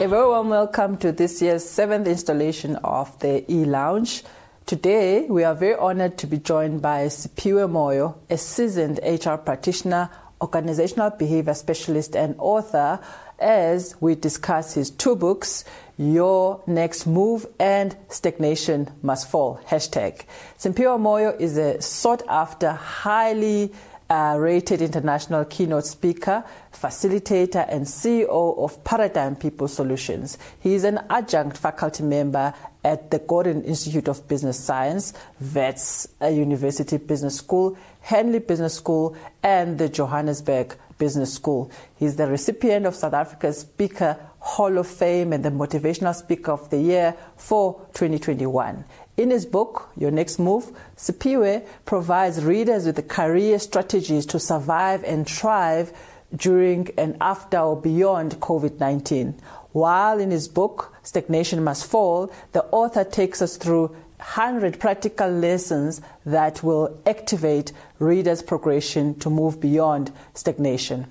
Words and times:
A 0.00 0.08
very 0.08 0.26
warm 0.26 0.48
welcome 0.48 0.96
to 0.96 1.12
this 1.12 1.42
year's 1.42 1.62
seventh 1.62 2.06
installation 2.06 2.76
of 2.76 3.18
the 3.18 3.44
E 3.52 3.66
Lounge. 3.66 4.22
Today, 4.64 5.26
we 5.26 5.44
are 5.44 5.54
very 5.54 5.74
honored 5.74 6.16
to 6.16 6.26
be 6.26 6.38
joined 6.38 6.80
by 6.80 7.04
Siphiwe 7.04 7.68
Moyo, 7.68 8.16
a 8.30 8.38
seasoned 8.38 8.98
HR 9.04 9.34
practitioner, 9.34 10.08
organizational 10.40 11.10
behavior 11.10 11.52
specialist, 11.52 12.16
and 12.16 12.34
author, 12.38 12.98
as 13.38 13.94
we 14.00 14.14
discuss 14.14 14.72
his 14.72 14.88
two 14.88 15.16
books, 15.16 15.66
Your 15.98 16.62
Next 16.66 17.06
Move 17.06 17.44
and 17.58 17.94
Stagnation 18.08 18.90
Must 19.02 19.28
Fall. 19.28 19.60
Hashtag. 19.68 20.22
Siphiwe 20.58 20.98
Moyo 20.98 21.38
is 21.38 21.58
a 21.58 21.82
sought 21.82 22.22
after, 22.26 22.72
highly 22.72 23.70
uh, 24.10 24.36
rated 24.38 24.82
international 24.82 25.44
keynote 25.44 25.86
speaker, 25.86 26.44
facilitator, 26.72 27.64
and 27.72 27.86
CEO 27.86 28.58
of 28.58 28.82
Paradigm 28.82 29.36
People 29.36 29.68
Solutions. 29.68 30.36
He 30.58 30.74
is 30.74 30.82
an 30.82 30.98
adjunct 31.08 31.56
faculty 31.56 32.02
member 32.02 32.52
at 32.82 33.10
the 33.12 33.20
Gordon 33.20 33.62
Institute 33.62 34.08
of 34.08 34.26
Business 34.26 34.58
Science, 34.58 35.12
Wits 35.54 36.08
University 36.20 36.96
Business 36.96 37.36
School, 37.36 37.78
Henley 38.00 38.40
Business 38.40 38.74
School, 38.74 39.16
and 39.42 39.78
the 39.78 39.88
Johannesburg 39.88 40.76
Business 40.98 41.32
School. 41.32 41.70
He's 41.96 42.16
the 42.16 42.26
recipient 42.26 42.86
of 42.86 42.96
South 42.96 43.14
Africa's 43.14 43.60
Speaker 43.60 44.18
Hall 44.40 44.78
of 44.78 44.86
Fame 44.86 45.32
and 45.32 45.44
the 45.44 45.50
Motivational 45.50 46.14
Speaker 46.14 46.52
of 46.52 46.68
the 46.70 46.78
Year 46.78 47.14
for 47.36 47.86
2021. 47.92 48.84
In 49.16 49.30
his 49.30 49.44
book, 49.44 49.90
Your 49.96 50.10
Next 50.10 50.38
Move, 50.38 50.72
Siphiwe 50.96 51.66
provides 51.84 52.44
readers 52.44 52.86
with 52.86 53.06
career 53.08 53.58
strategies 53.58 54.24
to 54.26 54.38
survive 54.38 55.04
and 55.04 55.28
thrive 55.28 55.92
during 56.34 56.88
and 56.96 57.16
after 57.20 57.58
or 57.58 57.76
beyond 57.76 58.40
COVID 58.40 58.78
19. 58.78 59.34
While 59.72 60.18
in 60.18 60.30
his 60.30 60.48
book, 60.48 60.94
Stagnation 61.02 61.62
Must 61.62 61.84
Fall, 61.84 62.32
the 62.52 62.64
author 62.66 63.04
takes 63.04 63.42
us 63.42 63.56
through 63.56 63.88
100 64.18 64.78
practical 64.78 65.30
lessons 65.30 66.00
that 66.26 66.62
will 66.62 66.98
activate 67.06 67.72
readers' 67.98 68.42
progression 68.42 69.18
to 69.20 69.30
move 69.30 69.60
beyond 69.60 70.12
stagnation. 70.34 71.06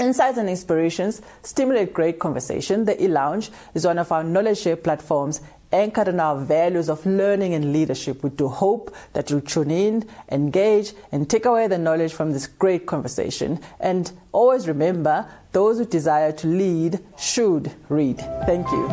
Insights 0.00 0.38
and 0.38 0.48
inspirations 0.48 1.22
stimulate 1.42 1.94
great 1.94 2.18
conversation. 2.18 2.84
The 2.84 3.00
e-lounge 3.02 3.50
is 3.74 3.86
one 3.86 3.98
of 3.98 4.10
our 4.10 4.24
knowledge 4.24 4.58
share 4.58 4.76
platforms 4.76 5.40
anchored 5.74 6.06
in 6.06 6.20
our 6.20 6.38
values 6.38 6.88
of 6.88 7.04
learning 7.04 7.52
and 7.52 7.72
leadership. 7.72 8.22
We 8.22 8.30
do 8.30 8.46
hope 8.46 8.94
that 9.12 9.28
you'll 9.28 9.40
tune 9.40 9.72
in, 9.72 10.08
engage, 10.30 10.92
and 11.10 11.28
take 11.28 11.44
away 11.44 11.66
the 11.66 11.78
knowledge 11.78 12.12
from 12.12 12.32
this 12.32 12.46
great 12.46 12.86
conversation. 12.86 13.60
And 13.80 14.10
always 14.30 14.68
remember, 14.68 15.26
those 15.50 15.78
who 15.78 15.84
desire 15.84 16.30
to 16.32 16.46
lead 16.46 17.00
should 17.18 17.72
read. 17.88 18.18
Thank 18.46 18.70
you. 18.70 18.88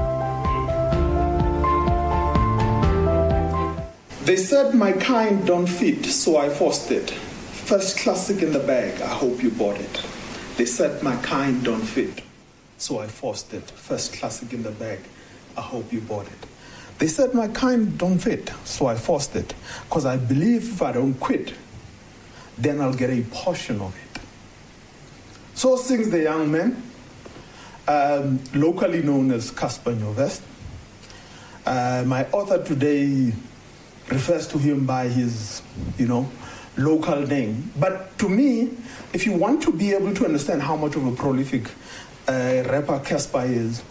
They 4.26 4.38
said 4.38 4.74
my 4.74 4.92
kind 4.94 5.46
don't 5.46 5.68
fit, 5.68 6.06
so 6.06 6.38
I 6.38 6.50
forced 6.50 6.92
it. 6.92 7.12
First 7.12 8.00
classic 8.00 8.42
in 8.42 8.54
the 8.54 8.60
bag, 8.60 9.02
I 9.02 9.08
hope 9.08 9.44
you 9.44 9.52
bought 9.52 9.80
it. 9.80 10.06
They 10.58 10.66
said 10.66 11.04
my 11.04 11.16
kind 11.18 11.64
don't 11.64 11.82
fit, 11.82 12.24
so 12.78 13.00
I 13.00 13.08
forced 13.08 13.54
it. 13.54 13.70
First 13.70 14.14
classic 14.14 14.54
in 14.54 14.64
the 14.64 14.72
bag, 14.72 15.00
I 15.58 15.62
hope 15.62 15.92
you 15.94 16.02
bought 16.02 16.28
it. 16.28 16.51
They 17.02 17.08
said 17.08 17.34
my 17.34 17.48
kind 17.48 17.98
don't 17.98 18.20
fit, 18.20 18.52
so 18.64 18.86
I 18.86 18.94
forced 18.94 19.36
it. 19.36 19.56
Because 19.90 20.06
I 20.06 20.18
believe 20.18 20.74
if 20.74 20.84
I 20.84 20.92
don't 20.92 21.16
quit, 21.16 21.56
then 22.60 22.80
I'll 22.80 22.94
get 22.94 23.10
a 23.10 23.24
portion 23.32 23.82
of 23.82 23.96
it. 23.98 24.22
So 25.56 25.78
sings 25.78 26.12
the 26.12 26.22
young 26.22 26.52
man, 26.52 26.84
um, 27.88 28.40
locally 28.54 29.02
known 29.02 29.32
as 29.32 29.52
Cassper 29.52 29.96
Nyovest. 29.96 30.42
Uh, 31.66 32.04
my 32.06 32.28
author 32.30 32.64
today 32.64 33.34
refers 34.10 34.48
to 34.50 34.60
him 34.60 34.86
by 34.86 35.08
his, 35.08 35.64
you 35.98 36.06
know, 36.06 36.30
local 36.78 37.20
name. 37.26 37.72
But 37.80 38.16
to 38.20 38.30
me, 38.30 38.78
if 39.12 39.26
you 39.26 39.34
want 39.34 39.64
to 39.64 39.72
be 39.72 39.92
able 39.94 40.14
to 40.14 40.26
understand 40.26 40.62
how 40.62 40.76
much 40.76 40.96
of 40.96 41.08
a 41.08 41.16
prolific 41.16 41.64
uh, 42.28 42.62
rapper 42.70 43.00
Cassper 43.00 43.50
is, 43.50 43.82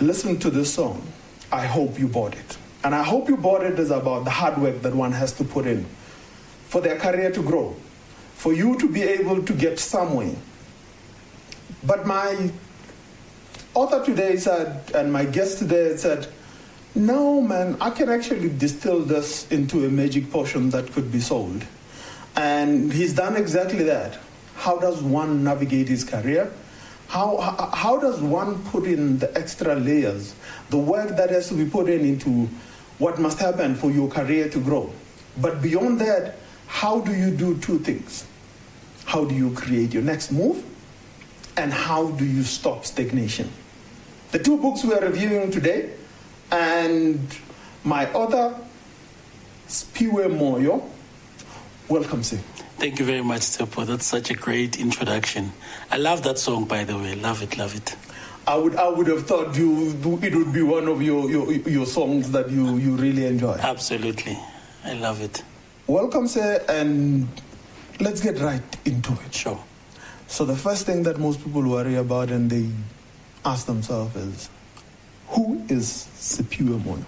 listen 0.00 0.38
to 0.38 0.48
this 0.48 0.72
song. 0.72 1.06
I 1.54 1.66
hope 1.66 2.00
you 2.00 2.08
bought 2.08 2.34
it. 2.34 2.58
And 2.82 2.96
I 2.96 3.04
hope 3.04 3.28
you 3.28 3.36
bought 3.36 3.62
it 3.62 3.78
is 3.78 3.92
about 3.92 4.24
the 4.24 4.30
hard 4.30 4.58
work 4.58 4.82
that 4.82 4.92
one 4.92 5.12
has 5.12 5.32
to 5.34 5.44
put 5.44 5.66
in 5.66 5.86
for 6.66 6.80
their 6.80 6.98
career 6.98 7.30
to 7.30 7.42
grow, 7.42 7.76
for 8.34 8.52
you 8.52 8.76
to 8.80 8.88
be 8.88 9.02
able 9.02 9.40
to 9.44 9.52
get 9.52 9.78
somewhere. 9.78 10.34
But 11.84 12.06
my 12.06 12.50
author 13.72 14.04
today 14.04 14.36
said, 14.36 14.90
and 14.96 15.12
my 15.12 15.26
guest 15.26 15.58
today 15.58 15.96
said, 15.96 16.26
no, 16.96 17.40
man, 17.40 17.76
I 17.80 17.90
can 17.90 18.08
actually 18.08 18.48
distill 18.48 19.02
this 19.02 19.50
into 19.52 19.86
a 19.86 19.88
magic 19.88 20.32
potion 20.32 20.70
that 20.70 20.92
could 20.92 21.12
be 21.12 21.20
sold. 21.20 21.64
And 22.34 22.92
he's 22.92 23.14
done 23.14 23.36
exactly 23.36 23.84
that. 23.84 24.18
How 24.56 24.78
does 24.78 25.00
one 25.00 25.44
navigate 25.44 25.88
his 25.88 26.02
career? 26.02 26.50
How, 27.08 27.36
how, 27.72 27.98
does 27.98 28.20
one 28.20 28.62
put 28.64 28.84
in 28.84 29.18
the 29.18 29.36
extra 29.38 29.76
layers, 29.76 30.34
the 30.70 30.78
work 30.78 31.16
that 31.16 31.30
has 31.30 31.48
to 31.48 31.54
be 31.54 31.64
put 31.64 31.88
in 31.88 32.00
into 32.00 32.48
what 32.98 33.18
must 33.20 33.38
happen 33.38 33.74
for 33.74 33.90
your 33.90 34.08
career 34.08 34.48
to 34.48 34.58
grow? 34.58 34.92
But 35.40 35.62
beyond 35.62 36.00
that, 36.00 36.36
how 36.66 37.00
do 37.00 37.14
you 37.14 37.30
do 37.30 37.56
two 37.58 37.78
things? 37.78 38.26
How 39.04 39.24
do 39.24 39.34
you 39.34 39.52
create 39.52 39.92
your 39.92 40.02
next 40.02 40.32
move? 40.32 40.64
And 41.56 41.72
how 41.72 42.08
do 42.10 42.24
you 42.24 42.42
stop 42.42 42.84
stagnation? 42.84 43.50
The 44.32 44.38
two 44.40 44.56
books 44.56 44.82
we 44.82 44.92
are 44.94 45.00
reviewing 45.00 45.52
today, 45.52 45.90
and 46.50 47.20
my 47.84 48.12
author, 48.12 48.58
Siphiwe 49.68 50.26
Moyo. 50.36 50.82
Welcome, 51.88 52.24
sir. 52.24 52.40
Thank 52.76 52.98
you 52.98 53.04
very 53.04 53.22
much, 53.22 53.40
Tepo. 53.40 53.86
That's 53.86 54.04
such 54.04 54.30
a 54.30 54.34
great 54.34 54.78
introduction. 54.78 55.52
I 55.90 55.96
love 55.96 56.22
that 56.24 56.38
song, 56.38 56.64
by 56.66 56.84
the 56.84 56.96
way. 56.96 57.14
Love 57.14 57.42
it, 57.42 57.56
love 57.56 57.74
it. 57.74 57.96
I 58.46 58.56
would, 58.56 58.76
I 58.76 58.88
would 58.88 59.06
have 59.06 59.26
thought 59.26 59.56
you, 59.56 59.90
it 60.22 60.34
would 60.34 60.52
be 60.52 60.62
one 60.62 60.86
of 60.88 61.00
your, 61.00 61.30
your, 61.30 61.50
your 61.52 61.86
songs 61.86 62.30
that 62.32 62.50
you, 62.50 62.76
you 62.76 62.96
really 62.96 63.24
enjoy. 63.26 63.54
Absolutely. 63.54 64.38
I 64.84 64.92
love 64.94 65.22
it. 65.22 65.42
Welcome, 65.86 66.26
sir, 66.26 66.62
and 66.68 67.26
let's 68.00 68.20
get 68.20 68.38
right 68.40 68.62
into 68.84 69.12
it. 69.24 69.32
Sure. 69.32 69.62
So, 70.26 70.44
the 70.44 70.56
first 70.56 70.84
thing 70.84 71.04
that 71.04 71.18
most 71.18 71.42
people 71.42 71.62
worry 71.62 71.94
about 71.94 72.30
and 72.30 72.50
they 72.50 72.68
ask 73.44 73.66
themselves 73.66 74.14
is 74.16 74.50
who 75.28 75.64
is 75.68 76.08
Siphiwe 76.16 76.80
Moyo? 76.80 77.04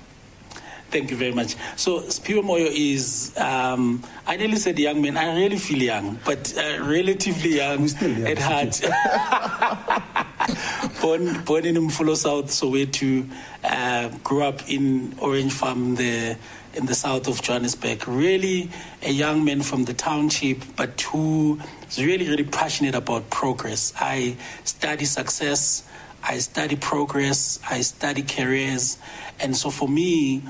Thank 0.91 1.11
you 1.11 1.17
very 1.17 1.33
much. 1.33 1.57
So 1.77 2.01
Siphiwe 2.01 2.43
Moyo 2.43 2.71
is, 2.73 3.35
um, 3.37 4.03
I 4.27 4.37
nearly 4.37 4.57
said 4.57 4.79
young 4.79 5.03
man. 5.03 5.17
I 5.17 5.37
really 5.37 5.59
feel 5.59 5.83
young, 5.83 6.19
but 6.25 6.57
uh, 6.57 6.85
relatively 6.85 7.57
young 7.57 7.67
young, 7.67 8.27
at 8.27 8.39
heart. 8.39 8.81
born, 11.01 11.43
born 11.45 11.67
in 11.67 11.77
Mofolo 11.77 12.17
South, 12.17 12.47
Soweto. 12.47 13.29
Uh, 13.65 14.09
grew 14.23 14.43
up 14.43 14.69
in 14.69 15.15
Orange 15.21 15.53
Farm, 15.53 15.97
the 15.97 16.37
in 16.75 16.87
the 16.87 16.95
south 16.95 17.27
of 17.27 17.43
Johannesburg. 17.43 18.07
Really 18.07 18.71
a 19.03 19.11
young 19.11 19.45
man 19.45 19.63
from 19.63 19.85
the 19.85 19.95
township, 19.95 20.59
but 20.77 21.01
who 21.01 21.59
is 21.89 21.99
really, 21.99 22.29
really 22.29 22.45
passionate 22.45 22.95
about 22.95 23.31
progress. 23.31 23.93
I 23.99 24.37
study 24.65 25.07
success. 25.07 25.89
I 26.23 26.39
study 26.39 26.77
progress. 26.77 27.59
I 27.69 27.81
study 27.81 28.23
careers. 28.23 28.99
And 29.41 29.57
so 29.57 29.71
for 29.71 29.89
me, 29.89 30.43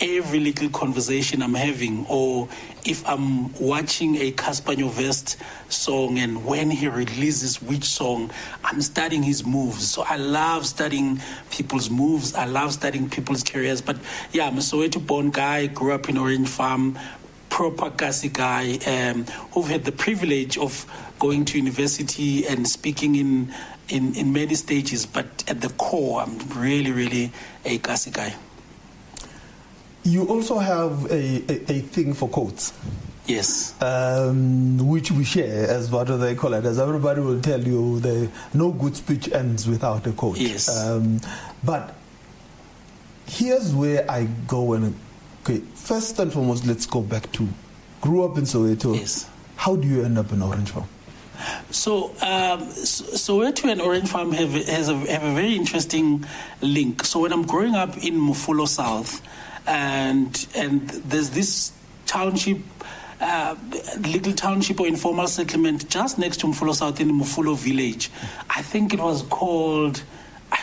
every 0.00 0.40
little 0.40 0.68
conversation 0.68 1.42
I'm 1.42 1.54
having, 1.54 2.06
or 2.08 2.48
if 2.84 3.06
I'm 3.08 3.52
watching 3.54 4.16
a 4.16 4.32
Cassper 4.32 4.74
Nyovest 4.74 5.36
song 5.68 6.18
and 6.18 6.44
when 6.44 6.70
he 6.70 6.88
releases 6.88 7.62
which 7.62 7.84
song, 7.84 8.30
I'm 8.62 8.80
studying 8.82 9.22
his 9.22 9.44
moves. 9.44 9.90
So 9.90 10.02
I 10.02 10.16
love 10.16 10.66
studying 10.66 11.20
people's 11.50 11.90
moves. 11.90 12.34
I 12.34 12.44
love 12.44 12.72
studying 12.72 13.08
people's 13.08 13.42
careers. 13.42 13.80
But 13.80 13.96
yeah, 14.32 14.46
I'm 14.46 14.58
a 14.58 14.60
Soweto 14.60 15.04
born 15.04 15.30
guy, 15.30 15.66
grew 15.66 15.92
up 15.92 16.08
in 16.08 16.18
Orange 16.18 16.48
Farm, 16.48 16.98
proper 17.48 17.90
Kasi 17.90 18.28
guy, 18.28 18.78
um, 18.86 19.24
who've 19.52 19.68
had 19.68 19.84
the 19.84 19.92
privilege 19.92 20.58
of 20.58 20.84
going 21.18 21.44
to 21.46 21.58
university 21.58 22.46
and 22.46 22.68
speaking 22.68 23.16
in, 23.16 23.54
in, 23.88 24.14
in 24.14 24.32
many 24.32 24.54
stages. 24.54 25.06
But 25.06 25.44
at 25.48 25.60
the 25.60 25.70
core, 25.70 26.20
I'm 26.20 26.38
really, 26.50 26.92
really 26.92 27.32
a 27.64 27.78
Kasi 27.78 28.10
guy. 28.10 28.34
You 30.06 30.28
also 30.28 30.58
have 30.58 31.10
a, 31.10 31.42
a, 31.50 31.72
a 31.72 31.80
thing 31.80 32.14
for 32.14 32.28
quotes. 32.28 32.72
Yes. 33.26 33.74
Um, 33.82 34.78
which 34.86 35.10
we 35.10 35.24
share 35.24 35.68
as 35.68 35.90
what 35.90 36.06
do 36.06 36.16
they 36.16 36.36
call 36.36 36.54
it? 36.54 36.64
As 36.64 36.78
everybody 36.78 37.20
will 37.20 37.40
tell 37.40 37.60
you, 37.60 37.98
the 37.98 38.30
no 38.54 38.70
good 38.70 38.94
speech 38.94 39.30
ends 39.32 39.66
without 39.66 40.06
a 40.06 40.12
quote. 40.12 40.38
Yes. 40.38 40.68
Um, 40.68 41.20
but 41.64 41.94
here's 43.26 43.74
where 43.74 44.08
I 44.08 44.28
go 44.46 44.74
and 44.74 44.94
okay. 45.42 45.58
First 45.74 46.20
and 46.20 46.32
foremost, 46.32 46.66
let's 46.66 46.86
go 46.86 47.00
back 47.02 47.32
to 47.32 47.48
grew 48.00 48.24
up 48.24 48.38
in 48.38 48.44
Soweto. 48.44 48.94
Yes. 48.94 49.28
How 49.56 49.74
do 49.74 49.88
you 49.88 50.04
end 50.04 50.18
up 50.18 50.30
in 50.30 50.40
Orange 50.40 50.70
Farm? 50.70 50.86
So, 51.70 52.10
um, 52.22 52.60
Soweto 52.60 53.70
and 53.70 53.80
Orange 53.80 54.08
Farm 54.08 54.32
have, 54.32 54.52
has 54.52 54.88
a, 54.88 54.94
have 54.94 55.24
a 55.24 55.34
very 55.34 55.54
interesting 55.54 56.24
link. 56.62 57.04
So, 57.04 57.20
when 57.20 57.32
I'm 57.32 57.44
growing 57.44 57.74
up 57.74 57.96
in 57.98 58.14
Mofolo 58.14 58.66
South, 58.66 59.20
and 59.66 60.46
and 60.54 60.88
there's 60.88 61.30
this 61.30 61.72
township, 62.06 62.58
uh, 63.20 63.56
little 64.00 64.32
township 64.32 64.80
or 64.80 64.86
informal 64.86 65.26
settlement 65.26 65.88
just 65.88 66.18
next 66.18 66.38
to 66.38 66.46
Mofolo 66.46 66.74
South 66.74 67.00
in 67.00 67.10
Mofolo 67.10 67.56
village. 67.56 68.10
I 68.50 68.62
think 68.62 68.94
it 68.94 69.00
was 69.00 69.22
called 69.22 70.02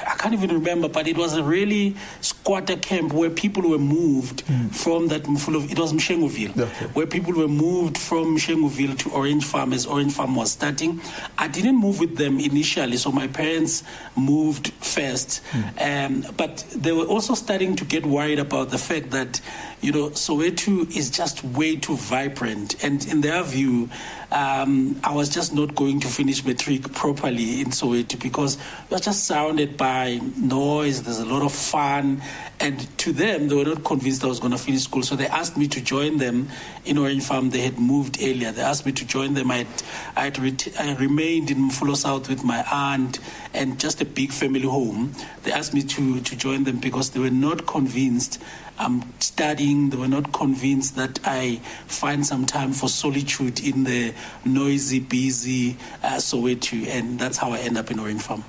I 0.07 0.15
can't 0.15 0.33
even 0.33 0.51
remember, 0.51 0.87
but 0.87 1.07
it 1.07 1.17
was 1.17 1.35
a 1.35 1.43
really 1.43 1.95
squatter 2.21 2.75
camp 2.77 3.13
where 3.13 3.29
people 3.29 3.69
were 3.69 3.77
moved 3.77 4.45
mm. 4.45 4.73
from 4.73 5.07
that 5.09 5.25
full 5.25 5.55
of, 5.55 5.71
it 5.71 5.77
was 5.79 5.93
Mshengoville, 5.93 6.57
okay. 6.57 6.85
where 6.87 7.07
people 7.07 7.33
were 7.33 7.47
moved 7.47 7.97
from 7.97 8.37
Mshengoville 8.37 8.97
to 8.99 9.11
Orange 9.11 9.45
Farm 9.45 9.73
as 9.73 9.85
Orange 9.85 10.13
Farm 10.13 10.35
was 10.35 10.51
starting. 10.51 11.01
I 11.37 11.47
didn't 11.47 11.77
move 11.77 11.99
with 11.99 12.17
them 12.17 12.39
initially, 12.39 12.97
so 12.97 13.11
my 13.11 13.27
parents 13.27 13.83
moved 14.15 14.69
first. 14.73 15.41
Mm. 15.51 16.25
Um, 16.25 16.33
but 16.37 16.65
they 16.75 16.91
were 16.91 17.05
also 17.05 17.33
starting 17.35 17.75
to 17.75 17.85
get 17.85 18.05
worried 18.05 18.39
about 18.39 18.69
the 18.69 18.77
fact 18.77 19.11
that, 19.11 19.41
you 19.81 19.91
know, 19.91 20.09
Soweto 20.09 20.89
is 20.95 21.09
just 21.09 21.43
way 21.43 21.75
too 21.75 21.97
vibrant. 21.97 22.83
And 22.83 23.05
in 23.07 23.21
their 23.21 23.43
view, 23.43 23.89
um, 24.33 24.99
I 25.03 25.13
was 25.13 25.29
just 25.29 25.53
not 25.53 25.75
going 25.75 25.99
to 25.99 26.07
finish 26.07 26.43
matric 26.43 26.91
properly 26.93 27.61
in 27.61 27.67
Soweto 27.67 28.19
because 28.19 28.57
we 28.89 28.95
were 28.95 28.99
just 28.99 29.25
surrounded 29.25 29.77
by 29.77 30.19
noise. 30.37 31.03
There's 31.03 31.19
a 31.19 31.25
lot 31.25 31.43
of 31.43 31.53
fun, 31.53 32.21
and 32.59 32.97
to 32.97 33.13
them, 33.13 33.47
they 33.47 33.55
were 33.55 33.63
not 33.63 33.83
convinced 33.83 34.23
I 34.23 34.27
was 34.27 34.39
going 34.39 34.51
to 34.51 34.57
finish 34.57 34.81
school. 34.83 35.03
So 35.03 35.15
they 35.15 35.27
asked 35.27 35.55
me 35.55 35.67
to 35.67 35.81
join 35.81 36.17
them 36.17 36.49
in 36.83 36.97
Orange 36.97 37.23
Farm. 37.23 37.51
They 37.51 37.61
had 37.61 37.77
moved 37.77 38.17
earlier. 38.21 38.51
They 38.51 38.63
asked 38.63 38.85
me 38.85 38.91
to 38.93 39.05
join 39.05 39.35
them. 39.35 39.51
I 39.51 39.57
had, 39.57 39.83
I, 40.15 40.41
ret- 40.41 40.79
I 40.79 40.95
remained 40.95 41.51
in 41.51 41.57
Mofolo 41.69 41.95
South 41.95 42.27
with 42.27 42.43
my 42.43 42.65
aunt 42.71 43.19
and 43.53 43.79
just 43.79 44.01
a 44.01 44.05
big 44.05 44.31
family 44.31 44.61
home. 44.61 45.13
They 45.43 45.51
asked 45.51 45.73
me 45.73 45.83
to 45.83 46.21
to 46.21 46.35
join 46.35 46.63
them 46.63 46.77
because 46.77 47.11
they 47.11 47.19
were 47.19 47.29
not 47.29 47.67
convinced 47.67 48.41
I'm 48.83 49.01
studying. 49.19 49.89
They 49.89 49.97
were 49.97 50.09
not 50.09 50.33
convinced 50.33 50.97
that 50.97 51.19
I 51.23 51.61
find 51.87 52.25
some 52.25 52.45
time 52.45 52.73
for 52.73 52.89
solitude 52.89 53.63
in 53.63 53.85
the 53.85 54.13
noisy, 54.43 54.99
busy 54.99 55.77
uh, 56.03 56.17
Soweto, 56.17 56.85
and 56.87 57.17
that's 57.17 57.37
how 57.37 57.51
I 57.53 57.59
end 57.59 57.77
up 57.77 57.89
in 57.91 57.99
Orange 57.99 58.21
Farm. 58.21 58.43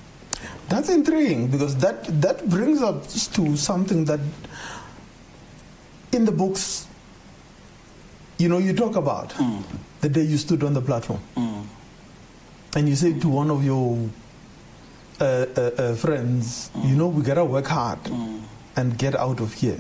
That's 0.69 0.89
intriguing 0.89 1.49
because 1.49 1.77
that 1.77 2.05
that 2.21 2.49
brings 2.49 2.83
us 2.83 3.29
to 3.29 3.57
something 3.57 4.07
that 4.07 4.21
in 6.13 6.25
the 6.25 6.33
books, 6.33 6.89
you 8.39 8.49
know, 8.49 8.59
you 8.59 8.73
talk 8.75 8.97
about 8.97 9.31
mm. 9.31 9.63
the 10.01 10.09
day 10.09 10.23
you 10.23 10.37
stood 10.37 10.65
on 10.65 10.75
the 10.75 10.81
platform, 10.81 11.21
mm. 11.37 11.65
and 12.75 12.89
you 12.89 12.97
said 12.97 13.21
to 13.21 13.29
one 13.29 13.51
of 13.51 13.65
your 13.65 14.11
uh, 15.21 15.25
uh, 15.25 15.61
uh 15.79 15.95
friends, 15.95 16.71
mm. 16.75 16.89
you 16.89 16.97
know, 16.97 17.07
we 17.07 17.23
gotta 17.23 17.45
work 17.45 17.67
hard 17.67 18.03
mm. 18.05 18.41
and 18.75 18.99
get 18.99 19.15
out 19.15 19.41
of 19.41 19.55
here. 19.55 19.79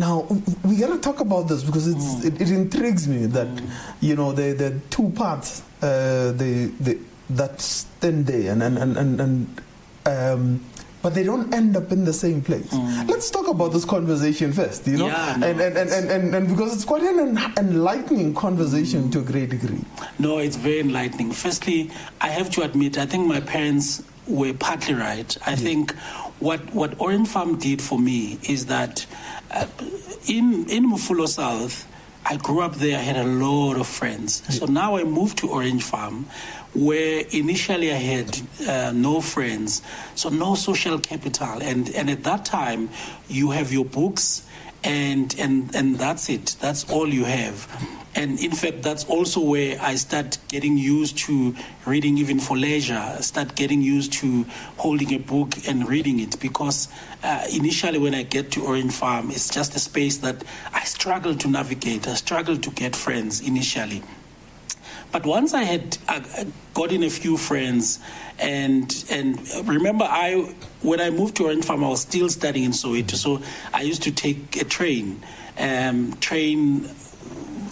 Now 0.00 0.26
we 0.64 0.76
got 0.76 0.88
to 0.88 0.98
talk 0.98 1.20
about 1.20 1.48
this 1.48 1.62
because 1.62 1.86
mm. 1.88 2.24
it, 2.24 2.40
it, 2.40 2.50
intrigues 2.50 3.06
me 3.06 3.26
that 3.26 3.48
mm. 3.48 3.70
you 4.00 4.16
know 4.16 4.32
the 4.32 4.52
the 4.52 4.80
two 4.88 5.10
parts 5.10 5.62
uh, 5.82 6.32
the 6.32 6.72
the 6.80 6.98
that 7.28 7.60
stand 7.60 8.26
there 8.26 8.52
and 8.52 8.62
and 8.62 8.78
and 8.78 8.96
and, 8.96 9.20
and 9.20 9.60
um, 10.06 10.64
but 11.02 11.14
they 11.14 11.22
don't 11.22 11.52
end 11.52 11.76
up 11.76 11.92
in 11.92 12.04
the 12.06 12.12
same 12.14 12.40
place. 12.40 12.68
Mm. 12.68 13.10
Let's 13.10 13.30
talk 13.30 13.48
about 13.48 13.72
this 13.72 13.84
conversation 13.84 14.52
first, 14.52 14.86
you 14.86 14.96
know, 14.98 15.06
yeah, 15.08 15.36
no, 15.38 15.46
and, 15.46 15.60
and, 15.60 15.76
and, 15.76 15.90
and, 15.90 16.10
and, 16.10 16.34
and, 16.34 16.48
because 16.48 16.74
it's 16.74 16.84
quite 16.84 17.02
an 17.02 17.38
enlightening 17.58 18.34
conversation 18.34 19.04
mm. 19.04 19.12
to 19.12 19.20
a 19.20 19.22
great 19.22 19.50
degree. 19.50 19.84
No, 20.18 20.38
it's 20.38 20.56
very 20.56 20.80
enlightening. 20.80 21.32
Firstly, 21.32 21.90
I 22.20 22.28
have 22.28 22.50
to 22.50 22.62
admit, 22.62 22.98
I 22.98 23.06
think 23.06 23.26
my 23.26 23.40
parents 23.40 24.02
were 24.26 24.52
partly 24.54 24.94
right. 24.94 25.36
I 25.46 25.50
yeah. 25.50 25.56
think 25.56 25.94
what 26.38 26.60
what 26.74 26.98
Orange 27.00 27.28
Farm 27.28 27.58
did 27.58 27.80
for 27.82 27.98
me 27.98 28.38
is 28.42 28.66
that 28.66 29.06
in 30.26 30.68
in 30.68 30.90
Mofolo 30.90 31.26
South, 31.28 31.86
I 32.24 32.36
grew 32.36 32.60
up 32.60 32.74
there. 32.76 32.98
I 32.98 33.02
had 33.02 33.16
a 33.16 33.24
lot 33.24 33.76
of 33.76 33.86
friends. 33.86 34.42
So 34.58 34.66
now 34.66 34.96
I 34.96 35.04
moved 35.04 35.38
to 35.38 35.48
Orange 35.48 35.82
Farm, 35.82 36.26
where 36.74 37.24
initially 37.30 37.90
I 37.92 37.96
had 37.96 38.40
uh, 38.68 38.92
no 38.92 39.20
friends, 39.20 39.82
so 40.14 40.28
no 40.28 40.54
social 40.54 40.98
capital, 40.98 41.62
and 41.62 41.90
and 41.94 42.10
at 42.10 42.24
that 42.24 42.44
time, 42.44 42.90
you 43.28 43.50
have 43.50 43.72
your 43.72 43.84
books, 43.84 44.46
and 44.84 45.34
and 45.38 45.74
and 45.74 45.96
that's 45.96 46.28
it. 46.28 46.56
That's 46.60 46.88
all 46.90 47.08
you 47.08 47.24
have. 47.24 47.66
And 48.20 48.38
in 48.38 48.50
fact, 48.50 48.82
that's 48.82 49.04
also 49.06 49.40
where 49.40 49.80
I 49.80 49.94
start 49.94 50.36
getting 50.48 50.76
used 50.76 51.16
to 51.20 51.56
reading 51.86 52.18
even 52.18 52.38
for 52.38 52.54
leisure. 52.54 53.16
Start 53.20 53.54
getting 53.54 53.80
used 53.80 54.12
to 54.20 54.44
holding 54.76 55.14
a 55.14 55.18
book 55.18 55.54
and 55.66 55.88
reading 55.88 56.20
it 56.20 56.38
because 56.38 56.88
uh, 57.22 57.46
initially 57.50 57.98
when 57.98 58.14
I 58.14 58.24
get 58.24 58.50
to 58.52 58.66
Orange 58.66 58.92
Farm, 58.92 59.30
it's 59.30 59.48
just 59.48 59.74
a 59.74 59.78
space 59.78 60.18
that 60.18 60.44
I 60.74 60.84
struggle 60.84 61.34
to 61.34 61.48
navigate. 61.48 62.06
I 62.06 62.12
struggle 62.12 62.58
to 62.58 62.70
get 62.72 62.94
friends 62.94 63.40
initially. 63.40 64.02
But 65.12 65.24
once 65.24 65.54
I 65.54 65.62
had 65.62 65.96
uh, 66.06 66.20
gotten 66.74 67.02
a 67.02 67.10
few 67.10 67.38
friends, 67.38 68.00
and 68.38 69.02
and 69.10 69.40
remember, 69.66 70.04
I 70.04 70.54
when 70.82 71.00
I 71.00 71.08
moved 71.08 71.36
to 71.36 71.44
Orange 71.44 71.64
Farm, 71.64 71.84
I 71.84 71.88
was 71.88 72.02
still 72.02 72.28
studying 72.28 72.66
in 72.66 72.72
Soweto, 72.72 73.14
so 73.14 73.40
I 73.72 73.80
used 73.80 74.02
to 74.02 74.12
take 74.12 74.60
a 74.60 74.64
train, 74.64 75.22
um, 75.58 76.12
train 76.20 76.90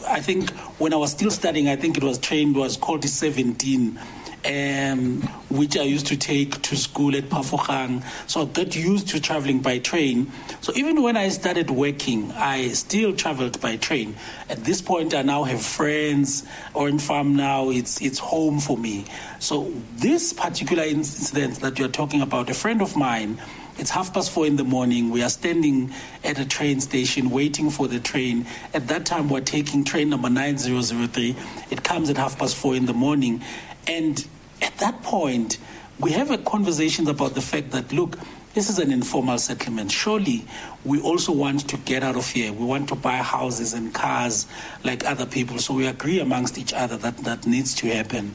I 0.06 0.20
think 0.20 0.50
when 0.78 0.92
I 0.92 0.96
was 0.96 1.12
still 1.12 1.30
studying, 1.30 1.68
I 1.68 1.76
think 1.76 1.96
it 1.96 2.04
was 2.04 2.18
trained 2.18 2.56
was 2.56 2.76
called 2.76 3.02
the 3.02 3.08
17. 3.08 3.98
Um, 4.46 5.22
which 5.50 5.76
I 5.76 5.82
used 5.82 6.06
to 6.06 6.16
take 6.16 6.62
to 6.62 6.76
school 6.76 7.14
at 7.16 7.24
Pafokang. 7.24 8.04
So 8.28 8.42
I 8.42 8.44
got 8.44 8.74
used 8.76 9.08
to 9.08 9.20
traveling 9.20 9.58
by 9.58 9.78
train. 9.78 10.30
So 10.60 10.72
even 10.76 11.02
when 11.02 11.16
I 11.16 11.28
started 11.28 11.70
working, 11.70 12.30
I 12.32 12.68
still 12.68 13.14
traveled 13.14 13.60
by 13.60 13.76
train. 13.76 14.14
At 14.48 14.64
this 14.64 14.80
point, 14.80 15.12
I 15.12 15.22
now 15.22 15.42
have 15.42 15.60
friends. 15.60 16.46
Orange 16.72 17.02
Farm 17.02 17.34
now, 17.34 17.70
it's 17.70 18.00
it's 18.00 18.20
home 18.20 18.60
for 18.60 18.78
me. 18.78 19.06
So 19.40 19.72
this 19.96 20.32
particular 20.32 20.84
incident 20.84 21.58
that 21.60 21.78
you're 21.78 21.88
talking 21.88 22.22
about, 22.22 22.48
a 22.48 22.54
friend 22.54 22.80
of 22.80 22.96
mine 22.96 23.40
it's 23.78 23.90
half 23.90 24.12
past 24.12 24.30
four 24.30 24.46
in 24.46 24.56
the 24.56 24.64
morning. 24.64 25.10
We 25.10 25.22
are 25.22 25.30
standing 25.30 25.92
at 26.24 26.38
a 26.38 26.46
train 26.46 26.80
station 26.80 27.30
waiting 27.30 27.70
for 27.70 27.86
the 27.86 28.00
train. 28.00 28.46
At 28.74 28.88
that 28.88 29.06
time, 29.06 29.28
we're 29.28 29.40
taking 29.40 29.84
train 29.84 30.10
number 30.10 30.28
9003. 30.28 31.36
It 31.70 31.84
comes 31.84 32.10
at 32.10 32.16
half 32.16 32.38
past 32.38 32.56
four 32.56 32.74
in 32.74 32.86
the 32.86 32.92
morning. 32.92 33.42
And 33.86 34.26
at 34.60 34.76
that 34.78 35.02
point, 35.02 35.58
we 36.00 36.12
have 36.12 36.30
a 36.30 36.38
conversation 36.38 37.08
about 37.08 37.34
the 37.34 37.40
fact 37.40 37.70
that, 37.70 37.92
look, 37.92 38.18
this 38.54 38.68
is 38.68 38.80
an 38.80 38.90
informal 38.90 39.38
settlement. 39.38 39.92
Surely 39.92 40.44
we 40.84 41.00
also 41.00 41.30
want 41.30 41.68
to 41.68 41.76
get 41.76 42.02
out 42.02 42.16
of 42.16 42.28
here. 42.28 42.52
We 42.52 42.64
want 42.64 42.88
to 42.88 42.96
buy 42.96 43.18
houses 43.18 43.74
and 43.74 43.94
cars 43.94 44.46
like 44.82 45.04
other 45.04 45.26
people. 45.26 45.58
So 45.58 45.74
we 45.74 45.86
agree 45.86 46.18
amongst 46.18 46.58
each 46.58 46.72
other 46.72 46.96
that 46.96 47.18
that 47.18 47.46
needs 47.46 47.74
to 47.76 47.86
happen. 47.88 48.34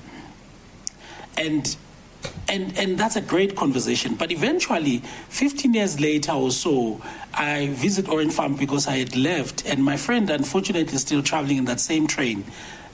And 1.38 1.76
and 2.48 2.78
and 2.78 2.98
that's 2.98 3.16
a 3.16 3.22
great 3.22 3.56
conversation. 3.56 4.16
But 4.16 4.32
eventually, 4.32 5.00
15 5.30 5.74
years 5.74 6.00
later 6.00 6.34
or 6.34 6.52
so, 6.52 7.02
I 7.34 7.68
visit 7.68 8.08
Orange 8.10 8.34
Farm 8.34 8.56
because 8.56 8.88
I 8.88 8.98
had 8.98 9.16
left, 9.16 9.66
and 9.66 9.84
my 9.84 9.98
friend, 9.98 10.30
unfortunately, 10.30 10.94
is 10.94 11.02
still 11.02 11.24
traveling 11.24 11.58
in 11.58 11.66
that 11.66 11.80
same 11.80 12.08
train. 12.08 12.46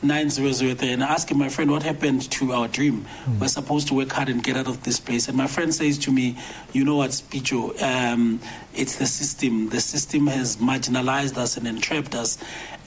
9003 0.01 0.93
and 0.93 1.03
I 1.03 1.07
asking 1.07 1.37
my 1.37 1.49
friend 1.49 1.69
what 1.71 1.83
happened 1.83 2.29
to 2.31 2.53
our 2.53 2.67
dream. 2.67 3.05
Mm. 3.25 3.41
We're 3.41 3.47
supposed 3.49 3.89
to 3.89 3.93
work 3.93 4.11
hard 4.11 4.29
and 4.29 4.41
get 4.41 4.55
out 4.55 4.67
of 4.67 4.83
this 4.83 4.99
place. 4.99 5.27
And 5.27 5.35
my 5.35 5.47
friend 5.47 5.73
says 5.73 5.97
to 5.99 6.11
me, 6.11 6.37
You 6.71 6.85
know 6.85 6.95
what, 6.95 7.11
Spicho, 7.11 7.81
um, 7.81 8.39
it's 8.73 8.95
the 8.95 9.05
system. 9.05 9.69
The 9.69 9.81
system 9.81 10.27
has 10.27 10.57
marginalized 10.57 11.37
us 11.37 11.57
and 11.57 11.67
entrapped 11.67 12.15
us. 12.15 12.37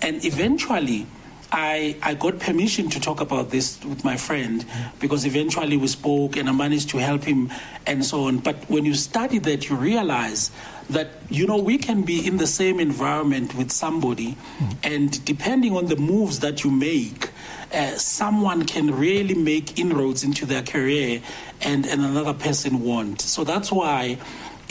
And 0.00 0.24
eventually, 0.24 1.06
I, 1.54 1.96
I 2.02 2.14
got 2.14 2.38
permission 2.38 2.88
to 2.88 2.98
talk 2.98 3.20
about 3.20 3.50
this 3.50 3.84
with 3.84 4.04
my 4.04 4.16
friend 4.16 4.64
because 5.00 5.26
eventually 5.26 5.76
we 5.76 5.86
spoke 5.86 6.36
and 6.38 6.48
I 6.48 6.52
managed 6.52 6.88
to 6.90 6.98
help 6.98 7.24
him 7.24 7.52
and 7.86 8.04
so 8.04 8.24
on. 8.24 8.38
But 8.38 8.56
when 8.70 8.86
you 8.86 8.94
study 8.94 9.38
that, 9.40 9.68
you 9.68 9.76
realize 9.76 10.50
that, 10.88 11.10
you 11.28 11.46
know, 11.46 11.58
we 11.58 11.76
can 11.76 12.02
be 12.02 12.26
in 12.26 12.38
the 12.38 12.46
same 12.46 12.80
environment 12.80 13.54
with 13.54 13.70
somebody, 13.70 14.36
and 14.82 15.24
depending 15.24 15.76
on 15.76 15.86
the 15.86 15.96
moves 15.96 16.40
that 16.40 16.64
you 16.64 16.70
make, 16.70 17.30
uh, 17.72 17.96
someone 17.96 18.64
can 18.64 18.94
really 18.94 19.34
make 19.34 19.78
inroads 19.78 20.24
into 20.24 20.44
their 20.44 20.62
career 20.62 21.22
and, 21.60 21.86
and 21.86 22.02
another 22.02 22.34
person 22.34 22.82
won't. 22.82 23.20
So 23.20 23.44
that's 23.44 23.70
why 23.70 24.18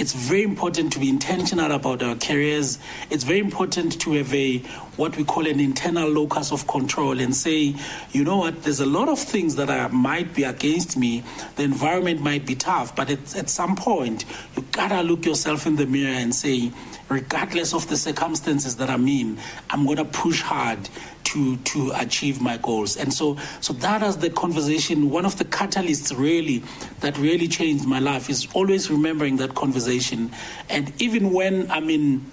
it's 0.02 0.14
very 0.14 0.42
important 0.42 0.92
to 0.94 1.00
be 1.00 1.10
intentional 1.10 1.72
about 1.72 2.02
our 2.02 2.16
careers. 2.16 2.80
It's 3.12 3.24
very 3.24 3.38
important 3.38 4.02
to 4.02 4.14
have 4.14 4.34
a 4.34 4.58
what 4.98 5.16
we 5.16 5.24
call 5.24 5.46
an 5.46 5.60
internal 5.60 6.10
locus 6.10 6.52
of 6.52 6.66
control 6.66 7.20
and 7.20 7.36
say, 7.36 7.76
you 8.12 8.24
know 8.24 8.38
what, 8.38 8.64
there's 8.64 8.80
a 8.80 8.86
lot 8.88 9.10
of 9.10 9.20
things 9.20 9.58
that 9.58 9.70
are, 9.70 9.90
might 9.90 10.34
be 10.34 10.44
against 10.44 10.98
me. 10.98 11.24
The 11.56 11.62
environment 11.64 12.20
might 12.20 12.48
be 12.48 12.56
tough, 12.56 12.96
but 12.96 13.12
at, 13.12 13.36
at 13.36 13.48
some 13.48 13.76
point, 13.76 14.26
you 14.58 14.66
gotta 14.72 15.04
look 15.04 15.24
yourself 15.24 15.68
in 15.68 15.76
the 15.76 15.86
mirror 15.86 16.16
and 16.16 16.34
say, 16.34 16.72
regardless 17.12 17.74
of 17.74 17.88
the 17.90 17.98
circumstances 17.98 18.78
that 18.78 18.90
I'm 18.90 19.08
in, 19.08 19.38
I'm 19.70 19.86
going 19.86 19.98
to 19.98 20.06
push 20.06 20.42
hard 20.42 20.90
to 21.26 21.58
to 21.58 21.92
achieve 21.96 22.42
my 22.42 22.58
goals. 22.58 22.98
And 22.98 23.14
so 23.14 23.38
so 23.60 23.74
that 23.74 24.02
is 24.02 24.18
the 24.18 24.30
conversation. 24.30 25.10
One 25.10 25.26
of 25.26 25.38
the 25.38 25.46
catalysts 25.46 26.18
really 26.18 26.64
that 27.02 27.18
really 27.18 27.48
changed 27.48 27.86
my 27.86 28.00
life 28.00 28.30
is 28.30 28.48
always 28.54 28.90
remembering 28.90 29.38
that 29.38 29.56
conversation. 29.56 30.32
And 30.70 30.94
even 31.02 31.32
when 31.32 31.70
I'm 31.70 31.90
in 31.90 32.26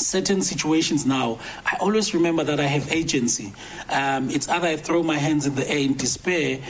certain 0.00 0.42
situations 0.42 1.04
now, 1.06 1.38
I 1.66 1.76
always 1.80 2.14
remember 2.14 2.44
that 2.44 2.60
I 2.60 2.66
have 2.66 2.90
agency. 2.92 3.52
Um, 3.90 4.30
it's 4.30 4.48
either 4.48 4.68
I 4.68 4.76
throw 4.76 5.02
my 5.02 5.16
hands 5.16 5.46
in 5.46 5.54
the 5.54 5.68
air 5.68 5.78
in 5.78 5.94
despair, 5.96 6.60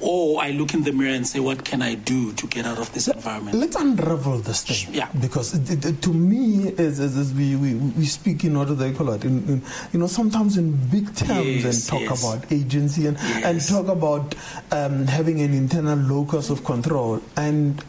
or 0.00 0.40
I 0.42 0.50
look 0.50 0.74
in 0.74 0.82
the 0.84 0.92
mirror 0.92 1.14
and 1.14 1.26
say, 1.26 1.40
"What 1.40 1.64
can 1.64 1.82
I 1.82 1.94
do 1.94 2.32
to 2.32 2.46
get 2.46 2.66
out 2.66 2.78
of 2.78 2.92
this 2.92 3.08
environment?" 3.08 3.56
Let's 3.56 3.76
unravel 3.76 4.38
this 4.38 4.62
thing. 4.62 4.94
Yeah. 4.94 5.08
Because 5.20 5.54
it, 5.54 5.84
it, 5.84 6.02
to 6.02 6.12
me, 6.12 6.72
as, 6.78 7.00
as, 7.00 7.16
as 7.16 7.32
we, 7.32 7.56
we, 7.56 7.74
we 7.74 8.04
speak 8.06 8.44
in 8.44 8.56
what 8.58 8.68
do 8.68 8.74
they 8.74 8.92
call 8.92 9.10
it? 9.10 9.24
In, 9.24 9.48
in, 9.48 9.62
you 9.92 9.98
know, 9.98 10.06
sometimes 10.06 10.56
in 10.56 10.76
big 10.90 11.14
terms 11.14 11.64
Yes, 11.64 11.88
and 11.88 12.00
talk 12.00 12.10
yes. 12.10 12.24
about 12.24 12.52
agency 12.52 13.06
and, 13.06 13.16
and 13.18 13.60
talk 13.60 13.88
about 13.88 14.34
um, 14.72 15.06
having 15.06 15.40
an 15.40 15.54
internal 15.54 15.98
locus 15.98 16.50
of 16.50 16.64
control. 16.64 17.20
And 17.36 17.82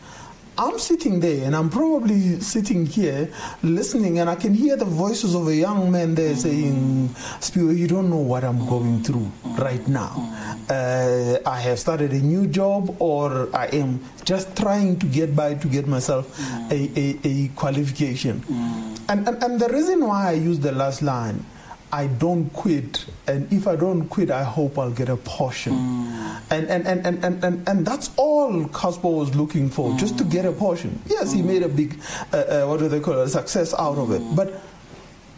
I'm 0.59 0.77
sitting 0.77 1.21
there 1.21 1.45
and 1.45 1.55
I'm 1.55 1.69
probably 1.69 2.41
sitting 2.41 2.85
here 2.85 3.31
listening 3.63 4.19
and 4.19 4.29
I 4.29 4.35
can 4.35 4.53
hear 4.53 4.75
the 4.75 4.83
voices 4.83 5.33
of 5.33 5.47
a 5.47 5.55
young 5.55 5.89
man 5.89 6.15
there 6.15 6.35
saying, 6.35 7.15
Spew, 7.39 7.71
you 7.71 7.87
don't 7.87 8.09
know 8.09 8.17
what 8.17 8.43
I'm 8.43 8.67
going 8.67 9.01
through 9.01 9.31
right 9.57 9.87
now. 9.87 10.11
Uh, 10.69 11.37
I 11.45 11.61
have 11.61 11.79
started 11.79 12.11
a 12.11 12.19
new 12.19 12.45
job 12.45 12.93
or 12.99 13.47
I 13.55 13.67
am 13.67 14.03
just 14.25 14.53
trying 14.57 14.99
to 14.99 15.05
get 15.05 15.33
by 15.33 15.53
to 15.53 15.67
get 15.69 15.87
myself 15.87 16.37
a, 16.69 16.91
a, 16.99 17.17
a 17.23 17.47
qualification. 17.55 18.43
And, 19.07 19.29
and, 19.29 19.41
and 19.41 19.61
the 19.61 19.69
reason 19.69 20.05
why 20.05 20.27
I 20.27 20.33
use 20.33 20.59
the 20.59 20.73
last 20.73 21.01
line, 21.01 21.45
I 21.91 22.07
don't 22.07 22.51
quit, 22.53 23.05
and 23.27 23.51
if 23.51 23.67
I 23.67 23.75
don't 23.75 24.07
quit, 24.09 24.29
I 24.29 24.43
hope 24.43 24.77
I'll 24.77 24.91
get 24.91 25.09
a 25.09 25.17
portion. 25.17 25.73
And, 26.51 26.67
and, 26.67 26.87
and, 26.87 27.05
and, 27.05 27.25
and, 27.25 27.43
and, 27.43 27.67
and 27.67 27.85
that's 27.85 28.11
all 28.15 28.65
Cassper 28.65 29.11
was 29.11 29.35
looking 29.35 29.69
for, 29.69 29.97
just 29.97 30.17
to 30.19 30.23
get 30.23 30.45
a 30.45 30.51
portion. 30.51 31.01
Yes, 31.07 31.31
he 31.33 31.41
made 31.41 31.63
a 31.63 31.69
big, 31.69 31.99
uh, 32.31 32.37
uh, 32.37 32.65
what 32.67 32.79
do 32.79 32.89
they 32.89 32.99
call 32.99 33.19
it, 33.19 33.25
a 33.25 33.29
success 33.29 33.73
out 33.73 33.97
of 33.97 34.11
it. 34.11 34.21
But 34.35 34.61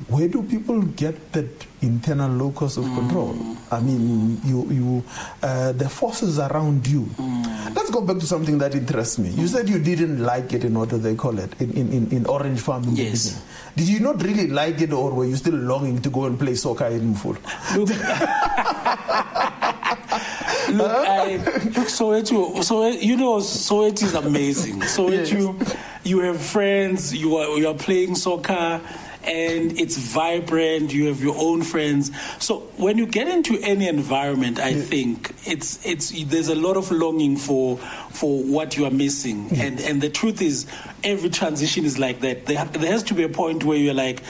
where 0.08 0.27
do 0.27 0.43
people 0.43 0.81
get 0.81 1.31
that 1.34 1.48
internal 1.81 2.29
locus 2.29 2.77
of 2.77 2.86
control? 2.86 3.34
Mm. 3.34 3.58
I 3.72 3.79
mean, 3.79 4.41
you, 4.43 4.72
you, 4.72 5.03
uh, 5.41 5.72
the 5.72 5.89
forces 5.89 6.39
around 6.39 6.88
you. 6.88 7.03
Mm. 7.17 7.75
Let's 7.75 7.89
go 7.89 8.01
back 8.01 8.17
to 8.17 8.25
something 8.25 8.58
that 8.60 8.75
interests 8.75 9.20
me. 9.20 9.29
You 9.29 9.46
mm. 9.46 9.48
said 9.48 9.70
you 9.70 9.79
didn't 9.79 10.24
like 10.24 10.53
it 10.53 10.63
in 10.63 10.77
what 10.77 10.89
do 10.89 10.98
they 10.98 11.15
call 11.15 11.38
it 11.39 11.60
in, 11.62 11.72
in, 11.72 12.12
in, 12.12 12.25
Orange 12.25 12.60
farming. 12.60 12.96
Yes. 12.96 13.41
Did 13.75 13.88
you 13.88 14.00
not 14.00 14.22
really 14.22 14.48
like 14.48 14.81
it, 14.81 14.91
or 14.91 15.12
were 15.12 15.25
you 15.25 15.36
still 15.36 15.55
longing 15.55 16.01
to 16.01 16.10
go 16.10 16.25
and 16.25 16.38
play 16.38 16.55
soccer 16.55 16.88
in 16.88 17.13
Mful? 17.13 17.38
Look, 17.75 17.89
look, 20.75 21.08
I, 21.08 21.36
look, 21.36 21.88
Soweto, 21.88 22.63
so 22.63 22.88
you 22.88 23.15
know, 23.15 23.38
Soweto 23.38 24.03
is 24.03 24.15
amazing. 24.15 24.81
Soweto, 24.81 25.12
yes. 25.12 25.31
you, 25.31 25.58
you 26.03 26.20
have 26.20 26.41
friends, 26.41 27.15
you 27.15 27.38
are 27.38 27.58
you 27.58 27.67
are 27.67 27.75
playing 27.75 28.15
soccer, 28.15 28.81
and 29.24 29.80
it's 29.80 29.98
vibrant. 29.98 30.94
You 30.94 31.08
have 31.08 31.22
your 31.22 31.36
own 31.38 31.62
friends. 31.63 32.12
So 32.40 32.60
when 32.78 32.98
you 32.98 33.06
get 33.06 33.28
into 33.28 33.58
any 33.62 33.88
environment, 33.88 34.60
I 34.60 34.74
think 34.74 35.34
it's 35.46 35.86
it's 35.86 36.12
there's 36.25 36.50
a 36.50 36.56
lot 36.56 36.78
of 36.78 36.92
longing 36.92 37.38
for 37.38 37.78
for 37.78 38.44
what 38.44 38.78
you 38.78 38.86
are 38.86 38.92
missing, 38.92 39.50
and 39.56 39.80
and 39.80 40.01
the 40.01 40.10
truth 40.10 40.42
is, 40.42 40.66
every 41.04 41.30
transition 41.30 41.86
is 41.86 42.00
like 42.00 42.22
that. 42.22 42.46
There, 42.46 42.63
there 42.66 42.92
has 42.92 43.04
to 43.04 43.13
be 43.13 43.24
a 43.24 43.30
point 43.30 43.63
where 43.63 43.78
you're 43.78 43.94
like. 43.94 44.22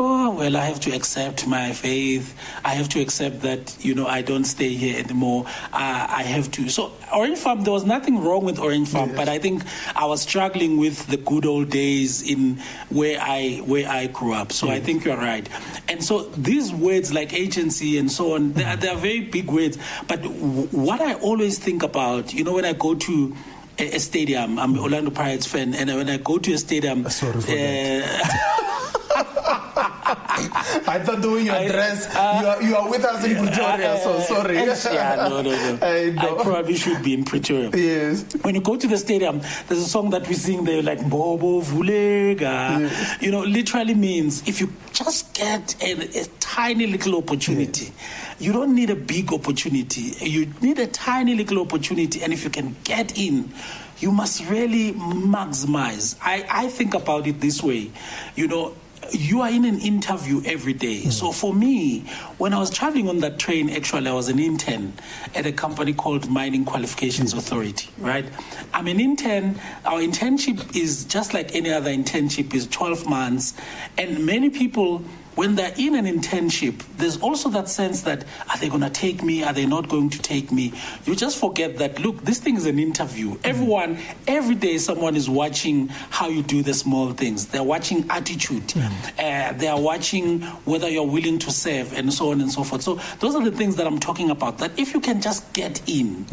Oh, 0.00 0.30
well, 0.30 0.56
I 0.56 0.66
have 0.66 0.78
to 0.80 0.94
accept 0.94 1.48
my 1.48 1.72
faith. 1.72 2.32
I 2.64 2.74
have 2.74 2.88
to 2.90 3.00
accept 3.00 3.40
that, 3.40 3.76
you 3.84 3.96
know, 3.96 4.06
I 4.06 4.22
don't 4.22 4.44
stay 4.44 4.74
here 4.74 4.96
anymore. 4.96 5.44
Uh, 5.72 6.06
I 6.08 6.22
have 6.22 6.52
to. 6.52 6.68
So, 6.68 6.92
Orange 7.12 7.38
Farm, 7.38 7.64
there 7.64 7.72
was 7.72 7.84
nothing 7.84 8.22
wrong 8.22 8.44
with 8.44 8.60
Orange 8.60 8.88
Farm, 8.90 9.12
but 9.16 9.28
I 9.28 9.40
think 9.40 9.64
I 9.96 10.04
was 10.04 10.22
struggling 10.22 10.76
with 10.76 11.04
the 11.08 11.16
good 11.16 11.44
old 11.44 11.70
days 11.70 12.22
in 12.22 12.60
where 12.90 13.18
I 13.20 13.60
where 13.66 13.88
I 13.88 14.06
grew 14.06 14.34
up. 14.34 14.52
So, 14.52 14.70
I 14.70 14.78
think 14.78 15.04
you're 15.04 15.16
right. 15.16 15.48
And 15.88 16.04
so, 16.04 16.22
these 16.36 16.72
words 16.72 17.12
like 17.12 17.32
agency 17.32 17.98
and 17.98 18.08
so 18.10 18.34
on, 18.34 18.52
they 18.52 18.62
are, 18.64 18.76
they 18.76 18.88
are 18.88 18.96
very 18.96 19.20
big 19.20 19.50
words. 19.50 19.78
But 20.06 20.22
w- 20.22 20.68
what 20.68 21.00
I 21.00 21.14
always 21.14 21.58
think 21.58 21.82
about, 21.82 22.32
you 22.32 22.44
know, 22.44 22.52
when 22.54 22.64
I 22.64 22.72
go 22.72 22.94
to 22.94 23.34
a, 23.80 23.96
a 23.96 23.98
stadium, 23.98 24.60
I'm 24.60 24.78
Orlando 24.78 25.10
Pirates 25.10 25.46
fan, 25.46 25.74
and 25.74 25.90
when 25.90 26.08
I 26.08 26.18
go 26.18 26.38
to 26.38 26.52
a 26.52 26.58
stadium, 26.58 27.10
Sorry 27.10 27.40
for 27.40 27.50
uh, 27.50 29.64
I 30.88 30.98
thought 31.04 31.20
the 31.20 31.30
way 31.30 31.42
you 31.42 31.52
I- 31.52 31.64
address, 31.64 32.06
uh, 32.14 32.38
you, 32.40 32.46
are, 32.48 32.62
you 32.62 32.76
are 32.76 32.88
with 32.90 33.04
us 33.04 33.24
in 33.24 33.36
Pretoria, 33.36 33.98
so 34.02 34.20
sorry. 34.20 34.56
yeah, 34.56 35.28
no, 35.28 35.42
no, 35.42 35.50
no. 35.50 35.78
I 35.82 36.10
know. 36.10 36.36
probably 36.42 36.76
should 36.76 37.02
be 37.02 37.12
in 37.14 37.24
Pretoria. 37.24 37.70
Yes. 37.74 38.24
When 38.42 38.54
you 38.54 38.60
go 38.62 38.76
to 38.76 38.86
the 38.86 38.96
stadium, 38.96 39.40
there's 39.66 39.80
a 39.80 39.88
song 39.88 40.10
that 40.10 40.26
we 40.26 40.34
sing 40.34 40.64
there 40.64 40.82
like 40.82 41.06
Bobo 41.08 41.60
Vulega. 41.60 42.90
You 43.20 43.30
know, 43.30 43.42
literally 43.42 43.94
means 43.94 44.46
if 44.48 44.60
you 44.60 44.72
just 44.92 45.34
get 45.34 45.76
a, 45.82 46.20
a 46.20 46.24
tiny 46.40 46.86
little 46.86 47.16
opportunity, 47.18 47.92
you 48.38 48.52
don't 48.52 48.74
need 48.74 48.88
a 48.90 48.96
big 48.96 49.32
opportunity. 49.32 50.14
You 50.24 50.46
need 50.62 50.78
a 50.78 50.86
tiny 50.86 51.34
little 51.34 51.60
opportunity, 51.60 52.22
and 52.22 52.32
if 52.32 52.44
you 52.44 52.50
can 52.50 52.76
get 52.84 53.18
in, 53.18 53.52
you 53.98 54.12
must 54.12 54.48
really 54.48 54.92
maximize. 54.92 56.16
I, 56.22 56.46
I 56.48 56.68
think 56.68 56.94
about 56.94 57.26
it 57.26 57.40
this 57.40 57.62
way. 57.62 57.90
You 58.36 58.46
know, 58.48 58.74
you 59.12 59.40
are 59.42 59.50
in 59.50 59.64
an 59.64 59.80
interview 59.80 60.42
every 60.44 60.72
day. 60.72 61.02
Mm. 61.02 61.12
So 61.12 61.32
for 61.32 61.54
me, 61.54 62.00
when 62.38 62.52
I 62.52 62.58
was 62.58 62.70
traveling 62.70 63.08
on 63.08 63.18
that 63.20 63.38
train, 63.38 63.70
actually, 63.70 64.08
I 64.08 64.12
was 64.12 64.28
an 64.28 64.38
intern 64.38 64.92
at 65.34 65.46
a 65.46 65.52
company 65.52 65.92
called 65.92 66.28
Mining 66.28 66.64
Qualifications 66.64 67.34
mm. 67.34 67.38
Authority, 67.38 67.90
right? 67.98 68.26
I'm 68.74 68.86
an 68.86 69.00
intern. 69.00 69.60
Our 69.84 70.00
internship 70.00 70.76
is 70.76 71.04
just 71.04 71.34
like 71.34 71.54
any 71.54 71.72
other 71.72 71.90
internship, 71.90 72.54
is 72.54 72.66
12 72.68 73.08
months. 73.08 73.54
And 73.96 74.24
many 74.24 74.50
people, 74.50 75.02
when 75.38 75.54
they're 75.54 75.72
in 75.78 75.94
an 75.94 76.04
internship, 76.04 76.82
there's 76.96 77.16
also 77.20 77.48
that 77.48 77.68
sense 77.68 78.02
that 78.02 78.24
are 78.50 78.58
they 78.58 78.68
going 78.68 78.80
to 78.80 78.90
take 78.90 79.22
me? 79.22 79.44
Are 79.44 79.52
they 79.52 79.66
not 79.66 79.88
going 79.88 80.10
to 80.10 80.18
take 80.18 80.50
me? 80.50 80.72
You 81.04 81.14
just 81.14 81.38
forget 81.38 81.78
that, 81.78 82.00
look, 82.00 82.24
this 82.24 82.40
thing 82.40 82.56
is 82.56 82.66
an 82.66 82.80
interview. 82.80 83.38
Everyone, 83.44 83.98
every 84.26 84.56
day, 84.56 84.78
someone 84.78 85.14
is 85.14 85.30
watching 85.30 85.90
how 86.10 86.28
you 86.28 86.42
do 86.42 86.64
the 86.64 86.74
small 86.74 87.12
things. 87.12 87.46
They're 87.46 87.62
watching 87.62 88.04
attitude. 88.10 88.76
Uh, 88.76 89.52
they 89.52 89.68
are 89.68 89.80
watching 89.80 90.40
whether 90.66 90.88
you're 90.88 91.06
willing 91.06 91.38
to 91.38 91.52
serve 91.52 91.92
and 91.92 92.12
so 92.12 92.32
on 92.32 92.40
and 92.40 92.50
so 92.50 92.64
forth. 92.64 92.82
So, 92.82 92.98
those 93.20 93.36
are 93.36 93.44
the 93.44 93.52
things 93.56 93.76
that 93.76 93.86
I'm 93.86 94.00
talking 94.00 94.30
about. 94.30 94.58
That 94.58 94.76
if 94.76 94.92
you 94.92 94.98
can 95.00 95.20
just 95.20 95.52
get 95.52 95.80
in, 95.88 96.26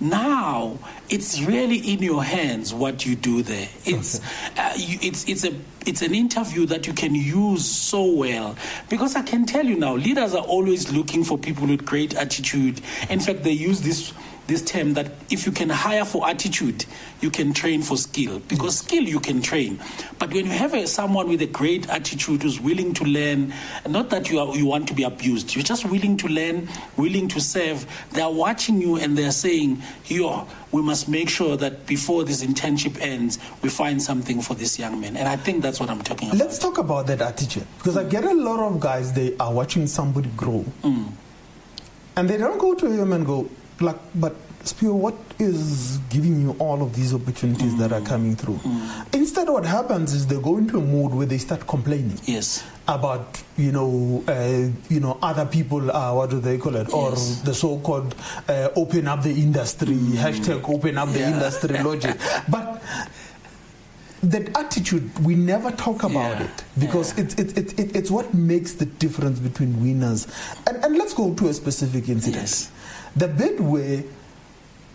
now 0.00 0.78
it's 1.08 1.40
really 1.42 1.76
in 1.76 2.02
your 2.02 2.24
hands 2.24 2.72
what 2.74 3.06
you 3.06 3.14
do 3.14 3.42
there. 3.42 3.68
It's 3.84 4.20
uh, 4.56 4.72
you, 4.76 4.98
it's 5.02 5.28
it's 5.28 5.44
a 5.44 5.54
it's 5.86 6.02
an 6.02 6.14
interview 6.14 6.66
that 6.66 6.86
you 6.86 6.92
can 6.92 7.14
use 7.14 7.64
so 7.64 8.04
well 8.04 8.56
because 8.88 9.16
I 9.16 9.22
can 9.22 9.46
tell 9.46 9.64
you 9.64 9.76
now, 9.76 9.94
leaders 9.94 10.34
are 10.34 10.44
always 10.44 10.92
looking 10.92 11.24
for 11.24 11.38
people 11.38 11.66
with 11.66 11.84
great 11.84 12.14
attitude. 12.14 12.80
In 13.10 13.20
fact, 13.20 13.42
they 13.44 13.52
use 13.52 13.82
this 13.82 14.12
this 14.46 14.62
term 14.62 14.94
that 14.94 15.10
if 15.30 15.46
you 15.46 15.52
can 15.52 15.70
hire 15.70 16.04
for 16.04 16.28
attitude, 16.28 16.84
you 17.20 17.30
can 17.30 17.54
train 17.54 17.80
for 17.82 17.96
skill 17.96 18.40
because 18.40 18.78
skill 18.78 19.02
you 19.02 19.18
can 19.18 19.40
train. 19.40 19.80
But 20.18 20.32
when 20.32 20.46
you 20.46 20.52
have 20.52 20.74
a, 20.74 20.86
someone 20.86 21.28
with 21.28 21.40
a 21.40 21.46
great 21.46 21.88
attitude 21.88 22.42
who's 22.42 22.60
willing 22.60 22.92
to 22.94 23.04
learn, 23.04 23.54
not 23.88 24.10
that 24.10 24.30
you 24.30 24.38
are, 24.38 24.54
you 24.54 24.66
want 24.66 24.86
to 24.88 24.94
be 24.94 25.02
abused, 25.02 25.54
you're 25.54 25.64
just 25.64 25.86
willing 25.86 26.16
to 26.18 26.28
learn, 26.28 26.68
willing 26.96 27.28
to 27.28 27.40
serve. 27.40 27.86
They 28.12 28.20
are 28.20 28.32
watching 28.32 28.80
you 28.80 28.96
and 28.96 29.16
they're 29.16 29.32
saying, 29.32 29.82
"Yo, 30.06 30.46
we 30.72 30.82
must 30.82 31.08
make 31.08 31.30
sure 31.30 31.56
that 31.56 31.86
before 31.86 32.24
this 32.24 32.44
internship 32.44 33.00
ends, 33.00 33.38
we 33.62 33.70
find 33.70 34.02
something 34.02 34.42
for 34.42 34.54
this 34.54 34.78
young 34.78 35.00
man." 35.00 35.16
And 35.16 35.26
I 35.26 35.36
think 35.36 35.62
that's 35.62 35.80
what 35.80 35.88
I'm 35.88 36.02
talking 36.02 36.28
about. 36.28 36.38
Let's 36.38 36.58
talk 36.58 36.76
about 36.76 37.06
that 37.06 37.22
attitude 37.22 37.66
because 37.78 37.96
I 37.96 38.04
get 38.04 38.24
a 38.24 38.34
lot 38.34 38.60
of 38.60 38.78
guys. 38.80 39.14
They 39.14 39.34
are 39.38 39.52
watching 39.52 39.86
somebody 39.86 40.28
grow, 40.36 40.64
mm. 40.82 41.10
and 42.16 42.28
they 42.28 42.36
don't 42.36 42.58
go 42.58 42.74
to 42.74 42.86
him 42.86 43.12
and 43.12 43.24
go 43.24 43.48
like, 43.80 43.98
"But 44.14 44.34
Spear, 44.64 44.94
what 44.94 45.14
is 45.38 45.98
giving 46.08 46.40
you 46.40 46.56
all 46.58 46.82
of 46.82 46.94
these 46.96 47.12
opportunities 47.12 47.76
that 47.78 47.92
are 47.92 48.00
coming 48.00 48.34
through?" 48.36 48.58
Instead, 49.12 49.48
what 49.48 49.64
happens 49.66 50.12
is 50.14 50.26
they 50.26 50.40
go 50.40 50.56
into 50.56 50.78
a 50.78 50.80
mood 50.80 51.12
where 51.14 51.26
they 51.26 51.38
start 51.38 51.66
complaining 51.66 52.18
Yes. 52.24 52.62
about 52.88 53.42
you 53.56 53.72
know 53.72 54.22
uh, 54.28 54.68
you 54.90 55.00
know 55.00 55.18
other 55.22 55.46
people 55.46 55.90
are 55.90 56.14
what 56.16 56.30
do 56.30 56.38
they 56.40 56.58
call 56.58 56.76
it 56.76 56.86
yes. 56.88 56.92
or 56.92 57.10
the 57.44 57.54
so-called 57.54 58.14
uh, 58.48 58.68
open 58.76 59.08
up 59.08 59.22
the 59.22 59.30
industry 59.32 59.94
hashtag 60.24 60.68
open 60.68 60.98
up 60.98 61.08
the 61.10 61.22
industry 61.26 61.82
logic 61.88 62.14
but 62.48 62.82
that 64.22 64.56
attitude 64.56 65.18
we 65.24 65.34
never 65.34 65.70
talk 65.72 66.02
about 66.02 66.38
Yeah. 66.40 66.44
it 66.44 66.64
because 66.78 67.16
Yeah. 67.16 67.24
it's 67.24 67.34
it, 67.34 67.58
it, 67.58 67.78
it, 67.78 67.96
it's 67.96 68.10
what 68.10 68.32
makes 68.34 68.72
the 68.74 68.86
difference 68.86 69.38
between 69.38 69.80
winners 69.82 70.26
and, 70.66 70.82
and 70.84 70.96
let's 70.96 71.12
go 71.14 71.32
to 71.34 71.48
a 71.48 71.54
specific 71.54 72.08
incident 72.08 72.42
Yes. 72.42 72.70
The 73.16 73.28
bit 73.28 73.60
where 73.60 74.02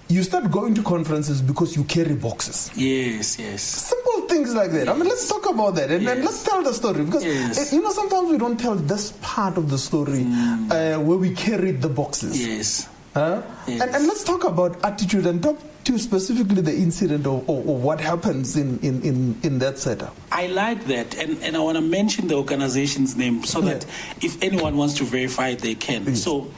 you 0.07 0.23
start 0.23 0.49
going 0.49 0.73
to 0.73 0.81
conferences 0.81 1.39
because 1.41 1.75
you 1.75 1.83
carry 1.83 2.15
boxes 2.15 2.71
Yes. 2.75 3.37
Yes. 3.37 3.61
simple 3.61 4.27
things 4.27 4.55
like 4.55 4.71
that. 4.71 4.89
I 4.89 4.93
mean, 4.93 5.07
let's 5.07 5.27
talk 5.29 5.47
about 5.49 5.75
that 5.75 5.91
and, 5.91 6.07
and 6.07 6.21
let's 6.25 6.43
tell 6.43 6.63
the 6.63 6.73
story 6.73 7.03
because 7.05 7.23
Yes. 7.23 7.71
eh, 7.71 7.75
you 7.75 7.81
know 7.83 7.91
sometimes 7.91 8.31
we 8.31 8.37
don't 8.37 8.59
tell 8.59 8.75
this 8.75 9.13
part 9.21 9.57
of 9.57 9.69
the 9.69 9.77
story 9.77 10.23
uh, 10.25 10.99
where 10.99 11.17
we 11.17 11.33
carried 11.35 11.81
the 11.81 11.89
boxes. 11.89 12.45
Yes. 12.45 12.89
Huh? 13.13 13.41
Yes. 13.67 13.81
And, 13.81 13.95
and 13.95 14.07
let's 14.07 14.23
talk 14.23 14.43
about 14.45 14.83
attitude 14.83 15.25
and 15.25 15.41
talk 15.43 15.57
to 15.83 15.97
specifically 15.97 16.61
the 16.61 16.73
incident 16.73 17.25
or, 17.25 17.43
or, 17.47 17.63
or 17.65 17.77
what 17.77 17.99
happens 17.99 18.55
in, 18.55 18.79
in, 18.79 19.01
in, 19.01 19.39
in 19.43 19.59
that 19.59 19.79
setup. 19.79 20.15
I 20.31 20.45
like 20.47 20.85
that, 20.85 21.15
and, 21.17 21.41
and 21.41 21.55
I 21.55 21.59
want 21.59 21.77
to 21.77 21.81
mention 21.81 22.27
the 22.27 22.35
organization's 22.35 23.15
name 23.15 23.43
so 23.43 23.61
that 23.61 23.85
if 24.21 24.41
anyone 24.43 24.77
wants 24.77 24.93
to 24.95 25.03
verify 25.05 25.55
they 25.55 25.73
can. 25.75 26.15
So, 26.15 26.51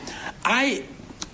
I 0.44 0.84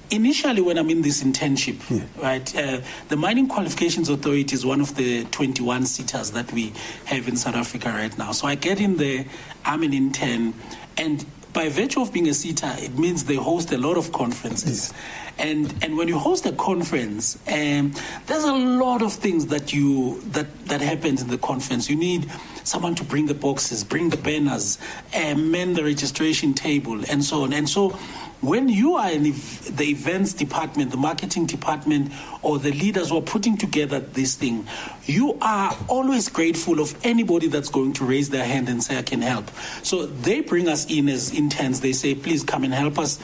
initially 0.10 0.62
when 0.62 0.78
I'm 0.78 0.90
in 0.90 1.02
this 1.02 1.24
internship, 1.24 1.78
Yeah. 1.90 2.04
right, 2.22 2.56
uh, 2.56 2.82
the 3.10 3.18
Mining 3.18 3.48
Qualifications 3.48 4.10
Authority 4.10 4.54
is 4.56 4.66
one 4.66 4.82
of 4.82 4.96
the 4.96 5.26
21 5.26 5.84
SETAs 5.84 6.32
that 6.34 6.52
we 6.54 6.74
have 7.06 7.28
in 7.28 7.36
South 7.36 7.56
Africa 7.56 7.90
right 7.90 8.16
now. 8.18 8.32
So 8.32 8.48
I 8.48 8.56
get 8.56 8.80
in 8.80 8.98
there, 8.98 9.26
I'm 9.66 9.84
an 9.84 9.94
intern, 9.94 10.54
and 10.98 11.26
by 11.54 11.70
virtue 11.70 12.02
of 12.02 12.14
being 12.14 12.28
a 12.28 12.34
SETA, 12.34 12.84
it 12.84 12.98
means 13.00 13.24
they 13.24 13.36
host 13.36 13.72
a 13.72 13.78
lot 13.78 13.98
of 13.98 14.12
conferences. 14.12 14.94
And 15.40 15.74
and 15.84 15.98
when 15.98 16.08
you 16.08 16.18
host 16.18 16.46
a 16.48 16.52
conference, 16.52 17.38
um, 17.48 17.94
there's 18.26 18.44
a 18.44 18.54
lot 18.54 19.02
of 19.04 19.14
things 19.14 19.48
that 19.48 19.72
you 19.74 20.20
that 20.32 20.48
that 20.68 20.82
happens 20.82 21.22
in 21.22 21.28
the 21.30 21.38
conference. 21.38 21.90
You 21.90 21.96
need 21.96 22.30
someone 22.64 22.96
to 22.96 23.04
bring 23.04 23.28
the 23.28 23.34
boxes, 23.36 23.84
bring 23.84 24.10
the 24.10 24.18
banners, 24.18 24.78
uh, 25.16 25.36
man 25.36 25.74
the 25.74 25.84
registration 25.84 26.54
table, 26.54 27.00
and 27.10 27.24
so 27.24 27.44
on. 27.44 27.54
And 27.54 27.70
so, 27.70 27.98
when 28.42 28.70
you 28.70 28.96
are 28.96 29.10
in 29.12 29.24
the 29.24 29.86
events 29.90 30.34
department, 30.34 30.92
the 30.92 30.98
marketing 30.98 31.46
department, 31.46 32.12
or 32.42 32.60
the 32.60 32.72
leaders 32.72 33.10
who 33.10 33.18
are 33.18 33.22
putting 33.22 33.58
together 33.58 34.00
this 34.00 34.36
thing, 34.36 34.68
you 35.06 35.38
are 35.42 35.76
always 35.88 36.30
grateful 36.30 36.80
of 36.80 36.96
anybody 37.04 37.48
that's 37.48 37.70
going 37.70 37.94
to 37.94 38.06
raise 38.06 38.30
their 38.30 38.46
hand 38.46 38.70
and 38.70 38.84
say, 38.84 38.98
"I 38.98 39.02
can 39.02 39.22
help." 39.22 39.50
So 39.84 40.06
they 40.06 40.42
bring 40.42 40.68
us 40.68 40.86
in 40.86 41.10
as 41.10 41.34
interns. 41.34 41.80
They 41.80 41.94
say, 41.94 42.14
"Please 42.16 42.44
come 42.44 42.64
and 42.64 42.74
help 42.74 43.00
us." 43.00 43.20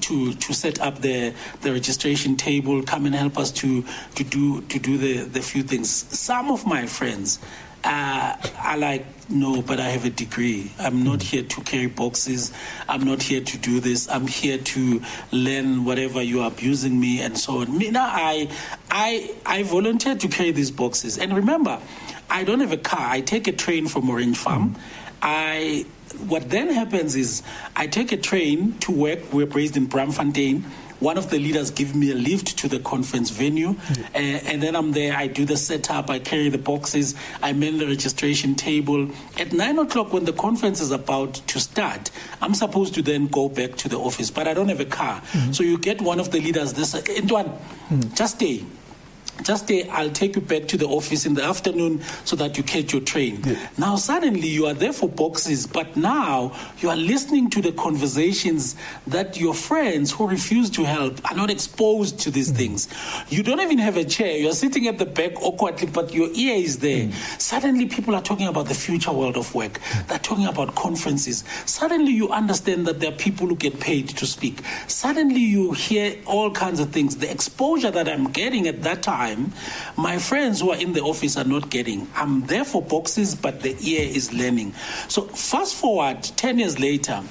to 0.00 0.32
to 0.32 0.54
set 0.54 0.80
up 0.80 1.00
the 1.00 1.34
the 1.60 1.70
registration 1.70 2.34
table 2.34 2.82
come 2.82 3.04
and 3.04 3.14
help 3.14 3.36
us 3.36 3.50
to 3.52 3.84
to 4.14 4.24
do 4.24 4.62
to 4.62 4.78
do 4.78 4.96
the 4.96 5.24
the 5.24 5.42
few 5.42 5.62
things 5.62 5.90
some 5.90 6.50
of 6.50 6.64
my 6.64 6.86
friends 6.86 7.38
uh, 7.84 8.36
are 8.58 8.78
like 8.78 9.04
no 9.32 9.62
but 9.62 9.80
i 9.80 9.88
have 9.88 10.04
a 10.04 10.10
degree. 10.10 10.70
I'm 10.78 11.02
not 11.02 11.20
mm. 11.20 11.22
here 11.22 11.42
to 11.42 11.60
carry 11.62 11.86
boxes. 11.86 12.52
I'm 12.88 13.02
not 13.02 13.22
here 13.22 13.40
to 13.40 13.58
do 13.58 13.80
this. 13.80 14.08
I'm 14.08 14.26
here 14.26 14.58
to 14.58 15.02
learn 15.30 15.84
whatever 15.84 16.22
you 16.22 16.42
are 16.42 16.48
abusing 16.48 17.00
me 17.00 17.20
and 17.20 17.36
so 17.36 17.58
on. 17.58 17.78
Now 17.92 18.08
i 18.12 18.48
i 18.90 19.34
i 19.46 19.62
volunteered 19.62 20.20
to 20.20 20.28
carry 20.28 20.52
these 20.52 20.70
boxes. 20.70 21.18
And 21.18 21.34
remember 21.34 21.80
i 22.30 22.44
don't 22.44 22.60
have 22.60 22.72
a 22.72 22.76
car. 22.76 23.06
I 23.10 23.20
take 23.20 23.48
a 23.48 23.52
train 23.52 23.88
from 23.88 24.08
orange 24.10 24.36
farm. 24.36 24.74
Mm. 24.74 24.80
I 25.22 25.86
what 26.28 26.50
then 26.50 26.68
happens 26.70 27.16
is 27.16 27.42
I 27.74 27.86
take 27.86 28.12
a 28.12 28.16
train 28.16 28.78
to 28.80 28.92
work. 28.92 29.32
We're 29.32 29.46
based 29.46 29.76
in 29.76 29.88
Braamfontein. 29.88 30.62
One 31.02 31.18
of 31.18 31.30
the 31.30 31.38
leaders 31.38 31.72
give 31.72 31.96
me 31.96 32.12
a 32.12 32.14
lift 32.14 32.56
to 32.58 32.68
the 32.68 32.78
conference 32.78 33.30
venue, 33.30 33.70
uh, 33.70 34.18
and 34.18 34.62
then 34.62 34.76
I'm 34.76 34.92
there. 34.92 35.16
I 35.16 35.26
do 35.26 35.44
the 35.44 35.56
setup. 35.56 36.08
I 36.08 36.20
carry 36.20 36.48
the 36.48 36.58
boxes. 36.58 37.16
I 37.42 37.52
man 37.52 37.78
the 37.78 37.88
registration 37.88 38.54
table. 38.54 39.10
At 39.36 39.52
nine 39.52 39.80
o'clock, 39.80 40.12
when 40.12 40.26
the 40.26 40.32
conference 40.32 40.80
is 40.80 40.92
about 40.92 41.34
to 41.34 41.58
start, 41.58 42.12
I'm 42.40 42.54
supposed 42.54 42.94
to 42.94 43.02
then 43.02 43.26
go 43.26 43.48
back 43.48 43.74
to 43.78 43.88
the 43.88 43.98
office, 43.98 44.30
but 44.30 44.46
I 44.46 44.54
don't 44.54 44.68
have 44.68 44.78
a 44.78 44.84
car. 44.84 45.20
So 45.50 45.64
you 45.64 45.76
get 45.76 46.00
one 46.00 46.20
of 46.20 46.30
the 46.30 46.40
leaders. 46.40 46.72
This, 46.72 46.94
Antoine, 46.94 47.50
just 48.14 48.36
stay 48.36 48.64
just 49.42 49.64
stay 49.64 49.88
i'll 49.88 50.10
take 50.10 50.36
you 50.36 50.42
back 50.42 50.68
to 50.68 50.76
the 50.76 50.86
office 50.86 51.26
in 51.26 51.34
the 51.34 51.42
afternoon 51.42 52.02
so 52.24 52.36
that 52.36 52.56
you 52.56 52.62
catch 52.62 52.92
your 52.92 53.02
train. 53.02 53.42
Now 53.78 53.96
suddenly 53.96 54.48
you 54.48 54.66
are 54.66 54.74
there 54.74 54.92
for 54.92 55.08
boxes 55.08 55.66
but 55.66 55.96
now 55.96 56.56
you 56.78 56.90
are 56.90 56.96
listening 56.96 57.50
to 57.50 57.62
the 57.62 57.72
conversations 57.72 58.76
that 59.06 59.38
your 59.38 59.54
friends 59.54 60.12
who 60.12 60.28
refuse 60.28 60.70
to 60.70 60.84
help 60.84 61.18
are 61.30 61.36
not 61.36 61.50
exposed 61.50 62.20
to 62.20 62.30
these 62.30 62.52
mm. 62.52 62.56
things. 62.56 62.88
You 63.28 63.42
don't 63.42 63.60
even 63.60 63.78
have 63.78 63.96
a 63.96 64.04
chair. 64.04 64.36
You're 64.36 64.52
sitting 64.52 64.86
at 64.86 64.98
the 64.98 65.06
back 65.06 65.40
awkwardly 65.42 65.88
but 65.88 66.12
your 66.12 66.28
ear 66.34 66.56
is 66.56 66.78
there. 66.78 67.06
Mm. 67.06 67.40
Suddenly 67.40 67.86
people 67.86 68.14
are 68.14 68.22
talking 68.22 68.46
about 68.46 68.66
the 68.66 68.74
future 68.74 69.12
world 69.12 69.36
of 69.36 69.54
work. 69.54 69.80
Mm. 69.80 70.08
They're 70.08 70.18
talking 70.18 70.46
about 70.46 70.74
conferences. 70.74 71.44
Suddenly 71.66 72.12
you 72.12 72.28
understand 72.30 72.86
that 72.86 73.00
there 73.00 73.12
are 73.12 73.16
people 73.16 73.46
who 73.46 73.56
get 73.56 73.80
paid 73.80 74.08
to 74.10 74.26
speak. 74.26 74.60
Suddenly 74.86 75.40
you 75.40 75.72
hear 75.72 76.16
all 76.26 76.50
kinds 76.50 76.80
of 76.80 76.90
things. 76.90 77.16
The 77.16 77.30
exposure 77.30 77.90
that 77.90 78.08
i'm 78.08 78.30
getting 78.30 78.66
at 78.68 78.82
that 78.82 79.02
time 79.02 79.31
my 79.96 80.18
friends 80.18 80.60
who 80.60 80.70
are 80.70 80.78
in 80.78 80.92
the 80.92 81.00
office 81.00 81.36
are 81.36 81.44
not 81.44 81.70
getting 81.70 82.06
i'm 82.16 82.46
there 82.46 82.64
for 82.64 82.82
boxes 82.82 83.34
but 83.34 83.60
the 83.60 83.76
ear 83.80 84.08
is 84.08 84.32
learning 84.32 84.72
so 85.08 85.22
fast 85.22 85.74
forward 85.74 86.22
10 86.22 86.58
years 86.58 86.78
later 86.78 87.22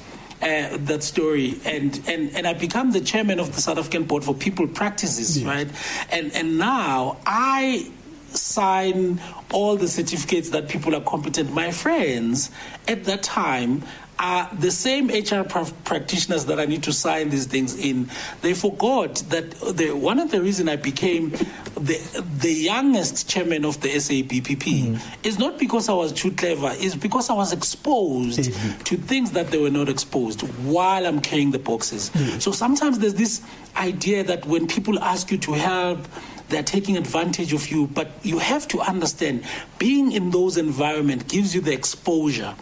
uh, 0.41 0.75
that 0.77 1.03
story 1.03 1.59
and, 1.65 2.01
and 2.07 2.35
and 2.35 2.47
I 2.47 2.53
become 2.53 2.91
the 2.91 3.01
chairman 3.01 3.39
of 3.39 3.53
the 3.55 3.61
South 3.61 3.77
African 3.77 4.05
Board 4.05 4.23
for 4.23 4.33
People 4.33 4.67
Practices, 4.67 5.43
right? 5.45 5.67
And 6.11 6.31
and 6.33 6.57
now 6.57 7.17
I 7.27 7.91
sign 8.33 9.21
all 9.51 9.75
the 9.75 9.87
certificates 9.87 10.49
that 10.49 10.69
people 10.69 10.95
are 10.95 11.01
competent. 11.01 11.53
My 11.53 11.71
friends 11.71 12.49
at 12.87 13.03
that 13.05 13.23
time 13.23 13.83
are 14.21 14.47
the 14.59 14.69
same 14.69 15.07
HR 15.07 15.43
pra- 15.43 15.65
practitioners 15.83 16.45
that 16.45 16.59
I 16.59 16.65
need 16.65 16.83
to 16.83 16.93
sign 16.93 17.29
these 17.29 17.47
things 17.47 17.77
in. 17.77 18.07
They 18.41 18.53
forgot 18.53 19.15
that 19.29 19.49
the, 19.51 19.95
one 19.95 20.19
of 20.19 20.29
the 20.29 20.39
reason 20.41 20.69
I 20.69 20.75
became 20.75 21.31
the 21.75 21.99
the 22.39 22.53
youngest 22.53 23.27
chairman 23.27 23.65
of 23.65 23.81
the 23.81 23.89
SABPP 23.89 24.57
mm-hmm. 24.57 25.27
is 25.27 25.39
not 25.39 25.57
because 25.57 25.89
I 25.89 25.93
was 25.93 26.13
too 26.13 26.31
clever, 26.31 26.69
it's 26.73 26.93
because 26.93 27.31
I 27.31 27.33
was 27.33 27.51
exposed 27.51 28.43
to 28.85 28.97
things 28.97 29.31
that 29.31 29.47
they 29.49 29.57
were 29.57 29.71
not 29.71 29.89
exposed 29.89 30.41
while 30.63 31.07
I'm 31.07 31.19
carrying 31.19 31.49
the 31.51 31.59
boxes. 31.59 32.11
So 32.39 32.51
sometimes 32.51 32.99
there's 32.99 33.15
this 33.15 33.41
idea 33.75 34.23
that 34.25 34.45
when 34.45 34.67
people 34.67 34.99
ask 34.99 35.31
you 35.31 35.39
to 35.39 35.53
help, 35.53 36.07
they're 36.49 36.61
taking 36.61 36.97
advantage 36.97 37.53
of 37.53 37.71
you 37.71 37.87
but 37.87 38.11
you 38.23 38.37
have 38.37 38.67
to 38.67 38.81
understand 38.81 39.41
being 39.79 40.11
in 40.11 40.31
those 40.31 40.57
environments 40.57 41.23
gives 41.23 41.55
you 41.55 41.61
the 41.61 41.71
exposure 41.71 42.53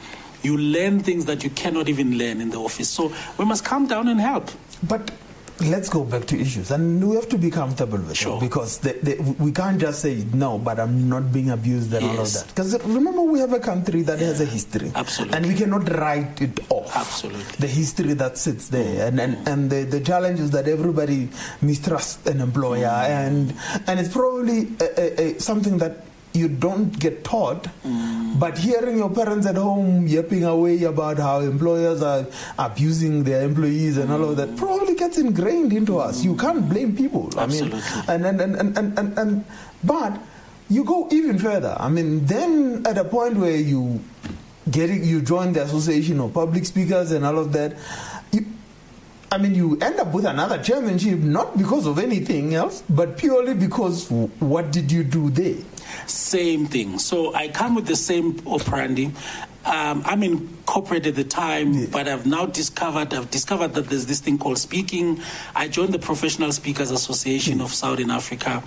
you 0.43 0.57
learn 0.57 0.99
things 1.01 1.25
that 1.25 1.43
you 1.43 1.49
cannot 1.51 1.87
even 1.89 2.17
learn 2.17 2.39
in 2.41 2.49
the 2.49 2.57
office 2.57 2.89
so 2.89 3.11
we 3.37 3.45
must 3.45 3.63
come 3.65 3.87
down 3.87 4.07
and 4.07 4.19
help 4.19 4.49
But 4.87 5.11
let's 5.59 5.89
go 5.89 6.05
back 6.05 6.23
to 6.27 6.39
issues, 6.39 6.71
and 6.71 7.03
we 7.05 7.15
have 7.15 7.27
to 7.27 7.37
be 7.37 7.51
comfortable 7.51 7.97
with 7.97 8.15
Sure. 8.15 8.37
it 8.37 8.39
because 8.39 8.77
the, 8.79 8.93
the, 9.03 9.19
we 9.43 9.51
can't 9.51 9.77
just 9.77 10.01
say 10.01 10.23
no, 10.33 10.57
but 10.57 10.79
I'm 10.79 11.09
not 11.09 11.33
being 11.33 11.49
abused 11.49 11.91
and 11.93 12.05
all 12.05 12.21
of 12.21 12.31
that. 12.31 12.47
Because 12.47 12.81
remember, 12.85 13.21
we 13.23 13.39
have 13.39 13.51
a 13.51 13.59
country 13.59 14.01
that 14.03 14.19
has 14.19 14.39
a 14.39 14.45
history, 14.45 14.89
Absolutely. 14.95 15.35
and 15.35 15.45
we 15.45 15.55
cannot 15.55 15.89
write 15.97 16.41
it 16.41 16.59
off. 16.69 16.95
Absolutely. 16.95 17.43
the 17.59 17.67
history 17.67 18.13
that 18.13 18.37
sits 18.37 18.69
there, 18.69 19.07
and 19.07 19.19
and, 19.19 19.35
and 19.49 19.69
the, 19.69 19.83
the 19.83 19.99
challenge 19.99 20.39
is 20.39 20.51
that 20.51 20.69
everybody 20.69 21.27
mistrusts 21.61 22.25
an 22.25 22.39
employer, 22.39 22.87
mm. 22.87 23.09
and 23.27 23.53
and 23.87 23.99
it's 23.99 24.13
probably 24.13 24.59
a, 24.79 24.87
a, 24.97 25.35
a, 25.35 25.39
something 25.41 25.77
that 25.79 26.05
you 26.33 26.47
don't 26.47 26.97
get 26.99 27.23
taught. 27.23 27.67
But 28.39 28.57
hearing 28.57 28.97
your 28.97 29.09
parents 29.09 29.45
at 29.47 29.55
home 29.55 30.07
yapping 30.07 30.43
away 30.43 30.83
about 30.83 31.17
how 31.17 31.39
employers 31.41 32.01
are 32.01 32.25
abusing 32.57 33.23
their 33.23 33.41
employees 33.43 33.97
and 33.97 34.11
all 34.11 34.23
of 34.23 34.37
that 34.37 34.55
probably 34.55 34.95
gets 34.95 35.17
ingrained 35.17 35.73
into 35.73 35.97
us. 35.99 36.23
You 36.23 36.35
can't 36.35 36.69
blame 36.69 36.95
people. 36.95 37.29
I 37.37 37.47
mean, 37.47 37.73
and 38.07 38.25
and, 38.25 38.41
and, 38.41 38.55
and, 38.55 38.77
and, 38.77 38.99
and, 38.99 39.17
and 39.17 39.45
but 39.83 40.19
you 40.69 40.83
go 40.83 41.07
even 41.11 41.39
further. 41.39 41.75
I 41.79 41.89
mean, 41.89 42.25
then 42.27 42.83
at 42.85 42.97
a 42.97 43.03
point 43.03 43.37
where 43.37 43.55
you 43.57 43.99
getting 44.69 45.03
you 45.03 45.21
join 45.21 45.51
the 45.53 45.63
association 45.63 46.19
of 46.19 46.33
public 46.33 46.63
speakers 46.65 47.11
and 47.11 47.25
all 47.25 47.39
of 47.39 47.51
that, 47.53 47.75
you, 48.31 48.45
I 49.31 49.39
mean, 49.39 49.55
you 49.55 49.77
end 49.81 49.99
up 49.99 50.13
with 50.13 50.25
another 50.25 50.61
chairmanship 50.61 51.17
not 51.19 51.57
because 51.57 51.87
of 51.87 51.97
anything 51.97 52.53
else, 52.53 52.83
but 52.87 53.17
purely 53.17 53.55
because 53.55 54.09
w- 54.09 54.27
what 54.39 54.71
did 54.71 54.91
you 54.91 55.03
do 55.03 55.29
there? 55.31 55.57
Same 56.07 56.65
thing. 56.65 56.99
So 56.99 57.33
I 57.33 57.47
come 57.47 57.75
with 57.75 57.87
the 57.87 57.95
same 57.95 58.41
operandi. 58.47 59.11
Um, 59.65 60.01
I'm 60.05 60.23
in 60.23 60.57
corporate 60.65 61.05
at 61.05 61.15
the 61.15 61.23
time, 61.23 61.87
but 61.87 62.07
I've 62.07 62.25
now 62.25 62.45
discovered 62.45 63.13
I've 63.13 63.29
discovered 63.29 63.73
that 63.73 63.89
there's 63.89 64.05
this 64.05 64.19
thing 64.19 64.37
called 64.37 64.57
speaking. 64.57 65.21
I 65.55 65.67
joined 65.67 65.93
the 65.93 65.99
Professional 65.99 66.51
Speakers 66.51 66.91
Association 66.91 67.59
of 67.61 67.73
Southern 67.73 68.09
Africa, 68.09 68.63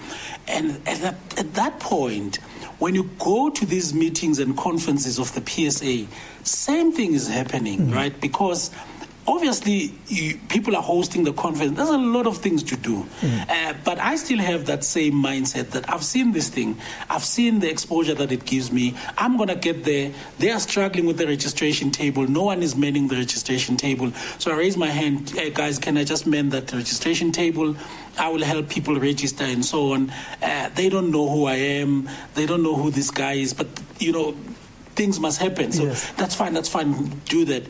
and 0.47 0.81
at 0.87 0.99
that, 1.01 1.17
at 1.39 1.55
that 1.55 1.81
point, 1.81 2.37
when 2.79 2.95
you 2.95 3.09
go 3.19 3.49
to 3.49 3.65
these 3.65 3.95
meetings 3.95 4.39
and 4.39 4.57
conferences 4.57 5.19
of 5.19 5.33
the 5.35 5.41
PSA, 5.41 6.07
same 6.45 6.93
thing 6.93 7.15
is 7.15 7.29
happening, 7.29 7.91
right? 7.91 8.21
Because 8.21 8.71
obviously 9.27 9.95
you, 10.09 10.37
people 10.49 10.75
are 10.75 10.83
hosting 10.83 11.25
the 11.25 11.33
conference 11.33 11.77
there's 11.77 11.89
a 11.89 11.99
lot 11.99 12.27
of 12.27 12.39
things 12.39 12.63
to 12.63 12.77
do 12.77 13.07
mm. 13.21 13.51
uh, 13.51 13.75
but 13.85 13.99
i 13.99 14.17
still 14.17 14.39
have 14.39 14.67
that 14.67 14.83
same 14.83 15.15
mindset 15.15 15.71
that 15.71 15.89
i've 15.91 16.05
seen 16.05 16.33
this 16.33 16.49
thing 16.49 16.77
i've 17.09 17.25
seen 17.25 17.61
the 17.61 17.71
exposure 17.71 18.15
that 18.15 18.33
it 18.33 18.45
gives 18.45 18.73
me 18.73 18.95
i'm 19.19 19.37
going 19.37 19.49
to 19.49 19.55
get 19.55 19.85
there 19.85 20.13
they 20.39 20.51
are 20.51 20.61
struggling 20.61 21.07
with 21.07 21.19
the 21.19 21.27
registration 21.27 21.91
table 21.91 22.27
no 22.27 22.43
one 22.43 22.63
is 22.63 22.75
manning 22.75 23.09
the 23.09 23.17
registration 23.17 23.77
table 23.77 24.11
so 24.39 24.51
i 24.51 24.57
raise 24.57 24.77
my 24.77 24.89
hand 24.89 25.31
hey 25.31 25.51
guys 25.51 25.79
can 25.79 25.97
i 25.97 26.05
just 26.05 26.27
man 26.27 26.49
that 26.49 26.73
registration 26.73 27.31
table 27.31 27.77
I 28.19 28.29
will 28.29 28.43
help 28.43 28.69
people 28.69 28.99
register 28.99 29.45
and 29.45 29.65
so 29.65 29.93
on. 29.93 30.13
Uh, 30.43 30.69
they 30.75 30.89
don't 30.89 31.11
know 31.11 31.29
who 31.29 31.47
I 31.47 31.55
am. 31.55 32.09
They 32.35 32.47
don't 32.47 32.63
know 32.63 32.75
who 32.77 32.91
this 32.91 33.11
guy 33.11 33.35
is. 33.35 33.55
But, 33.55 33.69
you 33.99 34.13
know, 34.13 34.37
things 34.95 35.19
must 35.19 35.41
happen. 35.41 35.73
So 35.73 35.85
yes. 35.85 36.11
that's 36.13 36.35
fine. 36.35 36.53
That's 36.53 36.69
fine. 36.69 37.09
Do 37.27 37.45
that. 37.47 37.65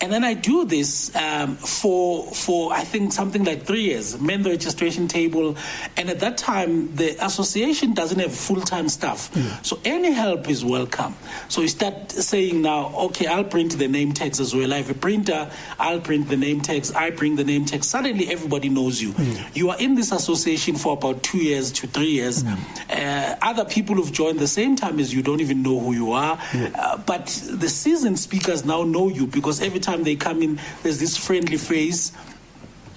And 0.00 0.12
then 0.12 0.22
I 0.22 0.34
do 0.34 0.64
this 0.64 1.14
um, 1.16 1.56
for 1.56 2.26
for 2.32 2.72
I 2.72 2.84
think 2.84 3.12
something 3.12 3.44
like 3.44 3.64
three 3.64 3.82
years, 3.82 4.20
men 4.20 4.42
the 4.42 4.50
registration 4.50 5.08
table, 5.08 5.56
and 5.96 6.08
at 6.08 6.20
that 6.20 6.38
time 6.38 6.94
the 6.94 7.16
association 7.24 7.94
doesn't 7.94 8.18
have 8.18 8.32
full 8.32 8.60
time 8.60 8.88
staff, 8.88 9.32
mm. 9.32 9.64
so 9.66 9.80
any 9.84 10.12
help 10.12 10.48
is 10.48 10.64
welcome. 10.64 11.16
So 11.48 11.62
you 11.62 11.68
start 11.68 12.12
saying 12.12 12.62
now, 12.62 12.92
okay, 13.06 13.26
I'll 13.26 13.44
print 13.44 13.76
the 13.78 13.88
name 13.88 14.12
tags 14.12 14.38
as 14.38 14.54
well. 14.54 14.72
I 14.72 14.78
have 14.78 14.90
a 14.90 14.94
printer, 14.94 15.50
I'll 15.80 16.00
print 16.00 16.28
the 16.28 16.36
name 16.36 16.60
tags. 16.60 16.92
I 16.92 17.10
bring 17.10 17.34
the 17.34 17.44
name 17.44 17.64
tags. 17.64 17.88
Suddenly 17.88 18.30
everybody 18.30 18.68
knows 18.68 19.02
you. 19.02 19.12
Mm. 19.12 19.56
You 19.56 19.70
are 19.70 19.78
in 19.78 19.96
this 19.96 20.12
association 20.12 20.76
for 20.76 20.92
about 20.92 21.22
two 21.24 21.38
years 21.38 21.72
to 21.72 21.88
three 21.88 22.12
years. 22.12 22.44
Mm. 22.44 22.58
Uh, 22.88 23.36
other 23.42 23.64
people 23.64 23.96
who've 23.96 24.12
joined 24.12 24.38
the 24.38 24.46
same 24.46 24.76
time 24.76 25.00
as 25.00 25.12
you 25.12 25.22
don't 25.22 25.40
even 25.40 25.62
know 25.62 25.78
who 25.80 25.92
you 25.92 26.12
are, 26.12 26.38
uh, 26.54 26.96
but 26.98 27.26
the 27.50 27.68
seasoned 27.68 28.18
speakers 28.18 28.64
now 28.64 28.84
know 28.84 29.08
you 29.08 29.26
because 29.26 29.60
every 29.60 29.80
time 29.80 29.87
they 29.96 30.16
come 30.16 30.42
in, 30.42 30.60
there's 30.82 30.98
this 30.98 31.16
friendly 31.16 31.56
face 31.56 32.12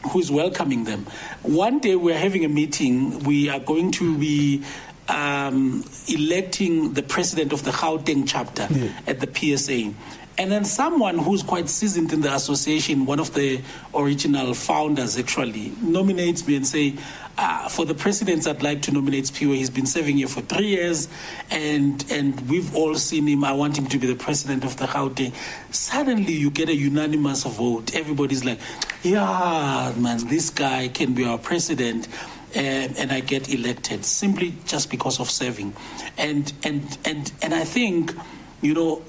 who's 0.10 0.32
welcoming 0.32 0.84
them. 0.84 1.06
One 1.44 1.80
day 1.80 1.96
we're 1.96 2.18
having 2.18 2.44
a 2.46 2.50
meeting. 2.50 3.20
We 3.20 3.50
are 3.50 3.60
going 3.60 3.92
to 3.92 4.18
be 4.18 4.64
um, 5.08 5.84
electing 6.08 6.94
the 6.94 7.04
president 7.04 7.54
of 7.54 7.64
the 7.64 7.72
Gauteng 7.72 8.24
chapter 8.28 8.68
yeah. 8.72 8.92
at 9.08 9.20
the 9.20 9.58
PSA. 9.58 9.94
And 10.38 10.52
then 10.52 10.66
someone 10.66 11.18
who's 11.18 11.44
quite 11.44 11.70
seasoned 11.70 12.14
in 12.14 12.22
the 12.22 12.34
association, 12.34 13.06
one 13.06 13.20
of 13.20 13.34
the 13.34 13.62
original 13.94 14.54
founders 14.54 15.18
actually, 15.18 15.74
nominates 15.82 16.48
me 16.48 16.56
and 16.56 16.66
say, 16.66 16.96
uh, 17.38 17.70
for 17.70 17.86
the 17.86 17.94
presidents, 17.94 18.48
I'd 18.48 18.64
like 18.64 18.82
to 18.84 18.92
nominate 18.92 19.26
Siphiwe. 19.26 19.56
He's 19.56 19.70
been 19.70 19.86
serving 19.86 20.18
here 20.18 20.28
for 20.28 20.42
three 20.42 20.68
years, 20.68 21.08
and 21.50 22.04
and 22.12 22.50
we've 22.50 22.76
all 22.76 22.96
seen 22.96 23.28
him. 23.28 23.44
I 23.44 23.54
want 23.54 23.78
him 23.78 23.88
to 23.88 23.98
be 23.98 24.08
the 24.08 24.16
president 24.16 24.64
of 24.64 24.78
the 24.78 24.86
Gauteng. 24.86 25.34
Suddenly, 25.72 26.34
you 26.34 26.50
get 26.50 26.70
a 26.70 26.76
unanimous 26.76 27.44
vote. 27.44 27.96
Everybody's 27.96 28.44
like, 28.44 28.60
"Yeah, 29.04 29.94
man, 29.98 30.28
this 30.28 30.50
guy 30.50 30.90
can 30.90 31.14
be 31.14 31.26
our 31.26 31.38
president." 31.38 32.08
And, 32.54 32.98
and, 32.98 33.14
I 33.14 33.22
get 33.22 33.48
elected 33.48 34.04
simply 34.04 34.54
just 34.66 34.90
because 34.90 35.22
of 35.22 35.32
serving, 35.32 35.74
and 36.18 36.52
and 36.66 36.98
and 37.06 37.32
and 37.42 37.54
I 37.54 37.64
think 37.64 38.14
you 38.62 38.74
know, 38.74 39.02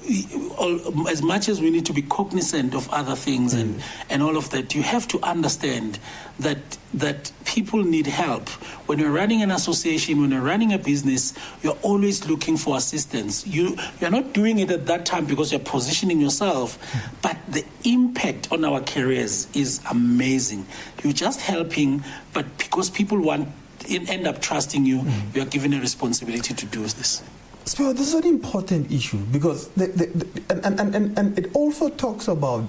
all, 0.57 1.07
as 1.07 1.21
much 1.21 1.47
as 1.47 1.61
we 1.61 1.69
need 1.69 1.85
to 1.85 1.93
be 1.93 2.01
cognizant 2.01 2.73
of 2.73 2.89
other 2.89 3.15
things 3.15 3.53
mm. 3.53 3.61
and, 3.61 3.83
and 4.09 4.23
all 4.23 4.35
of 4.35 4.49
that, 4.49 4.73
you 4.73 4.81
have 4.81 5.07
to 5.09 5.19
understand 5.21 5.99
that 6.39 6.57
that 6.95 7.31
people 7.45 7.83
need 7.83 8.07
help. 8.07 8.49
When 8.87 8.97
you're 8.99 9.11
running 9.11 9.43
an 9.43 9.51
association, 9.51 10.21
when 10.21 10.31
you're 10.31 10.41
running 10.41 10.73
a 10.73 10.79
business, 10.79 11.33
you're 11.61 11.77
always 11.83 12.27
looking 12.27 12.57
for 12.57 12.77
assistance. 12.77 13.45
You 13.45 13.77
you're 14.01 14.09
not 14.09 14.33
doing 14.33 14.59
it 14.59 14.71
at 14.71 14.87
that 14.87 15.05
time 15.05 15.25
because 15.25 15.51
you're 15.51 15.61
positioning 15.61 16.19
yourself, 16.19 16.79
mm. 16.91 17.21
but 17.21 17.37
the 17.47 17.63
impact 17.83 18.51
on 18.51 18.65
our 18.65 18.81
careers 18.81 19.47
is 19.55 19.81
amazing. 19.89 20.65
You're 21.03 21.13
just 21.13 21.41
helping, 21.41 22.03
but 22.33 22.57
because 22.57 22.89
people 22.89 23.19
want 23.21 23.49
end 23.89 24.27
up 24.27 24.41
trusting 24.41 24.85
you, 24.85 24.99
mm. 24.99 25.35
you 25.35 25.41
are 25.41 25.45
given 25.45 25.73
a 25.73 25.79
responsibility 25.79 26.53
to 26.53 26.65
do 26.65 26.81
this. 26.81 27.21
So 27.65 27.93
this 27.93 28.09
is 28.09 28.13
an 28.15 28.25
important 28.27 28.91
issue 28.91 29.19
because 29.31 29.69
the, 29.69 29.87
the, 29.87 30.05
the, 30.07 30.65
and, 30.65 30.79
and, 30.79 30.95
and, 30.95 31.17
and 31.17 31.39
it 31.39 31.55
also 31.55 31.89
talks 31.89 32.27
about 32.27 32.65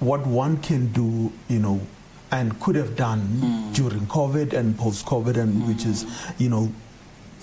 what 0.00 0.24
one 0.26 0.58
can 0.58 0.92
do, 0.92 1.32
you 1.48 1.58
know, 1.58 1.80
and 2.30 2.58
could 2.60 2.76
have 2.76 2.94
done 2.94 3.20
mm. 3.20 3.74
during 3.74 4.06
COVID 4.06 4.52
and 4.52 4.78
post 4.78 5.06
COVID, 5.06 5.36
and 5.36 5.62
mm. 5.62 5.68
which 5.68 5.84
is, 5.84 6.06
you 6.38 6.48
know, 6.48 6.70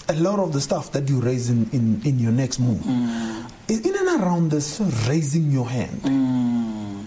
a 0.08 0.14
lot 0.14 0.40
of 0.40 0.54
the 0.54 0.62
stuff 0.62 0.92
that 0.94 1.10
you 1.10 1.20
raise 1.20 1.50
in, 1.50 1.70
in, 1.72 2.02
in 2.06 2.20
your 2.20 2.32
next 2.32 2.60
move. 2.60 2.80
Mm. 2.80 3.52
In 3.68 3.96
and 3.96 4.22
around 4.22 4.52
this, 4.52 4.80
raising 5.10 5.52
your 5.52 5.68
hand. 5.68 6.02
Mm. 6.02 7.06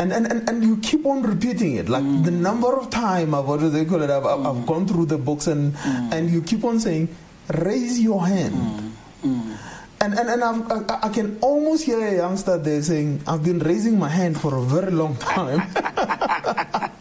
And, 0.00 0.12
and, 0.12 0.26
and, 0.26 0.48
and 0.48 0.64
you 0.64 0.78
keep 0.78 1.06
on 1.06 1.22
repeating 1.22 1.76
it. 1.76 1.88
Like 1.88 2.02
the 2.02 2.30
mm. 2.30 2.40
number 2.40 2.76
of 2.76 2.90
time 2.90 3.34
I've, 3.34 3.44
what 3.44 3.60
do 3.60 3.70
they 3.70 3.84
call 3.84 4.02
it? 4.02 4.10
I've, 4.10 4.26
I've 4.26 4.56
mm. 4.56 4.66
gone 4.66 4.88
through 4.88 5.06
the 5.06 5.18
books 5.18 5.46
and, 5.46 5.76
and 5.84 6.28
you 6.28 6.42
keep 6.42 6.64
on 6.64 6.80
saying, 6.80 7.14
raise 7.48 8.00
your 8.00 8.26
hand 8.26 8.91
Mm. 9.22 9.56
And, 10.00 10.14
and, 10.14 10.28
and 10.28 10.42
I, 10.42 10.98
I 11.04 11.08
can 11.10 11.38
almost 11.40 11.84
hear 11.84 12.04
a 12.04 12.16
youngster 12.16 12.58
there 12.58 12.82
saying, 12.82 13.22
I've 13.26 13.44
been 13.44 13.60
raising 13.60 13.98
my 13.98 14.08
hand 14.08 14.40
for 14.40 14.56
a 14.56 14.62
very 14.62 14.90
long 14.90 15.16
time. 15.16 15.62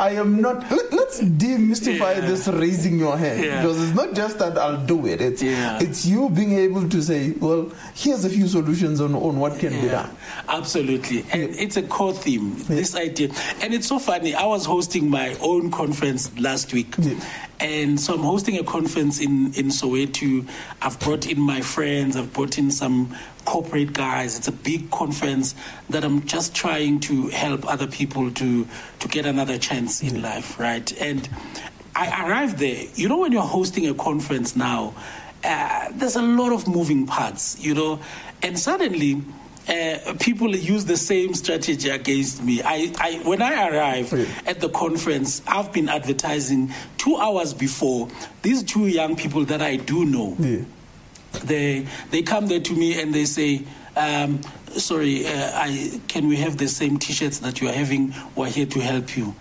I 0.00 0.12
am 0.12 0.40
not. 0.40 0.70
Let, 0.70 0.92
us 1.10 1.20
demystify 1.20 2.14
yeah. 2.14 2.20
this 2.20 2.46
raising 2.48 2.98
your 2.98 3.18
hand 3.18 3.44
yeah. 3.44 3.60
because 3.60 3.82
it's 3.82 3.96
not 3.96 4.14
just 4.14 4.38
that 4.38 4.56
I'll 4.56 4.84
do 4.86 5.06
it. 5.06 5.20
It's 5.20 5.42
yeah. 5.42 5.78
it's 5.80 6.06
you 6.06 6.30
being 6.30 6.52
able 6.52 6.88
to 6.88 7.02
say, 7.02 7.32
well, 7.32 7.70
here's 7.94 8.24
a 8.24 8.30
few 8.30 8.46
solutions 8.46 9.00
on, 9.00 9.14
on 9.14 9.38
what 9.40 9.58
can 9.58 9.72
be 9.80 9.88
done. 9.88 10.16
Absolutely, 10.48 11.24
and 11.32 11.42
it's 11.56 11.76
a 11.76 11.82
core 11.82 12.14
theme. 12.14 12.62
This 12.64 12.94
idea, 12.94 13.30
and 13.60 13.74
it's 13.74 13.88
so 13.88 13.98
funny. 13.98 14.34
I 14.34 14.46
was 14.46 14.64
hosting 14.64 15.10
my 15.10 15.36
own 15.40 15.70
conference 15.70 16.30
last 16.38 16.72
week, 16.72 16.94
and 17.60 18.00
so 18.00 18.14
I'm 18.14 18.20
hosting 18.20 18.58
a 18.58 18.64
conference 18.64 19.20
in, 19.20 19.52
in 19.54 19.66
Soweto. 19.66 20.48
I've 20.80 20.98
brought 20.98 21.26
in 21.26 21.38
my 21.38 21.60
friends, 21.60 22.16
I've 22.16 22.32
brought 22.32 22.56
in 22.56 22.70
some 22.70 23.14
corporate 23.44 23.92
guys. 23.92 24.38
It's 24.38 24.48
a 24.48 24.52
big 24.52 24.90
conference 24.90 25.54
that 25.90 26.02
I'm 26.02 26.24
just 26.26 26.54
trying 26.54 27.00
to 27.00 27.28
help 27.28 27.66
other 27.66 27.86
people 27.86 28.30
to, 28.30 28.66
to 29.00 29.08
get 29.08 29.26
another 29.26 29.58
chance 29.58 30.02
in 30.02 30.22
life, 30.22 30.58
right? 30.58 30.90
And 31.00 31.28
I 31.94 32.26
arrived 32.26 32.58
there. 32.58 32.86
You 32.94 33.08
know, 33.08 33.18
when 33.18 33.32
you're 33.32 33.42
hosting 33.42 33.86
a 33.88 33.94
conference 33.94 34.56
now, 34.56 34.94
uh, 35.44 35.88
there's 35.92 36.16
a 36.16 36.22
lot 36.22 36.52
of 36.52 36.66
moving 36.66 37.06
parts, 37.06 37.58
you 37.60 37.74
know, 37.74 38.00
and 38.42 38.58
suddenly 38.58 39.22
uh, 39.68 40.14
people 40.20 40.54
use 40.54 40.84
the 40.84 40.96
same 40.96 41.34
strategy 41.34 41.90
against 41.90 42.42
me. 42.42 42.62
I, 42.62 42.92
I 42.98 43.20
when 43.24 43.42
I 43.42 43.68
arrive 43.68 44.12
yeah. 44.12 44.26
at 44.46 44.60
the 44.60 44.68
conference, 44.68 45.42
I've 45.46 45.72
been 45.72 45.88
advertising 45.88 46.72
two 46.98 47.16
hours 47.16 47.54
before. 47.54 48.08
These 48.42 48.64
two 48.64 48.88
young 48.88 49.16
people 49.16 49.44
that 49.46 49.62
I 49.62 49.76
do 49.76 50.04
know, 50.04 50.36
yeah. 50.38 50.64
they 51.44 51.86
they 52.10 52.22
come 52.22 52.46
there 52.46 52.60
to 52.60 52.72
me 52.74 53.00
and 53.00 53.14
they 53.14 53.24
say. 53.24 53.62
Um, 53.96 54.40
sorry, 54.76 55.26
uh, 55.26 55.50
I, 55.52 56.00
can 56.06 56.28
we 56.28 56.36
have 56.36 56.56
the 56.56 56.68
same 56.68 56.96
T-shirts 56.96 57.40
that 57.40 57.60
you 57.60 57.68
are 57.68 57.72
having? 57.72 58.14
We're 58.36 58.48
here 58.48 58.66
to 58.66 58.78
help 58.80 59.16
you. 59.16 59.34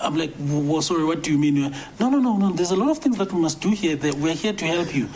I'm 0.00 0.16
like, 0.16 0.32
well, 0.38 0.82
sorry, 0.82 1.04
what 1.04 1.22
do 1.22 1.30
you 1.30 1.38
mean? 1.38 1.74
No, 2.00 2.08
no, 2.08 2.18
no, 2.18 2.36
no. 2.36 2.50
There's 2.52 2.70
a 2.70 2.76
lot 2.76 2.90
of 2.90 2.98
things 2.98 3.18
that 3.18 3.32
we 3.32 3.40
must 3.40 3.60
do 3.60 3.70
here. 3.70 3.96
That 3.96 4.14
we're 4.14 4.34
here 4.34 4.52
to 4.52 4.64
help 4.64 4.94
you, 4.94 5.08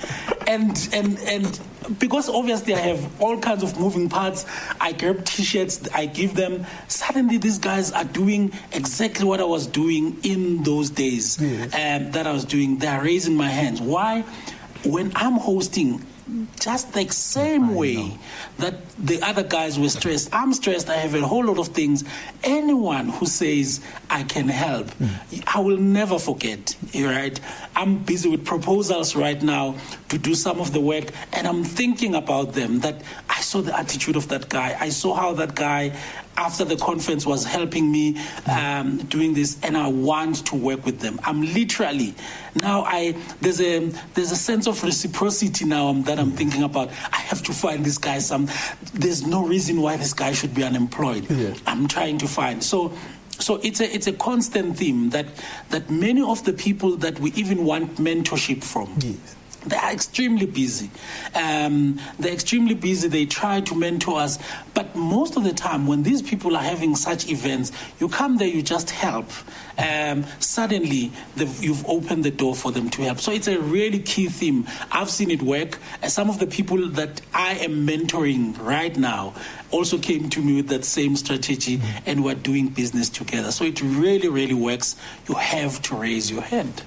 and 0.49 0.89
and 0.93 1.19
and 1.21 1.61
because 1.99 2.29
obviously 2.29 2.75
I 2.75 2.79
have 2.79 3.21
all 3.21 3.39
kinds 3.39 3.63
of 3.63 3.79
moving 3.79 4.09
parts. 4.09 4.47
I 4.81 4.93
grab 4.93 5.25
T-shirts, 5.25 5.89
I 5.95 6.07
give 6.07 6.35
them. 6.35 6.67
Suddenly, 6.89 7.39
these 7.39 7.59
guys 7.59 7.93
are 7.93 8.05
doing 8.05 8.53
exactly 8.73 9.27
what 9.27 9.41
I 9.41 9.45
was 9.45 9.67
doing 9.67 10.19
in 10.23 10.63
those 10.65 10.91
days 10.91 11.41
yes. 11.41 11.75
um, 11.75 12.11
that 12.13 12.27
I 12.27 12.33
was 12.33 12.45
doing. 12.45 12.79
They 12.79 12.89
are 12.89 13.03
raising 13.03 13.37
my 13.37 13.49
hands. 13.49 13.81
Why? 13.81 14.23
When 14.85 15.13
I'm 15.15 15.35
hosting, 15.35 16.05
just 16.61 16.93
the 16.93 17.09
same 17.09 17.75
way 17.75 18.19
that 18.59 18.75
the 18.99 19.23
other 19.23 19.43
guys 19.43 19.79
were 19.79 19.89
stressed. 19.89 20.29
I'm 20.33 20.53
stressed. 20.53 20.89
I 20.89 20.97
have 20.97 21.15
a 21.15 21.27
whole 21.27 21.45
lot 21.45 21.59
of 21.59 21.69
things. 21.69 22.05
Anyone 22.43 23.09
who 23.09 23.27
says 23.27 23.81
I 24.11 24.25
can 24.25 24.49
help, 24.49 24.87
mm. 24.89 25.43
I 25.47 25.61
will 25.61 25.79
never 25.79 26.19
forget. 26.19 26.77
Right? 26.95 27.39
I'm 27.75 27.99
busy 27.99 28.29
with 28.29 28.45
proposals 28.45 29.17
right 29.17 29.41
now 29.43 29.77
to 30.09 30.19
do 30.19 30.35
some 30.35 30.61
of 30.61 30.73
the 30.73 30.81
work, 30.81 31.11
and 31.33 31.47
I'm 31.47 31.65
thinking 31.65 32.15
about 32.15 32.53
them. 32.53 32.81
That 32.81 33.03
I 33.29 33.41
saw 33.41 33.61
the 33.61 33.79
attitude 33.79 34.17
of 34.17 34.29
that 34.29 34.49
guy. 34.49 34.77
I 34.79 34.91
saw 34.91 35.15
how 35.15 35.33
that 35.35 35.55
guy 35.55 35.97
after 36.39 36.65
the 36.65 36.77
conference 36.77 37.27
was 37.27 37.45
helping 37.45 37.91
me 37.91 38.17
um, 38.47 38.99
doing 39.09 39.35
this, 39.35 39.59
and 39.63 39.77
I 39.77 39.89
want 39.89 40.47
to 40.47 40.57
work 40.57 40.87
with 40.87 41.01
them. 41.01 41.21
I'm 41.25 41.43
literally 41.43 42.15
now 42.55 42.85
I 42.85 43.17
there's 43.41 43.61
a 43.61 43.81
there's 44.15 44.33
a 44.33 44.37
sense 44.37 44.67
of 44.67 44.83
reciprocity 44.83 45.65
now 45.65 45.93
that 45.93 46.19
I'm 46.19 46.33
thinking 46.33 46.63
about. 46.63 46.89
I 47.13 47.19
have 47.19 47.43
to 47.43 47.53
find 47.53 47.85
this 47.85 47.99
guy 47.99 48.21
some. 48.21 48.49
There's 48.95 49.27
no 49.27 49.47
reason 49.47 49.83
why 49.83 49.97
this 49.97 50.15
guy 50.15 50.33
should 50.33 50.55
be 50.55 50.63
unemployed. 50.63 51.29
Yeah. 51.29 51.55
I'm 51.67 51.89
trying 51.89 52.19
to 52.19 52.29
find 52.29 52.63
so. 52.63 52.93
So 53.41 53.57
it's 53.63 53.81
a 53.81 53.95
it's 53.95 54.09
a 54.09 54.13
constant 54.13 54.77
theme 54.79 55.11
that 55.11 55.27
that 55.71 55.91
many 55.91 56.23
of 56.23 56.45
the 56.45 56.53
people 56.53 56.97
that 56.97 57.21
we 57.21 57.33
even 57.33 57.65
want 57.65 57.97
mentorship 57.97 58.65
from, 58.65 58.93
yes 58.99 59.37
They 59.69 59.77
are 59.77 59.93
extremely 59.93 60.47
busy. 60.47 60.91
Um, 61.35 62.01
they're 62.19 62.33
extremely 62.33 62.75
busy. 62.75 63.09
They 63.09 63.27
try 63.27 63.61
to 63.61 63.75
mentor 63.75 64.21
us. 64.21 64.39
But 64.75 64.95
most 64.97 65.37
of 65.37 65.45
the 65.45 65.53
time, 65.53 65.87
when 65.87 66.03
these 66.03 66.23
people 66.23 66.57
are 66.57 66.63
having 66.63 66.97
such 66.97 67.29
events, 67.29 67.73
you 68.01 68.09
come 68.09 68.37
there, 68.37 68.49
you 68.49 68.63
just 68.63 68.91
help. 68.91 69.31
Um, 69.77 70.27
suddenly, 70.41 71.13
you've 71.37 71.87
opened 71.87 72.25
the 72.25 72.31
door 72.31 72.55
for 72.55 72.73
them 72.73 72.91
to 72.91 73.03
help. 73.03 73.21
So 73.21 73.33
it's 73.33 73.49
a 73.49 73.59
really 73.59 74.01
key 74.01 74.27
theme. 74.29 74.67
I've 74.91 75.11
seen 75.11 75.31
it 75.31 75.43
work. 75.43 75.79
Uh, 76.03 76.09
some 76.09 76.29
of 76.29 76.39
the 76.39 76.47
people 76.47 76.89
that 76.91 77.21
I 77.33 77.55
am 77.55 77.87
mentoring 77.87 78.59
right 78.61 78.97
now 78.97 79.35
also 79.71 79.99
came 79.99 80.31
to 80.31 80.41
me 80.41 80.57
with 80.57 80.69
that 80.69 80.85
same 80.85 81.15
strategy, 81.17 81.81
and 82.07 82.25
we're 82.25 82.35
doing 82.35 82.69
business 82.69 83.09
together. 83.09 83.53
So 83.53 83.65
it 83.65 83.81
really, 83.83 84.29
really 84.29 84.55
works. 84.55 84.97
You 85.29 85.35
have 85.35 85.81
to 85.83 85.97
raise 85.97 86.31
your 86.31 86.43
hand 86.43 86.83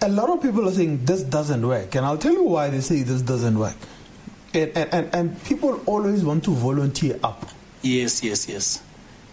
a 0.00 0.08
lot 0.08 0.30
of 0.30 0.42
people 0.42 0.68
are 0.68 0.72
saying 0.72 1.04
this 1.04 1.22
doesn't 1.22 1.66
work, 1.66 1.94
and 1.94 2.04
I'll 2.06 2.18
tell 2.18 2.32
you 2.32 2.44
why 2.44 2.70
they 2.70 2.80
say 2.80 3.02
this 3.02 3.22
doesn't 3.22 3.58
work. 3.58 3.76
And, 4.54 4.76
and, 4.76 5.14
and 5.14 5.44
people 5.44 5.80
always 5.86 6.24
want 6.24 6.44
to 6.44 6.50
volunteer 6.52 7.18
up. 7.22 7.48
Yes, 7.82 8.22
yes, 8.22 8.48
yes. 8.48 8.82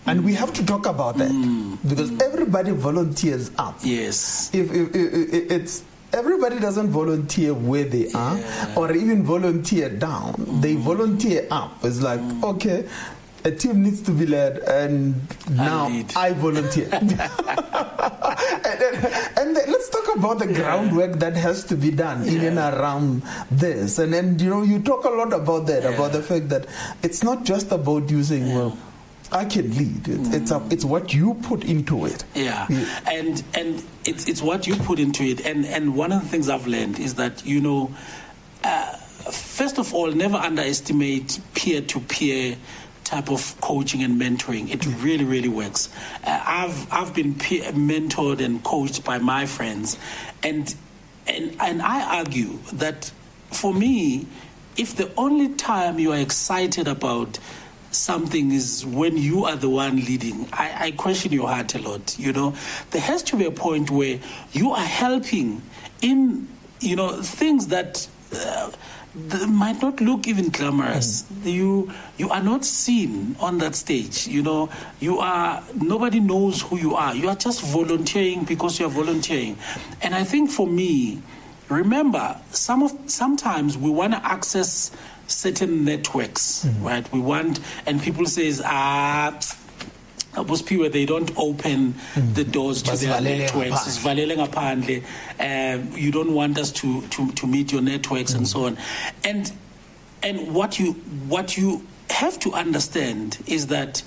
And 0.07 0.23
we 0.23 0.33
have 0.35 0.53
to 0.53 0.65
talk 0.65 0.85
about 0.85 1.17
that 1.17 1.31
mm. 1.31 1.77
because 1.87 2.11
mm. 2.11 2.21
everybody 2.21 2.71
volunteers 2.71 3.49
up. 3.57 3.79
Yes. 3.81 4.53
If, 4.53 4.71
if, 4.71 4.95
if, 4.95 5.33
if, 5.33 5.51
it's 5.51 5.83
everybody 6.13 6.59
doesn't 6.59 6.89
volunteer 6.89 7.53
where 7.53 7.83
they 7.85 8.11
are 8.11 8.37
yeah. 8.37 8.73
or 8.75 8.91
even 8.91 9.23
volunteer 9.23 9.89
down. 9.89 10.33
Mm. 10.33 10.61
They 10.61 10.75
volunteer 10.75 11.47
up. 11.49 11.83
It's 11.83 12.01
like, 12.01 12.19
mm. 12.19 12.43
okay, 12.55 12.87
a 13.45 13.51
team 13.51 13.83
needs 13.83 14.01
to 14.01 14.11
be 14.11 14.25
led, 14.25 14.57
and 14.59 15.15
now 15.51 15.85
I, 15.85 16.05
I 16.15 16.33
volunteer. 16.33 16.89
and, 16.91 17.11
and, 17.11 17.27
and, 19.37 19.53
let's 19.53 19.89
talk 19.89 20.15
about 20.15 20.39
the 20.39 20.47
groundwork 20.51 21.19
that 21.19 21.35
has 21.35 21.63
to 21.65 21.75
be 21.75 21.91
done 21.91 22.25
yeah. 22.25 22.31
in 22.31 22.57
and 22.57 22.57
around 22.57 23.21
this. 23.51 23.99
And 23.99 24.11
then, 24.11 24.39
you 24.39 24.49
know, 24.49 24.63
you 24.63 24.79
talk 24.79 25.05
a 25.05 25.09
lot 25.09 25.31
about 25.31 25.67
that, 25.67 25.83
yeah. 25.83 25.89
about 25.89 26.11
the 26.11 26.23
fact 26.23 26.49
that 26.49 26.65
it's 27.03 27.23
not 27.23 27.43
just 27.43 27.71
about 27.71 28.09
using, 28.09 28.51
well, 28.51 28.75
I 29.31 29.45
can 29.45 29.69
lead. 29.77 30.07
It's, 30.07 30.29
mm. 30.29 30.33
it's, 30.33 30.49
a, 30.49 30.67
it's, 30.71 30.83
what 30.83 31.13
you 31.13 31.35
put 31.35 31.63
into 31.65 32.05
it. 32.05 32.25
Yeah, 32.33 32.65
yeah. 32.67 32.99
and 33.11 33.43
and 33.53 33.83
it's 34.05 34.27
it's 34.27 34.41
what 34.41 34.65
you 34.65 34.75
put 34.75 34.99
into 34.99 35.23
it. 35.23 35.45
And 35.45 35.65
and 35.65 35.95
one 35.95 36.11
of 36.11 36.23
the 36.23 36.27
things 36.29 36.49
I've 36.49 36.65
learned 36.67 36.99
is 36.99 37.15
that 37.15 37.45
you 37.45 37.59
know, 37.61 37.91
uh, 38.63 38.95
first 39.31 39.77
of 39.77 39.93
all, 39.93 40.11
never 40.11 40.37
underestimate 40.37 41.39
peer 41.53 41.81
to 41.81 41.99
peer 42.01 42.55
type 43.05 43.31
of 43.31 43.55
coaching 43.61 44.03
and 44.03 44.19
mentoring. 44.19 44.73
It 44.73 44.85
really, 45.01 45.23
really 45.23 45.47
works. 45.47 45.89
Uh, 46.25 46.41
I've 46.45 46.91
I've 46.91 47.13
been 47.13 47.35
peer- 47.35 47.71
mentored 47.71 48.43
and 48.43 48.61
coached 48.63 49.05
by 49.05 49.19
my 49.19 49.45
friends, 49.45 49.97
and 50.43 50.75
and 51.27 51.55
and 51.61 51.81
I 51.81 52.17
argue 52.17 52.59
that 52.73 53.11
for 53.51 53.73
me, 53.73 54.27
if 54.75 54.95
the 54.95 55.09
only 55.15 55.49
time 55.53 55.99
you 55.99 56.11
are 56.11 56.19
excited 56.19 56.87
about 56.87 57.39
something 57.91 58.51
is 58.51 58.85
when 58.85 59.15
you 59.15 59.45
are 59.45 59.55
the 59.55 59.69
one 59.69 59.95
leading. 59.95 60.49
I, 60.51 60.87
I, 60.87 60.91
question 60.91 61.31
your 61.31 61.47
heart 61.47 61.75
a 61.75 61.79
lot. 61.79 62.19
You 62.19 62.33
know, 62.33 62.53
there 62.91 63.01
has 63.01 63.23
to 63.23 63.37
be 63.37 63.45
a 63.45 63.51
point 63.51 63.89
where 63.89 64.19
you 64.51 64.71
are 64.71 64.85
helping 64.85 65.61
in, 66.01 66.47
you 66.81 66.95
know, 66.95 67.21
things 67.21 67.67
that. 67.67 68.07
Uh, 68.35 68.71
might 69.47 69.81
not 69.81 70.01
look 70.01 70.27
even 70.27 70.49
glamorous. 70.49 71.23
Mm. 71.23 71.53
You 71.53 71.91
you 72.17 72.29
are 72.29 72.43
not 72.43 72.65
seen 72.65 73.35
on 73.39 73.57
that 73.59 73.75
stage. 73.75 74.27
You 74.27 74.43
know, 74.43 74.69
you 74.99 75.19
are 75.19 75.63
nobody 75.75 76.19
knows 76.19 76.61
who 76.61 76.77
you 76.77 76.95
are. 76.95 77.15
You 77.15 77.29
are 77.29 77.35
just 77.35 77.61
volunteering 77.61 78.43
because 78.43 78.79
you 78.79 78.85
are 78.85 78.89
volunteering. 78.89 79.57
And 80.01 80.13
I 80.15 80.23
think 80.23 80.51
for 80.51 80.67
me, 80.67 81.21
remember, 81.69 82.37
some 82.51 82.83
of 82.83 82.93
sometimes 83.07 83.77
we 83.77 83.89
want 83.89 84.13
to 84.13 84.25
access 84.25 84.91
certain 85.27 85.85
networks, 85.85 86.65
mm. 86.65 86.83
right? 86.83 87.11
We 87.11 87.19
want 87.19 87.59
and 87.85 88.01
people 88.01 88.25
says 88.25 88.61
ah 88.65 89.39
people 90.65 90.89
they 90.89 91.05
don't 91.05 91.31
open 91.37 91.93
mm. 91.93 92.33
the 92.33 92.43
doors 92.43 92.81
to 92.81 92.95
their 92.97 93.21
networks 93.21 94.05
um, 95.39 95.91
you 95.97 96.11
don't 96.11 96.33
want 96.33 96.57
us 96.57 96.71
to, 96.71 97.01
to, 97.07 97.31
to 97.33 97.47
meet 97.47 97.71
your 97.71 97.81
networks 97.81 98.33
mm. 98.33 98.37
and 98.37 98.47
so 98.47 98.65
on 98.65 98.77
and 99.23 99.51
and 100.23 100.53
what 100.53 100.79
you 100.79 100.93
what 101.27 101.57
you 101.57 101.85
have 102.09 102.39
to 102.39 102.53
understand 102.53 103.37
is 103.47 103.67
that 103.67 104.03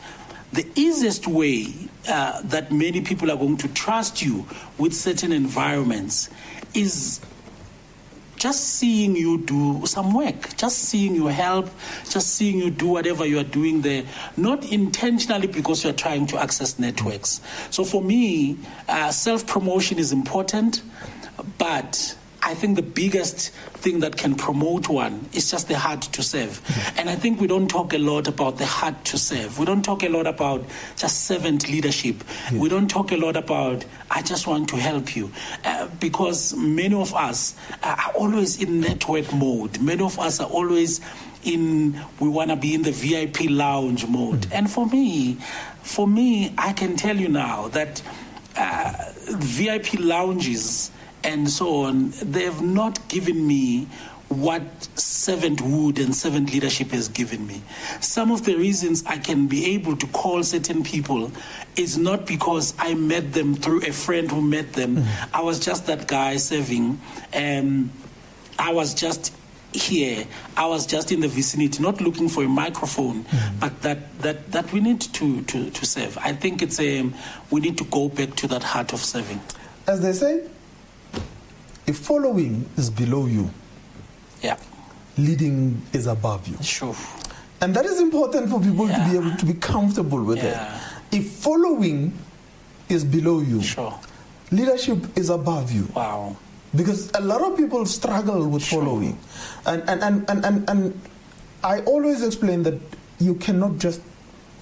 the 0.52 0.66
easiest 0.74 1.26
way 1.26 1.66
uh, 2.08 2.40
that 2.42 2.72
many 2.72 3.00
people 3.00 3.30
are 3.30 3.36
going 3.36 3.56
to 3.58 3.68
trust 3.68 4.22
you 4.22 4.46
with 4.78 4.94
certain 4.94 5.32
environments 5.32 6.30
is 6.74 7.20
just 8.38 8.74
seeing 8.74 9.16
you 9.16 9.38
do 9.38 9.83
some 9.87 10.14
work, 10.14 10.57
just 10.57 10.79
seeing 10.79 11.14
you 11.14 11.27
help, 11.27 11.68
just 12.09 12.35
seeing 12.35 12.59
you 12.59 12.70
do 12.70 12.87
whatever 12.87 13.27
you 13.27 13.38
are 13.38 13.44
doing 13.44 13.83
there, 13.83 14.05
not 14.37 14.70
intentionally 14.72 15.46
because 15.46 15.85
you're 15.85 15.92
trying 15.92 16.27
to 16.27 16.38
access 16.38 16.79
networks. 16.79 17.40
So 17.70 17.85
for 17.85 18.03
me, 18.03 18.59
uh, 18.88 19.11
self 19.11 19.46
promotion 19.46 19.98
is 19.98 20.12
important, 20.12 20.83
but 21.59 22.16
I 22.48 22.54
think 22.54 22.76
the 22.76 22.82
biggest 22.82 23.50
thing 23.74 24.00
that 24.00 24.16
can 24.16 24.34
promote 24.34 24.88
one 24.88 25.28
is 25.34 25.50
just 25.50 25.68
the 25.68 25.76
heart 25.76 26.00
to 26.00 26.22
serve. 26.22 26.62
Mm-hmm. 26.64 26.98
And 26.98 27.11
I 27.11 27.14
think 27.14 27.42
we 27.42 27.46
don't 27.46 27.68
talk 27.68 27.92
a 27.92 27.98
lot 27.98 28.26
about 28.26 28.56
the 28.56 28.64
heart 28.64 29.04
to 29.04 29.18
serve. 29.18 29.58
We 29.58 29.66
don't 29.66 29.84
talk 29.84 30.02
a 30.02 30.08
lot 30.08 30.26
about 30.26 30.64
just 30.96 31.26
servant 31.26 31.68
leadership. 31.68 32.24
Yeah. 32.50 32.58
We 32.58 32.70
don't 32.70 32.88
talk 32.88 33.12
a 33.12 33.18
lot 33.18 33.37
about, 33.37 33.84
I 34.11 34.22
just 34.22 34.46
want 34.46 34.70
to 34.70 34.76
help 34.76 35.14
you. 35.14 35.30
Uh, 35.62 35.88
because 36.00 36.54
many 36.56 36.94
of 36.94 37.14
us 37.14 37.54
are 37.82 38.12
always 38.16 38.62
in 38.62 38.80
network 38.80 39.30
mode. 39.34 39.78
Many 39.82 40.02
of 40.02 40.18
us 40.18 40.40
are 40.40 40.48
always 40.48 41.02
in, 41.44 42.00
we 42.18 42.30
want 42.30 42.48
to 42.48 42.56
be 42.56 42.72
in 42.72 42.80
the 42.80 42.92
VIP 42.92 43.50
lounge 43.50 44.06
mode. 44.06 44.40
Mm-hmm. 44.40 44.54
And 44.54 44.70
for 44.70 44.87
me, 44.87 45.34
for 45.82 46.08
me, 46.08 46.54
I 46.56 46.72
can 46.72 46.96
tell 46.96 47.18
you 47.18 47.28
now 47.28 47.68
that 47.68 48.00
uh, 48.56 49.12
VIP 49.37 50.00
lounges 50.00 50.92
and 51.28 51.50
so 51.50 51.84
on, 51.84 52.10
they 52.22 52.44
have 52.44 52.62
not 52.62 53.06
given 53.08 53.46
me 53.46 53.86
what 54.28 54.62
servanthood 54.96 56.02
and 56.02 56.14
servant 56.14 56.52
leadership 56.52 56.90
has 56.90 57.08
given 57.08 57.46
me. 57.46 57.62
Some 58.00 58.30
of 58.30 58.44
the 58.44 58.56
reasons 58.56 59.04
I 59.06 59.18
can 59.18 59.46
be 59.46 59.74
able 59.74 59.96
to 59.96 60.06
call 60.08 60.42
certain 60.42 60.82
people 60.82 61.30
is 61.76 61.98
not 61.98 62.26
because 62.26 62.74
I 62.78 62.94
met 62.94 63.32
them 63.34 63.54
through 63.54 63.82
a 63.86 63.92
friend 63.92 64.30
who 64.30 64.40
met 64.40 64.72
them. 64.72 64.96
Mm-hmm. 64.96 65.36
I 65.36 65.42
was 65.42 65.58
just 65.60 65.86
that 65.86 66.08
guy 66.08 66.36
serving. 66.36 67.00
and 67.32 67.90
I 68.58 68.72
was 68.72 68.94
just 68.94 69.34
here. 69.72 70.26
I 70.56 70.66
was 70.66 70.86
just 70.86 71.12
in 71.12 71.20
the 71.20 71.28
vicinity, 71.28 71.82
not 71.82 72.00
looking 72.00 72.28
for 72.28 72.42
a 72.42 72.48
microphone, 72.48 73.24
mm-hmm. 73.24 73.58
but 73.60 73.82
that, 73.82 74.18
that, 74.20 74.50
that 74.52 74.72
we 74.72 74.80
need 74.80 75.00
to, 75.00 75.42
to, 75.42 75.70
to 75.70 75.86
serve. 75.86 76.16
I 76.18 76.32
think 76.32 76.62
it's 76.62 76.80
a, 76.80 77.08
we 77.50 77.60
need 77.60 77.76
to 77.78 77.84
go 77.84 78.08
back 78.08 78.34
to 78.36 78.48
that 78.48 78.62
heart 78.62 78.92
of 78.92 79.00
serving. 79.00 79.40
As 79.86 80.00
they 80.00 80.12
say, 80.12 80.48
if 81.88 81.96
following 81.96 82.68
is 82.77 82.90
below 82.90 83.27
you, 83.27 83.51
yeah, 84.42 84.59
leading 85.16 85.81
is 85.92 86.07
above 86.07 86.46
you. 86.46 86.57
Sure. 86.62 86.94
And 87.61 87.74
that 87.74 87.85
is 87.87 88.01
important 88.01 88.51
for 88.51 88.61
people 88.61 88.88
yeah. 88.88 89.05
to 89.05 89.11
be 89.11 89.16
able 89.18 89.37
to 89.37 89.46
be 89.46 89.55
comfortable 89.55 90.22
with 90.22 90.38
yeah. 90.38 90.79
it. 91.11 91.16
If 91.16 91.33
following 91.33 92.12
is 92.88 93.05
below 93.05 93.40
you, 93.40 93.62
sure. 93.62 93.98
leadership 94.53 94.98
is 95.16 95.31
above 95.31 95.72
you. 95.72 95.88
Wow. 95.96 96.37
Because 96.77 97.11
a 97.14 97.20
lot 97.20 97.40
of 97.40 97.57
people 97.57 97.85
struggle 97.87 98.46
with 98.46 98.62
sure. 98.62 98.83
following. 98.83 99.18
And, 99.66 99.83
and, 99.88 100.03
and, 100.03 100.31
and, 100.31 100.44
and, 100.44 100.70
and 100.70 101.01
I 101.64 101.81
always 101.81 102.22
explain 102.22 102.62
that 102.64 102.79
you 103.18 103.35
cannot 103.37 103.79
just 103.79 104.03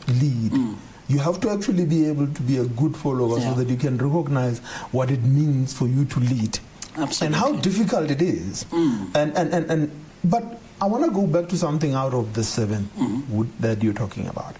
lead. 0.09 0.53
Mm. 0.53 0.77
You 1.09 1.19
have 1.19 1.41
to 1.41 1.51
actually 1.51 1.85
be 1.85 2.07
able 2.07 2.29
to 2.29 2.43
be 2.43 2.59
a 2.59 2.65
good 2.65 2.97
follower 2.97 3.39
yeah. 3.39 3.51
so 3.51 3.61
that 3.61 3.69
you 3.69 3.77
can 3.77 3.99
recognize 3.99 4.61
what 4.93 5.11
it 5.11 5.23
means 5.23 5.75
for 5.75 5.87
you 5.87 6.05
to 6.07 6.21
lead. 6.21 6.59
Absolutely. 6.97 7.27
and 7.27 7.35
how 7.35 7.53
difficult 7.61 8.11
it 8.11 8.23
is. 8.23 8.65
Mm. 8.65 9.15
And, 9.15 9.37
and, 9.37 9.55
and, 9.55 9.71
and, 9.71 9.91
but 10.25 10.61
I 10.81 10.87
want 10.87 11.05
to 11.05 11.11
go 11.11 11.27
back 11.27 11.49
to 11.51 11.57
something 11.57 11.95
out 11.95 12.15
of 12.15 12.35
the 12.35 12.43
7 12.45 12.89
mm. 12.97 13.49
that 13.61 13.83
you're 13.83 13.95
talking 13.95 14.27
about. 14.29 14.57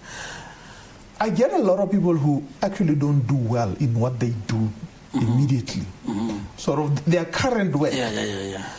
I 1.19 1.29
get 1.29 1.51
a 1.51 1.57
lot 1.57 1.79
of 1.79 1.91
people 1.91 2.15
who 2.15 2.43
actually 2.61 2.95
don't 2.95 3.21
do 3.25 3.35
well 3.35 3.73
in 3.79 3.99
what 3.99 4.19
they 4.19 4.29
do 4.45 4.55
mm-hmm. 4.55 5.19
immediately, 5.19 5.81
mm-hmm. 6.05 6.37
sort 6.57 6.79
of 6.79 7.05
their 7.05 7.25
current 7.25 7.75
way. 7.75 7.97
Yeah, 7.97 8.11
yeah, 8.11 8.23
yeah, 8.23 8.43
yeah. 8.43 8.69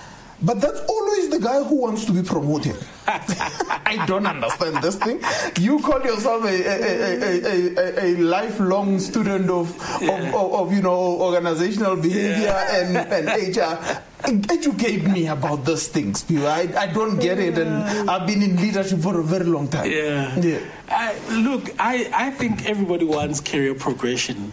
But 0.40 0.60
that's 0.60 0.80
always 0.88 1.30
the 1.30 1.40
guy 1.40 1.62
who 1.64 1.74
wants 1.74 2.04
to 2.04 2.12
be 2.12 2.22
promoted. 2.22 2.76
I 3.08 4.04
don't 4.06 4.26
understand 4.26 4.82
this 4.82 4.94
thing. 4.96 5.20
You 5.58 5.80
call 5.80 6.00
yourself 6.00 6.44
a, 6.44 6.48
a, 6.48 7.18
a, 7.22 7.76
a, 7.76 8.04
a 8.04 8.16
lifelong 8.18 9.00
student 9.00 9.50
of, 9.50 9.74
yeah. 10.00 10.28
of, 10.28 10.34
of, 10.34 10.52
of, 10.54 10.72
you 10.72 10.82
know 10.82 11.20
organizational 11.20 11.96
behavior 11.96 12.46
yeah. 12.46 12.76
and, 12.76 12.96
and 12.96 13.56
HR. 13.56 14.02
Educate 14.50 15.04
me 15.04 15.28
about 15.28 15.64
those 15.64 15.88
things, 15.88 16.24
I, 16.30 16.68
I 16.76 16.86
don't 16.92 17.18
get 17.18 17.38
it, 17.38 17.56
and 17.56 18.10
I've 18.10 18.26
been 18.26 18.42
in 18.42 18.56
leadership 18.56 18.98
for 18.98 19.18
a 19.18 19.22
very 19.22 19.44
long 19.44 19.68
time. 19.68 19.90
Yeah. 19.90 20.36
yeah. 20.40 20.58
I, 20.88 21.16
look, 21.30 21.70
I, 21.78 22.10
I 22.12 22.30
think 22.32 22.68
everybody 22.68 23.04
wants 23.04 23.40
career 23.40 23.74
progression. 23.74 24.52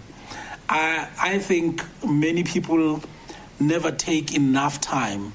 I, 0.69 1.09
I 1.19 1.39
think 1.39 1.83
many 2.07 2.43
people 2.43 3.01
never 3.59 3.91
take 3.91 4.35
enough 4.35 4.79
time 4.81 5.33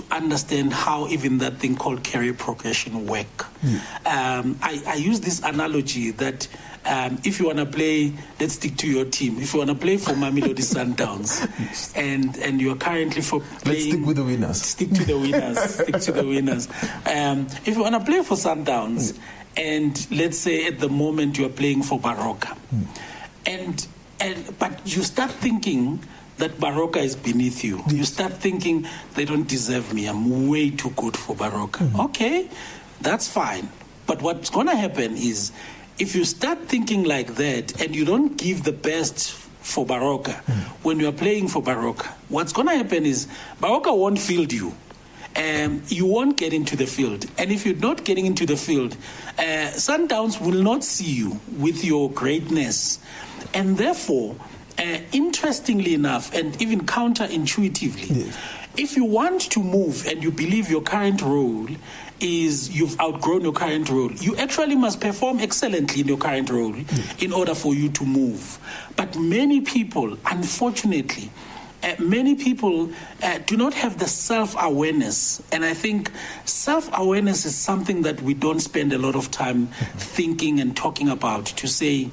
to 0.00 0.14
understand 0.14 0.72
how 0.72 1.08
even 1.08 1.38
that 1.38 1.58
thing 1.58 1.76
called 1.76 2.04
career 2.04 2.34
progression 2.34 3.06
work. 3.06 3.46
Um, 4.06 4.58
I, 4.62 4.82
I 4.86 4.94
use 4.94 5.20
this 5.20 5.42
analogy 5.42 6.10
that 6.12 6.48
um, 6.86 7.18
if 7.24 7.38
you 7.38 7.46
want 7.46 7.58
to 7.58 7.66
play, 7.66 8.12
let's 8.40 8.54
stick 8.54 8.76
to 8.78 8.88
your 8.90 9.04
team. 9.04 9.38
If 9.38 9.52
you 9.52 9.58
want 9.58 9.70
to 9.70 9.76
play 9.76 9.98
for 9.98 10.12
Mamelodi 10.12 10.54
Sundowns, 10.74 11.46
and 11.94 12.36
and 12.38 12.60
you 12.60 12.72
are 12.72 12.76
currently 12.76 13.20
for 13.20 13.40
playing, 13.40 13.64
Let's 13.64 13.84
stick 13.84 14.06
with 14.06 14.16
the 14.16 14.24
winners. 14.24 14.62
Stick 14.62 14.90
to 14.92 15.04
the 15.04 15.18
winners. 15.18 15.58
stick 15.74 16.00
to 16.00 16.12
the 16.12 16.24
winners. 16.24 16.68
Um, 17.06 17.46
if 17.66 17.76
you 17.76 17.82
want 17.82 17.96
to 17.96 18.04
play 18.04 18.22
for 18.22 18.34
Sundowns, 18.34 19.18
and 19.56 20.10
let's 20.10 20.38
say 20.38 20.66
at 20.66 20.78
the 20.78 20.88
moment 20.88 21.36
you 21.36 21.44
are 21.46 21.50
playing 21.50 21.82
for 21.82 22.00
Baroka, 22.00 22.56
and 23.44 23.86
and 24.18 24.58
but 24.58 24.80
you 24.84 25.02
start 25.02 25.30
thinking 25.30 26.00
that 26.40 26.58
Baroka 26.58 26.96
is 26.96 27.14
beneath 27.16 27.62
you. 27.62 27.82
You 27.88 28.04
start 28.04 28.32
thinking 28.32 28.86
they 29.14 29.24
don't 29.24 29.46
deserve 29.46 29.94
me. 29.94 30.06
I'm 30.06 30.48
way 30.48 30.70
too 30.70 30.90
good 30.96 31.16
for 31.16 31.36
Baroka. 31.36 31.84
Okay, 32.06 32.48
that's 33.00 33.28
fine. 33.28 33.68
But 34.06 34.22
what's 34.22 34.50
going 34.50 34.66
to 34.66 34.76
happen 34.76 35.16
is 35.16 35.52
if 35.98 36.16
you 36.16 36.24
start 36.24 36.58
thinking 36.66 37.04
like 37.04 37.36
that 37.36 37.80
and 37.80 37.94
you 37.94 38.04
don't 38.04 38.36
give 38.36 38.64
the 38.64 38.72
best 38.72 39.32
for 39.60 39.84
Baroka 39.86 40.34
when 40.82 40.98
you 40.98 41.08
are 41.08 41.12
playing 41.12 41.48
for 41.48 41.62
Baroka, 41.62 42.08
what's 42.28 42.52
going 42.52 42.68
to 42.68 42.74
happen 42.74 43.06
is 43.06 43.28
Baroka 43.60 43.96
won't 43.96 44.18
field 44.18 44.52
you. 44.52 44.74
Um, 45.36 45.82
you 45.86 46.06
won't 46.06 46.36
get 46.36 46.52
into 46.52 46.74
the 46.74 46.86
field. 46.86 47.24
And 47.38 47.52
if 47.52 47.64
you're 47.64 47.76
not 47.76 48.04
getting 48.04 48.26
into 48.26 48.46
the 48.46 48.56
field, 48.56 48.96
uh, 49.38 49.70
Sundowns 49.76 50.40
will 50.40 50.60
not 50.60 50.82
see 50.82 51.12
you 51.12 51.38
with 51.56 51.84
your 51.84 52.10
greatness. 52.10 52.98
And 53.54 53.78
therefore, 53.78 54.34
uh, 54.80 54.98
interestingly 55.12 55.94
enough, 55.94 56.34
and 56.34 56.60
even 56.60 56.80
counterintuitively, 56.80 58.34
if 58.76 58.96
you 58.96 59.04
want 59.04 59.42
to 59.42 59.62
move 59.62 60.06
and 60.06 60.22
you 60.22 60.30
believe 60.30 60.70
your 60.70 60.80
current 60.80 61.20
role 61.20 61.68
is 62.20 62.70
you've 62.70 62.98
outgrown 63.00 63.42
your 63.42 63.52
current 63.52 63.88
role, 63.90 64.12
you 64.12 64.36
actually 64.36 64.76
must 64.76 65.00
perform 65.00 65.40
excellently 65.40 66.00
in 66.00 66.08
your 66.08 66.18
current 66.18 66.48
role 66.50 66.74
in 67.18 67.32
order 67.32 67.54
for 67.54 67.74
you 67.74 67.88
to 67.90 68.04
move. 68.04 68.58
But 68.96 69.16
many 69.16 69.60
people, 69.60 70.16
unfortunately, 70.26 71.30
uh, 71.82 71.94
many 71.98 72.34
people 72.34 72.90
uh, 73.22 73.38
do 73.46 73.56
not 73.56 73.72
have 73.74 73.98
the 73.98 74.06
self 74.06 74.54
awareness. 74.60 75.42
And 75.50 75.64
I 75.64 75.74
think 75.74 76.10
self 76.44 76.90
awareness 76.92 77.46
is 77.46 77.56
something 77.56 78.02
that 78.02 78.20
we 78.22 78.34
don't 78.34 78.60
spend 78.60 78.92
a 78.92 78.98
lot 78.98 79.16
of 79.16 79.30
time 79.30 79.68
thinking 79.96 80.60
and 80.60 80.76
talking 80.76 81.08
about 81.08 81.46
to 81.46 81.66
say, 81.66 82.10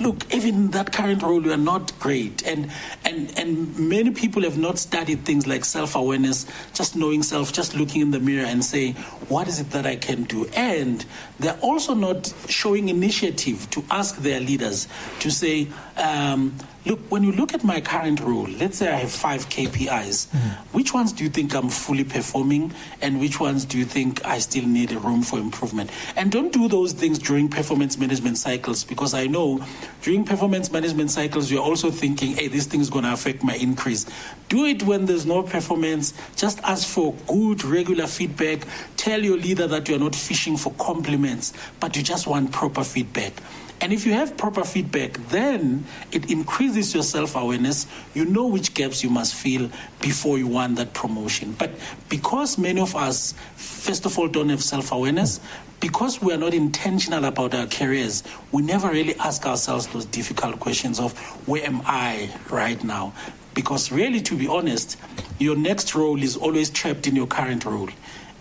look, 0.00 0.32
even 0.32 0.70
that 0.70 0.92
current 0.92 1.22
role, 1.22 1.42
you 1.44 1.52
are 1.52 1.56
not 1.56 1.98
great. 1.98 2.46
And, 2.46 2.70
and, 3.04 3.36
and 3.38 3.78
many 3.78 4.10
people 4.10 4.42
have 4.42 4.58
not 4.58 4.78
studied 4.78 5.24
things 5.24 5.46
like 5.46 5.64
self 5.64 5.94
awareness, 5.94 6.46
just 6.74 6.96
knowing 6.96 7.22
self, 7.22 7.52
just 7.52 7.74
looking 7.74 8.02
in 8.02 8.10
the 8.10 8.20
mirror 8.20 8.46
and 8.46 8.64
saying, 8.64 8.94
what 9.28 9.48
is 9.48 9.60
it 9.60 9.70
that 9.70 9.86
I 9.86 9.96
can 9.96 10.24
do? 10.24 10.46
And 10.54 11.04
they're 11.38 11.58
also 11.60 11.94
not 11.94 12.32
showing 12.48 12.88
initiative 12.88 13.68
to 13.70 13.84
ask 13.90 14.16
their 14.18 14.40
leaders 14.40 14.88
to 15.20 15.30
say, 15.30 15.68
um, 15.96 16.54
look, 16.88 17.00
when 17.10 17.22
you 17.22 17.32
look 17.32 17.52
at 17.52 17.62
my 17.62 17.80
current 17.80 18.18
role, 18.20 18.48
let's 18.48 18.78
say 18.78 18.88
I 18.88 18.96
have 18.96 19.10
five 19.10 19.48
KPIs, 19.50 20.28
mm-hmm. 20.28 20.76
which 20.76 20.94
ones 20.94 21.12
do 21.12 21.22
you 21.22 21.30
think 21.30 21.54
I'm 21.54 21.68
fully 21.68 22.02
performing 22.02 22.72
and 23.02 23.20
which 23.20 23.38
ones 23.38 23.66
do 23.66 23.78
you 23.78 23.84
think 23.84 24.24
I 24.24 24.38
still 24.38 24.66
need 24.66 24.92
a 24.92 24.98
room 24.98 25.22
for 25.22 25.38
improvement? 25.38 25.90
And 26.16 26.32
don't 26.32 26.52
do 26.52 26.66
those 26.66 26.94
things 26.94 27.18
during 27.18 27.48
performance 27.48 27.98
management 27.98 28.38
cycles 28.38 28.84
because 28.84 29.12
I 29.12 29.26
know 29.26 29.64
during 30.02 30.24
performance 30.24 30.72
management 30.72 31.10
cycles, 31.10 31.50
you're 31.50 31.62
also 31.62 31.90
thinking, 31.90 32.32
hey, 32.36 32.48
this 32.48 32.66
thing 32.66 32.80
is 32.80 32.88
going 32.88 33.04
to 33.04 33.12
affect 33.12 33.44
my 33.44 33.54
increase. 33.54 34.06
Do 34.48 34.64
it 34.64 34.82
when 34.82 35.04
there's 35.04 35.26
no 35.26 35.42
performance. 35.42 36.14
Just 36.36 36.58
ask 36.60 36.88
for 36.88 37.14
good, 37.26 37.64
regular 37.64 38.06
feedback. 38.06 38.66
Tell 38.96 39.22
your 39.22 39.36
leader 39.36 39.66
that 39.66 39.88
you're 39.88 39.98
not 39.98 40.14
fishing 40.14 40.56
for 40.56 40.72
compliments, 40.74 41.52
but 41.80 41.96
you 41.96 42.02
just 42.02 42.26
want 42.26 42.50
proper 42.50 42.82
feedback. 42.82 43.34
And 43.80 43.92
if 43.92 44.04
you 44.04 44.12
have 44.12 44.36
proper 44.36 44.64
feedback, 44.64 45.12
then 45.28 45.84
it 46.10 46.30
increases 46.30 46.92
your 46.94 47.04
self 47.04 47.36
awareness. 47.36 47.86
You 48.14 48.24
know 48.24 48.46
which 48.46 48.74
gaps 48.74 49.04
you 49.04 49.10
must 49.10 49.34
fill 49.34 49.70
before 50.00 50.36
you 50.38 50.48
want 50.48 50.76
that 50.76 50.94
promotion. 50.94 51.54
But 51.58 51.70
because 52.08 52.58
many 52.58 52.80
of 52.80 52.96
us, 52.96 53.34
first 53.56 54.04
of 54.04 54.18
all, 54.18 54.26
don't 54.26 54.48
have 54.48 54.62
self 54.62 54.90
awareness, 54.90 55.40
because 55.80 56.20
we 56.20 56.32
are 56.32 56.38
not 56.38 56.54
intentional 56.54 57.24
about 57.24 57.54
our 57.54 57.66
careers, 57.66 58.24
we 58.50 58.62
never 58.62 58.88
really 58.88 59.14
ask 59.16 59.46
ourselves 59.46 59.86
those 59.88 60.06
difficult 60.06 60.58
questions 60.58 60.98
of 60.98 61.16
where 61.46 61.64
am 61.64 61.82
I 61.84 62.30
right 62.50 62.82
now? 62.82 63.12
Because, 63.54 63.90
really, 63.92 64.20
to 64.22 64.36
be 64.36 64.46
honest, 64.48 64.96
your 65.38 65.56
next 65.56 65.94
role 65.94 66.20
is 66.20 66.36
always 66.36 66.70
trapped 66.70 67.06
in 67.06 67.14
your 67.16 67.26
current 67.26 67.64
role. 67.64 67.88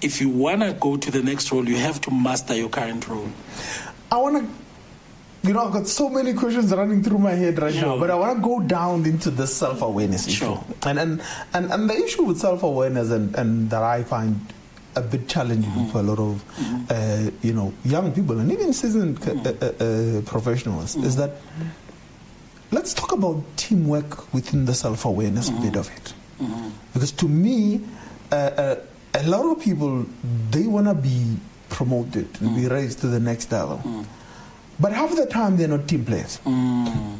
If 0.01 0.21
you 0.21 0.29
want 0.29 0.61
to 0.61 0.73
go 0.73 0.97
to 0.97 1.11
the 1.11 1.23
next 1.23 1.51
role, 1.51 1.67
you 1.67 1.77
have 1.77 2.01
to 2.01 2.11
master 2.11 2.55
your 2.55 2.69
current 2.69 3.07
role. 3.07 3.29
I 4.11 4.17
want 4.17 4.37
to, 4.37 4.66
you 5.43 5.53
know, 5.53 5.65
I've 5.65 5.73
got 5.73 5.87
so 5.87 6.09
many 6.09 6.33
questions 6.33 6.73
running 6.73 7.03
through 7.03 7.19
my 7.19 7.31
head 7.31 7.59
right 7.59 7.75
now, 7.75 7.97
but 7.97 8.09
I 8.09 8.15
want 8.15 8.37
to 8.37 8.41
go 8.43 8.59
down 8.59 9.05
into 9.05 9.29
the 9.29 9.47
self 9.47 9.81
awareness 9.81 10.27
issue. 10.27 10.45
Sure. 10.45 10.63
And, 10.85 10.99
and, 10.99 11.21
and, 11.53 11.71
and 11.71 11.89
the 11.89 11.95
issue 11.95 12.23
with 12.23 12.39
self 12.39 12.63
awareness 12.63 13.11
and, 13.11 13.33
and 13.35 13.69
that 13.69 13.83
I 13.83 14.03
find 14.03 14.39
a 14.95 15.01
bit 15.01 15.27
challenging 15.29 15.69
Mm-hmm. 15.71 15.91
for 15.91 15.99
a 15.99 16.03
lot 16.03 16.19
of, 16.19 16.43
uh, 16.91 17.29
you 17.43 17.53
know, 17.53 17.71
young 17.85 18.11
people 18.13 18.39
and 18.39 18.51
even 18.51 18.73
seasoned 18.73 19.19
uh, 19.27 19.31
uh, 19.31 19.65
uh, 19.67 20.21
professionals 20.25 20.95
is 20.95 21.15
Mm-hmm. 21.15 21.21
that 21.21 21.31
let's 22.71 22.93
talk 22.93 23.11
about 23.13 23.41
teamwork 23.57 24.33
within 24.33 24.65
the 24.65 24.73
self 24.73 25.05
awareness 25.05 25.49
Mm-hmm. 25.49 25.63
bit 25.63 25.75
of 25.75 25.89
it. 25.95 26.13
Because 26.93 27.11
to 27.13 27.27
me, 27.27 27.81
uh, 28.31 28.35
uh, 28.35 28.75
a 29.13 29.23
lot 29.27 29.45
of 29.51 29.63
people, 29.63 30.05
they 30.51 30.65
want 30.67 30.87
to 30.87 30.93
be 30.93 31.37
promoted 31.69 32.27
and 32.41 32.55
be 32.55 32.67
raised 32.67 32.99
to 33.01 33.07
the 33.07 33.19
next 33.19 33.51
level. 33.51 33.81
But 34.79 34.93
half 34.93 35.15
the 35.15 35.25
time, 35.25 35.57
they're 35.57 35.67
not 35.67 35.87
team 35.87 36.05
players. 36.05 36.39
Mm. 36.45 37.15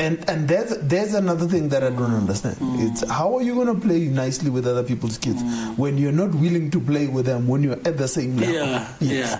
And 0.00 0.28
and 0.28 0.48
there's 0.48 0.76
there's 0.78 1.14
another 1.14 1.46
thing 1.46 1.68
that 1.68 1.84
I 1.84 1.90
don't 1.90 2.12
understand. 2.14 2.56
Mm. 2.56 2.90
It's 2.90 3.08
how 3.08 3.36
are 3.36 3.42
you 3.42 3.54
going 3.54 3.68
to 3.68 3.80
play 3.86 4.00
nicely 4.08 4.50
with 4.50 4.66
other 4.66 4.82
people's 4.82 5.18
kids 5.18 5.40
when 5.76 5.98
you're 5.98 6.12
not 6.12 6.34
willing 6.34 6.70
to 6.72 6.80
play 6.80 7.06
with 7.06 7.26
them 7.26 7.46
when 7.46 7.62
you're 7.62 7.78
at 7.84 7.96
the 7.96 8.08
same 8.08 8.36
level? 8.36 8.54
Yeah, 8.54 8.88
Yes. 9.00 9.38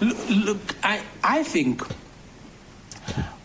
yeah. 0.00 0.08
Look, 0.08 0.18
look, 0.30 0.74
I, 0.82 1.02
I 1.22 1.42
think 1.44 1.82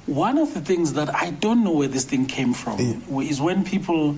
one 0.07 0.37
of 0.37 0.53
the 0.53 0.61
things 0.61 0.93
that 0.93 1.13
I 1.13 1.31
don't 1.31 1.63
know 1.63 1.71
where 1.73 1.87
this 1.87 2.05
thing 2.05 2.25
came 2.25 2.53
from 2.53 2.79
Yeah. 2.79 3.19
is 3.21 3.39
when 3.41 3.63
people 3.63 4.17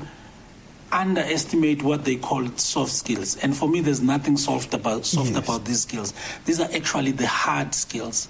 underestimate 0.92 1.84
what 1.84 2.06
they 2.06 2.16
call 2.16 2.48
soft 2.56 2.92
skills. 2.92 3.38
And 3.38 3.56
for 3.56 3.68
me, 3.68 3.82
there's 3.82 4.02
nothing 4.02 4.38
soft 4.38 4.74
about 4.74 5.06
soft 5.06 5.32
Yes. 5.32 5.38
about 5.44 5.66
these 5.66 5.82
skills. 5.82 6.14
These 6.46 6.60
are 6.60 6.70
actually 6.74 7.12
the 7.12 7.28
hard 7.28 7.76
skills. 7.76 8.28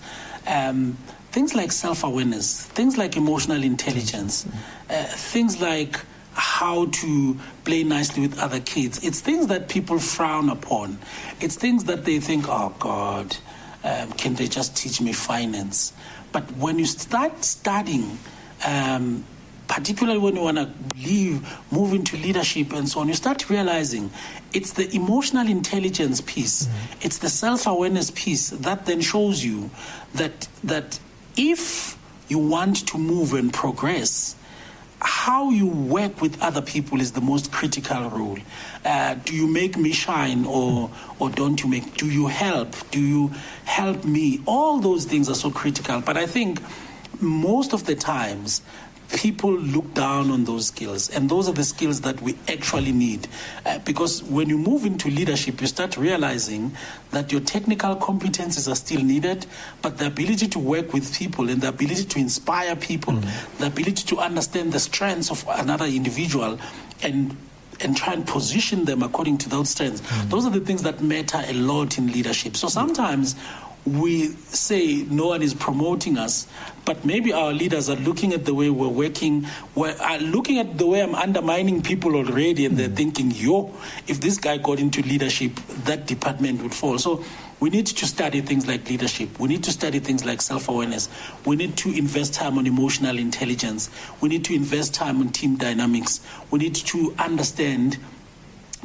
Um, 0.50 0.98
things 1.32 1.54
like 1.54 1.72
self-awareness, 1.72 2.66
things 2.66 2.98
like 2.98 3.16
emotional 3.16 3.64
intelligence, 3.64 4.48
uh, 4.90 5.04
things 5.04 5.62
like 5.62 6.00
how 6.34 6.86
to 6.86 7.38
play 7.66 7.84
nicely 7.84 8.22
with 8.22 8.40
other 8.40 8.60
kids. 8.60 9.04
It's 9.04 9.20
things 9.20 9.48
that 9.48 9.70
people 9.70 10.00
frown 10.00 10.50
upon. 10.50 10.98
It's 11.40 11.56
things 11.56 11.84
that 11.86 12.06
they 12.06 12.20
think, 12.20 12.46
oh 12.48 12.74
God, 12.80 13.38
um, 13.84 14.12
can 14.14 14.36
they 14.36 14.48
just 14.48 14.76
teach 14.76 15.02
me 15.02 15.14
finance? 15.14 15.94
But 16.32 16.52
when 16.54 16.80
you 16.80 16.86
start 16.86 17.44
studying, 17.44 18.18
um, 18.66 19.24
particularly 19.70 20.20
when 20.20 20.36
you 20.36 20.42
want 20.42 20.58
to 20.58 20.70
leave, 20.98 21.48
move 21.72 21.94
into 21.94 22.18
leadership 22.18 22.74
and 22.74 22.90
so 22.90 23.00
on, 23.00 23.08
you 23.08 23.14
start 23.14 23.50
realizing 23.50 24.10
it's 24.52 24.74
the 24.74 24.94
emotional 24.94 25.48
intelligence 25.48 26.22
piece, 26.22 26.68
it's 27.02 27.20
the 27.20 27.30
self-awareness 27.30 28.12
piece 28.12 28.50
that 28.50 28.88
then 28.88 29.00
shows 29.00 29.46
you 29.46 29.70
that 30.16 30.48
that 30.64 31.00
if 31.38 31.98
you 32.28 32.40
want 32.40 32.88
to 32.88 32.98
move 32.98 33.34
and 33.34 33.54
progress, 33.54 34.36
how 35.02 35.52
you 35.52 35.68
work 35.68 36.20
with 36.20 36.42
other 36.42 36.62
people 36.62 37.00
is 37.00 37.12
the 37.14 37.22
most 37.22 37.52
critical 37.52 38.10
role. 38.10 38.40
Uh, 38.84 39.14
do 39.24 39.36
you 39.36 39.48
make 39.48 39.78
me 39.78 39.92
shine 39.92 40.46
or 40.46 40.90
or 41.20 41.30
don't 41.30 41.62
you 41.64 41.70
make? 41.70 41.96
Do 41.96 42.10
you 42.10 42.26
help? 42.28 42.76
Do 42.90 43.00
you 43.00 43.32
help 43.66 44.04
me? 44.04 44.42
All 44.48 44.80
those 44.80 45.06
things 45.06 45.30
are 45.30 45.36
so 45.36 45.52
critical. 45.52 46.02
But 46.02 46.18
I 46.18 46.26
think 46.26 46.60
most 47.22 47.74
of 47.74 47.86
the 47.86 47.96
times 47.96 48.62
people 49.14 49.52
look 49.52 49.94
down 49.94 50.30
on 50.30 50.46
those 50.46 50.68
skills 50.68 51.10
and 51.10 51.30
those 51.30 51.50
are 51.50 51.54
the 51.54 51.64
skills 51.64 52.02
that 52.02 52.22
we 52.22 52.36
actually 52.48 52.92
need 52.92 53.28
uh, 53.66 53.80
because 53.80 54.22
when 54.24 54.48
you 54.50 54.58
move 54.58 54.86
into 54.86 55.10
leadership 55.10 55.60
you 55.62 55.68
start 55.68 55.98
realizing 55.98 56.72
that 57.12 57.32
your 57.32 57.42
technical 57.42 57.96
competencies 57.96 58.72
are 58.72 58.76
still 58.76 59.02
needed 59.02 59.46
but 59.82 59.98
the 59.98 60.06
ability 60.06 60.48
to 60.48 60.60
work 60.60 60.94
with 60.94 61.16
people 61.18 61.50
and 61.50 61.62
the 61.62 61.68
ability 61.68 62.04
to 62.04 62.20
inspire 62.20 62.76
people 62.76 63.14
the 63.58 63.66
ability 63.66 64.04
to 64.06 64.18
understand 64.20 64.72
the 64.72 64.80
strengths 64.80 65.32
of 65.32 65.44
another 65.50 65.86
individual 65.86 66.60
and 67.02 67.36
and 67.82 67.96
try 67.96 68.14
and 68.14 68.28
position 68.28 68.84
them 68.84 69.02
according 69.02 69.38
to 69.38 69.48
those 69.48 69.70
strengths. 69.70 70.02
Those 70.26 70.46
are 70.46 70.50
the 70.50 70.60
things 70.60 70.84
that 70.84 71.02
matter 71.02 71.42
a 71.48 71.54
lot 71.54 71.98
in 71.98 72.12
leadership. 72.12 72.58
So 72.58 72.68
sometimes 72.68 73.38
we 73.98 74.28
say 74.28 75.04
no 75.10 75.28
one 75.28 75.42
is 75.42 75.54
promoting 75.54 76.18
us, 76.18 76.48
but 76.86 77.06
maybe 77.06 77.34
our 77.34 77.54
leaders 77.54 77.90
are 77.90 77.96
looking 77.96 78.34
at 78.34 78.46
the 78.46 78.54
way 78.54 78.70
we're 78.70 78.88
working, 78.88 79.48
we're, 79.76 79.96
are 80.00 80.20
looking 80.20 80.60
at 80.60 80.78
the 80.78 80.86
way 80.86 81.02
I'm 81.02 81.16
undermining 81.16 81.82
people 81.82 82.16
already, 82.16 82.66
and 82.66 82.78
they're 82.78 82.90
thinking, 82.90 83.32
yo, 83.32 83.74
if 84.08 84.20
this 84.22 84.38
guy 84.38 84.58
got 84.58 84.80
into 84.80 85.02
leadership, 85.02 85.56
that 85.86 86.06
department 86.08 86.62
would 86.62 86.74
fall. 86.74 86.98
So 86.98 87.24
we 87.60 87.70
need 87.70 87.88
to 87.88 88.06
study 88.06 88.42
things 88.42 88.68
like 88.68 88.90
leadership. 88.90 89.38
We 89.40 89.50
need 89.50 89.64
to 89.66 89.72
study 89.72 90.00
things 90.00 90.26
like 90.26 90.42
self 90.42 90.70
awareness. 90.70 91.10
We 91.46 91.56
need 91.56 91.76
to 91.78 91.90
invest 91.98 92.34
time 92.34 92.58
on 92.58 92.66
emotional 92.66 93.18
intelligence. 93.18 93.90
We 94.22 94.30
need 94.30 94.46
to 94.46 94.56
invest 94.56 94.94
time 94.94 95.20
on 95.20 95.30
team 95.30 95.58
dynamics. 95.58 96.22
We 96.52 96.60
need 96.60 96.76
to 96.76 97.14
understand 97.20 97.98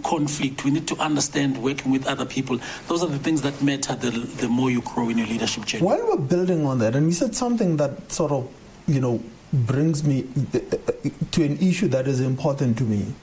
conflict. 0.02 0.64
We 0.64 0.70
need 0.70 0.88
to 0.88 0.96
understand 0.96 1.62
working 1.62 1.92
with 1.92 2.06
other 2.06 2.24
people. 2.24 2.58
Those 2.88 3.02
are 3.02 3.08
the 3.08 3.18
things 3.18 3.42
that 3.42 3.62
matter 3.62 3.94
the, 3.94 4.10
the 4.10 4.48
more 4.48 4.70
you 4.70 4.82
grow 4.82 5.08
in 5.08 5.18
your 5.18 5.26
leadership 5.26 5.64
journey. 5.64 5.84
While 5.84 6.06
we're 6.06 6.18
building 6.18 6.66
on 6.66 6.78
that, 6.80 6.94
and 6.96 7.06
you 7.06 7.12
said 7.12 7.34
something 7.34 7.76
that 7.76 8.10
sort 8.10 8.32
of, 8.32 8.48
you 8.86 9.00
know, 9.00 9.22
brings 9.52 10.04
me 10.04 10.26
uh, 10.52 10.58
uh, 10.58 11.08
to 11.30 11.44
an 11.44 11.58
issue 11.58 11.88
that 11.88 12.08
is 12.08 12.20
important 12.20 12.76
to 12.78 12.84
me. 12.84 13.14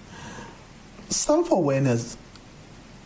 Self 1.09 1.51
awareness 1.51 2.17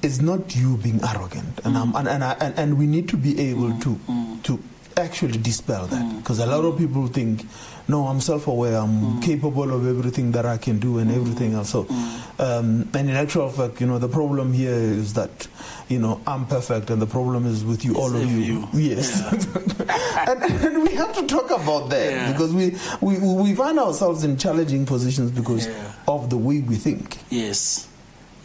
is 0.03 0.21
not 0.21 0.55
you 0.55 0.77
being 0.77 0.99
arrogant, 1.03 1.59
and, 1.65 1.75
mm. 1.75 1.99
and, 1.99 2.07
and, 2.07 2.23
and, 2.23 2.59
and, 2.59 2.77
we 2.77 2.85
need 2.85 3.09
to 3.09 3.17
be 3.17 3.39
able 3.49 3.69
mm. 3.69 3.81
to, 3.81 3.89
mm. 4.07 4.43
to 4.43 4.61
actually 4.97 5.39
dispel 5.39 5.87
that 5.87 6.17
because 6.17 6.37
a 6.37 6.45
lot 6.45 6.63
of 6.63 6.77
people 6.77 7.07
think 7.07 7.43
no 7.87 8.07
i'm 8.07 8.19
self-aware 8.19 8.77
i'm 8.77 9.01
mm. 9.01 9.23
capable 9.23 9.71
of 9.73 9.87
everything 9.87 10.31
that 10.31 10.45
i 10.45 10.57
can 10.57 10.79
do 10.79 10.97
and 10.97 11.11
mm. 11.11 11.15
everything 11.15 11.53
else 11.53 11.69
so 11.69 11.83
mm. 11.83 12.39
um, 12.39 12.89
and 12.93 13.09
in 13.09 13.15
actual 13.15 13.49
fact 13.49 13.79
you 13.81 13.87
know 13.87 13.99
the 13.99 14.07
problem 14.07 14.53
here 14.53 14.73
is 14.73 15.13
that 15.13 15.47
you 15.89 15.99
know 15.99 16.19
i'm 16.27 16.45
perfect 16.45 16.89
and 16.89 17.01
the 17.01 17.07
problem 17.07 17.45
is 17.45 17.63
with 17.63 17.85
you 17.85 17.91
it's 17.91 17.99
all 17.99 18.15
of 18.15 18.29
you, 18.31 18.37
you. 18.37 18.67
yes 18.73 19.21
yeah. 19.21 20.25
and, 20.31 20.43
and, 20.43 20.83
we 20.83 20.95
have 20.95 21.13
to 21.15 21.25
talk 21.27 21.49
about 21.51 21.89
that 21.89 22.11
yeah. 22.11 22.31
because 22.31 22.53
we, 22.53 22.75
we 23.01 23.17
we 23.19 23.55
find 23.55 23.79
ourselves 23.79 24.23
in 24.23 24.37
challenging 24.37 24.85
positions 24.85 25.31
because 25.31 25.67
yeah. 25.67 25.91
of 26.07 26.29
the 26.29 26.37
way 26.37 26.61
we 26.61 26.75
think 26.75 27.17
yes 27.29 27.87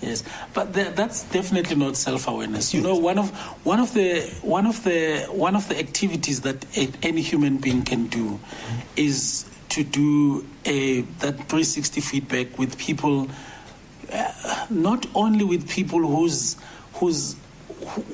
Yes, 0.00 0.24
but 0.54 0.72
that's 0.72 1.24
definitely 1.24 1.76
not 1.76 1.94
self-awareness. 1.94 2.72
You 2.72 2.80
know, 2.80 2.96
one 2.96 3.18
of 3.18 3.30
one 3.66 3.80
of 3.80 3.92
the 3.92 4.22
one 4.40 4.66
of 4.66 4.82
the 4.84 5.26
one 5.30 5.54
of 5.54 5.68
the 5.68 5.78
activities 5.78 6.40
that 6.40 6.64
a, 6.76 6.90
any 7.02 7.20
human 7.20 7.58
being 7.58 7.82
can 7.82 8.06
do 8.06 8.40
is 8.96 9.44
to 9.70 9.84
do 9.84 10.46
a 10.64 11.02
that 11.20 11.34
360 11.36 12.00
feedback 12.00 12.58
with 12.58 12.78
people, 12.78 13.28
uh, 14.10 14.66
not 14.70 15.06
only 15.14 15.44
with 15.44 15.68
people 15.68 16.00
whose 16.00 16.56
whose 16.94 17.36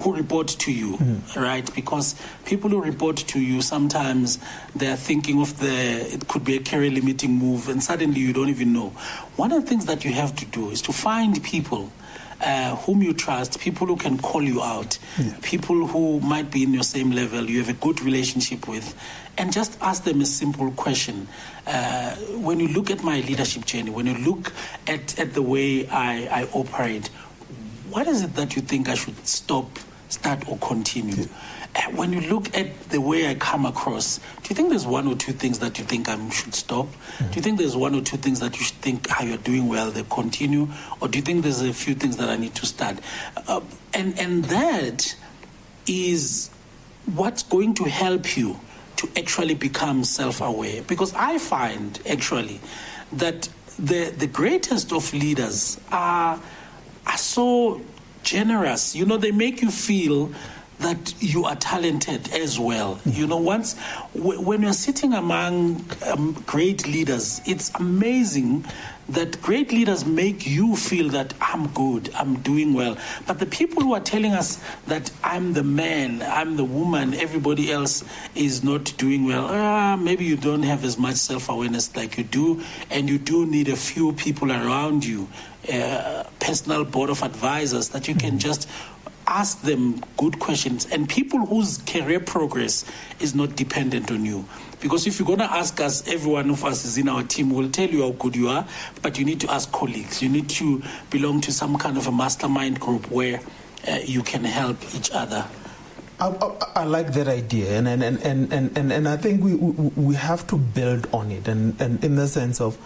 who 0.03 0.15
report 0.15 0.49
to 0.49 0.73
you, 0.73 0.97
mm. 0.97 1.37
right? 1.37 1.69
Because 1.75 2.15
people 2.45 2.71
who 2.71 2.83
report 2.83 3.17
to 3.17 3.41
you 3.41 3.63
sometimes 3.63 4.39
they're 4.75 4.97
thinking 4.97 5.41
of 5.41 5.59
the 5.59 5.69
it 6.13 6.29
could 6.29 6.45
be 6.45 6.57
a 6.57 6.61
career 6.63 6.91
limiting 6.91 7.33
move, 7.33 7.69
and 7.69 7.83
suddenly 7.83 8.21
you 8.21 8.33
don't 8.33 8.49
even 8.49 8.73
know. 8.73 8.91
One 9.37 9.53
of 9.53 9.63
the 9.63 9.69
things 9.69 9.87
that 9.87 10.05
you 10.05 10.13
have 10.13 10.35
to 10.37 10.47
do 10.47 10.71
is 10.71 10.83
to 10.83 10.93
find 10.93 11.43
people. 11.43 11.91
Uh, 12.39 12.77
whom 12.77 13.03
you 13.03 13.15
trust, 13.15 13.59
people 13.61 13.87
who 13.87 13.97
can 13.97 14.19
call 14.19 14.43
you 14.43 14.63
out, 14.63 14.99
yeah. 15.19 15.33
people 15.41 15.87
who 15.87 16.21
might 16.21 16.51
be 16.51 16.63
in 16.63 16.75
your 16.75 16.83
same 16.83 17.11
level, 17.11 17.49
you 17.49 17.61
have 17.61 17.71
a 17.71 17.73
good 17.81 17.99
relationship 18.03 18.69
with, 18.69 18.95
and 19.39 19.55
just 19.55 19.79
ask 19.81 20.05
them 20.05 20.21
a 20.21 20.27
simple 20.27 20.71
question. 20.73 21.29
Uh, 21.67 22.15
when 22.37 22.61
you 22.61 22.69
look 22.69 22.91
at 22.91 23.03
my 23.03 23.21
leadership 23.21 23.65
journey, 23.65 23.91
when 23.91 24.05
you 24.05 24.19
look 24.19 24.53
at, 24.87 25.19
at 25.19 25.33
the 25.33 25.41
way 25.41 25.89
I, 25.89 26.43
I 26.43 26.49
operate, 26.53 27.09
what 27.97 28.07
is 28.07 28.21
it 28.21 28.35
that 28.35 28.55
you 28.55 28.61
think 28.61 28.91
I 28.91 28.95
should 28.95 29.27
stop, 29.27 29.79
start, 30.11 30.47
or 30.51 30.59
continue? 30.59 31.15
Yeah. 31.15 31.27
Uh, 31.75 31.93
when 31.93 32.13
you 32.13 32.21
look 32.21 32.55
at 32.55 32.91
the 32.91 33.01
way 33.01 33.27
I 33.27 33.35
come 33.37 33.65
across, 33.65 34.19
do 34.19 34.51
you 34.51 34.55
think 34.55 34.69
there's 34.69 34.87
one 34.87 35.07
or 35.07 35.15
two 35.15 35.33
things 35.33 35.61
that 35.61 35.79
you 35.79 35.85
think 35.87 36.07
I 36.07 36.29
should 36.29 36.55
stop? 36.55 36.89
Do 37.19 37.37
you 37.37 37.41
think 37.41 37.57
there's 37.57 37.75
one 37.75 37.95
or 37.95 38.03
two 38.03 38.19
things 38.19 38.39
that 38.41 38.55
you 38.59 38.65
should 38.67 38.77
think 38.83 39.09
how 39.09 39.25
ah, 39.25 39.27
you're 39.27 39.39
doing 39.39 39.67
well, 39.67 39.91
they 39.91 40.03
continue? 40.11 40.69
Or 41.01 41.09
do 41.09 41.19
you 41.19 41.25
think 41.25 41.43
there's 41.43 41.63
a 41.63 41.73
few 41.73 41.95
things 41.95 42.19
that 42.19 42.29
I 42.29 42.37
need 42.37 42.55
to 42.57 42.67
start? 42.67 42.99
Uh, 43.49 43.63
and, 43.95 44.19
and 44.19 44.45
that 44.45 45.17
is 45.87 46.51
what's 47.15 47.45
going 47.45 47.73
to 47.77 47.85
help 47.85 48.37
you 48.37 48.61
to 48.97 49.09
actually 49.17 49.55
become 49.55 50.05
self 50.05 50.43
aware. 50.43 50.83
Because 50.83 51.15
I 51.15 51.39
find 51.39 51.99
actually 52.07 52.61
that 53.15 53.49
the, 53.79 54.11
the 54.11 54.27
greatest 54.27 54.93
of 54.93 55.15
leaders 55.15 55.81
are 55.91 56.39
are 57.07 57.19
so 57.19 57.81
generous. 58.23 58.95
You 58.97 59.07
know, 59.07 59.17
they 59.17 59.33
make 59.33 59.63
you 59.63 59.71
feel 59.71 60.33
that 60.79 61.15
you 61.21 61.45
are 61.45 61.57
talented 61.57 62.33
as 62.33 62.59
well. 62.59 62.99
You 63.07 63.27
know, 63.27 63.39
once 63.39 63.77
w- 64.15 64.41
when 64.41 64.63
you're 64.63 64.73
sitting 64.75 65.15
among 65.15 65.87
um, 66.05 66.33
great 66.47 66.87
leaders, 66.87 67.41
it's 67.47 67.71
amazing 67.77 68.65
that 69.09 69.41
great 69.41 69.71
leaders 69.71 70.05
make 70.05 70.47
you 70.47 70.75
feel 70.75 71.09
that 71.11 71.33
I'm 71.41 71.69
good, 71.69 72.11
I'm 72.15 72.41
doing 72.41 72.75
well. 72.75 72.99
But 73.27 73.39
the 73.39 73.47
people 73.47 73.83
who 73.83 73.95
are 73.95 74.01
telling 74.01 74.33
us 74.33 74.61
that 74.89 75.13
I'm 75.23 75.53
the 75.53 75.63
man, 75.63 76.23
I'm 76.23 76.57
the 76.57 76.65
woman, 76.65 77.15
everybody 77.15 77.71
else 77.71 78.05
is 78.35 78.65
not 78.65 78.93
doing 78.99 79.25
well, 79.25 79.47
ah, 79.49 79.97
maybe 79.97 80.25
you 80.25 80.37
don't 80.37 80.65
have 80.65 80.85
as 80.85 80.99
much 80.99 81.17
self 81.17 81.49
awareness 81.49 81.95
like 81.95 82.19
you 82.19 82.25
do, 82.25 82.63
and 82.91 83.09
you 83.09 83.19
do 83.19 83.47
need 83.47 83.69
a 83.69 83.77
few 83.77 84.13
people 84.13 84.51
around 84.51 85.05
you, 85.05 85.29
uh, 85.73 86.25
personal 86.41 86.85
board 86.85 87.11
of 87.11 87.23
advisors 87.23 87.91
that 87.91 88.09
you 88.09 88.15
can 88.15 88.31
mm-hmm. 88.31 88.39
just 88.39 88.69
ask 89.27 89.61
them 89.63 90.01
good 90.17 90.39
questions 90.39 90.87
and 90.93 91.09
people 91.09 91.45
whose 91.47 91.79
career 91.79 92.21
progress 92.21 92.85
is 93.19 93.35
not 93.35 93.57
dependent 93.57 94.11
on 94.11 94.25
you. 94.25 94.45
Because 94.81 95.07
if 95.07 95.19
you're 95.19 95.27
going 95.27 95.41
to 95.41 95.51
ask 95.51 95.81
us, 95.81 96.07
every 96.07 96.31
one 96.31 96.51
of 96.51 96.65
us 96.65 96.85
is 96.85 96.99
in 96.99 97.09
our 97.09 97.23
team, 97.23 97.51
will 97.51 97.71
tell 97.71 97.89
you 97.89 98.03
how 98.03 98.11
good 98.13 98.37
you 98.37 98.49
are, 98.49 98.67
but 99.03 99.19
you 99.19 99.25
need 99.25 99.41
to 99.41 99.51
ask 99.51 99.73
colleagues. 99.73 100.23
You 100.23 100.29
need 100.29 100.49
to 100.51 100.83
belong 101.11 101.41
to 101.43 101.53
some 101.53 101.79
kind 101.79 101.97
of 101.97 102.07
a 102.07 102.13
mastermind 102.13 102.79
group 102.79 103.11
where 103.11 103.41
uh, 103.89 103.99
you 104.05 104.23
can 104.23 104.45
help 104.45 104.77
each 104.95 105.11
other. 105.13 105.47
I, 106.21 106.29
I, 106.29 106.73
I, 106.77 106.85
like 106.85 107.13
that 107.13 107.29
idea, 107.29 107.77
and 107.77 107.89
and, 107.89 108.03
and, 108.03 108.53
and, 108.53 108.79
and, 108.79 108.93
and 108.93 109.09
I 109.09 109.17
think 109.19 109.45
we, 109.45 109.55
we, 109.55 109.91
we 109.97 110.15
have 110.15 110.47
to 110.47 110.57
build 110.57 111.09
on 111.13 111.31
it, 111.31 111.47
and, 111.47 111.79
and 111.81 112.03
in 112.03 112.17
the 112.17 112.27
sense 112.27 112.61
of, 112.61 112.79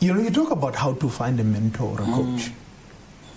you 0.00 0.12
know, 0.14 0.20
you 0.20 0.30
talk 0.30 0.50
about 0.50 0.74
how 0.74 0.94
to 0.94 1.08
find 1.08 1.38
a 1.40 1.44
mentor, 1.44 1.98
or 1.98 2.02
a 2.02 2.04
coach, 2.04 2.50
mm. 2.50 2.52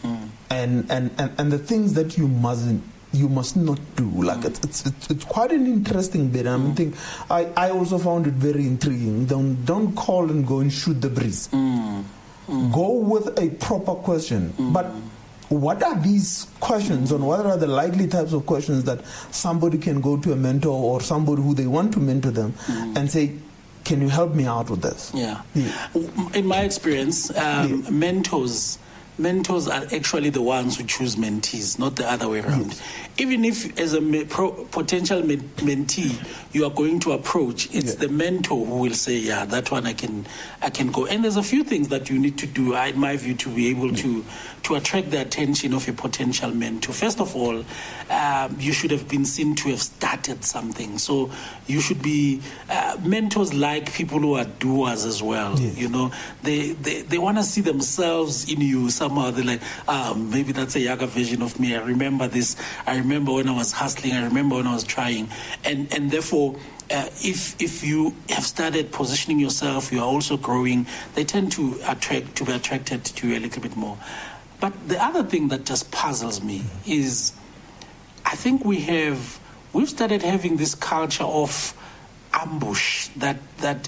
Mm. 0.03 0.29
And, 0.49 0.91
and, 0.91 1.11
and, 1.17 1.31
and 1.37 1.51
the 1.51 1.57
things 1.57 1.93
that 1.93 2.17
you 2.17 2.27
mustn't 2.27 2.83
you 3.13 3.29
must 3.29 3.55
not 3.55 3.79
do. 3.95 4.09
Like 4.09 4.39
mm. 4.39 4.63
it's, 4.63 4.85
it's, 4.85 5.09
it's 5.09 5.23
quite 5.23 5.51
an 5.51 5.67
interesting 5.67 6.29
bit. 6.29 6.47
I 6.47 6.57
mm. 6.57 6.75
think 6.75 6.95
I, 7.29 7.45
I 7.55 7.69
also 7.69 7.97
found 7.99 8.27
it 8.27 8.33
very 8.33 8.65
intriguing. 8.65 9.27
Don't 9.27 9.63
don't 9.65 9.95
call 9.95 10.29
and 10.29 10.45
go 10.45 10.59
and 10.59 10.73
shoot 10.73 10.99
the 10.99 11.09
breeze. 11.09 11.47
Mm. 11.49 12.03
Mm. 12.47 12.73
Go 12.73 12.91
with 12.93 13.39
a 13.39 13.49
proper 13.51 13.95
question. 13.95 14.51
Mm. 14.57 14.73
But 14.73 14.87
what 15.49 15.83
are 15.83 15.99
these 16.01 16.47
questions 16.59 17.11
and 17.11 17.25
what 17.25 17.45
are 17.45 17.57
the 17.57 17.67
likely 17.67 18.07
types 18.07 18.33
of 18.33 18.45
questions 18.45 18.83
that 18.85 19.05
somebody 19.29 19.77
can 19.77 20.01
go 20.01 20.17
to 20.17 20.33
a 20.33 20.35
mentor 20.35 20.73
or 20.73 20.99
somebody 20.99 21.43
who 21.43 21.53
they 21.53 21.67
want 21.67 21.93
to 21.93 21.99
mentor 21.99 22.31
them 22.31 22.55
and 22.97 23.11
say, 23.11 23.33
can 23.83 24.01
you 24.01 24.09
help 24.09 24.33
me 24.33 24.45
out 24.45 24.69
with 24.69 24.81
this? 24.81 25.11
Yeah. 25.13 25.41
yeah. 25.53 25.87
In 26.33 26.45
my 26.45 26.61
experience, 26.61 27.29
um, 27.37 27.83
yeah. 27.83 27.89
mentors 27.89 28.77
mentors 29.17 29.67
are 29.67 29.83
actually 29.93 30.29
the 30.29 30.41
ones 30.41 30.77
who 30.77 30.83
choose 30.83 31.15
mentees, 31.15 31.77
not 31.77 31.95
the 31.95 32.09
other 32.09 32.27
way 32.27 32.39
around. 32.39 32.67
Yes. 32.67 32.81
Even 33.17 33.45
if, 33.45 33.79
as 33.79 33.93
a 33.93 34.01
me- 34.01 34.25
pro- 34.25 34.65
potential 34.65 35.21
me- 35.23 35.37
mentee, 35.37 36.15
you 36.51 36.65
are 36.65 36.71
going 36.71 36.99
to 37.01 37.11
approach, 37.11 37.65
it's 37.73 37.93
yeah. 37.93 38.07
the 38.07 38.09
mentor 38.09 38.65
who 38.65 38.79
will 38.79 38.93
say, 38.93 39.17
"Yeah, 39.17 39.45
that 39.45 39.71
one 39.71 39.85
I 39.85 39.93
can, 39.93 40.25
I 40.61 40.69
can 40.69 40.91
go." 40.91 41.05
And 41.05 41.23
there's 41.23 41.37
a 41.37 41.43
few 41.43 41.63
things 41.63 41.89
that 41.89 42.09
you 42.09 42.19
need 42.19 42.37
to 42.39 42.47
do, 42.47 42.75
in 42.75 42.99
my 42.99 43.15
view, 43.17 43.35
to 43.35 43.49
be 43.49 43.69
able 43.69 43.91
yeah. 43.91 44.01
to 44.03 44.25
to 44.63 44.75
attract 44.75 45.11
the 45.11 45.19
attention 45.21 45.73
of 45.73 45.87
a 45.89 45.93
potential 45.93 46.51
mentor. 46.51 46.93
First 46.93 47.19
of 47.19 47.35
all, 47.35 47.65
um, 48.09 48.57
you 48.59 48.71
should 48.71 48.91
have 48.91 49.07
been 49.09 49.25
seen 49.25 49.55
to 49.55 49.69
have 49.69 49.81
started 49.81 50.43
something. 50.45 50.97
So 50.97 51.29
you 51.67 51.81
should 51.81 52.01
be 52.01 52.41
uh, 52.69 52.97
mentors 53.03 53.53
like 53.53 53.93
people 53.93 54.19
who 54.19 54.35
are 54.35 54.45
doers 54.45 55.05
as 55.05 55.21
well. 55.21 55.59
Yes. 55.59 55.77
You 55.77 55.89
know, 55.89 56.11
they 56.43 56.71
they, 56.71 57.01
they 57.01 57.17
want 57.17 57.37
to 57.37 57.43
see 57.43 57.61
themselves 57.61 58.51
in 58.51 58.61
you 58.61 58.89
somehow. 59.03 59.31
They're 59.31 59.43
like, 59.43 59.61
ah, 59.87 60.13
maybe 60.17 60.53
that's 60.53 60.75
a 60.75 60.79
younger 60.79 61.07
version 61.07 61.41
of 61.41 61.59
me. 61.59 61.75
I 61.75 61.81
remember 61.81 62.27
this. 62.27 62.55
I 62.87 62.97
remember 62.97 63.33
when 63.33 63.49
I 63.49 63.55
was 63.55 63.71
hustling. 63.71 64.13
I 64.13 64.23
remember 64.23 64.55
when 64.55 64.67
I 64.67 64.73
was 64.73 64.83
trying, 64.83 65.29
and 65.63 65.91
and 65.93 66.11
therefore. 66.11 66.55
Uh, 66.91 67.09
if 67.23 67.59
if 67.61 67.81
you 67.81 68.13
have 68.29 68.43
started 68.43 68.91
positioning 68.91 69.39
yourself, 69.39 69.91
you 69.91 69.99
are 69.99 70.05
also 70.15 70.35
growing. 70.37 70.85
They 71.15 71.23
tend 71.23 71.51
to 71.53 71.79
attract 71.87 72.35
to 72.35 72.45
be 72.45 72.51
attracted 72.51 73.05
to 73.05 73.27
you 73.27 73.37
a 73.37 73.41
little 73.41 73.61
bit 73.63 73.75
more. 73.77 73.97
But 74.59 74.73
the 74.89 75.01
other 75.01 75.23
thing 75.23 75.47
that 75.47 75.65
just 75.65 75.91
puzzles 75.91 76.43
me 76.43 76.61
is 76.85 77.31
I 78.25 78.35
think 78.35 78.65
we 78.65 78.81
have 78.81 79.39
we've 79.71 79.89
started 79.89 80.21
having 80.21 80.57
this 80.57 80.75
culture 80.75 81.23
of 81.23 81.73
ambush 82.33 83.07
that 83.15 83.37
that 83.59 83.87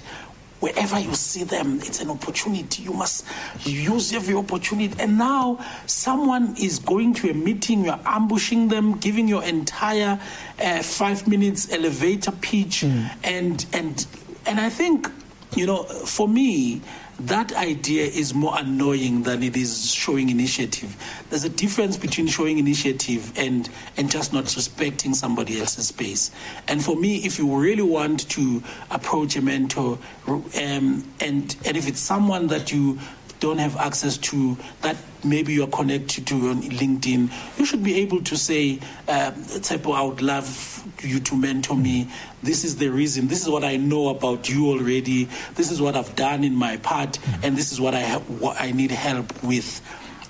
wherever 0.60 0.98
you 0.98 1.14
see 1.14 1.44
them, 1.44 1.78
it's 1.82 2.00
an 2.00 2.10
opportunity. 2.10 2.82
You 2.82 2.92
must 2.92 3.24
use 3.64 4.12
every 4.12 4.34
opportunity. 4.34 4.94
And 4.98 5.18
now 5.18 5.64
someone 5.86 6.54
is 6.58 6.78
going 6.78 7.14
to 7.14 7.30
a 7.30 7.34
meeting, 7.34 7.84
you're 7.84 8.00
ambushing 8.04 8.68
them, 8.68 8.98
giving 8.98 9.28
your 9.28 9.44
entire 9.44 10.20
uh, 10.62 10.82
five 10.82 11.28
minutes 11.28 11.72
elevator 11.72 12.32
pitch. 12.32 12.82
Mm. 12.82 13.10
And, 13.24 13.66
and, 13.72 14.06
and 14.46 14.60
I 14.60 14.70
think, 14.70 15.10
you 15.54 15.66
know, 15.66 15.84
for 15.84 16.28
me, 16.28 16.80
that 17.18 17.52
idea 17.54 18.04
is 18.04 18.34
more 18.34 18.58
annoying 18.58 19.22
than 19.22 19.42
it 19.42 19.56
is 19.56 19.92
showing 19.92 20.28
initiative. 20.28 20.96
There's 21.30 21.44
a 21.44 21.48
difference 21.48 21.96
between 21.96 22.26
showing 22.26 22.58
initiative 22.58 23.32
and, 23.38 23.68
and 23.96 24.10
just 24.10 24.32
not 24.32 24.54
respecting 24.54 25.14
somebody 25.14 25.58
else's 25.58 25.88
space. 25.88 26.30
And 26.68 26.84
for 26.84 26.94
me, 26.94 27.24
if 27.24 27.38
you 27.38 27.56
really 27.56 27.82
want 27.82 28.28
to 28.30 28.62
approach 28.90 29.36
a 29.36 29.42
mentor, 29.42 29.98
um, 30.26 31.10
and, 31.20 31.56
and 31.64 31.76
if 31.76 31.88
it's 31.88 32.00
someone 32.00 32.48
that 32.48 32.70
you 32.70 32.98
don't 33.40 33.58
have 33.58 33.76
access 33.76 34.16
to 34.18 34.56
that 34.82 34.96
maybe 35.24 35.52
you're 35.52 35.66
connected 35.66 36.26
to 36.28 36.34
on 36.48 36.62
LinkedIn, 36.62 37.30
you 37.58 37.64
should 37.64 37.82
be 37.82 37.96
able 37.96 38.22
to 38.22 38.36
say, 38.36 38.78
uh, 39.08 39.32
Tsepo, 39.32 39.94
I 39.94 40.02
would 40.02 40.22
love 40.22 40.84
you 41.02 41.20
to 41.20 41.36
mentor 41.36 41.76
me. 41.76 42.08
This 42.42 42.64
is 42.64 42.76
the 42.76 42.88
reason. 42.88 43.26
This 43.28 43.42
is 43.42 43.48
what 43.48 43.64
I 43.64 43.76
know 43.76 44.08
about 44.08 44.48
you 44.48 44.68
already. 44.68 45.28
This 45.54 45.70
is 45.70 45.80
what 45.80 45.96
I've 45.96 46.14
done 46.16 46.44
in 46.44 46.54
my 46.54 46.76
part, 46.78 47.18
and 47.42 47.56
this 47.56 47.72
is 47.72 47.80
what 47.80 47.94
I 47.94 48.00
have, 48.00 48.22
what 48.40 48.60
I 48.60 48.72
need 48.72 48.90
help 48.90 49.42
with. 49.42 49.82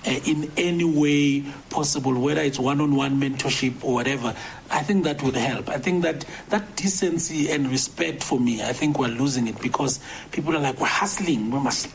Uh, 0.06 0.20
in 0.24 0.48
any 0.56 0.84
way 0.84 1.40
possible, 1.68 2.14
whether 2.20 2.40
it's 2.40 2.60
one-on-one 2.60 3.20
mentorship 3.20 3.82
or 3.82 3.94
whatever, 3.94 4.36
I 4.70 4.82
think 4.84 5.02
that 5.02 5.20
would 5.24 5.34
help. 5.34 5.68
I 5.68 5.78
think 5.78 6.04
that 6.04 6.24
that 6.50 6.76
decency 6.76 7.50
and 7.50 7.68
respect 7.68 8.22
for 8.22 8.38
me, 8.38 8.62
I 8.62 8.72
think 8.72 9.00
we're 9.00 9.08
losing 9.08 9.48
it 9.48 9.60
because 9.60 9.98
people 10.30 10.54
are 10.54 10.60
like, 10.60 10.78
we're 10.78 10.86
hustling, 10.86 11.50
we 11.50 11.58
must 11.58 11.88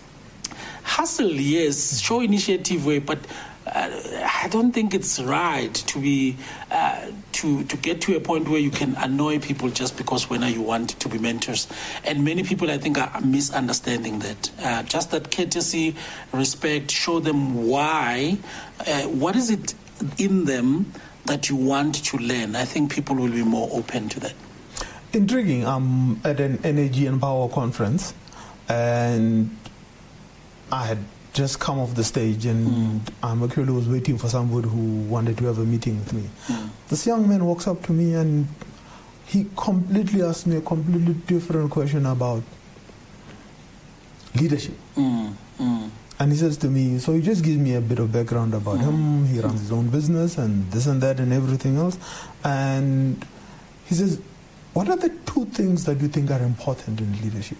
hustle, 0.83 1.31
yes, 1.31 1.99
show 1.99 2.21
initiative 2.21 2.85
way, 2.85 2.99
but 2.99 3.19
uh, 3.67 3.89
I 4.43 4.47
don't 4.49 4.71
think 4.71 4.93
it's 4.93 5.19
right 5.19 5.73
to 5.73 5.99
be 5.99 6.35
uh, 6.71 7.11
to 7.33 7.63
to 7.63 7.77
get 7.77 8.01
to 8.01 8.15
a 8.15 8.19
point 8.19 8.49
where 8.49 8.59
you 8.59 8.71
can 8.71 8.95
annoy 8.95 9.39
people 9.39 9.69
just 9.69 9.97
because 9.97 10.29
when 10.29 10.41
you 10.41 10.61
want 10.61 10.99
to 10.99 11.07
be 11.07 11.19
mentors. 11.19 11.67
And 12.03 12.25
many 12.25 12.43
people, 12.43 12.71
I 12.71 12.79
think, 12.79 12.97
are 12.97 13.21
misunderstanding 13.21 14.19
that. 14.19 14.51
Uh, 14.61 14.83
just 14.83 15.11
that 15.11 15.31
courtesy, 15.31 15.95
respect, 16.33 16.89
show 16.91 17.19
them 17.19 17.67
why. 17.67 18.37
Uh, 18.85 19.03
what 19.03 19.35
is 19.35 19.51
it 19.51 19.75
in 20.17 20.45
them 20.45 20.91
that 21.25 21.49
you 21.49 21.55
want 21.55 22.03
to 22.05 22.17
learn? 22.17 22.55
I 22.55 22.65
think 22.65 22.91
people 22.91 23.15
will 23.15 23.31
be 23.31 23.43
more 23.43 23.69
open 23.71 24.09
to 24.09 24.19
that. 24.21 24.33
Intriguing. 25.13 25.67
I'm 25.67 26.19
at 26.25 26.39
an 26.39 26.59
energy 26.63 27.05
and 27.05 27.21
power 27.21 27.47
conference, 27.47 28.15
and 28.67 29.55
I 30.71 30.85
had 30.85 30.99
just 31.33 31.59
come 31.59 31.79
off 31.79 31.95
the 31.95 32.03
stage 32.03 32.45
and 32.45 32.67
mm. 32.67 33.13
um, 33.23 33.43
actually 33.43 33.71
was 33.71 33.87
waiting 33.87 34.17
for 34.17 34.27
somebody 34.27 34.67
who 34.67 35.01
wanted 35.03 35.37
to 35.37 35.45
have 35.45 35.59
a 35.59 35.65
meeting 35.65 35.97
with 35.99 36.13
me. 36.13 36.29
Mm. 36.47 36.69
This 36.89 37.07
young 37.07 37.27
man 37.27 37.45
walks 37.45 37.67
up 37.67 37.81
to 37.83 37.93
me 37.93 38.13
and 38.15 38.47
he 39.25 39.47
completely 39.55 40.21
asked 40.23 40.45
me 40.45 40.57
a 40.57 40.61
completely 40.61 41.13
different 41.13 41.71
question 41.71 42.05
about 42.05 42.43
leadership. 44.35 44.75
Mm. 44.95 45.33
And 46.19 46.31
he 46.31 46.37
says 46.37 46.57
to 46.57 46.67
me, 46.67 46.99
so 46.99 47.13
he 47.13 47.21
just 47.21 47.43
gives 47.43 47.57
me 47.57 47.73
a 47.75 47.81
bit 47.81 47.97
of 47.97 48.11
background 48.11 48.53
about 48.53 48.79
him. 48.79 49.25
He 49.25 49.39
runs 49.39 49.61
his 49.61 49.71
own 49.71 49.89
business 49.89 50.37
and 50.37 50.69
this 50.71 50.85
and 50.85 51.01
that 51.01 51.19
and 51.19 51.33
everything 51.33 51.77
else. 51.77 51.97
And 52.43 53.25
he 53.85 53.95
says, 53.95 54.21
what 54.73 54.87
are 54.89 54.97
the 54.97 55.09
two 55.25 55.45
things 55.45 55.85
that 55.85 55.99
you 55.99 56.07
think 56.07 56.29
are 56.29 56.41
important 56.41 56.99
in 57.01 57.11
leadership? 57.21 57.57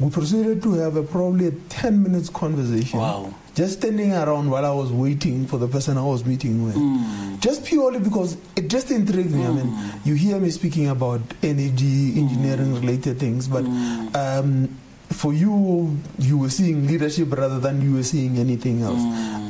We 0.00 0.10
proceeded 0.10 0.62
to 0.62 0.74
have 0.74 0.96
a 0.96 1.02
probably 1.02 1.48
a 1.48 1.50
10 1.50 2.02
minutes 2.02 2.28
conversation. 2.30 3.00
Wow. 3.00 3.34
Just 3.54 3.78
standing 3.78 4.12
around 4.12 4.48
while 4.48 4.64
I 4.64 4.70
was 4.70 4.92
waiting 4.92 5.46
for 5.46 5.58
the 5.58 5.66
person 5.66 5.98
I 5.98 6.02
was 6.04 6.24
meeting 6.24 6.64
with. 6.64 6.76
Mm. 6.76 7.40
Just 7.40 7.64
purely 7.64 7.98
because 7.98 8.36
it 8.54 8.68
just 8.68 8.92
intrigued 8.92 9.32
me. 9.32 9.42
Mm. 9.42 9.48
I 9.48 9.52
mean, 9.52 9.66
hmm. 9.66 10.08
you 10.08 10.14
hear 10.14 10.38
me 10.38 10.50
speaking 10.50 10.88
about 10.88 11.20
energy, 11.42 12.16
engineering 12.16 12.74
mm. 12.74 12.80
related 12.80 13.18
things, 13.18 13.48
but 13.48 13.64
hmm. 13.64 14.14
um, 14.14 14.78
for 15.10 15.32
you, 15.32 15.98
you 16.18 16.38
were 16.38 16.50
seeing 16.50 16.86
leadership 16.86 17.32
rather 17.32 17.58
than 17.58 17.82
you 17.82 17.94
were 17.94 18.02
seeing 18.02 18.38
anything 18.38 18.82
else. 18.82 19.00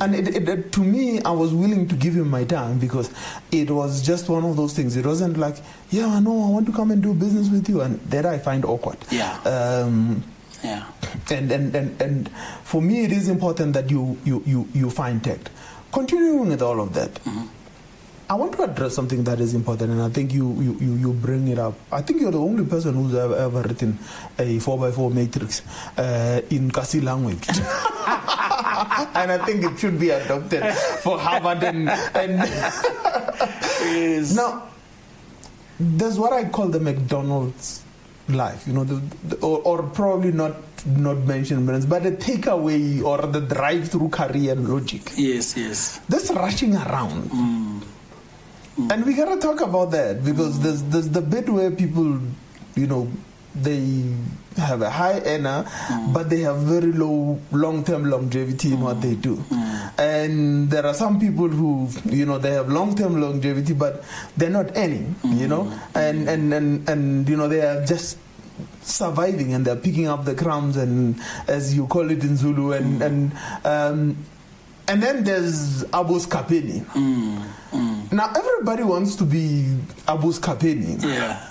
And 0.01 0.15
it, 0.15 0.47
it, 0.47 0.71
to 0.71 0.79
me, 0.79 1.21
I 1.21 1.31
was 1.31 1.53
willing 1.53 1.87
to 1.89 1.95
give 1.95 2.15
him 2.15 2.29
my 2.29 2.43
time 2.45 2.79
because 2.79 3.11
it 3.51 3.69
was 3.69 4.01
just 4.01 4.29
one 4.29 4.45
of 4.45 4.55
those 4.55 4.73
things. 4.73 4.95
It 4.95 5.05
wasn't 5.05 5.37
like, 5.37 5.57
yeah, 5.91 6.19
no, 6.19 6.31
I 6.45 6.49
want 6.49 6.65
to 6.67 6.71
come 6.71 6.89
and 6.91 7.03
do 7.03 7.13
business 7.13 7.49
with 7.49 7.67
you. 7.69 7.81
And 7.81 7.99
that 8.09 8.25
I 8.25 8.39
find 8.39 8.63
awkward. 8.65 8.97
Yeah. 9.11 9.37
Um, 9.41 10.23
yeah. 10.63 10.85
And, 11.31 11.51
and, 11.51 11.75
and, 11.75 12.01
and 12.01 12.29
for 12.63 12.81
me, 12.81 13.03
it 13.03 13.11
is 13.11 13.29
important 13.29 13.73
that 13.73 13.89
you, 13.89 14.17
you, 14.25 14.43
you, 14.45 14.67
you 14.73 14.89
find 14.89 15.23
tact. 15.23 15.49
Continuing 15.91 16.49
with 16.49 16.61
all 16.61 16.79
of 16.81 16.93
that, 16.93 17.13
mm-hmm. 17.15 17.47
I 18.29 18.35
want 18.35 18.53
to 18.53 18.63
address 18.63 18.93
something 18.93 19.23
that 19.23 19.39
is 19.39 19.55
important, 19.55 19.91
and 19.91 20.01
I 20.03 20.09
think 20.09 20.31
you, 20.33 20.53
you, 20.61 20.77
you, 20.79 20.93
you 20.95 21.13
bring 21.13 21.47
it 21.47 21.57
up. 21.57 21.73
I 21.91 22.03
think 22.03 22.21
you're 22.21 22.31
the 22.31 22.39
only 22.39 22.63
person 22.63 22.93
who's 22.93 23.15
ever, 23.15 23.35
ever 23.35 23.63
written 23.63 23.97
a 24.37 24.59
4x4 24.59 25.11
matrix 25.11 25.63
uh, 25.97 26.41
in 26.51 26.69
Kasi 26.69 27.01
language. 27.01 27.47
and 27.49 29.31
I 29.31 29.39
think 29.45 29.63
it 29.63 29.79
should 29.79 29.99
be 29.99 30.11
adopted 30.11 30.63
for 31.01 31.17
Harvard 31.17 31.63
and. 31.63 31.89
and 31.89 32.37
yes. 33.81 34.35
Now, 34.35 34.67
there's 35.79 36.19
what 36.19 36.33
I 36.33 36.49
call 36.49 36.67
the 36.67 36.79
McDonald's 36.79 37.83
life, 38.31 38.67
you 38.67 38.73
know, 38.73 38.83
the, 38.83 39.01
the, 39.27 39.35
or, 39.37 39.61
or, 39.63 39.83
probably 39.83 40.31
not 40.31 40.55
not 40.85 41.17
mention 41.17 41.65
brands, 41.65 41.85
but 41.85 42.03
the 42.03 42.11
takeaway 42.11 43.03
or 43.03 43.27
the 43.27 43.41
drive-through 43.41 44.09
career 44.09 44.55
logic. 44.55 45.01
Yes, 45.17 45.57
yes. 45.57 45.99
This 46.07 46.31
rushing 46.31 46.75
around. 46.75 47.29
Mm. 47.31 47.83
Mm. 48.77 48.91
And 48.91 49.05
we 49.05 49.13
gotta 49.13 49.39
talk 49.39 49.61
about 49.61 49.91
that 49.91 50.23
because 50.23 50.57
mm. 50.59 50.63
there's 50.63 50.83
there's 50.83 51.09
the 51.09 51.21
bit 51.21 51.49
where 51.49 51.71
people, 51.71 52.19
you 52.75 52.87
know, 52.87 53.09
they 53.55 54.03
have 54.57 54.81
a 54.81 54.89
high 54.89 55.19
earner, 55.25 55.63
mm. 55.63 56.13
but 56.13 56.29
they 56.29 56.39
have 56.41 56.57
very 56.57 56.91
low 56.91 57.39
long-term 57.51 58.09
longevity 58.09 58.73
in 58.73 58.81
what 58.81 59.01
they 59.01 59.15
do. 59.15 59.35
Mm. 59.35 59.99
And 59.99 60.69
there 60.69 60.85
are 60.85 60.93
some 60.93 61.19
people 61.19 61.47
who, 61.47 61.89
you 62.05 62.25
know, 62.25 62.37
they 62.37 62.51
have 62.51 62.69
long-term 62.69 63.21
longevity, 63.21 63.73
but 63.73 64.03
they're 64.35 64.49
not 64.49 64.75
earning, 64.75 65.15
you 65.23 65.47
know, 65.47 65.63
mm. 65.63 65.79
and, 65.95 66.27
and, 66.27 66.53
and, 66.53 66.89
and, 66.89 67.29
you 67.29 67.37
know, 67.37 67.47
they 67.47 67.61
are 67.61 67.85
just 67.85 68.17
surviving 68.81 69.53
and 69.53 69.65
they're 69.65 69.75
picking 69.75 70.07
up 70.07 70.25
the 70.25 70.35
crumbs 70.35 70.75
and, 70.75 71.19
as 71.47 71.75
you 71.75 71.87
call 71.87 72.09
it 72.09 72.23
in 72.23 72.35
Zulu, 72.35 72.73
and, 72.73 73.01
and, 73.01 73.33
um, 73.63 74.17
and 74.87 75.03
then 75.03 75.23
there's 75.23 75.83
Abus 75.85 76.27
Kapeni. 76.27 76.81
Mm, 76.81 77.43
mm. 77.71 78.11
Now 78.11 78.33
everybody 78.35 78.83
wants 78.83 79.15
to 79.17 79.23
be 79.23 79.77
Abus 80.07 80.39
Kapeni. 80.39 81.01
Yeah. 81.03 81.45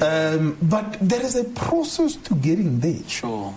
Um, 0.00 0.56
but 0.62 0.96
there 1.00 1.20
is 1.20 1.36
a 1.36 1.44
process 1.44 2.16
to 2.16 2.34
getting 2.34 2.80
there. 2.80 3.02
Sure. 3.06 3.54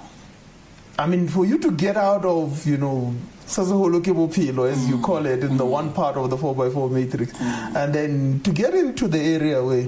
I 0.97 1.05
mean, 1.07 1.27
for 1.27 1.45
you 1.45 1.57
to 1.59 1.71
get 1.71 1.97
out 1.97 2.25
of, 2.25 2.65
you 2.65 2.77
know, 2.77 3.13
as 3.45 4.87
you 4.87 4.97
mm. 4.97 5.03
call 5.03 5.25
it, 5.25 5.43
in 5.43 5.51
mm. 5.51 5.57
the 5.57 5.65
one 5.65 5.93
part 5.93 6.15
of 6.17 6.29
the 6.29 6.37
4x4 6.37 6.91
matrix, 6.91 7.33
mm. 7.33 7.75
and 7.75 7.93
then 7.93 8.39
to 8.41 8.51
get 8.51 8.73
into 8.73 9.07
the 9.07 9.19
area 9.19 9.63
where 9.63 9.87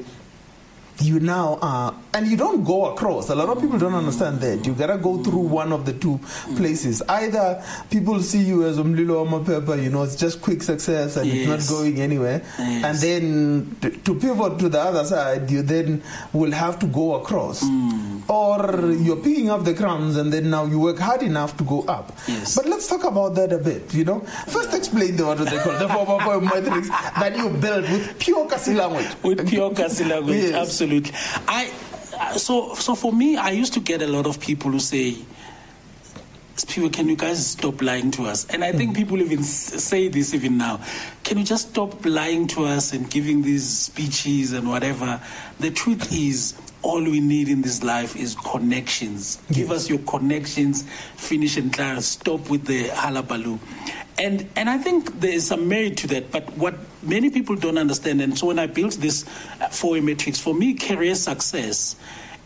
you 1.01 1.19
now 1.19 1.59
are, 1.61 1.93
and 2.13 2.27
you 2.27 2.37
don't 2.37 2.63
go 2.63 2.91
across. 2.91 3.29
A 3.29 3.35
lot 3.35 3.49
of 3.49 3.61
people 3.61 3.77
don't 3.77 3.93
understand 3.93 4.39
that. 4.41 4.65
You 4.65 4.73
gotta 4.73 4.97
go 4.97 5.23
through 5.23 5.41
one 5.41 5.71
of 5.71 5.85
the 5.85 5.93
two 5.93 6.19
places. 6.55 7.01
Either 7.07 7.63
people 7.89 8.21
see 8.21 8.39
you 8.39 8.65
as 8.65 8.77
Umlilo 8.77 9.25
Amapepa, 9.25 9.81
you 9.81 9.89
know, 9.89 10.03
it's 10.03 10.15
just 10.15 10.41
quick 10.41 10.63
success 10.63 11.17
and 11.17 11.27
yes. 11.27 11.47
it's 11.49 11.69
not 11.69 11.75
going 11.75 12.01
anywhere. 12.01 12.41
Yes. 12.57 12.83
And 12.85 12.97
then 12.97 13.77
to, 13.81 13.89
to, 13.91 14.19
pivot 14.19 14.59
to 14.59 14.69
the 14.69 14.79
other 14.79 15.05
side, 15.05 15.51
you 15.51 15.61
then 15.61 16.01
will 16.33 16.51
have 16.51 16.79
to 16.79 16.87
go 16.87 17.15
across. 17.15 17.63
Mm. 17.63 18.29
Or 18.29 18.91
you're 18.93 19.17
picking 19.17 19.49
up 19.49 19.63
the 19.63 19.73
crumbs 19.73 20.17
and 20.17 20.33
then 20.33 20.49
now 20.49 20.65
you 20.65 20.79
work 20.79 20.97
hard 20.97 21.21
enough 21.21 21.55
to 21.57 21.63
go 21.63 21.83
up. 21.83 22.17
Yes. 22.27 22.55
But 22.55 22.65
let's 22.65 22.87
talk 22.87 23.03
about 23.03 23.35
that 23.35 23.53
a 23.53 23.59
bit, 23.59 23.93
you 23.93 24.03
know. 24.03 24.21
First 24.47 24.73
explain 24.73 25.15
the, 25.15 25.25
what 25.25 25.37
they 25.37 25.57
call 25.59 25.77
the 25.77 25.87
4 25.87 26.41
matrix 26.41 26.89
that 26.89 27.37
you 27.37 27.49
build 27.49 27.83
with 27.83 28.19
pure 28.19 28.47
Kasi 28.47 28.73
language. 28.73 29.07
With 29.23 29.47
pure 29.47 29.71
Kasi 29.73 30.03
language, 30.05 30.51
absolutely 30.51 30.86
absolutely. 30.87 31.13
I 31.47 31.65
so 32.37 32.73
so 32.75 32.95
for 32.95 33.11
me, 33.13 33.37
I 33.37 33.51
used 33.51 33.73
to 33.73 33.79
get 33.79 34.01
a 34.01 34.07
lot 34.07 34.25
of 34.25 34.39
people 34.39 34.71
who 34.71 34.79
say, 34.79 35.17
"People, 36.67 36.89
can 36.89 37.09
you 37.09 37.15
guys 37.15 37.45
stop 37.45 37.81
lying 37.81 38.11
to 38.11 38.23
us?" 38.23 38.45
And 38.47 38.63
I 38.63 38.71
think 38.71 38.91
mm. 38.91 38.95
people 38.95 39.21
even 39.21 39.43
say 39.43 40.07
this 40.07 40.33
even 40.33 40.57
now. 40.57 40.79
Can 41.23 41.37
you 41.37 41.43
just 41.43 41.69
stop 41.69 42.05
lying 42.05 42.47
to 42.47 42.65
us 42.65 42.93
and 42.93 43.09
giving 43.09 43.41
these 43.41 43.67
speeches 43.67 44.53
and 44.53 44.69
whatever? 44.69 45.21
The 45.59 45.71
truth 45.71 46.11
is 46.11 46.53
all 46.87 47.03
we 47.03 47.19
need 47.19 47.49
in 47.49 47.61
this 47.61 47.83
life 47.83 48.15
is 48.15 48.35
connections. 48.35 49.39
Yes. 49.49 49.57
Give 49.57 49.71
us 49.71 49.89
your 49.89 49.99
connections, 49.99 50.83
finish 51.17 51.57
and 51.57 51.71
clear, 51.71 51.99
stop 51.99 52.49
with 52.49 52.63
the 52.65 52.85
halabaloo. 52.85 53.59
And 54.17 54.47
and 54.55 54.69
I 54.69 54.77
think 54.77 55.19
there 55.19 55.33
is 55.33 55.45
some 55.45 55.67
merit 55.67 55.97
to 55.97 56.07
that. 56.07 56.31
But 56.31 56.57
what 56.57 56.75
many 57.03 57.29
people 57.29 57.55
don't 57.55 57.77
understand, 57.77 58.21
and 58.21 58.39
so 58.39 58.47
when 58.47 58.57
I 58.57 58.67
built 58.67 58.93
this 58.93 59.25
uh, 59.59 59.67
four 59.67 59.99
matrix, 60.01 60.39
for 60.39 60.55
me, 60.55 60.73
career 60.75 61.13
success 61.15 61.97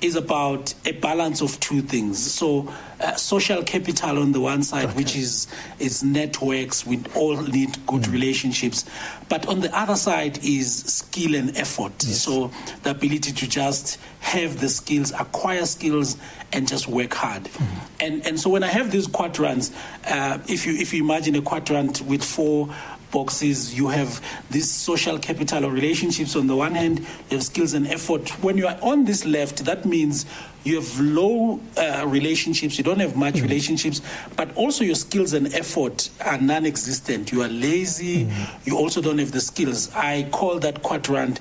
is 0.01 0.15
about 0.15 0.73
a 0.85 0.91
balance 0.93 1.41
of 1.41 1.59
two 1.59 1.81
things. 1.81 2.19
So, 2.19 2.73
uh, 2.99 3.15
social 3.15 3.63
capital 3.63 4.19
on 4.19 4.31
the 4.31 4.39
one 4.39 4.63
side, 4.63 4.85
okay. 4.85 4.97
which 4.97 5.15
is 5.15 5.47
is 5.79 6.03
networks. 6.03 6.85
We 6.85 7.01
all 7.15 7.41
need 7.41 7.85
good 7.85 8.03
mm. 8.03 8.11
relationships, 8.11 8.85
but 9.29 9.47
on 9.47 9.61
the 9.61 9.75
other 9.77 9.95
side 9.95 10.43
is 10.43 10.83
skill 10.85 11.35
and 11.35 11.55
effort. 11.57 11.93
Yes. 11.99 12.21
So, 12.21 12.51
the 12.83 12.91
ability 12.91 13.31
to 13.31 13.47
just 13.47 13.99
have 14.19 14.59
the 14.59 14.69
skills, 14.69 15.11
acquire 15.11 15.65
skills, 15.65 16.17
and 16.53 16.67
just 16.67 16.87
work 16.87 17.13
hard. 17.13 17.43
Mm. 17.43 17.67
And 17.99 18.27
and 18.27 18.39
so 18.39 18.49
when 18.49 18.63
I 18.63 18.67
have 18.67 18.91
these 18.91 19.07
quadrants, 19.07 19.71
uh, 20.07 20.39
if 20.47 20.65
you 20.65 20.73
if 20.73 20.93
you 20.93 21.03
imagine 21.03 21.35
a 21.35 21.41
quadrant 21.41 22.01
with 22.01 22.23
four 22.23 22.73
boxes. 23.11 23.77
You 23.77 23.89
have 23.89 24.21
this 24.49 24.69
social 24.71 25.19
capital 25.19 25.65
or 25.65 25.71
relationships 25.71 26.35
on 26.35 26.47
the 26.47 26.55
one 26.55 26.73
hand, 26.75 26.99
you 27.29 27.37
have 27.37 27.43
skills 27.43 27.73
and 27.73 27.87
effort. 27.87 28.29
When 28.43 28.57
you 28.57 28.67
are 28.67 28.77
on 28.81 29.05
this 29.05 29.25
left, 29.25 29.65
that 29.65 29.85
means 29.85 30.25
you 30.63 30.75
have 30.75 30.99
low 30.99 31.59
uh, 31.75 32.05
relationships, 32.07 32.77
you 32.77 32.83
don't 32.83 32.99
have 32.99 33.15
much 33.15 33.35
mm 33.35 33.41
relationships, 33.41 34.01
but 34.35 34.55
also 34.55 34.83
your 34.83 34.95
skills 34.95 35.33
and 35.33 35.53
effort 35.53 36.09
are 36.23 36.37
non 36.39 36.65
existent. 36.65 37.31
You 37.31 37.41
are 37.41 37.47
lazy, 37.47 38.25
mm 38.25 38.65
you 38.65 38.77
also 38.77 39.01
don't 39.01 39.17
have 39.17 39.31
the 39.31 39.41
skills. 39.41 39.91
I 39.95 40.27
call 40.31 40.59
that 40.59 40.83
quadrant 40.83 41.39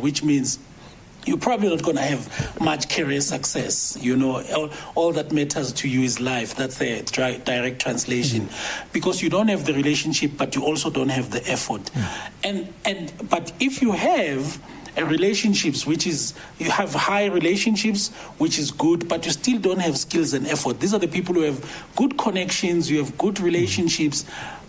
which 0.00 0.22
means 0.24 0.58
you're 1.26 1.38
probably 1.38 1.68
not 1.68 1.82
going 1.82 1.96
to 1.96 2.02
have 2.02 2.60
much 2.60 2.88
career 2.88 3.20
success. 3.20 3.96
You 4.00 4.16
know, 4.16 4.42
all, 4.54 4.70
all, 4.94 5.12
that 5.12 5.32
matters 5.32 5.72
to 5.74 5.88
you 5.88 6.02
is 6.02 6.20
life. 6.20 6.54
That's 6.54 6.78
the 6.78 7.02
direct 7.44 7.80
translation, 7.80 8.42
mm-hmm. 8.42 8.88
because 8.92 9.22
you 9.22 9.30
don't 9.30 9.48
have 9.48 9.64
the 9.64 9.74
relationship, 9.74 10.32
but 10.36 10.54
you 10.54 10.64
also 10.64 10.90
don't 10.90 11.08
have 11.08 11.30
the 11.30 11.48
effort. 11.50 11.82
Mm-hmm. 11.82 12.46
And 12.46 12.74
and 12.84 13.28
but 13.28 13.52
if 13.60 13.82
you 13.82 13.92
have 13.92 14.60
relationships 15.02 15.84
which 15.84 16.06
is 16.06 16.34
you 16.58 16.70
have 16.70 16.94
high 16.94 17.26
relationships 17.26 18.10
which 18.38 18.60
is 18.60 18.70
good 18.70 19.08
but 19.08 19.26
you 19.26 19.32
still 19.32 19.58
don't 19.58 19.80
have 19.80 19.98
skills 19.98 20.32
and 20.32 20.46
effort 20.46 20.78
these 20.78 20.94
are 20.94 21.00
the 21.00 21.08
people 21.08 21.34
who 21.34 21.40
have 21.40 21.88
good 21.96 22.16
connections 22.16 22.88
you 22.88 22.98
have 22.98 23.18
good 23.18 23.40
relationships 23.40 24.24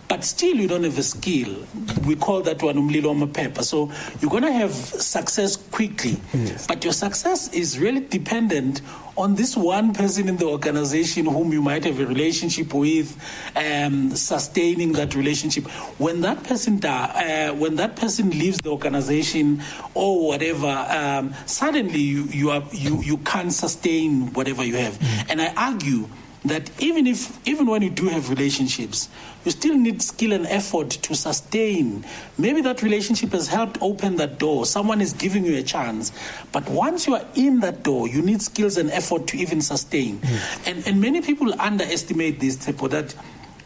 but 0.08 0.24
still 0.24 0.56
you 0.56 0.68
don't 0.68 0.84
have 0.84 0.98
a 0.98 1.02
skill. 1.02 1.66
We 2.06 2.16
call 2.16 2.42
that 2.42 2.62
one 2.62 2.76
umlilo 2.76 3.32
paper. 3.32 3.62
So 3.62 3.90
you're 4.20 4.30
going 4.30 4.44
to 4.44 4.52
have 4.52 4.72
success 4.72 5.56
quickly, 5.56 6.16
yes. 6.32 6.66
but 6.66 6.84
your 6.84 6.92
success 6.92 7.52
is 7.52 7.78
really 7.78 8.00
dependent 8.00 8.82
on 9.16 9.34
this 9.34 9.56
one 9.56 9.94
person 9.94 10.28
in 10.28 10.36
the 10.36 10.44
organization 10.44 11.24
whom 11.24 11.52
you 11.52 11.62
might 11.62 11.84
have 11.84 11.98
a 11.98 12.06
relationship 12.06 12.74
with, 12.74 13.16
um, 13.56 14.10
sustaining 14.10 14.92
that 14.92 15.14
relationship. 15.14 15.66
When 15.98 16.20
that 16.20 16.42
person 16.44 16.78
die, 16.78 17.48
uh, 17.50 17.54
when 17.54 17.76
that 17.76 17.96
person 17.96 18.30
leaves 18.30 18.58
the 18.58 18.70
organization 18.70 19.62
or 19.94 20.26
whatever, 20.26 20.66
um, 20.66 21.34
suddenly 21.46 22.00
you, 22.00 22.24
you, 22.24 22.50
are, 22.50 22.62
you, 22.72 23.02
you 23.02 23.16
can't 23.18 23.52
sustain 23.52 24.32
whatever 24.34 24.62
you 24.64 24.76
have. 24.76 24.98
Mm. 24.98 25.30
And 25.30 25.42
I 25.42 25.54
argue 25.54 26.08
that 26.48 26.70
even 26.80 27.06
if 27.06 27.46
even 27.46 27.66
when 27.66 27.82
you 27.82 27.90
do 27.90 28.08
have 28.08 28.30
relationships 28.30 29.08
you 29.44 29.50
still 29.50 29.76
need 29.76 30.02
skill 30.02 30.32
and 30.32 30.46
effort 30.46 30.90
to 30.90 31.14
sustain 31.14 32.04
maybe 32.38 32.60
that 32.60 32.82
relationship 32.82 33.30
has 33.30 33.48
helped 33.48 33.78
open 33.80 34.16
that 34.16 34.38
door 34.38 34.66
someone 34.66 35.00
is 35.00 35.12
giving 35.12 35.44
you 35.44 35.56
a 35.56 35.62
chance 35.62 36.12
but 36.52 36.68
once 36.68 37.06
you 37.06 37.14
are 37.14 37.24
in 37.34 37.60
that 37.60 37.82
door 37.82 38.08
you 38.08 38.22
need 38.22 38.42
skills 38.42 38.76
and 38.76 38.90
effort 38.90 39.26
to 39.26 39.36
even 39.36 39.60
sustain 39.60 40.18
mm. 40.18 40.68
and 40.68 40.86
and 40.86 41.00
many 41.00 41.20
people 41.20 41.52
underestimate 41.60 42.40
this 42.40 42.56
type 42.56 42.78
that 42.90 43.14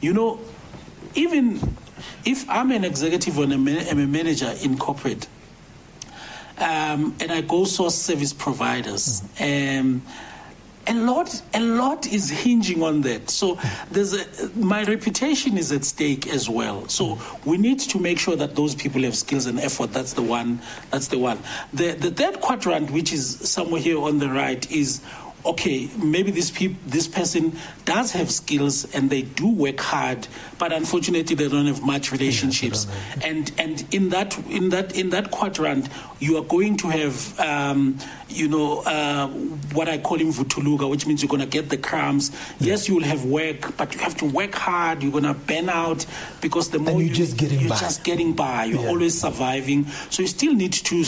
you 0.00 0.12
know 0.12 0.38
even 1.14 1.60
if 2.24 2.48
i'm 2.48 2.70
an 2.70 2.84
executive 2.84 3.38
or 3.38 3.44
I'm 3.44 3.66
a 3.66 4.06
manager 4.06 4.52
in 4.62 4.78
corporate 4.78 5.26
um, 6.58 7.16
and 7.20 7.32
i 7.32 7.40
go 7.40 7.64
source 7.64 7.94
service 7.94 8.32
providers 8.32 9.22
mm. 9.36 9.80
um, 9.80 10.02
a 10.90 10.94
lot 10.94 11.42
a 11.54 11.60
lot 11.60 12.06
is 12.12 12.28
hinging 12.30 12.82
on 12.82 13.00
that. 13.02 13.30
So 13.30 13.58
there's 13.92 14.12
a, 14.12 14.50
my 14.56 14.82
reputation 14.82 15.56
is 15.56 15.70
at 15.70 15.84
stake 15.84 16.26
as 16.26 16.48
well. 16.48 16.88
So 16.88 17.18
we 17.44 17.56
need 17.58 17.78
to 17.80 17.98
make 17.98 18.18
sure 18.18 18.34
that 18.36 18.56
those 18.56 18.74
people 18.74 19.02
have 19.02 19.16
skills 19.16 19.46
and 19.46 19.60
effort. 19.60 19.92
That's 19.92 20.14
the 20.14 20.22
one 20.22 20.60
that's 20.90 21.08
the 21.08 21.18
one. 21.18 21.38
The 21.72 21.92
the 21.92 22.10
third 22.10 22.40
quadrant 22.40 22.90
which 22.90 23.12
is 23.12 23.38
somewhere 23.48 23.80
here 23.80 24.00
on 24.00 24.18
the 24.18 24.28
right 24.28 24.70
is 24.70 25.00
okay, 25.44 25.88
maybe 25.96 26.30
this 26.30 26.50
peop- 26.50 26.84
this 26.86 27.08
person 27.08 27.56
does 27.84 28.12
have 28.12 28.30
skills 28.30 28.92
and 28.94 29.10
they 29.10 29.22
do 29.22 29.48
work 29.48 29.80
hard, 29.80 30.28
but 30.58 30.72
unfortunately 30.72 31.34
they 31.34 31.48
don't 31.48 31.66
have 31.66 31.82
much 31.82 32.12
relationships. 32.12 32.86
Yeah, 32.86 33.28
and 33.28 33.52
and 33.58 33.94
in 33.94 34.10
that 34.10 34.38
in 34.48 34.70
that 34.70 34.94
in 34.96 35.10
that 35.10 35.30
quadrant, 35.30 35.88
you 36.18 36.36
are 36.36 36.44
going 36.44 36.76
to 36.78 36.88
have 36.88 37.40
um, 37.40 37.98
you 38.28 38.48
know 38.48 38.80
uh, 38.80 39.28
what 39.72 39.88
I 39.88 39.98
call 39.98 40.18
vutuluga, 40.18 40.88
which 40.88 41.06
means 41.06 41.22
you're 41.22 41.28
going 41.28 41.40
to 41.40 41.46
get 41.46 41.68
the 41.68 41.78
crumbs. 41.78 42.30
Yeah. 42.58 42.68
Yes, 42.70 42.88
you 42.88 42.96
will 42.96 43.04
have 43.04 43.24
work, 43.24 43.76
but 43.76 43.94
you 43.94 44.00
have 44.00 44.16
to 44.18 44.26
work 44.26 44.54
hard. 44.54 45.02
You're 45.02 45.12
going 45.12 45.24
to 45.24 45.34
burn 45.34 45.68
out 45.68 46.06
because 46.40 46.70
the 46.70 46.78
more 46.78 47.00
you're 47.00 47.08
you, 47.08 47.14
just 47.14 47.36
getting 47.36 47.60
you're 47.60 47.70
by. 47.70 47.78
just 47.78 48.04
getting 48.04 48.34
by. 48.34 48.64
You're 48.64 48.82
yeah. 48.82 48.88
always 48.88 49.20
surviving. 49.20 49.86
So 50.10 50.22
you 50.22 50.28
still 50.28 50.54
need 50.54 50.72
to 50.72 51.04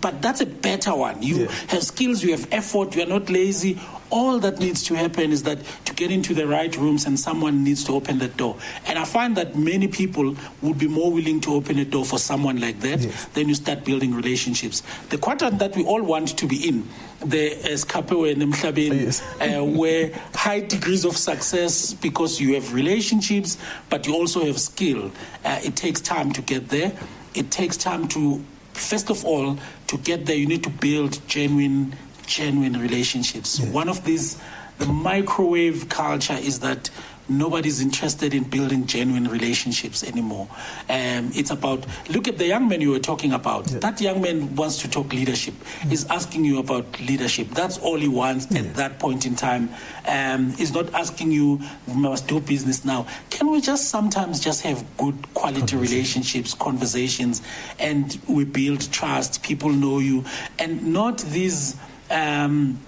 but 0.00 0.22
that's 0.22 0.40
a 0.40 0.46
better 0.46 0.94
one. 0.94 1.22
You 1.22 1.44
yeah. 1.44 1.50
have 1.68 1.82
skills, 1.82 2.22
you 2.22 2.32
have 2.32 2.48
effort, 2.52 2.94
you 2.94 3.02
are 3.02 3.06
not 3.06 3.30
lazy. 3.30 3.80
All 4.10 4.38
that 4.40 4.58
needs 4.58 4.82
to 4.84 4.94
happen 4.94 5.32
is 5.32 5.44
that 5.44 5.58
to 5.86 5.94
get 5.94 6.10
into 6.10 6.34
the 6.34 6.46
right 6.46 6.76
rooms 6.76 7.06
and 7.06 7.18
someone 7.18 7.64
needs 7.64 7.82
to 7.84 7.92
open 7.92 8.18
the 8.18 8.28
door. 8.28 8.56
And 8.86 8.98
I 8.98 9.06
find 9.06 9.36
that 9.36 9.56
many 9.56 9.88
people 9.88 10.36
would 10.60 10.78
be 10.78 10.86
more 10.86 11.10
willing 11.10 11.40
to 11.42 11.54
open 11.54 11.78
a 11.78 11.86
door 11.86 12.04
for 12.04 12.18
someone 12.18 12.60
like 12.60 12.80
that 12.80 13.00
yes. 13.00 13.26
Then 13.32 13.48
you 13.48 13.54
start 13.54 13.84
building 13.84 14.14
relationships. 14.14 14.82
The 15.08 15.16
quadrant 15.18 15.58
that 15.60 15.74
we 15.76 15.84
all 15.84 16.02
want 16.02 16.36
to 16.36 16.46
be 16.46 16.68
in, 16.68 16.86
the 17.20 17.50
escapewe 17.50 18.34
nemhlabeni, 18.34 19.04
yes. 19.04 19.22
uh, 19.40 19.64
where 19.64 20.12
high 20.34 20.60
degrees 20.60 21.04
of 21.04 21.16
success 21.16 21.94
because 21.94 22.40
you 22.40 22.54
have 22.54 22.74
relationships, 22.74 23.56
but 23.88 24.06
you 24.06 24.14
also 24.14 24.44
have 24.44 24.60
skill. 24.60 25.10
Uh, 25.44 25.58
it 25.62 25.74
takes 25.74 26.00
time 26.00 26.32
to 26.32 26.42
get 26.42 26.68
there. 26.68 26.92
It 27.34 27.50
takes 27.50 27.78
time 27.78 28.08
to 28.08 28.44
first 28.74 29.10
of 29.10 29.24
all, 29.24 29.58
to 29.88 29.98
get 29.98 30.26
there, 30.26 30.36
you 30.36 30.46
need 30.46 30.62
to 30.64 30.70
build 30.70 31.26
genuine, 31.28 31.94
genuine 32.26 32.80
relationships. 32.80 33.58
Yeah. 33.58 33.70
One 33.70 33.88
of 33.88 34.04
these, 34.04 34.40
the 34.78 34.86
microwave 34.86 35.88
culture 35.88 36.38
is 36.40 36.60
that 36.60 36.90
nobody's 37.28 37.80
interested 37.80 38.34
in 38.34 38.44
building 38.44 38.86
genuine 38.86 39.28
relationships 39.28 40.02
anymore. 40.04 40.48
Um, 40.88 41.30
it's 41.34 41.50
about 41.50 41.86
look 42.10 42.28
at 42.28 42.38
the 42.38 42.46
young 42.46 42.68
man 42.68 42.80
you 42.80 42.90
were 42.90 42.98
talking 42.98 43.32
about. 43.32 43.70
Yeah. 43.70 43.78
That 43.78 44.00
young 44.00 44.20
man 44.20 44.54
wants 44.56 44.78
to 44.82 44.90
talk 44.90 45.12
leadership. 45.12 45.54
Mm. 45.54 45.90
He's 45.90 46.06
asking 46.06 46.44
you 46.44 46.58
about 46.58 47.00
leadership. 47.00 47.48
That's 47.50 47.78
all 47.78 47.96
he 47.96 48.08
wants 48.08 48.48
yeah. 48.50 48.60
at 48.60 48.74
that 48.74 48.98
point 48.98 49.26
in 49.26 49.36
time. 49.36 49.70
Um, 50.06 50.50
he's 50.52 50.72
not 50.72 50.92
asking 50.94 51.32
you 51.32 51.60
we 51.86 51.94
must 51.94 52.28
do 52.28 52.40
business 52.40 52.84
now. 52.84 53.06
Can 53.30 53.50
we 53.50 53.60
just 53.60 53.88
sometimes 53.88 54.40
just 54.40 54.62
have 54.62 54.84
good 54.96 55.34
quality 55.34 55.76
relationships, 55.76 56.54
conversations, 56.54 57.42
and 57.78 58.18
we 58.28 58.44
build 58.44 58.90
trust. 58.92 59.42
People 59.42 59.70
know 59.70 59.98
you, 59.98 60.24
and 60.58 60.92
not 60.92 61.18
these. 61.18 61.76
Um, 62.10 62.78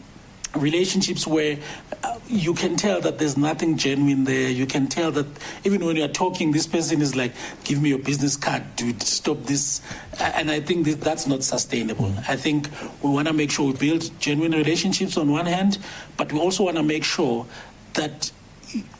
relationships 0.54 1.26
where 1.26 1.58
uh, 2.02 2.18
you 2.28 2.54
can 2.54 2.76
tell 2.76 3.00
that 3.00 3.18
there's 3.18 3.36
nothing 3.36 3.76
genuine 3.76 4.24
there. 4.24 4.50
You 4.50 4.66
can 4.66 4.86
tell 4.86 5.10
that 5.12 5.26
even 5.64 5.84
when 5.84 5.96
you're 5.96 6.08
talking, 6.08 6.52
this 6.52 6.66
person 6.66 7.02
is 7.02 7.14
like, 7.14 7.32
"Give 7.64 7.80
me 7.80 7.90
your 7.90 7.98
business 7.98 8.36
card, 8.36 8.62
dude. 8.76 9.02
Stop 9.02 9.44
this." 9.44 9.80
And 10.20 10.50
I 10.50 10.60
think 10.60 10.86
that 10.86 11.00
that's 11.00 11.26
not 11.26 11.42
sustainable. 11.42 12.06
Mm. 12.06 12.28
I 12.28 12.36
think 12.36 12.68
we 13.02 13.10
want 13.10 13.28
to 13.28 13.34
make 13.34 13.50
sure 13.50 13.66
we 13.66 13.78
build 13.78 14.10
genuine 14.20 14.52
relationships 14.52 15.16
on 15.16 15.30
one 15.30 15.46
hand, 15.46 15.78
but 16.16 16.32
we 16.32 16.38
also 16.38 16.64
want 16.64 16.76
to 16.76 16.82
make 16.82 17.04
sure 17.04 17.46
that 17.94 18.30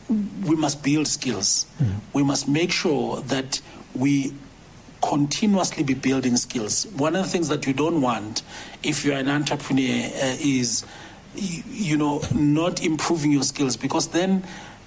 we 0.09 0.55
must 0.55 0.83
build 0.83 1.07
skills. 1.07 1.65
Mm. 1.81 1.95
We 2.13 2.23
must 2.23 2.47
make 2.47 2.71
sure 2.71 3.21
that 3.21 3.61
we 3.93 4.33
continuously 5.01 5.83
be 5.83 5.93
building 5.93 6.35
skills. 6.37 6.87
One 6.97 7.15
of 7.15 7.23
the 7.23 7.29
things 7.29 7.47
that 7.49 7.67
you 7.67 7.73
don't 7.73 8.01
want 8.01 8.41
if 8.83 9.05
you're 9.05 9.17
an 9.17 9.29
entrepreneur 9.29 10.05
uh, 10.07 10.35
is 10.39 10.85
you 11.37 11.97
know, 11.97 12.21
not 12.33 12.83
improving 12.83 13.31
your 13.31 13.43
skills 13.43 13.77
because 13.77 14.09
then 14.09 14.43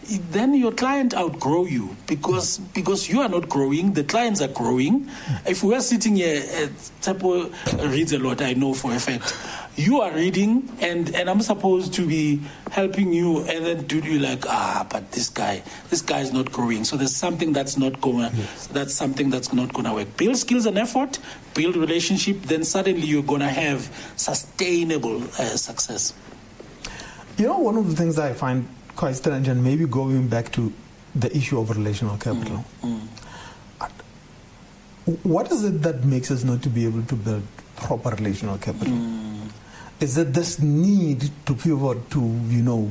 then 0.08 0.54
your 0.54 0.72
client 0.72 1.14
outgrow 1.14 1.66
you 1.66 1.94
because 2.06 2.58
because 2.72 3.08
you 3.10 3.20
are 3.20 3.28
not 3.28 3.48
growing 3.48 3.92
the 3.92 4.04
clients 4.04 4.40
are 4.40 4.48
growing. 4.48 5.08
If 5.46 5.62
we 5.62 5.74
are 5.74 5.80
sitting 5.80 6.16
here 6.16 6.42
uh, 6.42 6.68
Tsepo 7.00 7.52
reads 7.92 8.12
a 8.12 8.18
lot 8.18 8.40
i 8.40 8.54
know 8.54 8.74
for 8.74 8.94
a 8.94 8.98
fact. 8.98 9.36
You 9.76 10.00
are 10.00 10.10
reading 10.10 10.68
and 10.80 11.14
and 11.14 11.28
i'm 11.28 11.40
supposed 11.40 11.92
to 11.94 12.06
be 12.06 12.40
helping 12.70 13.12
you 13.12 13.40
and 13.40 13.66
then 13.66 13.86
do 13.86 13.98
you 13.98 14.18
like 14.18 14.44
ah 14.48 14.86
but 14.88 15.12
this 15.12 15.28
guy 15.28 15.62
this 15.90 16.00
guy 16.00 16.20
is 16.20 16.32
not 16.32 16.52
growing. 16.52 16.84
So 16.84 16.96
there's 16.96 17.14
something 17.14 17.52
that's 17.52 17.76
not 17.76 18.00
going 18.00 18.32
yes. 18.34 18.66
that's 18.68 18.94
something 18.94 19.28
that's 19.30 19.52
not 19.52 19.72
going 19.74 19.84
to 19.84 19.92
work. 19.92 20.16
Build 20.16 20.36
skills 20.38 20.64
and 20.64 20.78
effort 20.78 21.18
build 21.54 21.76
relationship 21.76 22.40
then 22.42 22.64
suddenly 22.64 23.06
you're 23.06 23.22
going 23.22 23.40
to 23.40 23.48
have 23.48 23.90
sustainable 24.16 25.22
uh, 25.22 25.56
success 25.56 26.14
you 27.38 27.46
know, 27.46 27.58
one 27.58 27.76
of 27.76 27.88
the 27.88 27.96
things 27.96 28.18
I 28.18 28.32
find 28.34 28.66
quite 28.96 29.14
strange, 29.16 29.48
and 29.48 29.62
maybe 29.62 29.86
going 29.86 30.28
back 30.28 30.50
to 30.52 30.72
the 31.14 31.34
issue 31.36 31.58
of 31.58 31.70
relational 31.70 32.16
capital. 32.18 32.64
Mm, 32.82 33.00
mm. 33.00 33.08
What 35.22 35.50
is 35.50 35.64
it 35.64 35.80
that 35.82 36.04
makes 36.04 36.30
us 36.30 36.44
not 36.44 36.62
to 36.62 36.68
be 36.68 36.84
able 36.84 37.02
to 37.04 37.14
build 37.14 37.42
proper 37.76 38.10
relational 38.10 38.58
capital? 38.58 38.92
Mm. 38.94 39.50
is 40.00 40.16
it 40.16 40.32
this 40.32 40.58
need 40.60 41.30
to 41.46 41.54
pivot 41.54 42.10
to, 42.10 42.20
you 42.48 42.62
know, 42.62 42.90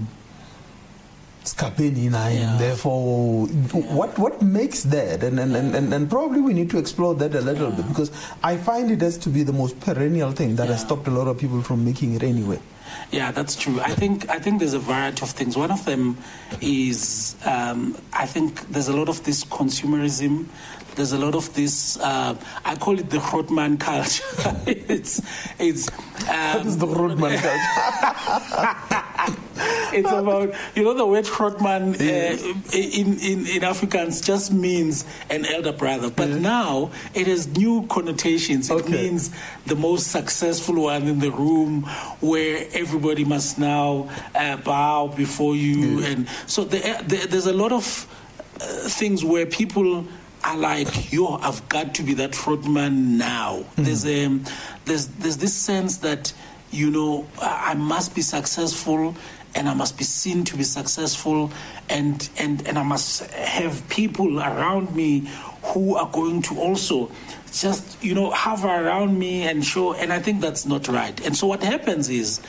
Skapeni 1.46 2.10
nine, 2.12 2.36
Yeah. 2.36 2.58
therefore, 2.58 3.46
what 3.48 4.18
what 4.20 4.42
makes 4.42 4.84
that? 4.84 5.24
And 5.24 5.40
and, 5.40 5.56
and, 5.56 5.74
and 5.76 5.94
and 5.94 6.10
probably 6.10 6.42
we 6.42 6.52
need 6.54 6.70
to 6.72 6.78
explore 6.78 7.16
that 7.16 7.34
a 7.36 7.40
little 7.40 7.72
bit 7.72 7.88
because 7.88 8.12
I 8.44 8.58
find 8.58 8.92
it 8.92 9.00
has 9.00 9.18
to 9.20 9.30
be 9.30 9.44
the 9.44 9.54
most 9.54 9.80
perennial 9.80 10.34
thing 10.34 10.58
that 10.58 10.68
has 10.68 10.82
stopped 10.82 11.08
a 11.08 11.12
lot 11.12 11.28
of 11.30 11.38
people 11.38 11.62
from 11.62 11.86
making 11.86 12.16
it 12.16 12.24
anyway. 12.24 12.60
Yeah, 13.12 13.32
that's 13.32 13.56
true. 13.56 13.80
I 13.80 13.92
think 13.92 14.30
I 14.30 14.40
think 14.40 14.60
there's 14.60 14.74
a 14.74 14.80
variety 14.80 15.22
of 15.24 15.32
things. 15.32 15.58
One 15.58 15.72
of 15.72 15.86
them 15.86 16.18
is 16.62 17.36
um, 17.46 17.98
I 18.14 18.26
think 18.26 18.68
there's 18.70 18.88
a 18.88 18.96
lot 18.96 19.10
of 19.10 19.24
this 19.24 19.44
consumerism. 19.44 20.46
There's 20.98 21.14
a 21.14 21.18
lot 21.20 21.36
of 21.36 21.54
this. 21.54 21.96
Uh, 22.00 22.36
I 22.66 22.76
call 22.76 22.98
it 23.00 23.12
the 23.12 23.20
Grootman 23.20 23.80
culture. 23.80 24.24
it's 24.66 25.22
it's. 25.60 25.88
Um, 26.28 26.58
What 26.58 26.66
is 26.66 26.78
the 26.80 26.88
roadman 26.88 27.38
culture? 27.46 29.04
it's 29.94 30.12
about 30.12 30.54
you 30.76 30.84
know 30.84 30.94
the 30.96 31.06
word 31.06 31.26
Grootman 31.26 31.94
uh, 32.02 32.76
in, 32.76 33.20
in 33.20 33.46
in 33.46 33.62
Afrikaans 33.62 34.26
just 34.26 34.52
means 34.52 35.06
an 35.30 35.46
elder 35.46 35.72
brother, 35.72 36.10
but 36.10 36.30
now 36.30 36.90
it 37.14 37.28
has 37.28 37.48
new 37.48 37.86
connotations. 37.88 38.70
It 38.72 38.74
Okay. 38.78 39.04
means 39.04 39.30
the 39.68 39.76
most 39.76 40.08
successful 40.08 40.82
one 40.84 41.04
in 41.08 41.20
the 41.20 41.30
room, 41.32 41.84
where 42.22 42.66
everybody 42.74 43.24
must 43.24 43.60
now 43.60 44.10
uh, 44.34 44.58
bow 44.58 45.08
before 45.16 45.56
you, 45.56 46.04
and 46.04 46.28
so 46.48 46.64
there, 46.64 47.02
there, 47.04 47.28
there's 47.28 47.46
a 47.48 47.54
lot 47.54 47.72
of 47.72 47.86
uh, 48.60 48.66
things 48.90 49.24
where 49.24 49.46
people 49.46 50.06
are 50.44 50.58
like, 50.58 51.12
yo, 51.12 51.36
I've 51.36 51.68
got 51.70 51.96
to 51.96 52.04
be 52.04 52.14
that 52.16 52.32
Grootman 52.32 53.18
now. 53.18 53.58
Hmm. 53.76 53.84
There's 53.84 54.06
a 54.06 54.40
there's 54.86 55.08
there's 55.08 55.38
this 55.38 55.54
sense 55.54 55.98
that 55.98 56.34
you 56.72 56.92
know 56.92 57.28
I 57.42 57.72
I 57.72 57.74
must 57.74 58.16
be 58.16 58.22
successful 58.22 59.16
and 59.56 59.68
I 59.68 59.74
must 59.74 59.98
be 59.98 60.04
seen 60.04 60.44
to 60.46 60.58
be 60.58 60.64
successful 60.64 61.52
and 61.90 62.30
and 62.38 62.66
and 62.68 62.78
I 62.78 62.84
must 62.84 63.24
have 63.32 63.88
people 63.90 64.40
around 64.40 64.96
me 64.96 65.30
who 65.64 65.96
are 65.96 66.10
going 66.10 66.42
to 66.44 66.60
also 66.60 67.12
just 67.52 68.02
you 68.04 68.14
know 68.14 68.30
hover 68.30 68.68
around 68.68 69.18
me 69.18 69.44
and 69.44 69.66
show 69.66 69.94
and 69.94 70.14
I 70.14 70.20
think 70.20 70.42
that's 70.42 70.66
not 70.66 70.88
right 70.88 71.20
and 71.26 71.36
so 71.36 71.48
what 71.48 71.64
happens 71.64 72.10
is 72.10 72.40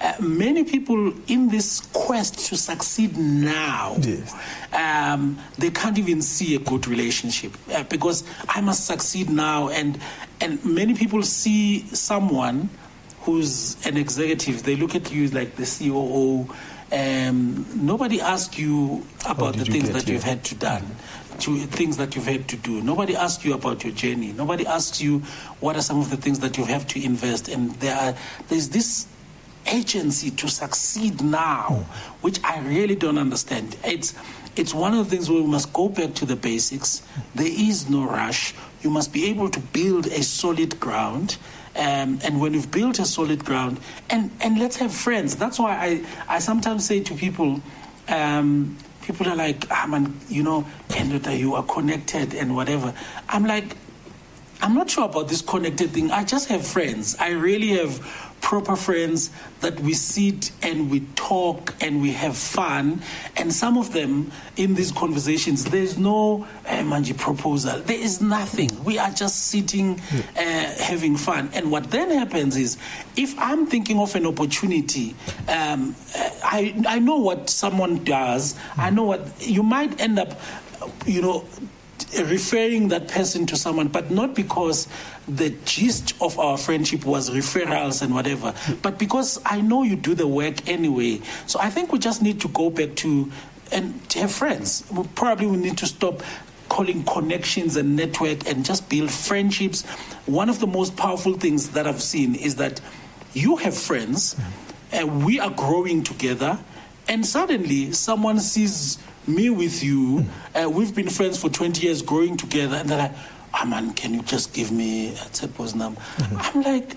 uh, 0.00 0.14
many 0.20 0.62
people 0.64 1.12
in 1.26 1.48
this 1.48 1.80
quest 1.92 2.38
to 2.48 2.56
succeed 2.56 3.16
now 3.16 3.96
Yes. 4.00 4.34
um, 4.72 5.38
they 5.58 5.70
can't 5.70 5.98
even 5.98 6.22
see 6.22 6.54
a 6.54 6.58
good 6.60 6.86
relationship 6.86 7.52
uh, 7.74 7.82
because 7.84 8.22
I 8.48 8.60
must 8.60 8.86
succeed 8.86 9.28
now, 9.30 9.68
and 9.70 9.98
and 10.40 10.64
many 10.64 10.94
people 10.94 11.22
see 11.24 11.86
someone 11.88 12.68
who's 13.22 13.76
an 13.86 13.96
executive. 13.96 14.62
They 14.62 14.76
look 14.76 14.94
at 14.94 15.10
you 15.12 15.28
like 15.28 15.56
the 15.56 15.66
COO. 15.66 16.48
Um, 16.90 17.66
nobody 17.74 18.20
asks 18.20 18.58
you 18.58 19.04
about 19.28 19.56
the 19.56 19.64
things 19.64 19.90
that 19.90 20.04
here? 20.04 20.14
you've 20.14 20.22
had 20.24 20.42
to 20.44 20.54
done, 20.54 20.86
to 21.40 21.56
things 21.66 21.96
that 21.98 22.14
you've 22.14 22.24
had 22.26 22.48
to 22.48 22.56
do. 22.56 22.80
Nobody 22.80 23.14
asks 23.14 23.44
you 23.44 23.52
about 23.52 23.84
your 23.84 23.92
journey. 23.92 24.32
Nobody 24.32 24.66
asks 24.66 25.00
you 25.02 25.18
what 25.60 25.76
are 25.76 25.82
some 25.82 25.98
of 25.98 26.08
the 26.08 26.16
things 26.16 26.38
that 26.38 26.56
you 26.56 26.64
have 26.64 26.86
to 26.88 27.04
invest. 27.04 27.48
And 27.48 27.72
there 27.80 27.94
are 27.96 28.14
there's 28.48 28.70
this 28.70 29.06
agency 29.70 30.30
to 30.32 30.48
succeed 30.48 31.22
now, 31.22 31.86
which 32.20 32.42
I 32.44 32.60
really 32.60 32.94
don't 32.94 33.18
understand. 33.18 33.76
It's 33.84 34.14
it's 34.56 34.74
one 34.74 34.92
of 34.92 35.08
the 35.08 35.16
things 35.16 35.30
where 35.30 35.40
we 35.40 35.46
must 35.46 35.72
go 35.72 35.88
back 35.88 36.14
to 36.14 36.26
the 36.26 36.34
basics. 36.34 37.02
There 37.36 37.46
is 37.46 37.88
no 37.88 38.04
rush. 38.04 38.54
You 38.82 38.90
must 38.90 39.12
be 39.12 39.26
able 39.26 39.48
to 39.50 39.60
build 39.60 40.06
a 40.06 40.22
solid 40.22 40.80
ground. 40.80 41.36
Um, 41.76 42.18
and 42.24 42.40
when 42.40 42.54
you've 42.54 42.72
built 42.72 42.98
a 42.98 43.04
solid 43.04 43.44
ground, 43.44 43.78
and, 44.10 44.32
and 44.40 44.58
let's 44.58 44.74
have 44.76 44.92
friends. 44.92 45.36
That's 45.36 45.60
why 45.60 45.76
I, 46.28 46.36
I 46.36 46.38
sometimes 46.40 46.84
say 46.84 47.00
to 47.04 47.14
people, 47.14 47.60
um, 48.08 48.76
people 49.02 49.28
are 49.28 49.36
like, 49.36 49.64
ah, 49.70 49.86
man, 49.86 50.18
you 50.28 50.42
know, 50.42 50.66
and 50.96 51.24
you 51.38 51.54
are 51.54 51.62
connected 51.62 52.34
and 52.34 52.56
whatever. 52.56 52.92
I'm 53.28 53.44
like, 53.44 53.76
I'm 54.60 54.74
not 54.74 54.90
sure 54.90 55.04
about 55.04 55.28
this 55.28 55.40
connected 55.40 55.90
thing. 55.90 56.10
I 56.10 56.24
just 56.24 56.48
have 56.48 56.66
friends. 56.66 57.14
I 57.20 57.30
really 57.30 57.68
have 57.68 58.00
proper 58.40 58.76
friends 58.76 59.30
that 59.60 59.78
we 59.80 59.92
sit 59.92 60.52
and 60.62 60.90
we 60.90 61.00
talk 61.16 61.74
and 61.80 62.00
we 62.00 62.12
have 62.12 62.36
fun. 62.36 63.02
And 63.36 63.52
some 63.52 63.76
of 63.76 63.92
them 63.92 64.32
in 64.56 64.74
these 64.74 64.92
conversations, 64.92 65.64
there's 65.66 65.98
no 65.98 66.46
eh, 66.66 66.82
manji 66.82 67.16
proposal. 67.16 67.80
There 67.80 67.98
is 67.98 68.20
nothing. 68.20 68.70
We 68.84 68.98
are 68.98 69.10
just 69.10 69.48
sitting, 69.48 70.00
uh, 70.36 70.74
having 70.80 71.16
fun. 71.16 71.50
And 71.52 71.70
what 71.70 71.90
then 71.90 72.10
happens 72.10 72.56
is, 72.56 72.78
if 73.16 73.38
I'm 73.38 73.66
thinking 73.66 73.98
of 73.98 74.14
an 74.14 74.26
opportunity, 74.26 75.14
um, 75.48 75.94
I 76.44 76.74
I 76.86 76.98
know 76.98 77.16
what 77.16 77.50
someone 77.50 78.04
does. 78.04 78.54
I 78.76 78.90
know 78.90 79.04
what 79.04 79.26
you 79.40 79.62
might 79.62 80.00
end 80.00 80.18
up, 80.18 80.38
you 81.06 81.22
know 81.22 81.44
referring 82.16 82.88
that 82.88 83.08
person 83.08 83.46
to 83.46 83.56
someone, 83.56 83.88
but 83.88 84.10
not 84.10 84.34
because 84.34 84.88
the 85.26 85.50
gist 85.64 86.14
of 86.20 86.38
our 86.38 86.56
friendship 86.56 87.04
was 87.04 87.30
referrals 87.30 88.02
and 88.02 88.14
whatever, 88.14 88.54
but 88.82 88.98
because 88.98 89.40
I 89.44 89.60
know 89.60 89.82
you 89.82 89.96
do 89.96 90.14
the 90.14 90.26
work 90.26 90.68
anyway. 90.68 91.20
So 91.46 91.58
I 91.60 91.70
think 91.70 91.92
we 91.92 91.98
just 91.98 92.22
need 92.22 92.40
to 92.40 92.48
go 92.48 92.70
back 92.70 92.94
to 92.96 93.30
and 93.70 94.08
to 94.10 94.20
have 94.20 94.32
friends. 94.32 94.84
We 94.90 95.04
probably 95.14 95.46
we 95.46 95.58
need 95.58 95.76
to 95.78 95.86
stop 95.86 96.22
calling 96.68 97.02
connections 97.04 97.76
and 97.76 97.96
network 97.96 98.48
and 98.48 98.64
just 98.64 98.88
build 98.88 99.10
friendships. 99.10 99.84
One 100.26 100.48
of 100.48 100.60
the 100.60 100.66
most 100.66 100.96
powerful 100.96 101.34
things 101.34 101.70
that 101.70 101.86
I've 101.86 102.02
seen 102.02 102.34
is 102.34 102.56
that 102.56 102.80
you 103.34 103.56
have 103.56 103.76
friends, 103.76 104.36
and 104.92 105.24
we 105.24 105.38
are 105.38 105.50
growing 105.50 106.02
together, 106.02 106.58
and 107.08 107.24
suddenly 107.24 107.92
someone 107.92 108.38
sees 108.40 108.98
me 109.26 109.50
with 109.50 109.82
you, 109.82 110.26
uh, 110.54 110.68
we've 110.68 110.94
been 110.94 111.08
friends 111.08 111.38
for 111.40 111.48
20 111.48 111.86
years, 111.86 112.02
growing 112.02 112.36
together, 112.36 112.76
and 112.76 112.88
they're 112.88 112.98
like, 112.98 113.12
ah, 113.54 113.64
man, 113.64 113.92
can 113.94 114.14
you 114.14 114.22
just 114.22 114.52
give 114.54 114.70
me 114.72 115.10
a 115.10 115.28
Tsepo's 115.32 115.74
number? 115.74 116.00
I'm 116.18 116.62
like, 116.62 116.94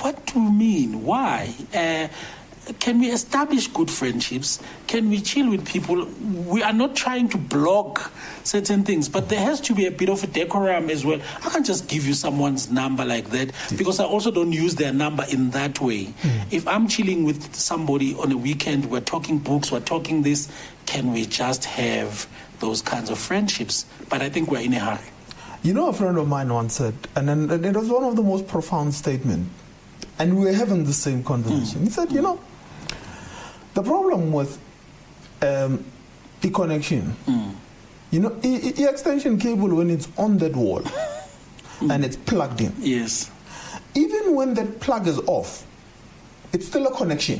what 0.00 0.24
do 0.26 0.40
you 0.40 0.50
mean? 0.50 1.04
Why? 1.04 1.54
Uh, 1.74 2.08
can 2.78 3.00
we 3.00 3.10
establish 3.10 3.66
good 3.66 3.90
friendships? 3.90 4.60
Can 4.86 5.10
we 5.10 5.20
chill 5.20 5.50
with 5.50 5.66
people? 5.66 6.06
We 6.46 6.62
are 6.62 6.72
not 6.72 6.94
trying 6.94 7.28
to 7.30 7.38
block 7.38 8.12
certain 8.44 8.84
things, 8.84 9.08
but 9.08 9.28
there 9.28 9.40
has 9.40 9.60
to 9.62 9.74
be 9.74 9.86
a 9.86 9.90
bit 9.90 10.08
of 10.08 10.22
a 10.22 10.28
decorum 10.28 10.88
as 10.88 11.04
well. 11.04 11.20
I 11.44 11.50
can't 11.50 11.66
just 11.66 11.88
give 11.88 12.06
you 12.06 12.14
someone's 12.14 12.70
number 12.70 13.04
like 13.04 13.30
that 13.30 13.50
because 13.76 13.98
I 13.98 14.04
also 14.04 14.30
don't 14.30 14.52
use 14.52 14.76
their 14.76 14.92
number 14.92 15.24
in 15.30 15.50
that 15.50 15.80
way. 15.80 16.04
Hmm. 16.04 16.28
If 16.50 16.68
I'm 16.68 16.86
chilling 16.86 17.24
with 17.24 17.54
somebody 17.54 18.14
on 18.14 18.30
a 18.30 18.36
weekend, 18.36 18.90
we're 18.90 19.00
talking 19.00 19.38
books, 19.38 19.72
we're 19.72 19.80
talking 19.80 20.22
this, 20.22 20.48
can 20.86 21.12
we 21.12 21.26
just 21.26 21.64
have 21.64 22.28
those 22.60 22.80
kinds 22.80 23.10
of 23.10 23.18
friendships? 23.18 23.86
But 24.08 24.22
I 24.22 24.28
think 24.28 24.50
we're 24.50 24.60
in 24.60 24.74
a 24.74 24.78
hurry. 24.78 25.10
You 25.64 25.74
know, 25.74 25.88
a 25.88 25.92
friend 25.92 26.16
of 26.16 26.28
mine 26.28 26.52
once 26.52 26.76
said, 26.76 26.94
and, 27.16 27.28
and 27.28 27.66
it 27.66 27.76
was 27.76 27.88
one 27.88 28.04
of 28.04 28.16
the 28.16 28.22
most 28.22 28.46
profound 28.46 28.94
statements, 28.94 29.50
and 30.18 30.38
we 30.38 30.46
were 30.46 30.52
having 30.52 30.84
the 30.84 30.92
same 30.92 31.24
conversation. 31.24 31.80
Hmm. 31.80 31.84
He 31.84 31.90
said, 31.90 32.12
you 32.12 32.22
know, 32.22 32.40
the 33.74 33.82
problem 33.82 34.32
with 34.32 34.58
um, 35.42 35.84
the 36.40 36.50
connection, 36.50 37.14
you 38.10 38.20
know, 38.20 38.28
the, 38.28 38.72
the 38.72 38.88
extension 38.88 39.38
cable 39.38 39.74
when 39.74 39.90
it's 39.90 40.08
on 40.18 40.38
that 40.38 40.54
wall 40.54 40.82
and 41.90 42.04
it's 42.04 42.16
plugged 42.16 42.60
in, 42.60 42.72
Yes. 42.78 43.30
even 43.94 44.34
when 44.34 44.54
that 44.54 44.80
plug 44.80 45.06
is 45.06 45.18
off, 45.26 45.66
it's 46.52 46.66
still 46.66 46.86
a 46.86 46.92
connection. 46.94 47.38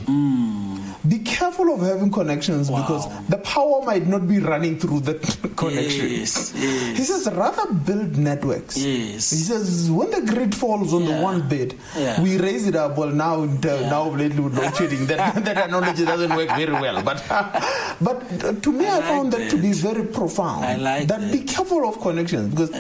Be 1.09 1.19
careful 1.19 1.75
of 1.75 1.81
having 1.81 2.11
connections 2.13 2.71
Wow. 2.71 2.81
because 2.83 3.29
the 3.29 3.39
power 3.39 3.83
might 3.85 4.07
not 4.07 4.29
be 4.29 4.39
running 4.39 4.79
through 4.79 5.01
the 5.01 5.15
connection. 5.57 6.09
Yes, 6.09 6.53
yes. 6.57 6.97
He 6.99 7.03
says, 7.05 7.29
rather 7.35 7.73
build 7.75 8.17
networks. 8.17 8.77
Yes. 8.79 9.31
He 9.31 9.37
says, 9.39 9.91
when 9.91 10.11
the 10.11 10.21
grid 10.23 10.55
falls 10.55 10.95
on 10.95 11.03
Yeah. 11.03 11.17
the 11.17 11.23
one 11.23 11.49
bit, 11.49 11.75
Yeah. 11.99 12.23
we 12.23 12.39
raise 12.39 12.69
it 12.69 12.77
up. 12.77 12.97
Well, 12.97 13.11
now, 13.11 13.45
the, 13.47 13.81
Yeah. 13.81 13.91
now 13.91 14.11
lately 14.11 14.41
with 14.41 14.57
load 14.57 14.77
shedding, 14.77 15.07
that, 15.07 15.45
that 15.45 15.59
analogy 15.69 16.05
doesn't 16.05 16.35
work 16.37 16.49
very 16.51 16.73
well. 16.73 17.03
But, 17.03 17.19
but 18.01 18.23
uh, 18.45 18.53
to 18.53 18.73
me, 18.73 18.87
I, 18.87 18.99
I 18.99 19.03
found 19.03 19.33
like 19.33 19.43
that, 19.43 19.51
to 19.51 19.57
be 19.57 19.73
very 19.73 20.05
profound. 20.05 20.65
I 20.65 20.77
like 20.77 21.09
that. 21.09 21.33
Be 21.33 21.41
careful 21.41 21.89
of 21.89 22.01
connections 22.01 22.51
because 22.55 22.71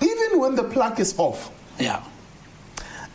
even 0.00 0.38
when 0.40 0.54
the 0.54 0.64
plug 0.64 1.00
is 1.00 1.14
off, 1.18 1.50
Yeah. 1.80 2.00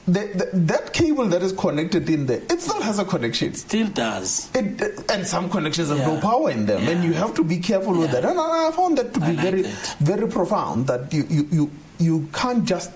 The, 0.08 0.22
the, 0.34 0.50
that 0.54 0.94
cable 0.94 1.26
that 1.28 1.42
is 1.44 1.52
connected 1.52 2.10
in 2.10 2.26
there, 2.28 2.42
it 2.50 2.62
still 2.62 2.82
has 2.82 2.98
a 2.98 3.04
connection. 3.06 3.54
Still 3.54 3.88
does. 3.90 4.50
It, 4.56 4.82
and 5.12 5.28
some 5.28 5.50
connections 5.50 5.90
have 5.90 6.00
no 6.00 6.20
power 6.22 6.50
in 6.50 6.66
them, 6.66 6.88
and 6.88 7.04
you 7.04 7.12
have 7.14 7.34
to 7.36 7.44
be 7.44 7.58
careful 7.58 7.98
with 7.98 8.12
that. 8.12 8.24
And 8.24 8.40
I 8.40 8.72
found 8.72 8.98
that 8.98 9.14
to 9.14 9.22
I 9.22 9.32
be 9.32 9.36
like 9.36 9.46
very, 9.46 9.62
very 10.00 10.28
profound. 10.30 10.88
That 10.88 11.14
you, 11.14 11.26
you, 11.30 11.48
you, 11.52 11.72
you 12.00 12.30
can't 12.34 12.64
just 12.64 12.92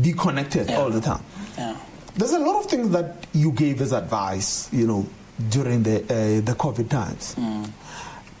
be 0.00 0.12
connected 0.12 0.68
Yeah. 0.70 0.78
all 0.78 0.90
the 0.90 1.00
time. 1.00 1.22
Yeah. 1.58 1.76
There's 2.14 2.32
a 2.32 2.38
lot 2.38 2.56
of 2.64 2.70
things 2.70 2.90
that 2.90 3.26
you 3.32 3.50
gave 3.52 3.80
as 3.80 3.92
advice, 3.92 4.72
you 4.72 4.86
know, 4.86 5.06
during 5.48 5.82
the 5.82 6.02
uh, 6.04 6.40
the 6.44 6.54
COVID 6.56 6.88
times. 6.88 7.34
Mm. 7.34 7.68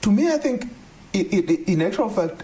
To 0.02 0.10
me, 0.12 0.28
I 0.32 0.38
think, 0.38 0.66
i 1.14 1.18
i 1.18 1.58
in 1.66 1.82
actual 1.82 2.08
fact, 2.10 2.42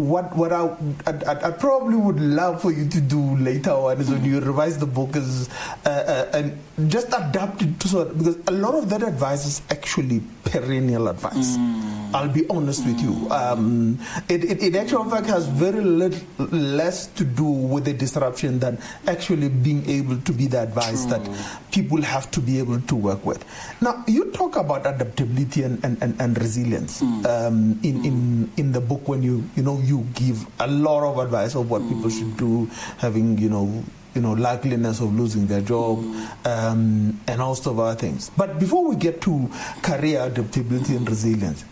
what 0.00 0.34
what 0.36 0.52
I, 0.52 0.64
I, 1.06 1.48
I 1.48 1.50
probably 1.50 1.96
would 1.96 2.20
love 2.20 2.62
for 2.62 2.72
you 2.72 2.88
to 2.88 3.00
do 3.00 3.36
later 3.36 3.70
on 3.70 4.00
is 4.00 4.10
when 4.10 4.24
you 4.24 4.40
revise 4.40 4.78
the 4.78 4.86
book 4.86 5.16
is 5.16 5.48
uh, 5.84 5.88
uh, 5.88 6.36
and 6.36 6.58
just 6.90 7.08
adapt 7.08 7.62
it 7.62 7.78
to 7.80 7.88
sort 7.88 8.08
of, 8.08 8.18
because 8.18 8.36
a 8.46 8.52
lot 8.52 8.74
of 8.74 8.88
that 8.90 9.02
advice 9.02 9.46
is 9.46 9.62
actually 9.70 10.22
perennial 10.44 11.08
advice. 11.08 11.56
Mm. 11.56 12.14
I'll 12.14 12.28
be 12.28 12.48
honest 12.48 12.82
mm. 12.82 12.86
with 12.86 13.00
you. 13.02 13.30
Um, 13.30 13.98
it, 14.28 14.44
it, 14.44 14.62
it 14.62 14.76
actually 14.76 15.10
fact 15.10 15.26
has 15.26 15.46
very 15.46 15.80
little 15.80 16.20
less 16.50 17.06
to 17.06 17.24
do 17.24 17.44
with 17.44 17.84
the 17.84 17.92
disruption 17.92 18.58
than 18.58 18.78
actually 19.06 19.48
being 19.48 19.88
able 19.88 20.18
to 20.18 20.32
be 20.32 20.46
the 20.46 20.62
advice 20.62 21.06
True. 21.06 21.18
that 21.18 21.30
people 21.70 22.02
have 22.02 22.30
to 22.32 22.40
be 22.40 22.58
able 22.58 22.80
to 22.80 22.96
work 22.96 23.24
with. 23.24 23.44
Now 23.80 24.04
you 24.08 24.30
talk 24.32 24.56
about 24.56 24.86
adaptability 24.86 25.62
and, 25.62 25.84
and, 25.84 26.02
and, 26.02 26.20
and 26.20 26.38
resilience 26.38 27.00
mm. 27.00 27.26
um, 27.26 27.78
in, 27.82 28.04
in 28.04 28.50
in 28.56 28.72
the 28.72 28.80
book 28.80 29.06
when 29.06 29.22
you 29.22 29.44
you 29.54 29.62
know 29.62 29.78
you 29.78 29.89
give 30.14 30.46
a 30.58 30.66
lot 30.66 31.02
of 31.10 31.18
advice 31.18 31.54
of 31.54 31.70
what 31.70 31.82
mm. 31.82 31.88
people 31.88 32.10
should 32.10 32.36
do, 32.36 32.66
having 32.98 33.38
you 33.38 33.48
know 33.48 33.84
you 34.14 34.20
know 34.20 34.34
likeliness 34.34 35.00
of 35.00 35.14
losing 35.14 35.46
their 35.46 35.60
job 35.60 35.98
mm. 35.98 36.46
um, 36.46 37.20
and 37.26 37.40
all 37.40 37.54
sorts 37.54 37.66
of 37.68 37.78
other 37.78 37.96
things. 37.98 38.30
But 38.36 38.58
before 38.58 38.88
we 38.88 38.96
get 38.96 39.20
to 39.22 39.50
career 39.82 40.22
adaptability 40.22 40.96
and 40.96 41.08
resilience, 41.08 41.64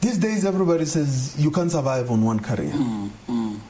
these 0.00 0.18
days 0.18 0.44
everybody 0.44 0.84
says 0.84 1.34
you 1.38 1.50
can't 1.50 1.70
survive 1.70 2.10
on 2.10 2.22
one 2.24 2.40
career. 2.40 2.72
Mm. 2.72 3.60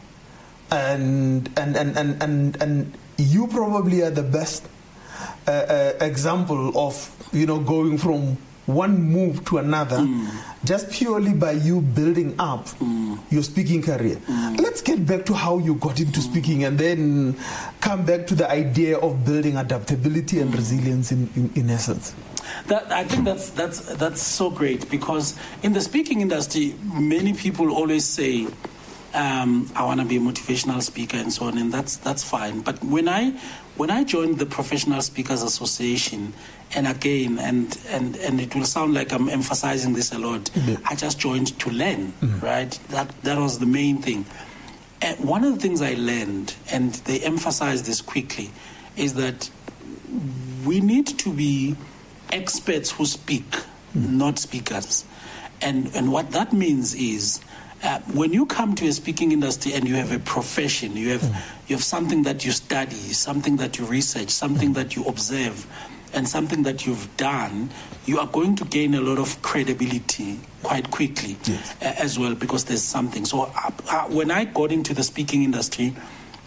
And, 0.70 1.50
and, 1.56 1.76
and, 1.76 1.96
and, 1.96 2.22
and, 2.22 2.62
and 2.62 2.98
you 3.18 3.46
probably 3.46 4.02
are 4.02 4.10
the 4.10 4.22
best 4.24 4.66
uh, 5.46 5.50
uh, 5.50 5.92
example 6.00 6.76
of 6.76 7.10
you 7.32 7.46
know 7.46 7.60
going 7.60 7.98
from 7.98 8.36
one 8.66 9.00
move 9.00 9.44
to 9.44 9.58
another 9.58 9.98
mm. 9.98 10.28
just 10.64 10.90
purely 10.90 11.34
by 11.34 11.52
you 11.52 11.80
building 11.80 12.34
up 12.38 12.66
mm. 12.80 13.18
your 13.30 13.42
speaking 13.42 13.82
career. 13.82 14.16
Mm. 14.16 14.60
Let's 14.60 14.80
get 14.80 15.06
back 15.06 15.26
to 15.26 15.34
how 15.34 15.58
you 15.58 15.74
got 15.74 16.00
into 16.00 16.20
speaking 16.20 16.64
and 16.64 16.78
then 16.78 17.36
come 17.80 18.04
back 18.04 18.26
to 18.28 18.34
the 18.34 18.50
idea 18.50 18.98
of 18.98 19.24
building 19.24 19.56
adaptability 19.56 20.40
and 20.40 20.54
resilience 20.54 21.12
in, 21.12 21.28
in, 21.36 21.50
in 21.54 21.70
essence. 21.70 22.14
That, 22.66 22.90
I 22.92 23.04
think 23.04 23.24
that's 23.24 23.50
that's 23.50 23.80
that's 23.96 24.22
so 24.22 24.50
great 24.50 24.90
because 24.90 25.38
in 25.62 25.72
the 25.72 25.80
speaking 25.80 26.20
industry, 26.20 26.74
many 26.84 27.32
people 27.32 27.72
always 27.72 28.04
say, 28.04 28.46
um, 29.14 29.70
"I 29.74 29.84
want 29.84 30.00
to 30.00 30.06
be 30.06 30.16
a 30.16 30.20
motivational 30.20 30.82
speaker" 30.82 31.16
and 31.16 31.32
so 31.32 31.46
on, 31.46 31.58
and 31.58 31.72
that's 31.72 31.96
that's 31.96 32.22
fine. 32.22 32.60
But 32.60 32.82
when 32.84 33.08
I 33.08 33.32
when 33.76 33.90
I 33.90 34.04
joined 34.04 34.38
the 34.38 34.46
Professional 34.46 35.02
Speakers 35.02 35.42
Association, 35.42 36.32
and 36.74 36.86
again, 36.86 37.38
and, 37.38 37.78
and, 37.88 38.16
and 38.16 38.40
it 38.40 38.54
will 38.54 38.64
sound 38.64 38.94
like 38.94 39.12
I'm 39.12 39.28
emphasizing 39.28 39.94
this 39.94 40.12
a 40.12 40.18
lot. 40.18 40.44
Mm-hmm. 40.44 40.86
I 40.86 40.94
just 40.94 41.18
joined 41.18 41.58
to 41.60 41.70
learn, 41.70 42.12
mm-hmm. 42.20 42.40
right? 42.40 42.78
That, 42.88 43.08
that 43.22 43.38
was 43.38 43.58
the 43.58 43.66
main 43.66 43.98
thing. 43.98 44.26
And 45.02 45.18
one 45.20 45.44
of 45.44 45.54
the 45.54 45.60
things 45.60 45.82
I 45.82 45.94
learned, 45.94 46.54
and 46.70 46.94
they 47.06 47.20
emphasize 47.20 47.82
this 47.82 48.00
quickly, 48.00 48.50
is 48.96 49.14
that 49.14 49.50
we 50.64 50.80
need 50.80 51.06
to 51.06 51.32
be 51.32 51.76
experts 52.32 52.90
who 52.92 53.06
speak, 53.06 53.48
mm-hmm. 53.50 54.18
not 54.18 54.38
speakers. 54.38 55.04
And, 55.60 55.90
and 55.94 56.12
what 56.12 56.30
that 56.32 56.52
means 56.52 56.94
is 56.94 57.40
uh, 57.84 58.00
when 58.14 58.32
you 58.32 58.46
come 58.46 58.74
to 58.74 58.86
a 58.86 58.92
speaking 58.92 59.30
industry 59.30 59.74
and 59.74 59.86
you 59.86 59.94
have 59.94 60.10
a 60.10 60.18
profession, 60.18 60.96
you 60.96 61.10
have, 61.10 61.20
mm. 61.20 61.68
you 61.68 61.76
have 61.76 61.84
something 61.84 62.22
that 62.22 62.44
you 62.44 62.50
study, 62.50 62.94
something 62.94 63.56
that 63.58 63.78
you 63.78 63.84
research, 63.84 64.30
something 64.30 64.70
mm. 64.70 64.74
that 64.74 64.96
you 64.96 65.04
observe, 65.04 65.66
and 66.14 66.26
something 66.28 66.62
that 66.62 66.86
you've 66.86 67.14
done, 67.16 67.70
you 68.06 68.18
are 68.18 68.26
going 68.26 68.56
to 68.56 68.64
gain 68.64 68.94
a 68.94 69.00
lot 69.00 69.18
of 69.18 69.40
credibility 69.42 70.40
quite 70.62 70.90
quickly 70.90 71.36
yes. 71.44 71.74
uh, 71.82 71.94
as 71.98 72.18
well 72.18 72.34
because 72.34 72.64
there's 72.64 72.82
something. 72.82 73.24
So 73.24 73.42
uh, 73.42 73.70
uh, 73.90 74.04
when 74.04 74.30
I 74.30 74.44
got 74.44 74.72
into 74.72 74.94
the 74.94 75.02
speaking 75.02 75.42
industry, 75.42 75.94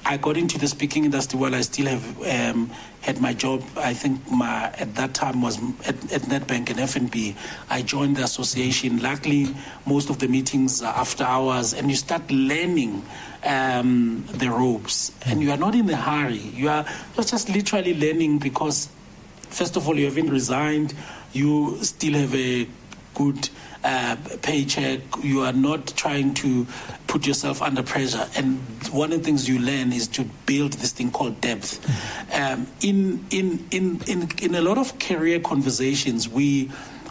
I 0.08 0.16
got 0.18 0.38
into 0.38 0.58
the 0.58 0.68
speaking 0.68 1.04
industry 1.04 1.38
while 1.38 1.54
I 1.54 1.62
still 1.62 1.88
have 1.88 2.56
um, 2.56 2.72
had 3.02 3.20
my 3.20 3.34
job. 3.34 3.62
I 3.76 3.94
think 3.94 4.32
my 4.32 4.72
at 4.78 4.96
that 4.96 5.14
time 5.14 5.42
was 5.42 5.58
at, 5.86 5.96
at 6.14 6.22
Nedbank 6.24 6.70
and 6.70 6.80
FNB. 6.80 7.36
I 7.70 7.82
joined 7.82 8.16
the 8.16 8.24
association. 8.24 9.02
Luckily, 9.02 9.54
most 9.86 10.10
of 10.10 10.20
the 10.20 10.30
meetings 10.30 10.82
are 10.82 10.96
after 10.96 11.26
hours, 11.26 11.74
and 11.74 11.90
you 11.90 11.98
start 11.98 12.32
learning 12.32 13.04
um, 13.44 14.24
the 14.30 14.50
ropes. 14.50 15.12
And 15.26 15.42
you 15.42 15.52
are 15.52 15.58
not 15.58 15.76
in 15.76 15.90
a 15.90 15.98
hurry. 15.98 16.38
You 16.38 16.70
are 16.70 16.86
you're 17.16 17.26
just 17.26 17.50
literally 17.50 17.94
learning 17.94 18.40
because 18.40 18.90
First 19.50 19.78
of 19.78 19.88
all, 19.88 19.98
you 19.98 20.06
haven't 20.06 20.30
resigned. 20.30 20.94
You 21.34 21.78
still 21.84 22.14
have 22.14 22.36
a 22.36 22.68
good 23.16 23.50
uh, 23.88 24.18
paycheck. 24.42 25.00
You 25.24 25.42
are 25.42 25.54
not 25.54 25.88
trying 25.96 26.34
to 26.36 26.68
put 27.08 27.26
yourself 27.26 27.62
under 27.62 27.82
pressure. 27.82 28.28
And 28.36 28.60
one 28.92 29.14
of 29.14 29.20
the 29.20 29.26
things 29.26 29.48
you 29.48 29.60
learn 29.60 29.94
is 29.94 30.08
to 30.10 30.26
build 30.46 30.74
this 30.74 30.92
thing 30.92 31.10
called 31.10 31.40
depth. 31.40 31.72
Um, 32.34 32.68
in, 32.82 33.26
in, 33.30 33.66
in, 33.72 34.02
in, 34.08 34.30
in 34.42 34.56
a 34.56 34.62
lot 34.62 34.78
of 34.78 35.00
career 35.00 35.40
conversations, 35.40 36.28
we 36.28 36.70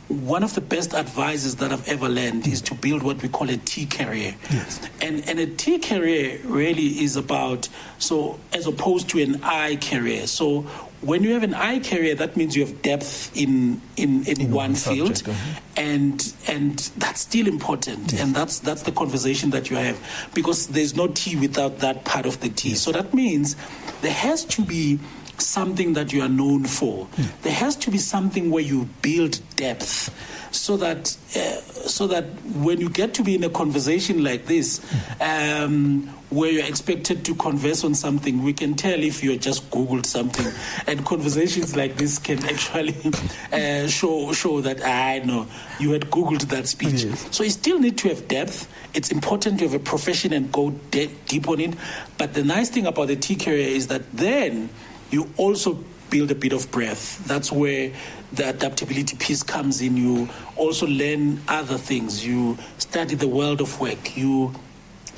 one 0.08 0.44
of 0.44 0.54
the 0.54 0.60
best 0.60 0.94
advices 0.94 1.56
that 1.56 1.72
I've 1.72 1.88
ever 1.88 2.08
learned 2.08 2.46
is 2.46 2.60
to 2.62 2.74
build 2.74 3.02
what 3.02 3.20
we 3.22 3.28
call 3.28 3.50
a 3.50 3.56
T 3.56 3.86
career. 3.86 4.36
Yes. 4.52 4.80
And, 5.00 5.28
and 5.28 5.40
a 5.40 5.46
T 5.46 5.80
career 5.80 6.38
really 6.44 7.02
is 7.02 7.16
about, 7.16 7.68
so 7.98 8.38
as 8.52 8.68
opposed 8.68 9.08
to 9.10 9.22
an 9.22 9.40
I 9.42 9.76
career. 9.76 10.28
So 10.28 10.64
when 11.02 11.22
you 11.22 11.32
have 11.34 11.42
an 11.42 11.54
I 11.54 11.78
career, 11.80 12.14
that 12.16 12.36
means 12.36 12.56
you 12.56 12.64
have 12.64 12.82
depth 12.82 13.36
in 13.36 13.80
in, 13.96 14.24
in, 14.26 14.40
in 14.40 14.50
one, 14.50 14.74
field, 14.74 15.22
uh-huh. 15.26 15.60
and 15.76 16.34
and 16.48 16.78
that's 16.96 17.20
still 17.20 17.46
important, 17.46 18.12
yes. 18.12 18.22
and 18.22 18.34
that's 18.34 18.58
that's 18.60 18.82
the 18.82 18.92
conversation 18.92 19.50
that 19.50 19.70
you 19.70 19.76
have 19.76 19.98
because 20.34 20.68
there's 20.68 20.94
no 20.94 21.08
T 21.08 21.36
without 21.36 21.78
that 21.80 22.04
part 22.04 22.26
of 22.26 22.40
the 22.40 22.48
T. 22.48 22.70
Yes. 22.70 22.80
So 22.80 22.92
that 22.92 23.12
means 23.14 23.56
there 24.02 24.12
has 24.12 24.44
to 24.46 24.62
be 24.62 24.98
something 25.38 25.92
that 25.92 26.12
you 26.12 26.22
are 26.22 26.28
known 26.28 26.64
for. 26.64 27.06
Yeah. 27.16 27.26
There 27.42 27.52
has 27.52 27.76
to 27.76 27.90
be 27.90 27.98
something 27.98 28.50
where 28.50 28.62
you 28.62 28.88
build 29.02 29.40
depth 29.56 30.10
so 30.56 30.76
that 30.78 31.16
uh, 31.36 31.60
so 31.86 32.06
that 32.06 32.24
when 32.56 32.80
you 32.80 32.88
get 32.88 33.14
to 33.14 33.22
be 33.22 33.34
in 33.34 33.44
a 33.44 33.50
conversation 33.50 34.24
like 34.24 34.46
this, 34.46 34.80
um, 35.20 36.08
where 36.30 36.50
you're 36.50 36.66
expected 36.66 37.24
to 37.24 37.34
converse 37.36 37.84
on 37.84 37.94
something, 37.94 38.42
we 38.42 38.52
can 38.52 38.74
tell 38.74 39.00
if 39.00 39.22
you 39.22 39.36
just 39.38 39.70
googled 39.70 40.06
something, 40.06 40.46
and 40.86 41.04
conversations 41.04 41.76
like 41.76 41.96
this 41.96 42.18
can 42.18 42.44
actually 42.44 42.96
uh, 43.52 43.86
show 43.86 44.32
show 44.32 44.60
that 44.60 44.84
I 44.84 45.20
know 45.20 45.46
you 45.78 45.92
had 45.92 46.10
googled 46.10 46.42
that 46.48 46.66
speech. 46.66 47.04
Yes. 47.04 47.28
So 47.30 47.44
you 47.44 47.50
still 47.50 47.78
need 47.78 47.98
to 47.98 48.08
have 48.08 48.26
depth. 48.28 48.68
It's 48.94 49.10
important 49.10 49.58
to 49.58 49.68
have 49.68 49.74
a 49.74 49.82
profession 49.82 50.32
and 50.32 50.50
go 50.50 50.70
de- 50.90 51.10
deep 51.26 51.48
on 51.48 51.60
it. 51.60 51.74
But 52.18 52.34
the 52.34 52.42
nice 52.42 52.70
thing 52.70 52.86
about 52.86 53.08
the 53.08 53.16
T 53.16 53.36
career 53.36 53.68
is 53.68 53.88
that 53.88 54.10
then 54.12 54.70
you 55.10 55.30
also 55.36 55.84
build 56.10 56.30
a 56.30 56.34
bit 56.34 56.52
of 56.52 56.70
breath. 56.70 57.24
That's 57.26 57.50
where 57.50 57.92
the 58.32 58.48
adaptability 58.48 59.16
piece 59.16 59.42
comes 59.42 59.80
in. 59.80 59.96
You 59.96 60.28
also 60.56 60.86
learn 60.86 61.40
other 61.48 61.78
things. 61.78 62.26
You 62.26 62.58
study 62.78 63.14
the 63.14 63.28
world 63.28 63.60
of 63.60 63.80
work. 63.80 64.16
You 64.16 64.54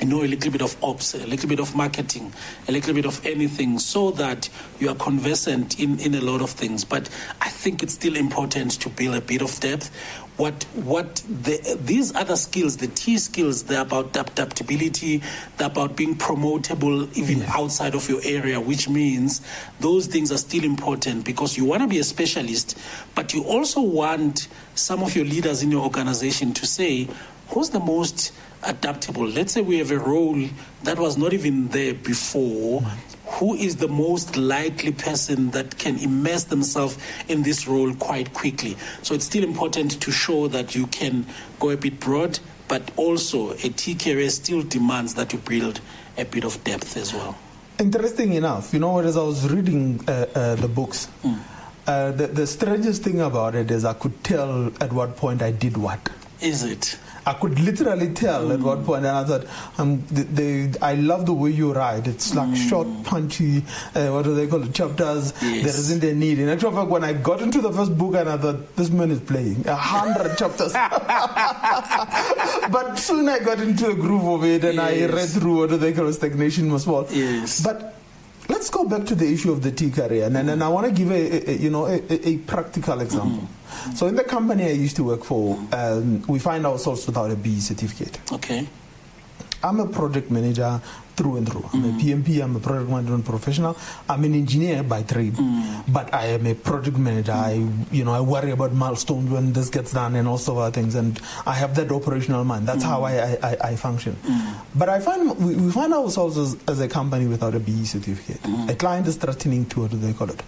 know 0.07 0.23
a 0.23 0.27
little 0.27 0.53
bit 0.53 0.63
of 0.63 0.77
ops, 0.83 1.15
a 1.15 1.27
little 1.27 1.49
bit 1.49 1.59
of 1.59 1.75
marketing, 1.75 2.33
a 2.69 2.73
little 2.73 2.95
bit 2.95 3.05
of 3.05 3.25
anything, 3.27 3.79
so 3.79 4.11
that 4.13 4.49
you 4.79 4.89
are 4.89 4.95
conversant 4.95 5.81
in, 5.81 5.99
in 5.99 6.15
a 6.15 6.21
lot 6.21 6.41
of 6.41 6.51
things. 6.51 6.85
But 6.85 7.09
I 7.41 7.49
think 7.49 7.83
it's 7.83 7.95
still 7.95 8.17
important 8.17 8.73
to 8.81 8.89
build 8.91 9.17
a 9.17 9.21
bit 9.21 9.43
of 9.43 9.59
depth 9.61 9.91
what 10.39 10.63
what 10.75 11.17
the, 11.29 11.79
these 11.83 12.15
other 12.15 12.37
skills, 12.37 12.77
the 12.77 12.87
T 12.87 13.19
skills, 13.19 13.65
they're 13.65 13.83
about 13.83 14.17
adaptability, 14.17 15.21
they're 15.57 15.67
about 15.67 15.97
being 15.97 16.15
promotable 16.15 17.15
even 17.17 17.41
yeah. 17.41 17.53
outside 17.57 17.95
of 17.95 18.09
your 18.09 18.21
area, 18.25 18.61
which 18.61 18.89
means 18.89 19.43
those 19.81 20.07
things 20.07 20.31
are 20.31 20.39
still 20.39 20.63
important 20.63 21.25
because 21.25 21.59
you 21.59 21.65
want 21.65 21.83
to 21.83 21.89
be 21.89 21.99
a 21.99 22.05
specialist, 22.05 22.79
but 23.17 23.35
you 23.35 23.43
also 23.43 23.81
want 23.81 24.47
some 24.77 25.03
of 25.03 25.17
your 25.17 25.25
leaders 25.25 25.63
in 25.63 25.73
your 25.73 25.83
organization 25.83 26.55
to 26.55 26.67
say, 26.67 27.09
who's 27.49 27.71
the 27.71 27.81
most 27.81 28.33
adaptable? 28.63 29.27
Let's 29.27 29.53
say 29.53 29.61
we 29.61 29.79
have 29.79 29.91
a 29.91 29.99
role 29.99 30.49
that 30.85 30.99
was 31.01 31.19
not 31.19 31.33
even 31.33 31.69
there 31.69 31.95
before. 31.95 32.81
Mm-hmm 32.83 33.18
who 33.29 33.55
is 33.55 33.77
the 33.77 33.89
most 33.89 34.37
likely 34.37 34.93
person 34.93 35.51
that 35.51 35.79
can 35.79 35.99
immerse 35.99 36.45
themselves 36.45 36.99
in 37.29 37.43
this 37.43 37.69
role 37.69 37.95
quite 37.95 38.33
quickly. 38.33 38.77
So 39.03 39.15
it's 39.15 39.25
still 39.25 39.45
important 39.45 40.01
to 40.01 40.11
show 40.11 40.49
that 40.49 40.75
you 40.75 40.87
can 40.89 41.27
go 41.61 41.71
a 41.71 41.77
bit 41.77 42.01
broad, 42.01 42.39
but 42.69 42.91
also 42.97 43.53
a 43.53 43.71
career 43.71 44.31
still 44.31 44.63
demands 44.63 45.15
that 45.15 45.33
you 45.33 45.39
build 45.41 45.81
a 46.17 46.25
bit 46.25 46.45
of 46.45 46.63
depth 46.65 46.97
as 46.97 47.13
well. 47.13 47.37
Interesting 47.79 48.35
enough, 48.35 48.73
you 48.73 48.81
know, 48.81 48.99
as 48.99 49.17
I 49.17 49.23
was 49.23 49.49
reading 49.49 50.01
uh, 50.09 50.27
uh, 50.35 50.55
the 50.57 50.67
books, 50.67 51.09
mm. 51.23 51.39
uh, 51.87 52.11
the, 52.11 52.27
the 52.27 52.47
strangest 52.47 53.05
thing 53.05 53.21
about 53.21 53.55
it 53.55 53.71
is 53.71 53.85
I 53.85 53.93
could 53.93 54.25
tell 54.25 54.73
at 54.81 54.93
what 54.93 55.17
point 55.17 55.43
I 55.43 55.53
did 55.53 55.77
what. 55.77 56.09
Is 56.41 56.65
it? 56.65 56.99
I 57.29 57.35
could 57.35 57.61
literally 57.61 58.15
tell 58.15 58.47
mm. 58.47 58.55
at 58.55 58.61
what 58.61 58.83
point, 58.87 59.05
and 59.05 59.15
I 59.15 59.23
thought, 59.23 59.45
um, 59.77 60.03
the, 60.11 60.23
the, 60.23 60.79
I 60.81 60.95
love 60.95 61.27
the 61.27 61.35
way 61.35 61.51
you 61.51 61.75
write. 61.75 62.07
It's 62.07 62.35
like 62.35 62.49
mm. 62.49 62.69
short, 62.71 62.89
punchy, 63.05 63.63
uh, 63.95 64.09
what 64.09 64.25
do 64.25 64.35
they 64.35 64.47
call 64.47 64.63
it, 64.63 64.73
chapters. 64.73 65.35
Yes. 65.43 65.45
There 65.65 65.67
isn't 65.67 66.05
a 66.05 66.15
need. 66.15 66.39
In 66.39 66.49
actual 66.49 66.73
fact, 66.73 66.89
when 66.89 67.05
I 67.05 67.13
got 67.13 67.43
into 67.43 67.61
the 67.61 67.71
first 67.71 67.99
book, 67.99 68.15
and 68.15 68.31
I 68.31 68.39
thought, 68.39 68.75
this 68.77 68.89
man 68.89 69.11
is 69.11 69.21
playing 69.21 69.69
a 69.69 69.77
hundred 69.77 70.39
chapters. 70.39 70.73
but 72.73 72.97
soon 72.97 73.29
I 73.29 73.41
got 73.41 73.61
into 73.61 73.91
a 73.91 73.95
groove 73.95 74.27
of 74.27 74.45
it, 74.45 74.65
and 74.65 74.77
yes. 74.77 74.91
I 74.91 75.07
read 75.15 75.29
through 75.29 75.59
what 75.59 75.69
do 75.69 75.77
they 75.77 75.93
call 75.93 76.07
it, 76.07 76.15
stagnation 76.15 76.73
was 76.73 76.87
what. 76.87 77.15
Yes. 77.15 77.63
But 77.63 77.98
let's 78.49 78.71
go 78.71 78.85
back 78.85 79.05
to 79.07 79.15
the 79.15 79.33
issue 79.33 79.53
of 79.53 79.63
the 79.63 79.71
T 79.71 79.91
career, 79.91 80.27
and, 80.27 80.37
and, 80.37 80.51
and 80.51 80.63
I 80.63 80.69
want 80.69 80.87
to 80.87 80.93
give 80.93 81.11
a, 81.11 81.51
a, 81.51 81.57
you 81.57 81.71
know 81.71 81.87
a, 81.87 82.01
a 82.11 82.39
practical 82.39 83.01
example. 83.01 83.49
Mm. 83.69 83.97
So 83.97 84.07
in 84.07 84.15
the 84.15 84.25
company 84.25 84.65
I 84.65 84.71
used 84.73 84.97
to 84.97 85.05
work 85.05 85.25
for, 85.25 85.59
um, 85.73 86.23
we 86.27 86.39
find 86.39 86.67
ourselves 86.67 87.07
without 87.07 87.31
a 87.31 87.37
B 87.37 87.61
certificate. 87.61 88.19
Okay. 88.33 88.67
I'm 89.63 89.81
a 89.81 89.87
project 89.87 90.31
manager 90.31 90.81
through 91.17 91.39
and 91.39 91.51
through. 91.51 91.69
I'm 91.73 91.83
mm. 91.83 91.97
a 91.97 92.03
PMP, 92.03 92.43
I'm 92.43 92.55
a 92.55 92.61
project 92.61 92.89
management 92.89 93.25
professional. 93.25 93.77
I'm 94.09 94.23
an 94.23 94.35
engineer 94.35 94.85
by 94.85 95.03
trade, 95.03 95.35
mm. 95.35 95.83
but 95.93 96.15
I 96.15 96.27
am 96.27 96.47
a 96.47 96.55
project 96.55 96.97
manager. 96.97 97.33
I, 97.33 97.67
you 97.91 98.05
know, 98.05 98.13
I 98.13 98.21
worry 98.21 98.53
about 98.53 98.73
milestones 98.73 99.29
when 99.31 99.53
this 99.53 99.69
gets 99.69 99.93
done 99.93 100.15
and 100.15 100.29
all 100.29 100.39
sorts 100.39 100.69
of 100.69 100.75
things. 100.75 100.95
And 100.95 101.21
I 101.45 101.55
have 101.55 101.75
that 101.75 101.91
operational 101.91 102.45
mind. 102.45 102.69
That's 102.69 102.85
mm. 102.85 102.89
how 102.89 103.03
I, 103.03 103.37
I, 103.43 103.57
I 103.71 103.77
function. 103.77 104.17
Mm. 104.23 104.55
But 104.77 104.89
I 104.89 105.01
find 105.01 105.37
we, 105.39 105.57
we 105.57 105.73
find 105.73 105.93
ourselves 105.93 106.39
as, 106.39 106.57
as, 106.69 106.81
a 106.81 106.87
company 106.89 107.27
without 107.27 107.55
a 107.55 107.61
BEE 107.61 107.85
certificate. 107.85 108.41
Mm. 108.43 108.71
A 108.71 108.75
client 108.77 109.09
is 109.09 109.17
threatening 109.17 109.67
to, 109.71 109.81
what 109.83 109.91
do 109.91 109.97
they 109.97 110.13
call 110.13 110.31
it? 110.31 110.43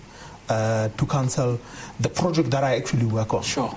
uh, 0.50 0.88
to 0.96 1.06
cancel 1.06 1.60
the 2.00 2.08
project 2.08 2.50
that 2.50 2.64
I 2.64 2.76
actually 2.76 3.06
work 3.06 3.32
on. 3.32 3.42
Sure. 3.42 3.74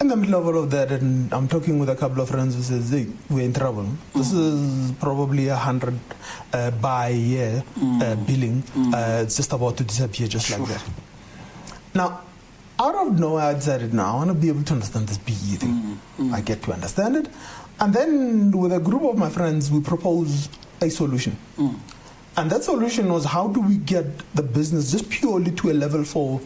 In 0.00 0.08
the 0.08 0.16
middle 0.16 0.34
of 0.34 0.46
all 0.46 0.64
of 0.64 0.70
that, 0.72 0.90
and 0.90 1.32
I'm 1.32 1.46
talking 1.46 1.78
with 1.78 1.88
a 1.88 1.94
couple 1.94 2.22
of 2.22 2.28
friends 2.28 2.56
who 2.56 2.62
says, 2.62 2.90
hey, 2.90 3.06
we're 3.30 3.44
in 3.44 3.52
trouble. 3.52 3.84
Mm. 3.84 4.12
This 4.14 4.32
is 4.32 4.92
probably 4.92 5.48
a 5.48 5.56
hundred 5.56 5.98
uh, 6.52 6.70
by 6.72 7.08
year 7.08 7.62
mm. 7.78 8.02
uh, 8.02 8.16
billing. 8.26 8.62
Mm. 8.62 8.94
Uh, 8.94 9.22
it's 9.22 9.36
just 9.36 9.52
about 9.52 9.76
to 9.76 9.84
disappear 9.84 10.26
just 10.26 10.48
sure. 10.48 10.58
like 10.58 10.68
that. 10.68 10.84
Now, 11.94 12.22
out 12.80 12.94
of 12.94 13.18
nowhere, 13.18 13.44
I 13.44 13.54
decided 13.54 13.94
now 13.94 14.14
I 14.14 14.16
want 14.16 14.28
to 14.28 14.34
be 14.34 14.48
able 14.48 14.64
to 14.64 14.72
understand 14.72 15.06
this 15.06 15.18
BEE 15.18 15.56
thing. 15.56 15.70
Mm, 15.70 15.96
mm. 16.18 16.34
I 16.34 16.40
get 16.40 16.62
to 16.64 16.72
understand 16.72 17.16
it. 17.16 17.28
And 17.78 17.94
then 17.94 18.50
with 18.50 18.72
a 18.72 18.80
group 18.80 19.02
of 19.02 19.16
my 19.16 19.28
friends, 19.28 19.70
we 19.70 19.80
propose 19.80 20.48
a 20.80 20.90
solution. 20.90 21.36
Mm. 21.56 21.78
And 22.36 22.50
that 22.50 22.64
solution 22.64 23.12
was 23.12 23.24
how 23.24 23.48
do 23.48 23.60
we 23.60 23.76
get 23.76 24.06
the 24.34 24.42
business 24.42 24.90
just 24.90 25.10
purely 25.10 25.52
to 25.52 25.70
a 25.70 25.74
level 25.74 26.02
for 26.02 26.40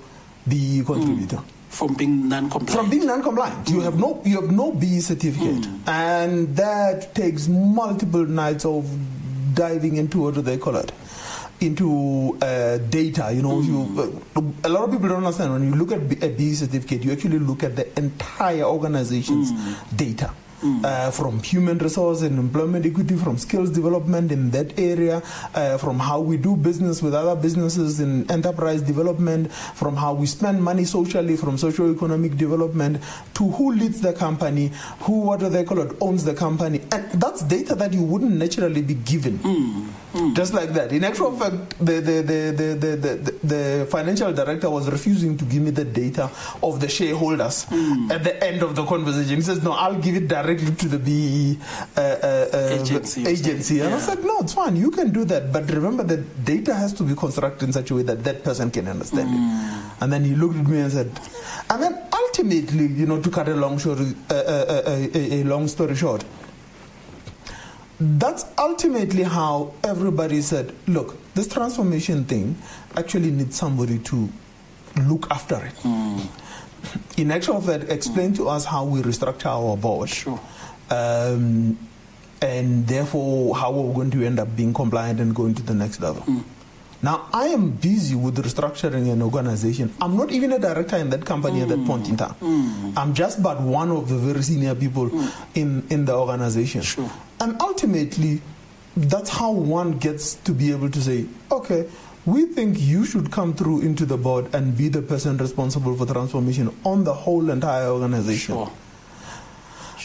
the 0.47 0.83
contributor? 0.85 1.43
From 1.77 1.93
being 1.93 2.27
non-compliant. 2.29 2.71
From 2.71 2.89
being 2.89 3.07
non-compliant, 3.07 3.67
mm. 3.67 3.75
you 3.75 3.81
have 3.81 3.99
no 3.99 4.23
you 4.25 4.41
have 4.41 4.51
no 4.51 4.73
BEE 4.73 5.01
certificate, 5.01 5.61
mm. 5.61 5.89
and 5.89 6.57
that 6.57 7.15
takes 7.15 7.49
multiple 7.49 8.25
nights 8.25 8.65
of 8.65 8.89
diving 9.55 9.97
into 9.97 10.23
what 10.23 10.35
do 10.35 10.41
they 10.41 10.57
call 10.57 10.77
it, 10.77 10.91
into 11.61 12.39
uh, 12.41 12.79
data. 12.89 13.31
You 13.31 13.43
know, 13.43 13.61
you 13.61 13.85
mm. 13.93 14.23
uh, 14.37 14.69
a 14.69 14.71
lot 14.71 14.85
of 14.85 14.91
people 14.93 15.09
don't 15.09 15.19
understand 15.19 15.53
when 15.53 15.65
you 15.65 15.75
look 15.75 15.93
at 15.93 16.01
a 16.23 16.31
BEE 16.31 16.55
certificate, 16.55 17.05
you 17.05 17.13
actually 17.13 17.41
look 17.41 17.63
at 17.63 17.77
the 17.77 17.87
entire 17.99 18.65
organization's 18.65 19.53
mm. 19.53 19.97
data 19.99 20.31
uh, 20.63 21.11
from 21.11 21.43
human 21.43 21.79
resource 21.79 22.23
and 22.23 22.39
employment 22.39 22.87
equity, 22.87 23.17
from 23.17 23.39
skills 23.39 23.71
development 23.71 24.33
in 24.33 24.51
that 24.51 24.79
area, 24.79 25.23
uh, 25.55 25.79
from 25.79 25.99
how 25.99 26.21
we 26.21 26.37
do 26.37 26.57
business 26.57 27.03
with 27.03 27.15
other 27.15 27.41
businesses 27.41 28.01
in 28.01 28.31
enterprise 28.31 28.83
development, 28.83 29.53
from 29.53 29.97
how 29.97 30.15
we 30.15 30.27
spend 30.27 30.63
money 30.63 30.85
socially, 30.85 31.37
from 31.37 31.59
socio-economic 31.59 32.37
development, 32.37 33.03
to 33.35 33.49
who 33.51 33.73
leads 33.73 34.01
the 34.01 34.13
company, 34.13 34.71
who, 35.01 35.21
what 35.21 35.41
do 35.41 35.49
they 35.49 35.65
call 35.65 35.81
it, 35.81 35.97
owns 36.01 36.25
the 36.25 36.35
company. 36.35 36.81
And 36.93 37.11
that's 37.13 37.43
data 37.43 37.75
that 37.75 37.93
you 37.93 38.03
wouldn't 38.03 38.33
naturally 38.33 38.83
be 38.83 38.95
given. 38.95 39.39
Mm. 39.39 39.89
Just 40.35 40.55
like 40.55 40.71
that. 40.71 40.93
In 40.93 41.05
actual 41.05 41.33
fact, 41.37 41.79
the, 41.79 42.01
the, 42.01 42.23
the, 42.23 42.41
the, 42.57 42.97
the, 42.97 43.33
the, 43.45 43.87
financial 43.91 44.33
director 44.33 44.71
was 44.71 44.89
refusing 44.91 45.37
to 45.37 45.45
give 45.45 45.63
me 45.63 45.71
the 45.71 45.85
data 45.85 46.31
of 46.63 46.81
the 46.81 46.89
shareholders 46.89 47.67
mm. 47.67 48.11
at 48.11 48.25
the 48.25 48.43
end 48.43 48.63
of 48.63 48.75
the 48.75 48.85
conversation. 48.85 49.37
He 49.37 49.43
says, 49.43 49.63
No, 49.63 49.73
I'll 49.73 50.01
give 50.01 50.17
it 50.17 50.29
directly 50.29 50.75
to 50.75 50.89
the 50.89 50.99
BEE 50.99 51.59
uh, 51.97 52.01
uh, 52.01 52.79
agency. 52.81 53.27
agency. 53.27 53.81
And. 53.81 53.95
I 53.95 53.99
said, 53.99 54.25
No, 54.25 54.39
it's 54.41 54.55
fine. 54.55 54.77
You 54.77 54.91
can 54.91 55.11
do 55.13 55.25
that. 55.27 55.53
But 55.53 55.71
remember, 55.71 56.03
the 56.03 56.19
data 56.19 56.75
has 56.75 56.93
to 56.95 57.03
be 57.03 57.15
constructed 57.15 57.67
in 57.67 57.73
such 57.73 57.91
a 57.91 57.95
way 57.95 58.03
that 58.03 58.25
that 58.25 58.43
person 58.43 58.71
can 58.71 58.89
understand 58.89 59.29
it. 59.31 60.03
And 60.03 60.13
then 60.13 60.25
he 60.25 60.35
looked 60.35 60.57
at 60.57 60.67
me 60.67 60.81
and 60.81 60.93
said, 60.93 61.11
And 61.71 61.83
then 61.83 62.03
ultimately, 62.13 62.87
you 62.87 63.07
know, 63.07 63.21
to 63.21 63.31
cut 63.31 63.49
a 63.49 63.55
long, 63.55 63.79
short, 63.79 63.99
uh, 64.01 64.05
uh, 64.31 64.83
uh 64.87 65.07
a, 65.15 65.41
a 65.41 65.45
long 65.45 65.69
story 65.69 65.95
short, 65.95 66.25
that's 67.99 68.45
ultimately 68.59 69.23
how 69.23 69.73
everybody 69.83 70.41
said, 70.43 70.75
look, 70.87 71.17
this 71.35 71.49
transformation 71.49 72.25
thing 72.25 72.57
actually 72.97 73.31
needs 73.31 73.57
somebody 73.57 73.99
to 74.01 74.29
look 75.03 75.31
after 75.31 75.57
it. 75.57 75.75
Mm. 75.77 76.27
In 77.17 77.31
actual 77.31 77.61
fact, 77.61 77.85
explain 77.91 78.33
mm. 78.33 78.37
to 78.37 78.49
us 78.49 78.65
how 78.65 78.85
we 78.85 79.03
restructure 79.03 79.47
our 79.47 79.77
board. 79.77 80.09
Sure. 80.09 80.41
Um, 80.91 81.79
and 82.43 82.87
therefore, 82.87 83.57
how 83.57 83.73
we're 83.73 83.95
going 83.95 84.11
to 84.11 84.25
end 84.25 84.39
up 84.39 84.55
being 84.55 84.75
compliant 84.75 85.21
and 85.21 85.35
going 85.35 85.55
to 85.55 85.63
the 85.63 85.75
next 85.75 86.01
level. 86.01 86.23
Mm. 86.23 86.45
Now, 87.07 87.29
I 87.33 87.47
am 87.55 87.71
busy 87.71 88.17
with 88.17 88.37
restructuring 88.45 89.09
an 89.13 89.23
organization. 89.23 89.95
I'm 90.01 90.17
not 90.17 90.33
even 90.33 90.51
a 90.51 90.59
director 90.59 90.97
in 90.97 91.09
that 91.11 91.25
company 91.25 91.61
mm. 91.61 91.63
at 91.63 91.69
that 91.69 91.87
point 91.87 92.09
in 92.09 92.17
time. 92.17 92.35
Mm. 92.41 92.95
I'm 92.97 93.15
just 93.15 93.41
but 93.45 93.61
one 93.61 93.93
of 93.93 94.09
the 94.09 94.17
very 94.17 94.43
senior 94.43 94.75
people 94.75 95.11
mm. 95.11 95.33
in, 95.55 95.87
in 95.89 96.05
the 96.05 96.15
organization. 96.17 96.83
Sure. 96.83 97.09
And 97.39 97.63
ultimately, 97.63 98.41
that's 98.97 99.31
how 99.31 99.53
one 99.53 99.99
gets 99.99 100.35
to 100.51 100.53
be 100.53 100.73
able 100.73 100.91
to 100.91 101.01
say, 101.01 101.27
okay, 101.53 101.89
we 102.25 102.47
think 102.47 102.81
you 102.81 103.05
should 103.05 103.31
come 103.31 103.55
through 103.55 103.83
into 103.83 104.05
the 104.05 104.17
board 104.17 104.53
and 104.53 104.77
be 104.77 104.89
the 104.89 105.01
person 105.03 105.37
responsible 105.37 105.95
for 105.95 106.07
transformation 106.07 106.75
on 106.85 107.05
the 107.05 107.15
whole 107.15 107.51
entire 107.51 107.87
organization. 107.87 108.57
Sure. 108.57 108.73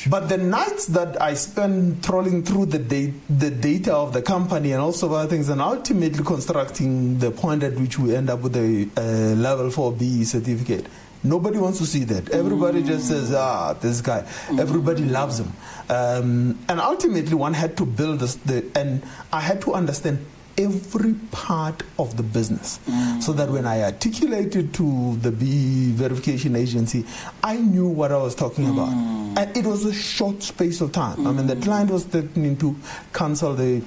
But 0.09 0.29
the 0.29 0.37
nights 0.37 0.87
that 0.87 1.21
I 1.21 1.33
spend 1.35 2.03
trolling 2.03 2.43
through 2.43 2.67
the, 2.67 2.79
da- 2.79 3.13
the 3.29 3.51
data 3.51 3.93
of 3.93 4.13
the 4.13 4.21
company 4.21 4.71
and 4.71 4.81
also 4.81 5.13
other 5.13 5.29
things, 5.29 5.49
and 5.49 5.61
ultimately 5.61 6.23
constructing 6.23 7.19
the 7.19 7.31
point 7.31 7.63
at 7.63 7.73
which 7.73 7.99
we 7.99 8.15
end 8.15 8.29
up 8.29 8.41
with 8.41 8.55
a 8.55 8.89
uh, 8.97 9.35
level 9.35 9.69
4B 9.69 10.25
certificate, 10.25 10.87
Nobody 11.23 11.59
wants 11.59 11.77
to 11.77 11.85
see 11.85 12.03
that. 12.05 12.29
Everybody 12.31 12.81
mm. 12.81 12.87
just 12.87 13.07
says, 13.07 13.31
ah, 13.31 13.73
this 13.73 14.01
guy. 14.01 14.23
Mm. 14.47 14.59
Everybody 14.59 15.05
loves 15.05 15.39
him. 15.39 15.53
Um, 15.87 16.57
and 16.67 16.79
ultimately, 16.79 17.35
one 17.35 17.53
had 17.53 17.77
to 17.77 17.85
build 17.85 18.19
this, 18.21 18.35
the, 18.35 18.65
and 18.75 19.03
I 19.31 19.41
had 19.41 19.61
to 19.61 19.73
understand 19.73 20.25
every 20.63 21.13
part 21.31 21.83
of 21.97 22.17
the 22.17 22.23
business 22.23 22.79
mm. 22.87 23.21
so 23.21 23.33
that 23.33 23.49
when 23.49 23.65
I 23.65 23.83
articulated 23.83 24.73
to 24.75 25.15
the 25.17 25.31
BEE 25.31 25.91
verification 25.91 26.55
agency, 26.55 27.05
I 27.43 27.57
knew 27.57 27.87
what 27.87 28.11
I 28.11 28.17
was 28.17 28.35
talking 28.35 28.65
mm. 28.65 28.73
about. 28.73 28.93
And 29.37 29.57
it 29.57 29.65
was 29.65 29.85
a 29.85 29.93
short 29.93 30.43
space 30.43 30.81
of 30.81 30.91
time. 30.91 31.17
Mm. 31.17 31.27
I 31.27 31.31
mean, 31.31 31.47
the 31.47 31.55
mm. 31.55 31.63
client 31.63 31.91
was 31.91 32.05
threatening 32.05 32.57
to 32.57 32.75
cancel 33.13 33.53
the 33.55 33.81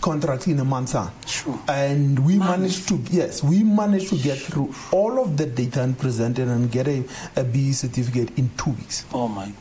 contract 0.00 0.48
in 0.48 0.58
a 0.58 0.64
month's 0.64 0.92
time. 0.92 1.12
Sure. 1.26 1.58
And 1.68 2.18
we 2.26 2.36
managed 2.36 2.88
to, 2.88 2.96
yes, 3.10 3.42
we 3.42 3.62
managed 3.62 4.08
to 4.10 4.18
get 4.18 4.38
through 4.38 4.74
all 4.90 5.22
of 5.22 5.36
the 5.36 5.46
data 5.46 5.82
and 5.82 5.96
present 5.96 6.38
it 6.38 6.48
and 6.48 6.70
get 6.70 6.88
a, 6.88 7.04
a 7.36 7.44
BEE 7.44 7.72
certificate 7.72 8.36
in 8.36 8.50
two 8.58 8.70
weeks. 8.70 9.06
Oh 9.14 9.28
my 9.28 9.52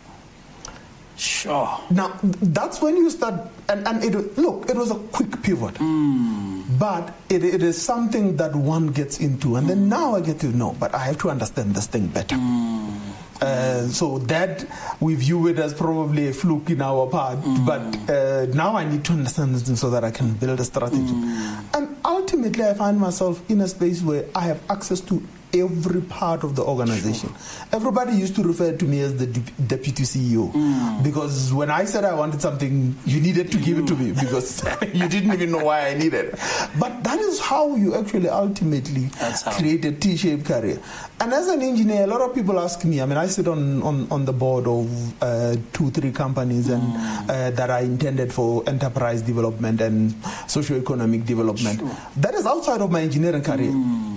Sure. 1.22 1.80
Now 1.92 2.18
that's 2.24 2.82
when 2.82 2.98
you 2.98 3.12
start, 3.12 3.48
and, 3.70 3.88
and 3.88 4.04
it 4.04 4.38
look, 4.40 4.68
it 4.68 4.76
was 4.76 4.90
a 4.90 4.96
quick 5.14 5.44
pivot, 5.44 5.76
mm. 5.76 6.64
but 6.80 7.14
it, 7.30 7.44
it 7.44 7.62
is 7.62 7.80
something 7.80 8.38
that 8.38 8.56
one 8.56 8.88
gets 8.88 9.20
into, 9.20 9.56
and 9.56 9.66
mm. 9.66 9.70
then 9.70 9.88
now 9.88 10.16
I 10.16 10.22
get 10.22 10.40
to 10.40 10.48
know, 10.48 10.76
but 10.80 10.96
I 10.96 11.06
have 11.06 11.20
to 11.20 11.30
understand 11.30 11.76
this 11.76 11.86
thing 11.86 12.08
better. 12.08 12.36
Mm. 12.36 12.98
Uh, 13.40 13.88
so 13.88 14.18
that 14.20 14.66
we 15.00 15.14
view 15.14 15.48
it 15.48 15.60
as 15.60 15.76
probably 15.76 16.28
a 16.30 16.34
fluke 16.34 16.72
in 16.72 16.82
our 16.82 17.06
part, 17.08 17.38
mm. 17.40 17.66
but 17.68 17.82
uh, 18.10 18.48
now 18.56 18.76
I 18.76 18.84
need 18.84 19.06
to 19.06 19.14
understand 19.14 19.54
this 19.54 19.80
so 19.80 19.92
that 19.92 20.04
I 20.04 20.10
can 20.10 20.34
build 20.34 20.60
a 20.60 20.64
strategy. 20.64 21.02
Mm. 21.02 21.76
And 21.76 21.98
ultimately, 22.04 22.64
I 22.66 22.74
find 22.74 23.00
myself 23.00 23.48
in 23.48 23.62
a 23.62 23.68
space 23.68 24.02
where 24.02 24.26
I 24.34 24.42
have 24.42 24.60
access 24.72 25.02
to 25.02 25.22
every 25.54 26.02
part 26.02 26.44
of 26.44 26.56
the 26.56 26.64
organization. 26.64 27.30
Sure. 27.30 27.68
Everybody 27.74 28.14
used 28.14 28.36
to 28.36 28.44
refer 28.44 28.76
to 28.76 28.86
me 28.86 29.02
as 29.02 29.18
the 29.18 29.28
deputy 29.28 30.04
CEO 30.04 30.52
mm. 30.52 31.04
because 31.04 31.54
when 31.54 31.70
I 31.70 31.86
said 31.86 32.06
I 32.06 32.14
wanted 32.14 32.42
something, 32.42 32.96
you 33.06 33.20
needed 33.20 33.52
to 33.52 33.58
give 33.58 33.80
it 33.80 33.88
to 33.88 33.96
me 33.96 34.12
because 34.12 34.64
you 34.94 35.08
didn't 35.08 35.34
even 35.34 35.52
know 35.52 35.66
why 35.66 35.88
I 35.90 35.94
needed 35.94 36.34
it. 36.34 36.40
But 36.80 37.04
that 37.04 37.20
is 37.20 37.40
how 37.40 37.76
you 37.76 37.96
actually 37.96 38.30
ultimately 38.30 39.10
create 39.58 39.86
a 39.86 39.92
T-shaped 39.92 40.46
career. 40.46 40.80
And 41.20 41.34
as 41.34 41.48
an 41.50 41.62
engineer, 41.62 42.04
a 42.04 42.08
lot 42.08 42.22
of 42.22 42.34
people 42.34 42.60
ask 42.60 42.84
me. 42.84 43.02
I 43.02 43.06
mean, 43.06 43.18
I 43.18 43.28
sit 43.28 43.48
on 43.48 43.84
on, 43.84 44.08
on 44.12 44.26
the 44.26 44.34
board 44.34 44.68
of 44.68 45.24
uh, 45.24 45.56
two, 45.74 45.92
three 45.92 46.12
companies, 46.12 46.70
and 46.70 46.82
mm. 46.82 47.30
uh, 47.30 47.52
that 47.52 47.70
are 47.70 47.82
intended 47.82 48.34
for 48.34 48.64
enterprise 48.68 49.22
development 49.22 49.82
and 49.82 50.16
socio-economic 50.48 51.26
development. 51.26 51.80
Sure. 51.80 51.98
That 52.18 52.34
is 52.34 52.46
outside 52.46 52.82
of 52.82 52.92
my 52.92 53.02
engineering 53.02 53.44
career. 53.44 53.72
Mm. 53.72 54.11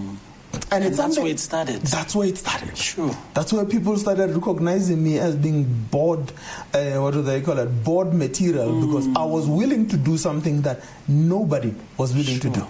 And, 0.77 0.85
it's 0.85 0.97
that's 0.97 1.19
where 1.19 1.27
it 1.29 1.39
started. 1.41 1.83
That's 1.83 2.15
where 2.15 2.29
it 2.29 2.39
started. 2.39 2.77
Sure. 2.77 3.17
That's 3.35 3.53
where 3.53 3.65
people 3.65 3.97
started 3.97 4.31
recognizing 4.31 5.03
me 5.03 5.19
as 5.19 5.37
being 5.37 5.65
board, 5.91 6.33
uh, 6.73 6.95
what 6.97 7.13
do 7.15 7.23
they 7.23 7.41
call 7.41 7.59
it, 7.59 7.85
board 7.85 8.13
material, 8.15 8.69
Mm. 8.69 8.87
because 8.87 9.09
I 9.17 9.25
was 9.25 9.47
willing 9.47 9.87
to 9.89 9.97
do 9.97 10.17
something 10.19 10.63
that 10.63 10.81
nobody 11.09 11.75
was 11.97 12.15
willing 12.15 12.41
to 12.41 12.51
do. 12.51 12.67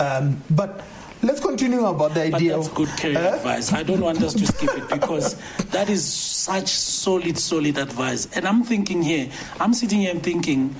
Um, 0.00 0.42
but 0.50 0.80
let's 1.22 1.40
continue 1.40 1.84
about 1.86 2.14
the 2.14 2.28
But 2.30 2.34
idea 2.34 2.56
that's 2.56 2.68
of 2.68 2.74
good 2.74 2.88
career 2.98 3.18
Eh? 3.18 3.36
advice. 3.36 3.72
I 3.72 3.82
don't 3.82 4.00
want 4.00 4.22
us 4.22 4.34
to 4.34 4.46
skip 4.46 4.76
it 4.76 4.88
because 4.88 5.36
that 5.70 5.88
is 5.88 6.04
such 6.04 6.68
solid, 6.68 7.38
solid 7.38 7.78
advice. 7.78 8.26
And 8.34 8.46
I'm 8.46 8.64
thinking 8.64 9.02
here, 9.02 9.28
I'm 9.60 9.72
sitting 9.74 10.00
here 10.00 10.10
and 10.10 10.22
thinking, 10.22 10.74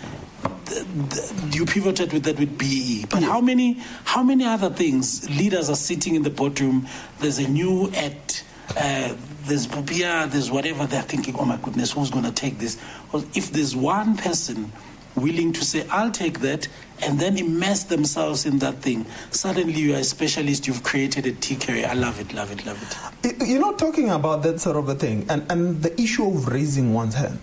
th- 0.67 0.87
th- 1.11 1.55
you 1.55 1.67
pivoted 1.67 2.13
with 2.13 2.25
that 2.25 2.39
with 2.39 2.57
BEE, 2.59 3.07
but 3.11 3.23
how 3.23 3.41
many, 3.41 3.75
how 4.05 4.23
many 4.23 4.45
other 4.45 4.71
things 4.71 5.29
leaders 5.31 5.69
are 5.71 5.77
sitting 5.77 6.15
in 6.15 6.23
the 6.23 6.31
boardroom? 6.31 6.87
There's 7.21 7.39
a 7.39 7.49
new 7.49 7.91
act. 7.97 8.45
Uh, 8.77 9.15
there's 9.45 9.67
POPIA, 9.67 10.27
there's 10.31 10.51
whatever. 10.51 10.87
They're 10.87 11.03
thinking, 11.03 11.37
oh 11.39 11.45
my 11.45 11.59
goodness, 11.59 11.93
who's 11.93 12.11
going 12.11 12.25
to 12.25 12.33
take 12.33 12.59
this? 12.59 12.81
Well, 13.13 13.25
if 13.35 13.51
there's 13.53 13.77
one 13.77 14.17
person 14.17 14.73
willing 15.17 15.53
to 15.53 15.65
say, 15.65 15.87
I'll 15.91 16.11
take 16.11 16.41
that, 16.41 16.69
and 17.03 17.19
then 17.19 17.37
immerse 17.39 17.85
themselves 17.85 18.47
in 18.47 18.59
that 18.61 18.77
thing. 18.77 19.05
Suddenly, 19.31 19.73
you 19.81 19.95
are 19.95 19.99
a 19.99 20.05
specialist, 20.05 20.67
you've 20.67 20.83
created 20.83 21.27
a 21.27 21.33
T 21.33 21.57
career. 21.57 21.87
I 21.91 21.95
love 21.95 22.21
it, 22.21 22.33
love 22.33 22.51
it, 22.53 22.65
love 22.67 22.81
it. 22.83 23.39
Y- 23.41 23.47
You 23.47 23.59
know, 23.59 23.75
talking 23.75 24.11
about 24.11 24.43
that 24.45 24.61
sort 24.61 24.77
of 24.77 24.89
a 24.89 24.95
thing, 24.95 25.27
and, 25.29 25.45
and 25.51 25.83
the 25.83 25.93
issue 26.01 26.27
of 26.27 26.49
raising 26.49 26.95
one's 26.95 27.15
hand. 27.15 27.39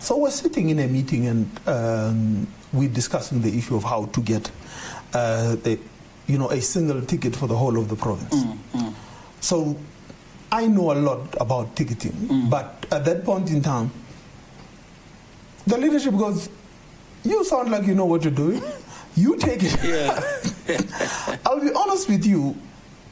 So 0.00 0.16
we're 0.18 0.30
sitting 0.30 0.70
in 0.70 0.78
a 0.78 0.86
meeting 0.86 1.26
and 1.26 1.50
um, 1.68 2.46
we're 2.72 2.88
discussing 2.88 3.42
the 3.42 3.56
issue 3.56 3.76
of 3.76 3.84
how 3.84 4.06
to 4.06 4.20
get, 4.20 4.50
uh, 5.14 5.56
a, 5.64 5.78
you 6.26 6.38
know, 6.38 6.50
a 6.50 6.60
single 6.60 7.00
ticket 7.02 7.34
for 7.34 7.46
the 7.48 7.56
whole 7.56 7.78
of 7.78 7.88
the 7.88 7.96
province. 7.96 8.44
So 9.40 9.76
I 10.52 10.66
know 10.68 10.92
a 10.92 10.94
lot 11.00 11.34
about 11.40 11.74
ticketing, 11.76 12.48
but 12.50 12.86
at 12.90 13.04
that 13.04 13.24
point 13.24 13.50
in 13.50 13.62
time, 13.62 13.90
the 15.66 15.76
leadership 15.78 16.16
goes, 16.16 16.48
"You 17.26 17.44
sound 17.44 17.70
like 17.70 17.86
you 17.86 17.94
know 17.94 18.06
what 18.06 18.24
you're 18.24 18.32
doing. 18.32 18.62
You 19.14 19.36
take 19.36 19.62
it." 19.62 19.76
Yeah. 19.82 21.38
I'll 21.46 21.60
be 21.60 21.72
honest 21.72 22.08
with 22.08 22.24
you. 22.24 22.56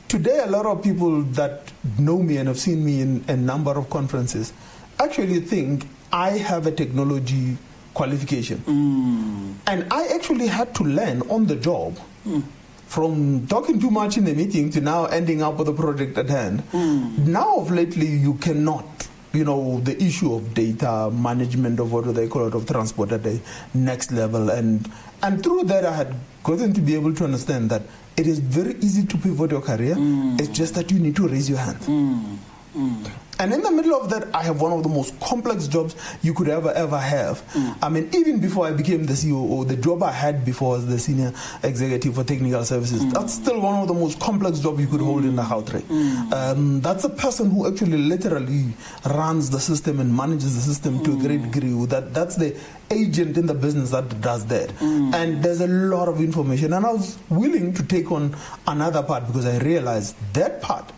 Today, 0.08 0.40
a 0.44 0.46
lot 0.46 0.66
of 0.66 0.82
people 0.82 1.22
that 1.38 1.72
know 1.98 2.18
me 2.22 2.36
and 2.36 2.46
have 2.46 2.58
seen 2.58 2.84
me 2.84 3.00
in 3.00 3.24
a 3.26 3.36
number 3.36 3.72
of 3.72 3.90
conferences 3.90 4.52
actually 5.00 5.40
think 5.40 5.86
I 6.12 6.30
have 6.38 6.66
a 6.66 6.70
technology 6.72 7.56
qualification. 7.94 8.58
Mm. 8.58 9.54
And 9.66 9.92
I 9.92 10.06
actually 10.14 10.46
had 10.46 10.74
to 10.76 10.84
learn 10.84 11.22
on 11.22 11.46
the 11.46 11.56
job 11.56 11.98
mm. 12.26 12.42
from 12.86 13.46
talking 13.46 13.80
too 13.80 13.90
much 13.90 14.16
in 14.16 14.24
the 14.24 14.34
meeting 14.34 14.70
to 14.70 14.80
now 14.80 15.06
ending 15.06 15.42
up 15.42 15.56
with 15.56 15.68
a 15.68 15.72
project 15.72 16.18
at 16.18 16.28
hand. 16.28 16.62
Mm. 16.72 17.26
Now, 17.26 17.56
of 17.56 17.70
lately, 17.70 18.06
you 18.06 18.34
cannot. 18.34 19.08
You 19.34 19.44
know, 19.44 19.80
the 19.80 20.00
issue 20.00 20.32
of 20.32 20.54
data 20.54 21.10
management 21.12 21.80
of 21.80 21.92
what 21.92 22.04
do 22.04 22.12
they 22.12 22.28
call 22.28 22.46
it, 22.46 22.54
of 22.54 22.66
transport 22.66 23.10
at 23.12 23.24
the 23.24 23.40
next 23.74 24.12
level. 24.12 24.48
And, 24.48 24.88
and 25.22 25.42
through 25.42 25.64
that, 25.64 25.84
I 25.84 25.92
had 25.92 26.14
gotten 26.44 26.72
to 26.72 26.80
be 26.80 26.94
able 26.94 27.12
to 27.14 27.24
understand 27.24 27.68
that 27.70 27.82
it 28.16 28.26
is 28.28 28.38
very 28.38 28.74
easy 28.76 29.04
to 29.06 29.18
pivot 29.18 29.50
your 29.50 29.60
career. 29.60 29.96
Mm. 29.96 30.40
It's 30.40 30.50
just 30.50 30.74
that 30.76 30.90
you 30.92 31.00
need 31.00 31.16
to 31.16 31.26
raise 31.26 31.50
your 31.50 31.58
hand. 31.58 31.80
Mm. 31.80 32.36
Mm. 32.76 33.10
And 33.44 33.52
in 33.52 33.60
the 33.60 33.70
middle 33.70 33.94
of 33.94 34.08
that, 34.08 34.34
I 34.34 34.42
have 34.42 34.62
one 34.62 34.72
of 34.72 34.82
the 34.82 34.88
most 34.88 35.20
complex 35.20 35.68
jobs 35.68 35.94
you 36.22 36.32
could 36.32 36.48
ever, 36.48 36.72
ever 36.72 36.98
have. 36.98 37.46
Mm. 37.52 37.76
I 37.82 37.90
mean, 37.90 38.08
even 38.14 38.40
before 38.40 38.66
I 38.66 38.70
became 38.70 39.04
the 39.04 39.12
COO, 39.12 39.66
the 39.66 39.76
job 39.76 40.02
I 40.02 40.12
had 40.12 40.46
before 40.46 40.70
was 40.76 40.86
the 40.86 40.98
senior 40.98 41.30
executive 41.62 42.14
for 42.14 42.24
technical 42.24 42.64
services. 42.64 43.04
Mm. 43.04 43.12
That's 43.12 43.34
still 43.34 43.60
one 43.60 43.82
of 43.82 43.86
the 43.88 43.92
most 43.92 44.18
complex 44.18 44.60
jobs 44.60 44.80
you 44.80 44.86
could 44.86 45.02
hold 45.02 45.26
in 45.26 45.36
the 45.36 45.42
mm. 45.42 45.62
Gauteng. 45.62 46.32
Um, 46.32 46.80
that's 46.80 47.04
a 47.04 47.10
person 47.10 47.50
who 47.50 47.68
actually 47.70 47.98
literally 47.98 48.72
runs 49.04 49.50
the 49.50 49.60
system 49.60 50.00
and 50.00 50.16
manages 50.16 50.54
the 50.54 50.62
system 50.62 51.04
to 51.04 51.12
a 51.12 51.16
great 51.16 51.42
degree. 51.52 51.84
That, 51.84 52.14
that's 52.14 52.36
the 52.36 52.58
agent 52.90 53.36
in 53.36 53.44
the 53.44 53.52
business 53.52 53.90
that 53.90 54.22
does 54.22 54.46
that. 54.46 54.72
And 54.80 55.42
there's 55.42 55.60
a 55.60 55.68
lot 55.68 56.08
of 56.08 56.18
information. 56.18 56.72
And 56.72 56.86
I 56.86 56.92
was 56.92 57.18
willing 57.28 57.74
to 57.74 57.82
take 57.82 58.10
on 58.10 58.34
another 58.66 59.02
part 59.02 59.26
because 59.26 59.44
I 59.44 59.58
realized 59.58 60.16
that 60.32 60.62
part 60.62 60.90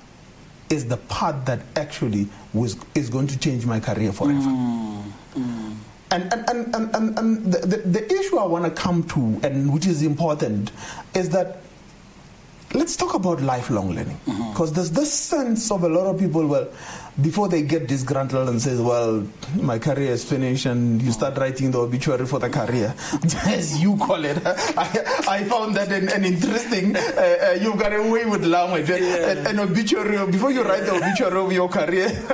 is 0.69 0.87
the 0.87 0.97
part 0.97 1.47
that 1.47 1.61
actually 1.77 2.29
was 2.53 2.77
is 2.95 3.09
going 3.11 3.27
to 3.29 3.39
change 3.39 3.67
my 3.67 3.81
career 3.81 4.13
forever. 4.13 4.41
Mm, 4.41 5.13
mm. 5.35 5.77
And, 6.11 6.33
and, 6.33 6.49
and, 6.49 6.75
and, 6.75 6.95
and, 6.95 7.19
and 7.19 7.53
the, 7.53 7.59
the, 7.67 7.77
the 7.79 8.13
issue 8.13 8.39
I 8.39 8.47
want 8.47 8.65
to 8.65 8.71
come 8.71 9.03
to, 9.05 9.41
and 9.43 9.73
which 9.73 9.87
is 9.87 10.03
important, 10.03 10.71
is 11.15 11.31
that 11.31 11.59
let's 12.75 12.97
talk 12.97 13.15
about 13.15 13.41
lifelong 13.41 13.91
learning. 13.91 14.19
Mm-hmm. 14.27 14.51
Because 14.53 14.73
there's 14.73 14.93
this 14.93 15.13
sense 15.13 15.71
of 15.71 15.83
a 15.83 15.89
lot 15.89 16.07
of 16.07 16.19
people, 16.19 16.47
well, 16.47 16.69
before 17.21 17.49
they 17.49 17.63
get 17.63 17.87
disgruntled 17.87 18.49
and 18.49 18.61
says, 18.61 18.81
well, 18.81 19.27
my 19.61 19.79
career 19.79 20.13
is 20.13 20.25
finished, 20.25 20.67
and 20.67 21.01
you 21.01 21.13
start 21.13 21.37
writing 21.39 21.71
the 21.71 21.79
obituary 21.79 22.27
for 22.27 22.39
the 22.39 22.51
career, 22.51 22.95
as 23.47 23.81
you 23.81 23.97
call 23.97 24.25
it. 24.25 24.39
I, 24.47 25.25
I 25.29 25.45
found 25.45 25.75
that 25.77 25.91
an, 25.91 26.09
an 26.11 26.25
interesting, 26.25 26.95
uh, 26.95 27.01
uh, 27.01 27.59
you've 27.61 27.79
got 27.79 27.95
a 27.95 28.03
way 28.03 28.27
with 28.27 28.45
language. 28.45 28.91
An, 28.91 29.47
an 29.47 29.61
obituary, 29.61 30.31
before 30.31 30.51
you 30.51 30.63
write 30.63 30.85
the 30.85 30.95
obituary 30.95 31.41
of 31.41 31.53
your 31.53 31.69
career, 31.69 32.09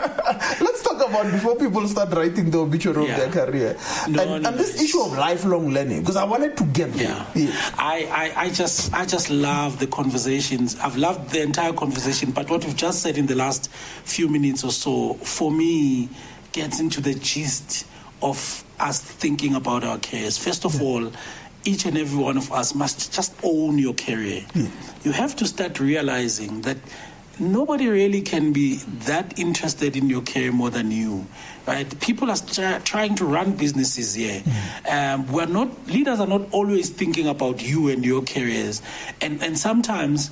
let's 0.60 0.82
talk 0.82 0.91
about 1.02 1.30
before 1.30 1.56
people 1.56 1.86
start 1.88 2.12
writing 2.14 2.50
the 2.50 2.58
obituary 2.58 3.06
Yeah. 3.06 3.18
of 3.18 3.32
their 3.32 3.44
career. 3.46 3.76
No, 4.08 4.22
and, 4.22 4.42
no, 4.42 4.48
and 4.48 4.58
this 4.58 4.80
issue 4.80 5.00
of 5.02 5.12
lifelong 5.12 5.70
learning, 5.70 6.00
because 6.00 6.16
I 6.16 6.24
wanted 6.24 6.56
to 6.56 6.64
get 6.64 6.92
there. 6.94 7.26
Yeah. 7.34 7.50
I, 7.76 8.32
I, 8.36 8.42
I 8.44 8.50
just 8.50 8.92
I 8.94 9.04
just 9.04 9.28
love 9.30 9.78
the 9.78 9.86
conversations. 9.86 10.76
I've 10.80 10.96
loved 10.96 11.30
the 11.30 11.42
entire 11.42 11.72
conversation, 11.72 12.30
but 12.30 12.48
what 12.50 12.64
we've 12.64 12.76
just 12.76 13.02
said 13.02 13.18
in 13.18 13.26
the 13.26 13.34
last 13.34 13.70
few 14.04 14.28
minutes 14.28 14.64
or 14.64 14.72
so, 14.72 15.14
for 15.14 15.50
me, 15.50 16.08
gets 16.52 16.80
into 16.80 17.00
the 17.00 17.14
gist 17.14 17.86
of 18.22 18.64
us 18.78 19.00
thinking 19.00 19.54
about 19.54 19.84
our 19.84 19.98
careers. 19.98 20.38
First 20.38 20.64
of 20.64 20.80
all, 20.80 21.10
each 21.64 21.86
and 21.86 21.96
every 21.96 22.18
one 22.22 22.36
of 22.36 22.50
us 22.52 22.74
must 22.74 23.12
just 23.12 23.32
own 23.44 23.78
your 23.78 23.94
career. 23.94 24.44
You 25.04 25.12
have 25.12 25.36
to 25.36 25.46
start 25.46 25.78
realizing 25.80 26.62
that 26.62 26.76
nobody 27.42 27.88
really 27.88 28.22
can 28.22 28.52
be 28.52 28.76
that 29.06 29.38
interested 29.38 29.96
in 29.96 30.08
your 30.08 30.22
career 30.22 30.52
more 30.52 30.70
than 30.70 30.90
you 30.90 31.26
right? 31.66 32.00
People 32.00 32.30
are 32.30 32.36
st- 32.36 32.84
trying 32.84 33.14
to 33.16 33.24
run 33.24 33.52
businesses 33.52 34.14
here. 34.14 34.42
Um, 34.90 35.30
we're 35.30 35.46
not 35.46 35.86
leaders 35.86 36.20
are 36.20 36.26
not 36.26 36.42
always 36.52 36.90
thinking 36.90 37.28
about 37.28 37.62
you 37.62 37.88
and 37.88 38.04
your 38.04 38.22
careers. 38.22 38.82
And 39.20 39.42
and 39.42 39.58
sometimes 39.58 40.30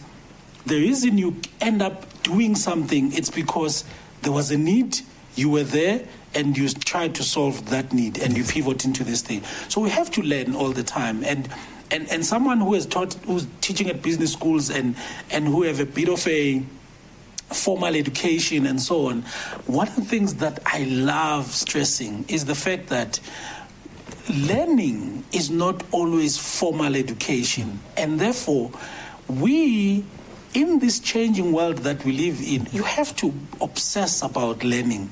the 0.66 0.76
reason 0.76 1.18
you 1.18 1.36
end 1.60 1.82
up 1.82 2.22
doing 2.22 2.54
something 2.54 3.12
it's 3.12 3.30
because 3.30 3.84
there 4.22 4.32
was 4.32 4.50
a 4.50 4.58
need 4.58 5.00
you 5.36 5.48
were 5.48 5.62
there 5.62 6.06
and 6.34 6.56
you 6.56 6.68
tried 6.68 7.14
to 7.14 7.22
solve 7.22 7.70
that 7.70 7.92
need 7.92 8.18
and 8.18 8.36
you 8.36 8.44
pivot 8.44 8.84
into 8.84 9.04
this 9.04 9.22
thing. 9.22 9.42
So 9.68 9.80
we 9.80 9.90
have 9.90 10.10
to 10.12 10.22
learn 10.22 10.54
all 10.54 10.70
the 10.70 10.84
time. 10.84 11.24
And 11.24 11.48
and, 11.92 12.08
and 12.08 12.24
someone 12.24 12.58
who 12.58 12.74
has 12.74 12.86
taught 12.86 13.14
who's 13.26 13.48
teaching 13.60 13.88
at 13.88 14.02
business 14.02 14.32
schools 14.32 14.70
and 14.70 14.94
and 15.30 15.46
who 15.46 15.62
have 15.62 15.80
a 15.80 15.86
bit 15.86 16.08
of 16.08 16.26
a 16.26 16.62
formal 17.52 17.94
education 17.94 18.66
and 18.66 18.80
so 18.80 19.08
on 19.08 19.22
one 19.66 19.88
of 19.88 19.96
the 19.96 20.04
things 20.04 20.34
that 20.36 20.60
i 20.66 20.84
love 20.84 21.46
stressing 21.46 22.24
is 22.28 22.44
the 22.44 22.54
fact 22.54 22.88
that 22.88 23.20
learning 24.30 25.24
is 25.32 25.50
not 25.50 25.82
always 25.92 26.38
formal 26.38 26.94
education. 26.96 27.80
And 27.96 28.20
therefore 28.20 28.70
we 29.28 30.04
in 30.54 30.78
this 30.78 30.98
changing 30.98 31.52
world 31.52 31.78
that 31.78 32.04
we 32.04 32.12
live 32.12 32.40
in 32.40 32.66
you 32.72 32.82
have 32.82 33.14
to 33.16 33.32
obsess 33.60 34.22
about 34.22 34.64
learning. 34.64 35.10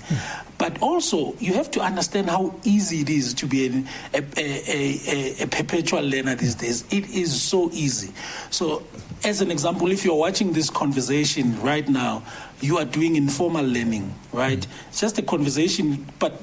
But 0.59 0.83
also 0.83 1.35
you 1.39 1.55
have 1.55 1.71
to 1.73 1.81
understand 1.81 2.29
how 2.29 2.55
easy 2.65 3.01
it 3.03 3.11
is 3.11 3.35
to 3.35 3.47
be 3.47 3.67
a, 3.67 4.19
a, 4.19 4.25
a, 4.37 5.01
a, 5.41 5.43
a 5.45 5.47
perpetual 5.47 6.03
learner 6.03 6.35
these 6.35 6.57
days. 6.57 6.85
It 6.91 7.09
is 7.11 7.41
so 7.41 7.71
easy. 7.73 8.13
So 8.51 8.83
as 9.25 9.41
an 9.41 9.51
example 9.51 9.91
if 9.91 10.05
you're 10.05 10.17
watching 10.17 10.53
this 10.53 10.71
conversation 10.71 11.61
right 11.61 11.89
now 11.89 12.23
you 12.61 12.79
are 12.79 12.85
doing 12.85 13.17
informal 13.17 13.65
learning 13.65 14.15
right? 14.33 14.67
It's 14.89 15.01
just 15.01 15.19
a 15.19 15.23
conversation 15.23 16.07
but 16.19 16.41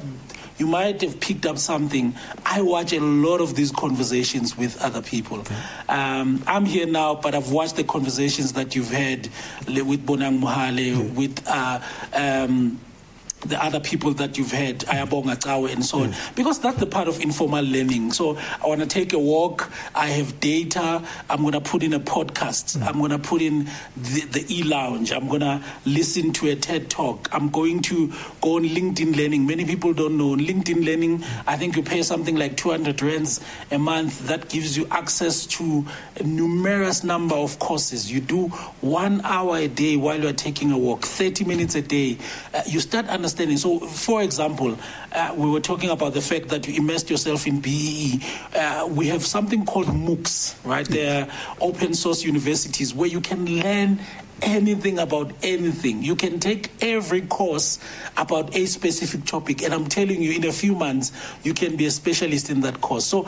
you 0.57 0.67
might 0.67 1.01
have 1.01 1.19
picked 1.19 1.45
up 1.45 1.57
something. 1.57 2.15
I 2.45 2.61
watch 2.61 2.93
a 2.93 2.99
lot 2.99 3.41
of 3.41 3.55
these 3.55 3.71
conversations 3.71 4.57
with 4.57 4.81
other 4.81 5.01
people. 5.01 5.43
Um, 5.89 6.43
I'm 6.47 6.65
here 6.65 6.87
now, 6.87 7.15
but 7.15 7.35
I've 7.35 7.51
watched 7.51 7.75
the 7.75 7.83
conversations 7.83 8.53
that 8.53 8.75
you've 8.75 8.91
had 8.91 9.29
with 9.67 10.05
Bonang 10.05 10.39
Mohale, 10.39 11.13
with 11.13 11.45
uh, 11.47 11.79
um, 12.13 12.79
the 13.45 13.63
other 13.63 13.79
people 13.79 14.11
that 14.13 14.37
you've 14.37 14.51
had, 14.51 14.79
Ayabonga 14.79 15.41
Cawe 15.41 15.71
and 15.71 15.85
so 15.85 15.99
on, 15.99 16.11
mm. 16.11 16.35
because 16.35 16.59
that's 16.59 16.79
the 16.79 16.85
part 16.85 17.07
of 17.07 17.21
informal 17.21 17.63
learning. 17.63 18.11
So 18.11 18.37
I 18.37 18.67
want 18.67 18.81
to 18.81 18.87
take 18.87 19.13
a 19.13 19.19
walk, 19.19 19.71
I 19.93 20.07
have 20.07 20.39
data, 20.39 21.03
I'm 21.29 21.41
going 21.41 21.53
to 21.53 21.61
put 21.61 21.83
in 21.83 21.93
a 21.93 21.99
podcast, 21.99 22.77
mm. 22.77 22.87
I'm 22.87 22.97
going 22.97 23.11
to 23.11 23.19
put 23.19 23.41
in 23.41 23.69
the, 23.95 24.21
the 24.31 24.45
e-lounge, 24.49 25.11
I'm 25.11 25.27
going 25.27 25.41
to 25.41 25.63
listen 25.85 26.33
to 26.33 26.49
a 26.49 26.55
TED 26.55 26.89
talk, 26.89 27.29
I'm 27.31 27.49
going 27.49 27.81
to 27.83 28.07
go 28.41 28.55
on 28.55 28.63
LinkedIn 28.63 29.15
Learning. 29.15 29.45
Many 29.45 29.65
people 29.65 29.93
don't 29.93 30.17
know. 30.17 30.35
LinkedIn 30.35 30.85
Learning, 30.85 31.19
mm. 31.19 31.43
I 31.47 31.57
think 31.57 31.75
you 31.75 31.83
pay 31.83 32.01
something 32.01 32.35
like 32.35 32.57
200 32.57 33.01
rands 33.01 33.41
a 33.71 33.77
month. 33.77 34.27
That 34.27 34.49
gives 34.49 34.75
you 34.77 34.87
access 34.91 35.45
to 35.47 35.85
a 36.17 36.23
numerous 36.23 37.03
number 37.03 37.35
of 37.35 37.59
courses. 37.59 38.11
You 38.11 38.21
do 38.21 38.47
one 38.81 39.21
hour 39.23 39.57
a 39.57 39.67
day 39.67 39.97
while 39.97 40.19
you're 40.21 40.33
taking 40.33 40.71
a 40.71 40.77
walk, 40.77 41.03
30 41.03 41.45
minutes 41.45 41.75
a 41.75 41.81
day. 41.81 42.17
Uh, 42.53 42.63
you 42.65 42.79
start 42.79 43.07
understanding. 43.07 43.34
So, 43.35 43.79
for 43.79 44.21
example, 44.23 44.77
uh, 45.11 45.33
we 45.35 45.49
were 45.49 45.59
talking 45.59 45.89
about 45.89 46.13
the 46.13 46.21
fact 46.21 46.47
that 46.49 46.67
you 46.67 46.75
immersed 46.75 47.09
yourself 47.09 47.45
in 47.45 47.59
BEE. 47.59 48.21
Uh, 48.55 48.87
we 48.89 49.07
have 49.07 49.25
something 49.25 49.65
called 49.65 49.87
MOOCs, 49.87 50.55
right? 50.63 50.87
They're 50.87 51.27
open 51.59 51.93
source 51.93 52.23
universities 52.23 52.93
where 52.93 53.09
you 53.09 53.19
can 53.19 53.45
learn 53.45 53.99
anything 54.41 54.99
about 54.99 55.33
anything. 55.43 56.01
You 56.01 56.15
can 56.15 56.39
take 56.39 56.71
every 56.81 57.21
course 57.21 57.79
about 58.15 58.55
a 58.55 58.65
specific 58.67 59.25
topic, 59.25 59.63
and 59.63 59.73
I'm 59.73 59.87
telling 59.87 60.21
you, 60.21 60.31
in 60.31 60.45
a 60.45 60.51
few 60.53 60.73
months, 60.73 61.11
you 61.43 61.53
can 61.53 61.75
be 61.75 61.85
a 61.85 61.91
specialist 61.91 62.49
in 62.49 62.61
that 62.61 62.79
course. 62.79 63.05
So, 63.05 63.27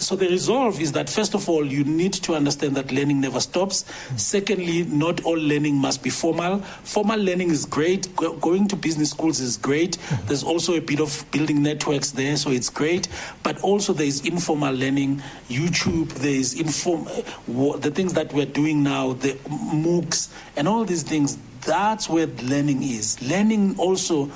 so 0.00 0.16
the 0.16 0.28
resolve 0.28 0.80
is 0.80 0.92
that 0.92 1.08
first 1.08 1.34
of 1.34 1.48
all, 1.48 1.64
you 1.64 1.84
need 1.84 2.12
to 2.14 2.34
understand 2.34 2.76
that 2.76 2.92
learning 2.92 3.20
never 3.20 3.40
stops. 3.40 3.84
Secondly, 4.16 4.84
not 4.84 5.24
all 5.24 5.36
learning 5.38 5.76
must 5.76 6.02
be 6.02 6.10
formal. 6.10 6.60
Formal 6.84 7.18
learning 7.20 7.50
is 7.50 7.66
great. 7.66 8.14
Go- 8.16 8.34
going 8.36 8.68
to 8.68 8.76
business 8.76 9.10
schools 9.10 9.40
is 9.40 9.56
great. 9.56 9.98
There's 10.26 10.42
also 10.42 10.74
a 10.74 10.80
bit 10.80 11.00
of 11.00 11.24
building 11.30 11.62
networks 11.62 12.12
there, 12.12 12.36
so 12.36 12.50
it's 12.50 12.70
great. 12.70 13.08
But 13.42 13.60
also 13.62 13.92
there 13.92 14.06
is 14.06 14.24
informal 14.26 14.74
learning. 14.74 15.22
YouTube, 15.48 16.08
there 16.14 16.30
is 16.34 16.58
inform 16.58 17.04
the 17.80 17.90
things 17.90 18.14
that 18.14 18.32
we're 18.32 18.46
doing 18.46 18.82
now, 18.82 19.12
the 19.14 19.32
MOOCs, 19.48 20.28
and 20.56 20.68
all 20.68 20.84
these 20.84 21.02
things. 21.02 21.38
That's 21.62 22.08
where 22.08 22.26
learning 22.26 22.82
is. 22.82 23.20
Learning 23.22 23.76
also 23.78 24.30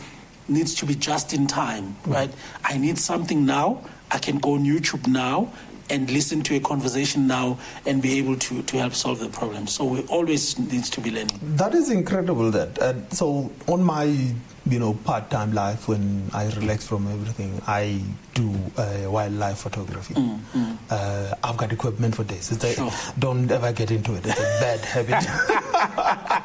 needs 0.48 0.74
to 0.76 0.86
be 0.86 0.94
just 0.96 1.32
in 1.32 1.46
time, 1.46 1.96
right? 2.06 2.30
I 2.64 2.76
need 2.76 2.98
something 2.98 3.46
now. 3.46 3.82
I 4.10 4.18
can 4.18 4.38
go 4.38 4.54
on 4.54 4.64
YouTube 4.64 5.06
now 5.06 5.52
and 5.90 6.08
listen 6.10 6.42
to 6.42 6.54
a 6.54 6.60
conversation 6.60 7.26
now 7.26 7.58
and 7.84 8.00
be 8.00 8.18
able 8.18 8.36
to, 8.36 8.62
to 8.62 8.78
help 8.78 8.94
solve 8.94 9.18
the 9.18 9.28
problem. 9.28 9.66
So 9.66 9.84
we 9.84 10.02
always 10.02 10.58
needs 10.58 10.88
to 10.90 11.00
be 11.00 11.10
learning. 11.10 11.38
That 11.42 11.74
is 11.74 11.90
incredible. 11.90 12.50
That 12.50 12.78
uh, 12.78 12.94
so 13.10 13.50
on 13.66 13.82
my 13.82 14.34
you 14.66 14.78
know 14.78 14.94
part-time 15.04 15.52
life 15.52 15.88
when 15.88 16.28
I 16.34 16.48
relax 16.52 16.86
from 16.86 17.06
everything, 17.10 17.60
I 17.66 18.02
do 18.34 18.54
uh, 18.76 19.10
wildlife 19.10 19.58
photography. 19.58 20.14
Uh, 20.90 21.34
I've 21.42 21.56
got 21.56 21.72
equipment 21.72 22.14
for 22.14 22.24
this. 22.24 22.52
It's 22.52 22.64
a, 22.64 22.74
Sure. 22.74 22.90
Don't 23.18 23.50
ever 23.50 23.72
get 23.72 23.90
into 23.90 24.14
it. 24.14 24.26
It's 24.26 24.38
a 24.38 24.42
bad 24.60 24.80
habit. 24.80 25.24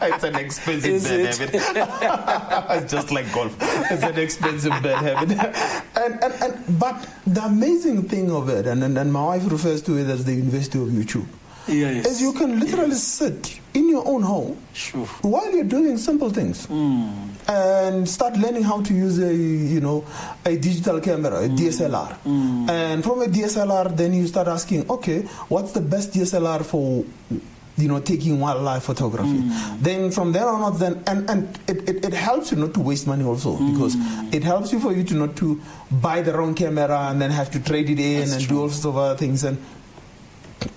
it's 0.15 0.23
an 0.23 0.35
expensive 0.35 0.91
Is 0.93 1.03
bad 1.07 1.19
it? 1.19 1.61
habit. 1.61 2.83
it's 2.83 2.91
just 2.97 3.11
like 3.11 3.31
golf. 3.33 3.55
It's 3.91 4.03
an 4.03 4.17
expensive 4.17 4.71
bad 4.81 5.03
habit. 5.03 5.31
and, 5.97 6.23
and, 6.23 6.33
and 6.43 6.79
but 6.79 7.07
the 7.27 7.41
amazing 7.43 8.03
thing 8.07 8.31
of 8.31 8.49
it, 8.49 8.65
and, 8.65 8.83
and, 8.83 8.97
and 8.97 9.11
my 9.11 9.23
wife 9.25 9.51
refers 9.51 9.81
to 9.83 9.97
it 9.97 10.07
as 10.07 10.25
the 10.25 10.33
University 10.33 10.79
of 10.81 10.87
YouTube. 10.87 11.25
Yes. 11.67 12.05
Is 12.05 12.21
you 12.21 12.33
can 12.33 12.59
literally 12.59 12.95
sit 12.95 13.59
in 13.73 13.89
your 13.89 14.07
own 14.07 14.21
home 14.21 14.57
Sure. 14.73 15.05
while 15.21 15.51
you're 15.53 15.63
doing 15.63 15.97
simple 15.97 16.29
things 16.29 16.65
hmm. 16.65 17.09
and 17.47 18.07
start 18.07 18.37
learning 18.37 18.63
how 18.63 18.81
to 18.81 18.93
use 18.93 19.19
a 19.19 19.33
you 19.33 19.81
know 19.81 20.05
a 20.45 20.55
digital 20.57 20.99
camera 21.01 21.41
a 21.43 21.47
hmm. 21.47 21.55
dslr 21.55 22.13
hmm. 22.17 22.69
and 22.69 23.03
from 23.03 23.21
a 23.21 23.25
dslr 23.25 23.95
then 23.97 24.13
you 24.13 24.27
start 24.27 24.47
asking 24.47 24.89
okay 24.89 25.21
what's 25.49 25.73
the 25.73 25.81
best 25.81 26.13
dslr 26.13 26.63
for 26.63 27.03
you 27.77 27.87
know 27.87 27.99
taking 27.99 28.39
wildlife 28.39 28.83
photography? 28.83 29.41
Then 29.81 30.11
from 30.11 30.31
there 30.31 30.47
on 30.47 30.61
out, 30.63 30.79
then 30.79 31.03
and 31.07 31.29
and 31.29 31.59
it, 31.67 31.89
it, 31.89 32.05
it 32.05 32.13
helps 32.13 32.51
you 32.51 32.57
not 32.57 32.73
to 32.75 32.79
waste 32.79 33.05
money 33.05 33.25
also 33.25 33.57
because 33.57 33.95
it 34.33 34.43
helps 34.43 34.71
you 34.71 34.79
for 34.79 34.93
you 34.93 35.03
to 35.03 35.13
not 35.13 35.35
to 35.37 35.61
buy 35.91 36.21
the 36.21 36.33
wrong 36.33 36.55
camera 36.55 37.09
and 37.09 37.21
then 37.21 37.31
have 37.31 37.51
to 37.51 37.59
trade 37.59 37.89
it 37.89 37.99
in 37.99 38.19
That's 38.19 38.31
and 38.33 38.45
true. 38.45 38.55
do 38.55 38.61
all 38.61 38.69
sorts 38.69 38.85
of 38.85 38.97
other 38.97 39.17
things 39.17 39.43
and 39.43 39.57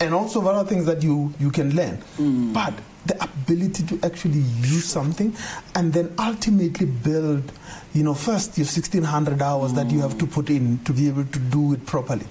and 0.01 0.15
also 0.15 0.47
other 0.47 0.69
things 0.69 0.86
that 0.86 1.02
you 1.02 1.32
you 1.39 1.51
can 1.51 1.74
learn. 1.74 1.97
Hmm. 2.16 2.52
But 2.52 2.74
the 3.06 3.23
ability 3.23 3.85
to 3.85 3.98
actually 4.05 4.40
use 4.40 4.85
something 4.85 5.35
and 5.74 5.93
then 5.93 6.12
ultimately 6.19 6.86
build 6.86 7.51
you 7.94 8.02
know 8.02 8.12
first 8.15 8.59
your 8.59 8.66
1600 8.66 9.40
hours 9.40 9.73
that 9.73 9.90
you 9.90 10.01
have 10.01 10.19
to 10.19 10.27
hmm. 10.27 10.32
put 10.32 10.51
in 10.51 10.78
to 10.85 10.93
be 10.93 11.09
able 11.09 11.24
to 11.24 11.39
do 11.39 11.73
it 11.74 11.86
properly. 11.86 12.27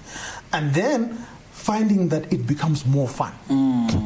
And 0.52 0.72
then 0.74 1.26
finding 1.58 2.08
that 2.08 2.32
it 2.32 2.46
becomes 2.46 2.86
more 2.86 3.08
fun 3.08 3.32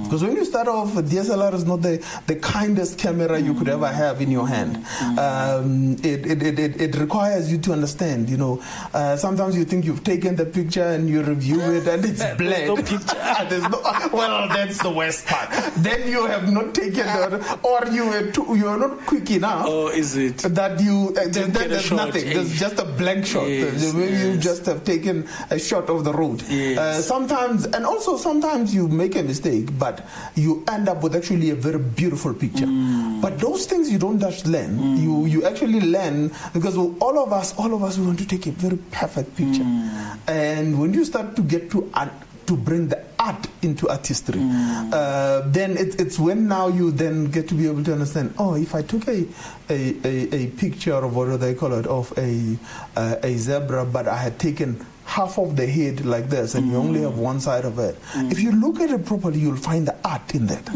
because 0.04 0.22
when 0.22 0.34
you 0.36 0.44
start 0.44 0.68
off 0.68 0.96
a 0.96 1.02
dslr 1.02 1.52
is 1.54 1.64
not 1.64 1.82
the, 1.82 1.94
the 2.26 2.36
kindest 2.36 2.98
camera 2.98 3.38
you 3.38 3.54
could 3.54 3.68
ever 3.68 3.88
have 3.88 4.20
in 4.20 4.30
your 4.30 4.46
hand 4.48 4.76
um, 5.18 5.92
it, 6.02 6.26
it, 6.26 6.42
it, 6.58 6.80
it, 6.80 6.96
requires 6.96 7.50
you 7.52 7.58
to 7.58 7.72
understand 7.72 8.28
you 8.28 8.36
know 8.36 8.62
uh, 8.94 9.16
sometimes 9.16 9.56
you 9.56 9.64
think 9.64 9.84
you've 9.84 10.04
taken 10.04 10.34
the 10.36 10.44
picture 10.46 10.82
and 10.84 11.08
you 11.08 11.22
review 11.22 11.60
it 11.60 11.86
and 11.86 12.04
it's 12.04 12.20
There's 12.22 12.38
blank 12.38 12.66
no 12.66 12.76
picture. 12.92 13.16
There's 13.50 13.68
no, 13.68 13.80
well, 14.12 14.48
that's 14.48 14.78
the 14.82 14.90
worst 14.90 15.26
part. 15.26 15.50
Then 15.76 16.08
you 16.08 16.26
have 16.26 16.52
not 16.52 16.74
taken 16.74 17.04
the, 17.06 17.58
or 17.62 17.80
you 17.92 18.06
were 18.06 18.30
too, 18.30 18.46
you 18.56 18.68
are 18.68 18.78
not 18.78 19.04
quick 19.06 19.30
enough. 19.30 19.66
Oh, 19.68 19.88
is 19.88 20.16
it? 20.16 20.38
That 20.38 20.80
you, 20.80 21.08
uh, 21.10 21.12
there's, 21.12 21.34
Didn't 21.36 21.52
get 21.54 21.66
a 21.66 21.68
there's 21.68 21.82
shot, 21.84 21.96
nothing. 22.06 22.28
eh? 22.28 22.34
There's 22.34 22.58
just 22.58 22.78
a 22.78 22.84
blank 22.84 23.26
shot. 23.26 23.48
Yes, 23.48 23.92
Maybe 23.94 24.16
you 24.16 24.36
just 24.36 24.66
have 24.66 24.84
taken 24.84 25.26
a 25.50 25.58
shot 25.58 25.90
of 25.90 26.04
the 26.04 26.12
road. 26.12 26.42
Yes. 26.48 26.78
Uh, 26.78 27.02
sometimes, 27.02 27.41
and 27.50 27.84
also 27.86 28.16
sometimes 28.16 28.74
you 28.74 28.88
make 28.88 29.16
a 29.16 29.22
mistake, 29.22 29.68
but 29.78 30.04
you 30.34 30.64
end 30.68 30.88
up 30.88 31.02
with 31.02 31.14
actually 31.16 31.50
a 31.50 31.54
very 31.54 31.78
beautiful 31.78 32.34
picture. 32.34 32.66
Mm. 32.66 33.20
But 33.20 33.38
those 33.38 33.66
things 33.66 33.90
you 33.90 33.98
don't 33.98 34.18
just 34.20 34.46
learn. 34.46 34.96
You 34.98 35.26
you 35.26 35.44
actually 35.46 35.80
learn 35.80 36.30
because 36.52 36.76
all 36.76 37.18
of 37.18 37.32
us, 37.32 37.54
all 37.58 37.74
of 37.74 37.82
us, 37.82 37.98
we 37.98 38.06
want 38.06 38.18
to 38.20 38.26
take 38.26 38.46
a 38.46 38.52
very 38.52 38.78
perfect 38.90 39.36
picture. 39.36 39.62
Mm. 39.64 40.18
And 40.28 40.80
when 40.80 40.94
you 40.94 41.04
start 41.04 41.36
to 41.36 41.42
get 41.42 41.70
to 41.72 41.90
art, 41.94 42.12
to 42.46 42.56
bring 42.56 42.88
the 42.88 42.98
art 43.18 43.46
into 43.62 43.88
artistry, 43.88 44.40
Mm. 44.40 44.90
uh, 44.92 45.42
then 45.46 45.76
it, 45.78 46.00
it's 46.00 46.18
when 46.18 46.48
now 46.48 46.66
you 46.68 46.90
then 46.90 47.30
get 47.30 47.46
to 47.48 47.54
be 47.54 47.66
able 47.70 47.84
to 47.84 47.92
understand. 47.92 48.34
Oh, 48.38 48.54
if 48.58 48.74
I 48.74 48.82
took 48.82 49.06
a 49.06 49.24
a, 49.70 49.78
a, 50.04 50.14
a 50.34 50.46
picture 50.58 50.94
of 50.94 51.14
what 51.14 51.26
do 51.26 51.36
they 51.38 51.54
call 51.54 51.72
it 51.74 51.86
of 51.86 52.12
a 52.18 52.58
uh, 52.96 53.16
a 53.22 53.36
zebra, 53.38 53.84
but 53.86 54.08
I 54.08 54.16
had 54.16 54.38
taken 54.38 54.84
half 55.04 55.38
of 55.38 55.56
the 55.56 55.66
head 55.66 56.04
like 56.06 56.28
this, 56.28 56.54
and 56.54 56.66
you 56.70 56.76
only 56.76 57.02
have 57.02 57.18
one 57.18 57.40
side 57.40 57.64
of 57.64 57.78
it. 57.78 57.96
If 58.14 58.40
you 58.40 58.52
look 58.52 58.80
at 58.80 58.90
it 58.90 59.04
properly, 59.04 59.38
you'll 59.40 59.56
find 59.56 59.86
the 59.86 59.96
art 60.04 60.34
in 60.34 60.46
that 60.46 60.68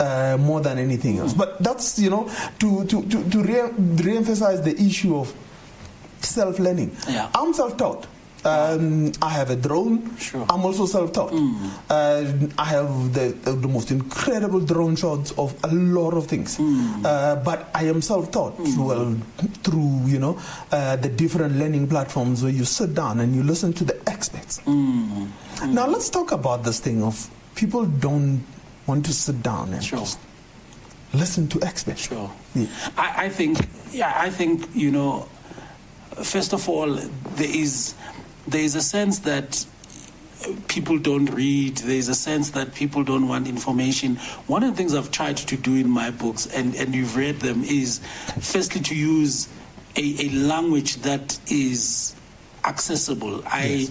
uh, 0.00 0.36
more 0.38 0.60
than 0.60 0.78
anything 0.78 1.18
else. 1.18 1.32
But 1.32 1.62
that's 1.62 1.98
you 1.98 2.10
know 2.10 2.30
to 2.60 2.84
to 2.86 3.02
to, 3.06 3.30
to 3.30 3.42
re- 3.42 3.70
re-emphasize 4.04 4.62
the 4.62 4.74
issue 4.80 5.16
of 5.16 5.32
self-learning. 6.20 6.96
Yeah. 7.08 7.28
I'm 7.34 7.52
self-taught. 7.52 8.06
Um, 8.44 9.12
I 9.22 9.30
have 9.30 9.48
a 9.50 9.56
drone. 9.56 10.16
Sure. 10.18 10.44
I'm 10.50 10.64
also 10.64 10.84
self-taught. 10.86 11.32
Uh, 11.88 12.24
I 12.58 12.64
have 12.66 13.14
the, 13.14 13.32
the 13.42 13.68
most 13.68 13.90
incredible 13.90 14.60
drone 14.60 14.96
shots 14.96 15.32
of 15.38 15.54
a 15.64 15.68
lot 15.74 16.12
of 16.14 16.26
things. 16.26 16.58
Uh, 16.60 17.40
but 17.44 17.68
I 17.74 17.84
am 17.84 18.02
self-taught. 18.02 18.54
Well, 18.76 19.16
through 19.62 20.02
you 20.06 20.18
know 20.18 20.38
uh, 20.72 20.96
the 20.96 21.08
different 21.08 21.56
learning 21.56 21.88
platforms 21.88 22.42
where 22.42 22.52
you 22.52 22.64
sit 22.64 22.94
down 22.94 23.20
and 23.20 23.34
you 23.34 23.42
listen 23.42 23.72
to 23.74 23.84
the 23.84 23.96
experts. 24.10 24.60
Now 24.66 25.86
let's 25.86 26.10
talk 26.10 26.32
about 26.32 26.64
this 26.64 26.80
thing 26.80 27.02
of 27.02 27.30
people 27.54 27.84
don't 27.86 28.44
want 28.86 29.06
to 29.06 29.12
sit 29.14 29.42
down 29.42 29.72
and 29.72 29.82
Sure. 29.82 30.00
just 30.00 30.18
listen 31.14 31.48
to 31.48 31.62
experts. 31.62 32.08
Sure. 32.08 32.30
Yeah. 32.54 32.66
I, 32.98 33.24
I 33.24 33.28
think, 33.30 33.58
yeah, 33.92 34.12
I 34.16 34.28
think, 34.30 34.68
you 34.74 34.90
know, 34.90 35.28
first 36.22 36.52
of 36.52 36.68
all, 36.68 36.92
there 36.92 37.48
is, 37.48 37.94
there 38.46 38.62
is 38.62 38.74
a 38.74 38.82
sense 38.82 39.20
that 39.20 39.64
people 40.68 40.98
don't 40.98 41.26
read. 41.30 41.78
There's 41.78 42.08
a 42.08 42.14
sense 42.14 42.50
that 42.50 42.74
people 42.74 43.02
don't 43.04 43.28
want 43.28 43.48
information. 43.48 44.16
One 44.46 44.62
of 44.62 44.70
the 44.72 44.76
things 44.76 44.94
I've 44.94 45.10
tried 45.10 45.36
to 45.38 45.56
do 45.56 45.74
in 45.76 45.88
my 45.88 46.10
books, 46.10 46.46
and, 46.46 46.74
and 46.74 46.94
you've 46.94 47.16
read 47.16 47.40
them, 47.40 47.64
is 47.64 48.00
firstly 48.40 48.80
to 48.82 48.94
use 48.94 49.48
a, 49.96 50.26
a 50.26 50.28
language 50.30 50.96
that 50.96 51.38
is 51.50 52.14
accessible. 52.64 53.42
I 53.46 53.88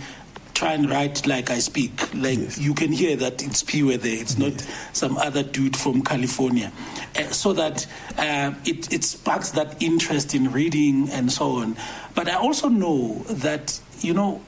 try 0.53 0.73
and 0.73 0.87
write 0.89 1.25
like 1.25 1.49
I 1.49 1.57
speak. 1.57 2.13
Like 2.13 2.37
Yes. 2.37 2.59
you 2.59 2.75
can 2.75 2.91
hear 2.91 3.15
that 3.15 3.41
it's 3.43 3.63
Piwe 3.63 3.99
there. 3.99 4.21
It's 4.21 4.37
not 4.37 4.53
some 4.93 5.17
other 5.17 5.41
dude 5.41 5.75
from 5.75 6.03
California. 6.03 6.71
Uh, 7.17 7.23
so 7.31 7.53
that 7.53 7.87
uh, 8.19 8.53
it, 8.63 8.93
it 8.93 9.03
sparks 9.03 9.51
that 9.51 9.81
interest 9.81 10.35
in 10.35 10.51
reading 10.51 11.09
and 11.09 11.31
so 11.31 11.57
on. 11.57 11.75
But 12.13 12.27
I 12.29 12.35
also 12.35 12.69
know 12.69 13.23
that, 13.29 13.79
you 14.03 14.13
know, 14.13 14.41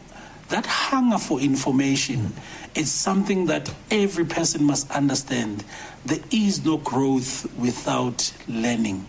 that 0.50 0.66
hunger 0.66 1.18
for 1.18 1.40
information 1.40 2.34
is 2.76 2.92
something 2.92 3.46
that 3.48 3.74
every 3.90 4.26
person 4.26 4.64
must 4.64 4.90
understand. 4.92 5.64
There 6.06 6.20
is 6.32 6.64
no 6.64 6.78
growth 6.78 7.52
without 7.58 8.34
learning. 8.48 9.08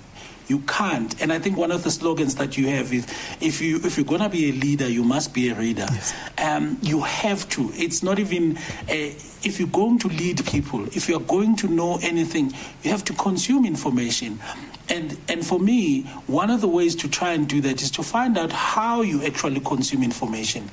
You 0.49 0.61
can't. 0.61 1.21
And 1.21 1.33
I 1.33 1.41
think 1.41 1.57
one 1.57 1.73
of 1.73 1.83
the 1.83 1.91
slogans 1.91 2.37
that 2.37 2.57
you 2.57 2.69
have 2.69 2.93
is 2.93 3.05
if 3.41 3.61
you 3.61 3.81
if 3.83 3.97
you're 3.97 4.07
gonna 4.07 4.29
be 4.29 4.51
a 4.51 4.53
leader, 4.53 4.89
you 4.89 5.03
must 5.03 5.35
be 5.35 5.49
a 5.51 5.55
reader. 5.57 5.87
Yes. 5.91 6.15
Um, 6.39 6.79
you 6.83 7.01
have 7.01 7.49
to. 7.51 7.71
It's 7.75 8.03
not 8.03 8.21
even 8.21 8.57
a, 8.89 9.09
if 9.43 9.59
you're 9.59 9.69
going 9.69 9.99
to 10.01 10.09
lead 10.09 10.47
people, 10.47 10.85
if 10.87 11.09
you're 11.09 11.21
going 11.21 11.57
to 11.57 11.69
know 11.69 11.99
anything, 12.01 12.53
you 12.85 12.91
have 12.93 13.05
to 13.07 13.13
consume 13.15 13.67
information. 13.67 14.39
And 14.89 15.17
and 15.29 15.45
for 15.45 15.59
me, 15.59 16.03
one 16.27 16.51
of 16.51 16.61
the 16.61 16.69
ways 16.69 16.95
to 16.97 17.09
try 17.09 17.33
and 17.33 17.49
do 17.49 17.61
that 17.63 17.83
is 17.83 17.91
to 17.93 18.03
find 18.03 18.39
out 18.39 18.53
how 18.53 19.03
you 19.03 19.25
actually 19.25 19.61
consume 19.61 20.03
information. 20.03 20.71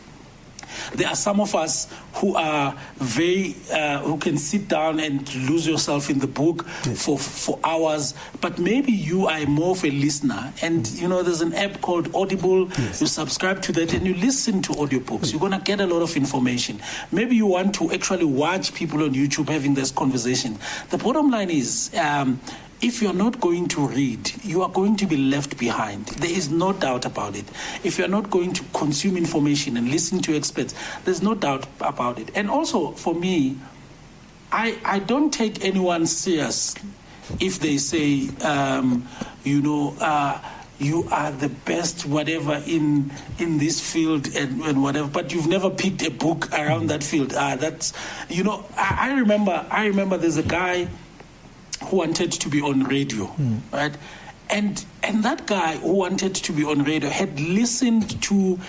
There 0.95 1.07
are 1.07 1.15
some 1.15 1.39
of 1.39 1.53
us 1.55 1.87
who 2.15 2.35
are 2.35 2.75
very 2.95 3.55
uh, 3.71 3.99
who 3.99 4.17
can 4.17 4.37
sit 4.37 4.67
down 4.67 4.99
and 4.99 5.33
lose 5.49 5.65
yourself 5.67 6.09
in 6.09 6.19
the 6.19 6.27
book 6.27 6.65
Yes. 6.85 7.05
for 7.05 7.17
for 7.17 7.59
hours. 7.63 8.13
But 8.41 8.57
maybe 8.59 8.91
you 8.91 9.27
are 9.27 9.45
more 9.45 9.71
of 9.71 9.85
a 9.85 9.91
listener, 9.91 10.51
and 10.61 10.87
you 10.91 11.07
know 11.07 11.21
there's 11.23 11.41
an 11.41 11.53
app 11.53 11.81
called 11.81 12.13
Audible. 12.15 12.69
Yes. 12.69 13.01
You 13.01 13.07
subscribe 13.07 13.61
to 13.63 13.71
that 13.73 13.93
and 13.93 14.05
you 14.05 14.13
listen 14.15 14.61
to 14.63 14.73
audiobooks. 14.73 15.31
You're 15.31 15.41
gonna 15.41 15.61
get 15.63 15.79
a 15.79 15.85
lot 15.85 16.01
of 16.01 16.15
information. 16.17 16.79
Maybe 17.11 17.35
you 17.35 17.45
want 17.45 17.75
to 17.75 17.91
actually 17.91 18.25
watch 18.25 18.73
people 18.73 19.03
on 19.03 19.13
YouTube 19.13 19.49
having 19.49 19.75
this 19.75 19.91
conversation. 19.91 20.57
The 20.89 20.97
bottom 20.97 21.29
line 21.31 21.49
is. 21.51 21.91
Um, 21.97 22.39
if 22.83 23.01
you're 23.01 23.13
not 23.13 23.39
going 23.39 23.69
to 23.69 23.87
read, 23.87 24.43
you 24.43 24.61
are 24.61 24.69
going 24.69 24.97
to 24.97 25.05
be 25.05 25.15
left 25.15 25.57
behind. 25.57 26.05
There 26.07 26.29
is 26.29 26.51
no 26.51 26.73
doubt 26.73 27.05
about 27.05 27.37
it. 27.37 27.45
If 27.83 27.97
you're 27.97 28.09
not 28.09 28.29
going 28.29 28.51
to 28.53 28.63
consume 28.73 29.15
information 29.15 29.77
and 29.77 29.89
listen 29.89 30.21
to 30.23 30.35
experts, 30.35 30.75
there's 31.05 31.21
no 31.21 31.33
doubt 31.33 31.65
about 31.79 32.19
it. 32.19 32.29
And 32.35 32.49
also, 32.49 32.91
for 32.91 33.15
me, 33.15 33.57
I, 34.51 34.77
I 34.83 34.99
don't 34.99 35.31
take 35.31 35.63
anyone 35.63 36.05
serious 36.05 36.75
if 37.39 37.59
they 37.59 37.77
say, 37.77 38.27
um, 38.43 39.07
you 39.45 39.61
know, 39.61 39.95
uh, 40.01 40.41
you 40.77 41.07
are 41.09 41.31
the 41.31 41.47
best 41.49 42.05
whatever 42.05 42.61
in 42.65 43.11
in 43.39 43.59
this 43.59 43.79
field 43.79 44.27
and, 44.35 44.61
and 44.63 44.83
whatever, 44.83 45.07
but 45.07 45.31
you've 45.31 45.47
never 45.47 45.69
picked 45.69 46.01
a 46.01 46.11
book 46.11 46.51
around 46.51 46.89
that 46.89 47.03
field. 47.03 47.33
Uh, 47.33 47.55
that's, 47.55 47.93
you 48.27 48.43
know, 48.43 48.65
I, 48.75 49.11
I 49.11 49.19
remember 49.19 49.65
I 49.71 49.85
remember 49.85 50.17
there's 50.17 50.35
a 50.37 50.43
guy 50.43 50.89
who 51.85 51.97
wanted 51.97 52.31
to 52.31 52.49
be 52.49 52.61
on 52.61 52.83
radio, 52.83 53.29
right? 53.71 53.95
And 54.49 54.83
and 55.01 55.23
that 55.23 55.47
guy 55.47 55.77
who 55.77 55.93
wanted 55.93 56.35
to 56.35 56.51
be 56.51 56.63
on 56.63 56.83
radio 56.83 57.09
had 57.09 57.39
listened 57.39 58.21
to 58.23 58.59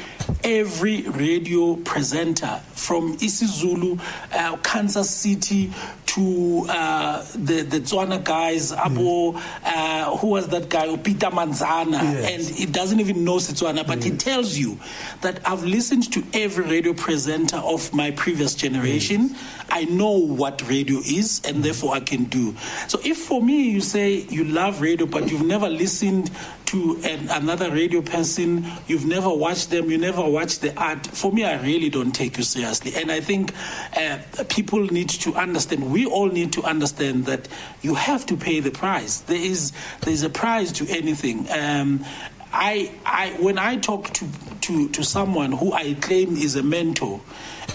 every 0.42 1.02
radio 1.02 1.76
presenter 1.76 2.60
from 2.72 3.16
isiZulu, 3.18 4.00
uh, 4.32 4.56
Kansas 4.58 5.10
City 5.10 5.72
to 6.14 6.66
uh, 6.68 7.24
the 7.34 7.62
the 7.62 7.80
Tswana 7.80 8.22
guys, 8.22 8.70
Abo, 8.72 9.40
uh, 9.64 10.16
who 10.18 10.28
was 10.28 10.48
that 10.48 10.68
guy, 10.68 10.96
Peter 10.96 11.26
Manzana, 11.26 11.92
Yes. 12.02 12.30
and 12.48 12.56
he 12.56 12.66
doesn't 12.66 13.00
even 13.00 13.24
know 13.24 13.36
Setswana, 13.36 13.86
but 13.86 14.02
he 14.04 14.10
tells 14.12 14.56
you 14.56 14.78
that 15.22 15.40
I've 15.48 15.64
listened 15.64 16.12
to 16.12 16.22
every 16.32 16.64
radio 16.64 16.92
presenter 16.92 17.56
of 17.56 17.92
my 17.92 18.12
previous 18.12 18.54
generation. 18.54 19.34
I 19.70 19.84
know 19.86 20.10
what 20.12 20.62
radio 20.68 20.98
is, 20.98 21.40
and 21.44 21.64
therefore 21.64 21.94
I 21.94 22.00
can 22.00 22.24
do. 22.24 22.54
So 22.86 23.00
if 23.04 23.18
for 23.18 23.42
me 23.42 23.70
you 23.70 23.80
say 23.80 24.14
you 24.30 24.44
love 24.44 24.80
radio, 24.80 25.06
but 25.06 25.30
you've 25.30 25.44
never 25.46 25.68
listened 25.68 26.30
to 26.74 26.98
an, 27.04 27.28
another 27.30 27.70
radio 27.70 28.02
person, 28.02 28.66
you've 28.88 29.06
never 29.06 29.28
watched 29.28 29.70
them, 29.70 29.90
you 29.90 29.96
never 29.96 30.28
watched 30.28 30.60
the 30.60 30.76
art, 30.76 31.06
for 31.06 31.30
me 31.30 31.44
I 31.44 31.62
really 31.62 31.88
don't 31.88 32.10
take 32.10 32.36
you 32.36 32.42
seriously. 32.42 32.92
And 32.96 33.12
I 33.12 33.20
think 33.20 33.52
uh, 33.96 34.18
people 34.48 34.84
need 34.86 35.08
to 35.10 35.34
understand, 35.34 35.92
we 35.92 36.04
all 36.04 36.26
need 36.28 36.52
to 36.54 36.64
understand 36.64 37.26
that 37.26 37.46
you 37.82 37.94
have 37.94 38.26
to 38.26 38.36
pay 38.36 38.58
the 38.58 38.72
price. 38.72 39.20
There 39.20 39.36
is 39.36 39.72
there's 40.00 40.24
a 40.24 40.30
price 40.30 40.72
to 40.72 40.88
anything. 40.88 41.48
Um, 41.52 42.04
I, 42.52 42.92
I, 43.06 43.36
when 43.40 43.56
I 43.58 43.76
talk 43.76 44.10
to, 44.14 44.28
to, 44.62 44.88
to 44.88 45.04
someone 45.04 45.52
who 45.52 45.72
I 45.72 45.94
claim 45.94 46.36
is 46.36 46.56
a 46.56 46.62
mentor, 46.62 47.20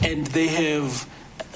and 0.03 0.27
they 0.27 0.47
have 0.47 1.07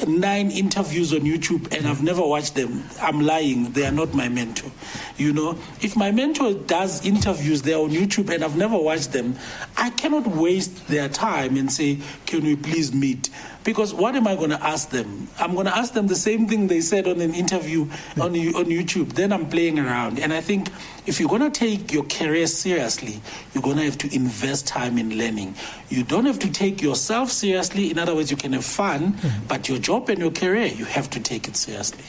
nine 0.07 0.51
interviews 0.51 1.13
on 1.13 1.21
YouTube 1.21 1.73
and 1.75 1.87
I've 1.87 2.03
never 2.03 2.21
watched 2.21 2.55
them, 2.55 2.83
I'm 3.01 3.21
lying. 3.21 3.71
They 3.71 3.85
are 3.85 3.91
not 3.91 4.13
my 4.13 4.29
mentor. 4.29 4.71
You 5.17 5.33
know, 5.33 5.57
if 5.81 5.95
my 5.95 6.11
mentor 6.11 6.53
does 6.53 7.05
interviews, 7.05 7.61
they're 7.61 7.77
on 7.77 7.91
YouTube 7.91 8.33
and 8.33 8.43
I've 8.43 8.57
never 8.57 8.77
watched 8.77 9.11
them, 9.11 9.35
I 9.77 9.91
cannot 9.91 10.27
waste 10.27 10.87
their 10.87 11.09
time 11.09 11.57
and 11.57 11.71
say, 11.71 11.99
Can 12.25 12.43
we 12.43 12.55
please 12.55 12.93
meet? 12.93 13.29
Because 13.63 13.93
what 13.93 14.15
am 14.15 14.27
I 14.27 14.35
going 14.35 14.49
to 14.49 14.61
ask 14.61 14.89
them? 14.89 15.29
I'm 15.39 15.53
going 15.53 15.67
to 15.67 15.75
ask 15.75 15.93
them 15.93 16.07
the 16.07 16.15
same 16.15 16.47
thing 16.47 16.67
they 16.67 16.81
said 16.81 17.07
on 17.07 17.21
an 17.21 17.33
interview 17.33 17.83
on, 18.19 18.31
on 18.31 18.65
YouTube. 18.65 19.13
Then 19.13 19.31
I'm 19.31 19.49
playing 19.49 19.79
around. 19.79 20.19
And 20.19 20.33
I 20.33 20.41
think 20.41 20.69
if 21.05 21.19
you're 21.19 21.29
going 21.29 21.49
to 21.49 21.49
take 21.49 21.93
your 21.93 22.03
career 22.03 22.47
seriously, 22.47 23.21
you're 23.53 23.63
going 23.63 23.77
to 23.77 23.83
have 23.85 23.97
to 23.99 24.13
invest 24.13 24.67
time 24.67 24.97
in 24.97 25.17
learning. 25.17 25.55
You 25.89 26.03
don't 26.03 26.25
have 26.25 26.39
to 26.39 26.51
take 26.51 26.81
yourself 26.81 27.29
seriously. 27.31 27.89
In 27.89 27.97
other 27.99 28.13
words, 28.13 28.29
you 28.31 28.37
can 28.37 28.51
have 28.53 28.65
fun, 28.65 29.15
but 29.47 29.69
your 29.69 29.77
job 29.79 30.09
and 30.09 30.19
your 30.19 30.31
career, 30.31 30.65
you 30.67 30.85
have 30.85 31.09
to 31.11 31.19
take 31.21 31.47
it 31.47 31.55
seriously. 31.55 32.03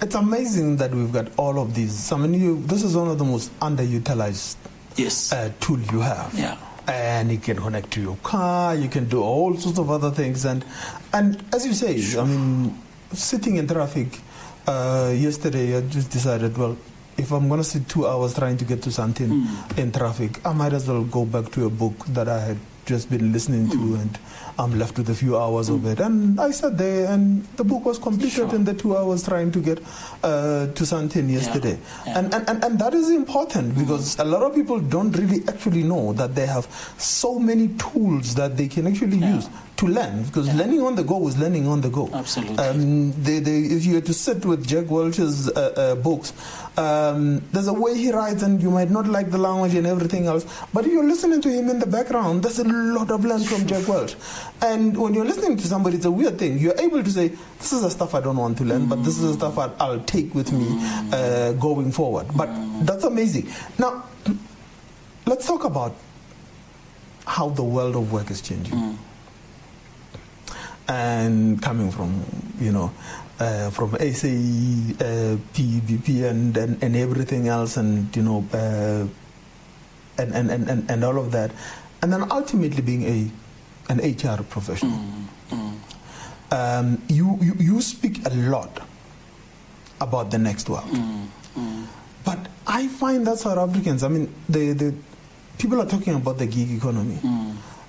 It's 0.00 0.14
amazing 0.14 0.76
that 0.76 0.92
we've 0.94 1.12
got 1.12 1.28
all 1.36 1.58
of 1.60 1.74
these. 1.74 2.10
I 2.12 2.16
mean, 2.18 2.34
you, 2.34 2.62
this 2.66 2.82
is 2.84 2.96
one 2.96 3.08
of 3.08 3.18
the 3.18 3.24
most 3.24 3.56
underutilized 3.60 4.56
Yes. 4.96 5.32
uh, 5.32 5.52
tool 5.60 5.78
you 5.92 6.00
have. 6.00 6.34
Yeah. 6.36 6.56
And 6.88 7.30
you 7.30 7.38
can 7.38 7.58
connect 7.58 7.90
to 7.92 8.00
your 8.00 8.16
car. 8.22 8.74
You 8.74 8.88
can 8.88 9.08
do 9.08 9.22
all 9.22 9.54
sorts 9.56 9.78
of 9.78 9.90
other 9.90 10.10
things. 10.10 10.44
And 10.46 10.64
and 11.12 11.44
as 11.52 11.66
you 11.66 11.74
say, 11.74 12.00
I 12.18 12.24
mean, 12.24 12.76
sitting 13.12 13.56
in 13.56 13.68
traffic. 13.68 14.18
Uh, 14.66 15.14
yesterday, 15.16 15.76
I 15.78 15.80
just 15.80 16.10
decided, 16.10 16.58
well, 16.58 16.76
if 17.16 17.32
I'm 17.32 17.48
going 17.48 17.60
to 17.60 17.64
sit 17.64 17.88
two 17.88 18.06
hours 18.06 18.34
trying 18.34 18.58
to 18.58 18.66
get 18.66 18.82
to 18.82 18.90
something 18.90 19.46
in 19.78 19.92
traffic, 19.92 20.44
I 20.46 20.52
might 20.52 20.74
as 20.74 20.86
well 20.86 21.04
go 21.04 21.24
back 21.24 21.50
to 21.52 21.64
a 21.64 21.70
book 21.70 22.04
that 22.08 22.28
I 22.28 22.38
had 22.40 22.58
just 22.84 23.08
been 23.08 23.32
listening 23.32 23.70
to, 23.70 23.94
and 23.96 24.18
I'm 24.58 24.76
left 24.76 24.98
with 24.98 25.08
a 25.08 25.14
few 25.14 25.38
hours 25.38 25.68
of 25.68 25.86
it. 25.86 26.00
And 26.00 26.40
I 26.40 26.50
sat 26.50 26.76
there, 26.76 27.06
and 27.12 27.44
the 27.56 27.62
book 27.64 27.84
was 27.84 27.96
completed 27.98 28.32
Sure. 28.32 28.54
in 28.54 28.64
the 28.64 28.74
two 28.74 28.96
hours 28.96 29.22
trying 29.24 29.52
to 29.52 29.60
get 29.60 29.78
uh, 30.24 30.66
to 30.66 30.84
something 30.84 31.28
yesterday. 31.30 31.78
Yeah. 32.06 32.18
And, 32.18 32.34
and, 32.34 32.48
and, 32.48 32.64
and 32.64 32.78
that 32.80 32.92
is 32.92 33.08
important 33.10 33.78
because 33.78 34.18
a 34.18 34.24
lot 34.24 34.42
of 34.42 34.54
people 34.56 34.80
don't 34.80 35.12
really 35.12 35.42
actually 35.46 35.84
know 35.84 36.12
that 36.14 36.34
they 36.34 36.46
have 36.46 36.66
so 36.98 37.38
many 37.38 37.68
tools 37.78 38.34
that 38.34 38.56
they 38.56 38.66
can 38.66 38.88
actually 38.88 39.18
Yeah. 39.18 39.36
use 39.36 39.48
to 39.78 39.86
learn 39.86 40.24
because 40.24 40.52
learning 40.56 40.82
on 40.82 40.96
the 40.96 41.04
go 41.04 41.26
is 41.28 41.38
learning 41.38 41.66
on 41.68 41.80
the 41.80 41.88
go. 41.88 42.10
Absolutely. 42.12 42.58
Um, 42.58 43.12
they, 43.22 43.38
they, 43.38 43.58
if 43.60 43.84
you 43.86 43.94
were 43.94 44.00
to 44.00 44.12
sit 44.12 44.44
with 44.44 44.66
Jack 44.66 44.90
Welch's 44.90 45.48
uh, 45.50 45.72
uh, 45.76 45.94
books, 45.94 46.32
um, 46.76 47.38
there's 47.52 47.68
a 47.68 47.72
way 47.72 47.96
he 47.96 48.10
writes 48.10 48.42
and 48.42 48.60
you 48.60 48.72
might 48.72 48.90
not 48.90 49.06
like 49.06 49.30
the 49.30 49.38
language 49.38 49.74
and 49.74 49.86
everything 49.86 50.26
else, 50.26 50.44
but 50.74 50.84
if 50.84 50.92
you're 50.92 51.06
listening 51.06 51.40
to 51.42 51.48
him 51.48 51.68
in 51.68 51.78
the 51.78 51.86
background, 51.86 52.42
there's 52.42 52.58
a 52.58 52.64
lot 52.64 53.12
of 53.12 53.24
learn 53.24 53.40
from 53.44 53.68
Jack 53.68 53.86
Welch. 53.86 54.16
And 54.62 54.96
when 54.96 55.14
you're 55.14 55.24
listening 55.24 55.56
to 55.58 55.66
somebody, 55.68 55.96
it's 55.96 56.06
a 56.06 56.10
weird 56.10 56.40
thing. 56.40 56.58
You're 56.58 56.78
able 56.80 57.04
to 57.04 57.10
say, 57.10 57.28
this 57.58 57.72
is 57.72 57.82
the 57.82 57.90
stuff 57.90 58.16
I 58.16 58.20
don't 58.20 58.36
want 58.36 58.58
to 58.58 58.64
learn, 58.64 58.88
but 58.88 59.04
this 59.04 59.16
is 59.20 59.22
the 59.22 59.34
stuff 59.34 59.58
I, 59.58 59.70
I'll 59.78 60.00
take 60.00 60.34
with 60.34 60.52
me 60.52 60.66
uh, 61.12 61.52
going 61.52 61.92
forward. 61.92 62.26
But 62.36 62.48
that's 62.84 63.04
amazing. 63.04 63.48
Now, 63.78 64.04
let's 65.24 65.46
talk 65.46 65.62
about 65.62 65.94
how 67.26 67.50
the 67.50 67.62
world 67.62 67.94
of 67.94 68.10
work 68.10 68.32
is 68.32 68.40
changing 68.40 68.98
and 70.88 71.60
coming 71.62 71.90
from 71.90 72.24
you 72.58 72.72
know 72.72 72.90
uh, 73.40 73.70
from 73.70 73.94
SAE, 74.00 74.94
uh, 74.98 75.36
PBP, 75.54 76.24
and, 76.28 76.56
and 76.56 76.82
and 76.82 76.96
everything 76.96 77.46
else, 77.48 77.76
and 77.76 78.14
you 78.16 78.22
know, 78.22 78.44
uh, 78.52 79.06
and, 80.20 80.34
and, 80.34 80.50
and, 80.50 80.68
and 80.68 80.90
and 80.90 81.04
all 81.04 81.18
of 81.18 81.30
that, 81.32 81.52
and 82.02 82.12
then 82.12 82.24
ultimately 82.32 82.82
being 82.82 83.04
a 83.04 83.30
an 83.92 83.98
HR 84.00 84.42
professional. 84.42 84.98
Um, 86.50 87.02
you, 87.08 87.36
you 87.42 87.54
you 87.58 87.80
speak 87.82 88.24
a 88.26 88.30
lot 88.48 88.80
about 90.00 90.30
the 90.30 90.38
next 90.38 90.68
world, 90.70 90.88
but 92.24 92.38
I 92.66 92.88
find 92.88 93.26
that 93.26 93.38
South 93.38 93.58
Africans, 93.58 94.02
I 94.02 94.08
mean, 94.08 94.32
the 94.48 94.72
the 94.72 94.94
people 95.58 95.78
are 95.80 95.86
talking 95.86 96.14
about 96.14 96.38
the 96.38 96.46
gig 96.46 96.70
economy. 96.72 97.18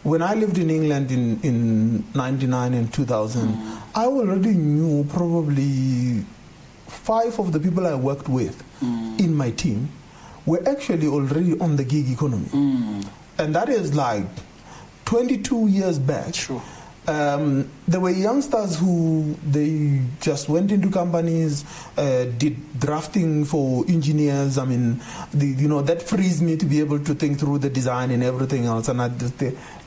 When 0.04 0.22
I 0.22 0.34
lived 0.34 0.58
in 0.58 0.70
England 0.70 1.12
in, 1.12 1.42
in 1.42 2.06
99 2.14 2.74
and 2.74 2.94
2000, 2.94 3.54
I 3.96 4.06
already 4.06 4.54
knew 4.54 5.04
probably 5.06 6.24
five 6.88 7.38
of 7.40 7.52
the 7.52 7.60
people 7.60 7.86
I 7.86 7.96
worked 7.96 8.30
with 8.30 8.64
in 8.82 9.36
my 9.36 9.52
team 9.52 9.90
were 10.46 10.62
actually 10.68 11.08
already 11.08 11.60
on 11.60 11.76
the 11.76 11.84
gig 11.84 12.10
economy. 12.10 12.48
And 13.38 13.56
that 13.56 13.70
is 13.70 13.94
like 13.94 14.26
22 15.06 15.68
years 15.68 16.00
back. 16.00 16.34
Sure. 16.34 16.62
Um, 17.08 17.70
there 17.88 18.00
were 18.00 18.12
youngsters 18.12 18.78
who 18.78 19.36
they 19.44 20.02
just 20.22 20.48
went 20.48 20.72
into 20.72 20.92
companies, 20.92 21.66
uh, 21.98 22.26
did 22.38 22.80
drafting 22.80 23.46
for 23.46 23.84
engineers. 23.88 24.60
I 24.60 24.66
mean, 24.66 25.02
the, 25.34 25.48
you 25.48 25.68
know 25.68 25.82
that 25.82 26.04
frees 26.04 26.40
me 26.40 26.56
to 26.58 26.66
be 26.68 26.80
able 26.80 27.00
to 27.00 27.16
think 27.16 27.40
through 27.40 27.60
the 27.60 27.70
design 27.70 28.12
and 28.12 28.22
everything 28.22 28.66
else, 28.66 28.90
and 28.90 29.02
I 29.02 29.10
just 29.10 29.40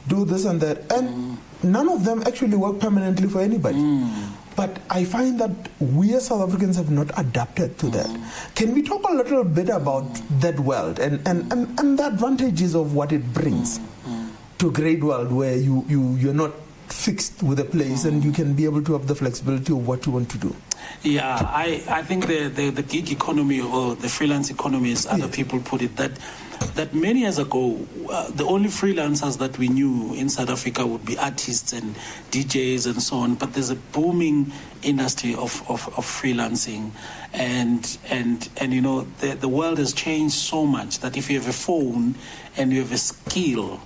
do 0.08 0.24
this 0.24 0.44
and 0.44 0.60
that. 0.60 0.90
And 0.92 1.38
none 1.62 1.88
of 1.88 2.04
them 2.04 2.22
actually 2.26 2.56
work 2.56 2.80
permanently 2.80 3.28
for 3.28 3.40
anybody. 3.40 3.78
But 4.54 4.80
I 4.90 5.04
find 5.04 5.40
that 5.40 5.50
we 5.80 6.14
as 6.14 6.26
South 6.26 6.46
Africans 6.46 6.76
have 6.76 6.90
not 6.90 7.10
adapted 7.18 7.78
to 7.78 7.88
that. 7.90 8.08
Can 8.54 8.74
we 8.74 8.82
talk 8.82 9.02
a 9.08 9.12
little 9.14 9.44
bit 9.44 9.70
about 9.70 10.04
that 10.40 10.60
world 10.60 10.98
and, 10.98 11.26
and, 11.26 11.50
and, 11.52 11.78
and 11.80 11.98
the 11.98 12.06
advantages 12.06 12.74
of 12.74 12.94
what 12.94 13.12
it 13.12 13.32
brings 13.32 13.80
to 14.58 14.68
a 14.68 14.72
great 14.72 15.02
world 15.02 15.32
where 15.32 15.56
you, 15.56 15.84
you, 15.88 16.14
you're 16.16 16.34
not 16.34 16.52
fixed 16.88 17.42
with 17.42 17.58
a 17.60 17.64
place 17.64 18.04
and 18.04 18.22
you 18.22 18.30
can 18.30 18.52
be 18.52 18.64
able 18.66 18.82
to 18.82 18.92
have 18.92 19.06
the 19.06 19.14
flexibility 19.14 19.72
of 19.72 19.86
what 19.88 20.04
you 20.04 20.12
want 20.12 20.30
to 20.30 20.38
do? 20.38 20.54
Yeah, 21.02 21.36
I, 21.40 21.82
I 21.88 22.02
think 22.02 22.26
the, 22.26 22.48
the, 22.48 22.70
the 22.70 22.82
gig 22.82 23.10
economy 23.10 23.60
or 23.60 23.96
the 23.96 24.08
freelance 24.08 24.50
economy, 24.50 24.92
as 24.92 25.06
other 25.06 25.26
yeah. 25.26 25.32
people 25.32 25.60
put 25.60 25.82
it, 25.82 25.96
that 25.96 26.12
that 26.74 26.94
many 26.94 27.20
years 27.20 27.38
ago, 27.38 27.86
uh, 28.08 28.30
the 28.30 28.44
only 28.44 28.68
freelancers 28.68 29.38
that 29.38 29.58
we 29.58 29.68
knew 29.68 30.14
in 30.14 30.28
South 30.28 30.48
Africa 30.48 30.86
would 30.86 31.04
be 31.04 31.18
artists 31.18 31.72
and 31.72 31.94
DJs 32.30 32.86
and 32.86 33.02
so 33.02 33.16
on. 33.16 33.34
But 33.34 33.54
there's 33.54 33.70
a 33.70 33.76
booming 33.76 34.52
industry 34.82 35.34
of, 35.34 35.68
of, 35.68 35.86
of 35.98 36.06
freelancing, 36.06 36.92
and 37.32 37.98
and 38.08 38.48
and 38.58 38.72
you 38.72 38.80
know 38.80 39.02
the 39.20 39.34
the 39.34 39.48
world 39.48 39.78
has 39.78 39.92
changed 39.92 40.34
so 40.34 40.66
much 40.66 41.00
that 41.00 41.16
if 41.16 41.30
you 41.30 41.38
have 41.38 41.48
a 41.48 41.52
phone 41.52 42.14
and 42.56 42.72
you 42.72 42.80
have 42.80 42.92
a 42.92 42.98
skill 42.98 43.80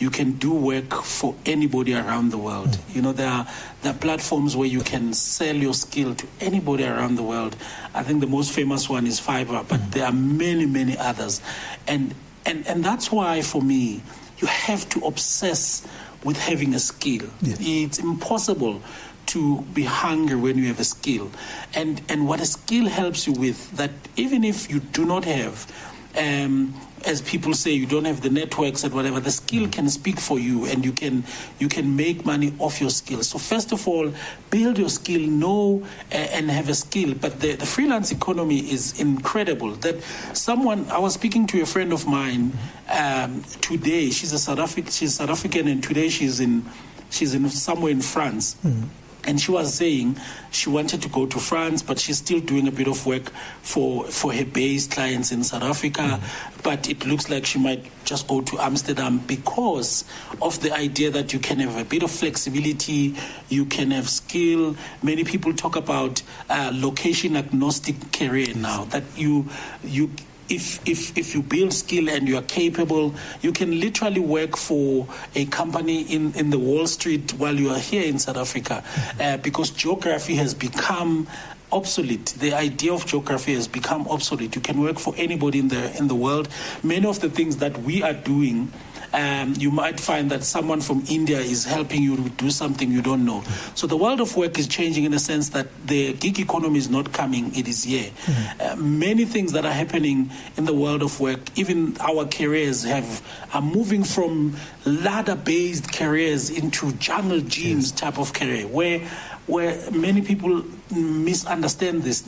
you 0.00 0.10
can 0.10 0.32
do 0.32 0.52
work 0.52 0.92
for 1.04 1.36
anybody 1.46 1.94
around 1.94 2.30
the 2.30 2.38
world. 2.38 2.70
Mm. 2.70 2.96
You 2.96 3.02
know, 3.02 3.12
there 3.12 3.28
are, 3.28 3.46
there 3.82 3.92
are 3.92 3.98
platforms 3.98 4.56
where 4.56 4.66
you 4.66 4.80
can 4.80 5.12
sell 5.12 5.54
your 5.54 5.74
skill 5.74 6.14
to 6.16 6.26
anybody 6.40 6.84
around 6.84 7.16
the 7.16 7.22
world. 7.22 7.54
I 7.94 8.02
think 8.02 8.20
the 8.20 8.26
most 8.26 8.50
famous 8.50 8.88
one 8.88 9.06
is 9.06 9.20
Fiverr, 9.20 9.68
but 9.68 9.78
mm. 9.78 9.90
there 9.92 10.06
are 10.06 10.12
many, 10.12 10.66
many 10.66 10.96
others. 10.96 11.42
And, 11.86 12.14
and, 12.46 12.66
and 12.66 12.82
that's 12.82 13.12
why, 13.12 13.42
for 13.42 13.60
me, 13.62 14.02
you 14.38 14.48
have 14.48 14.88
to 14.88 15.04
obsess 15.04 15.86
with 16.24 16.38
having 16.38 16.74
a 16.74 16.80
skill. 16.80 17.28
Yes. 17.42 17.58
It's 17.60 17.98
impossible 17.98 18.80
to 19.26 19.60
be 19.74 19.84
hungry 19.84 20.36
when 20.36 20.56
you 20.56 20.66
have 20.68 20.80
a 20.80 20.84
skill. 20.84 21.30
And, 21.74 22.00
and 22.08 22.26
what 22.26 22.40
a 22.40 22.46
skill 22.46 22.86
helps 22.86 23.26
you 23.26 23.34
with, 23.34 23.70
that 23.76 23.92
even 24.16 24.44
if 24.44 24.70
you 24.70 24.80
do 24.80 25.04
not 25.04 25.26
have, 25.26 25.70
um, 26.18 26.74
as 27.04 27.22
people 27.22 27.54
say, 27.54 27.70
you 27.70 27.86
don't 27.86 28.04
have 28.04 28.20
the 28.20 28.30
networks 28.30 28.84
and 28.84 28.92
whatever. 28.92 29.20
The 29.20 29.30
skill 29.30 29.68
can 29.68 29.88
speak 29.88 30.20
for 30.20 30.38
you, 30.38 30.66
and 30.66 30.84
you 30.84 30.92
can 30.92 31.24
you 31.58 31.68
can 31.68 31.96
make 31.96 32.24
money 32.24 32.52
off 32.58 32.80
your 32.80 32.90
skill. 32.90 33.22
So 33.22 33.38
first 33.38 33.72
of 33.72 33.86
all, 33.88 34.12
build 34.50 34.78
your 34.78 34.88
skill, 34.88 35.20
know 35.20 35.82
uh, 36.12 36.16
and 36.16 36.50
have 36.50 36.68
a 36.68 36.74
skill. 36.74 37.14
But 37.14 37.40
the, 37.40 37.54
the 37.56 37.66
freelance 37.66 38.12
economy 38.12 38.58
is 38.58 39.00
incredible. 39.00 39.72
That 39.76 40.02
someone 40.34 40.88
I 40.90 40.98
was 40.98 41.14
speaking 41.14 41.46
to 41.48 41.62
a 41.62 41.66
friend 41.66 41.92
of 41.92 42.06
mine 42.06 42.52
um, 42.88 43.42
today. 43.60 44.10
She's 44.10 44.32
a 44.32 44.38
South 44.38 44.58
African. 44.58 44.90
She's 44.90 45.14
South 45.14 45.30
African, 45.30 45.68
and 45.68 45.82
today 45.82 46.08
she's 46.08 46.40
in 46.40 46.64
she's 47.10 47.34
in 47.34 47.48
somewhere 47.50 47.92
in 47.92 48.02
France. 48.02 48.56
Mm-hmm 48.64 48.84
and 49.24 49.40
she 49.40 49.50
was 49.50 49.74
saying 49.74 50.16
she 50.50 50.68
wanted 50.68 51.02
to 51.02 51.08
go 51.08 51.26
to 51.26 51.38
France, 51.38 51.82
but 51.82 51.98
she's 51.98 52.18
still 52.18 52.40
doing 52.40 52.66
a 52.66 52.72
bit 52.72 52.88
of 52.88 53.06
work 53.06 53.30
for 53.62 54.04
for 54.06 54.32
her 54.32 54.44
base 54.44 54.86
clients 54.86 55.32
in 55.32 55.44
South 55.44 55.62
Africa. 55.62 56.02
Mm-hmm. 56.02 56.60
But 56.62 56.88
it 56.88 57.06
looks 57.06 57.30
like 57.30 57.46
she 57.46 57.58
might 57.58 57.84
just 58.04 58.26
go 58.28 58.40
to 58.42 58.58
Amsterdam 58.58 59.18
because 59.26 60.04
of 60.42 60.60
the 60.60 60.72
idea 60.72 61.10
that 61.10 61.32
you 61.32 61.38
can 61.38 61.58
have 61.60 61.76
a 61.78 61.84
bit 61.84 62.02
of 62.02 62.10
flexibility, 62.10 63.14
you 63.48 63.64
can 63.64 63.90
have 63.92 64.08
skill. 64.08 64.76
Many 65.02 65.24
people 65.24 65.54
talk 65.54 65.76
about 65.76 66.22
uh, 66.48 66.70
location 66.74 67.36
agnostic 67.36 68.12
career 68.12 68.54
now 68.54 68.84
that 68.86 69.04
you 69.16 69.48
you 69.84 70.10
if, 70.50 70.86
if, 70.88 71.16
if 71.16 71.34
you 71.34 71.42
build 71.42 71.72
skill 71.72 72.08
and 72.08 72.28
you 72.28 72.36
are 72.36 72.42
capable, 72.42 73.14
you 73.40 73.52
can 73.52 73.78
literally 73.78 74.20
work 74.20 74.56
for 74.56 75.06
a 75.34 75.46
company 75.46 76.02
in, 76.02 76.34
in 76.34 76.50
the 76.50 76.58
Wall 76.58 76.86
Street 76.86 77.32
while 77.34 77.54
you 77.54 77.70
are 77.70 77.78
here 77.78 78.02
in 78.02 78.18
South 78.18 78.36
Africa 78.36 78.82
uh, 79.20 79.36
because 79.38 79.70
geography 79.70 80.34
has 80.34 80.54
become 80.54 81.26
obsolete. 81.72 82.34
The 82.38 82.52
idea 82.52 82.92
of 82.92 83.06
geography 83.06 83.54
has 83.54 83.68
become 83.68 84.08
obsolete. 84.08 84.56
You 84.56 84.60
can 84.60 84.80
work 84.80 84.98
for 84.98 85.14
anybody 85.16 85.60
in 85.60 85.68
the 85.68 85.96
in 85.96 86.08
the 86.08 86.16
world. 86.16 86.48
Many 86.82 87.06
of 87.06 87.20
the 87.20 87.30
things 87.30 87.58
that 87.58 87.78
we 87.82 88.02
are 88.02 88.12
doing 88.12 88.72
um, 89.12 89.54
you 89.58 89.70
might 89.70 89.98
find 89.98 90.30
that 90.30 90.44
someone 90.44 90.80
from 90.80 91.04
India 91.08 91.38
is 91.38 91.64
helping 91.64 92.02
you 92.02 92.16
to 92.16 92.28
do 92.30 92.50
something 92.50 92.90
you 92.90 93.02
don't 93.02 93.24
know. 93.24 93.42
So 93.74 93.86
the 93.86 93.96
world 93.96 94.20
of 94.20 94.36
work 94.36 94.58
is 94.58 94.66
changing 94.66 95.04
in 95.04 95.12
the 95.12 95.18
sense 95.18 95.50
that 95.50 95.68
the 95.86 96.12
gig 96.14 96.38
economy 96.38 96.78
is 96.78 96.88
not 96.88 97.12
coming, 97.12 97.54
it 97.56 97.66
is 97.66 97.84
here. 97.84 98.10
Mm-hmm. 98.10 98.60
Uh, 98.60 98.76
many 98.82 99.24
things 99.24 99.52
that 99.52 99.64
are 99.64 99.72
happening 99.72 100.30
in 100.56 100.64
the 100.64 100.74
world 100.74 101.02
of 101.02 101.18
work, 101.20 101.40
even 101.58 101.96
our 102.00 102.24
careers 102.26 102.84
have 102.84 103.22
are 103.52 103.62
moving 103.62 104.04
from 104.04 104.56
ladder 104.84 105.34
based 105.34 105.92
careers 105.92 106.50
into 106.50 106.92
jungle 106.92 107.40
gyms 107.40 107.90
yes. 107.90 107.90
type 107.92 108.18
of 108.18 108.32
career 108.32 108.66
where 108.66 109.00
where 109.46 109.90
many 109.90 110.22
people 110.22 110.62
misunderstand 110.94 112.04
this. 112.04 112.24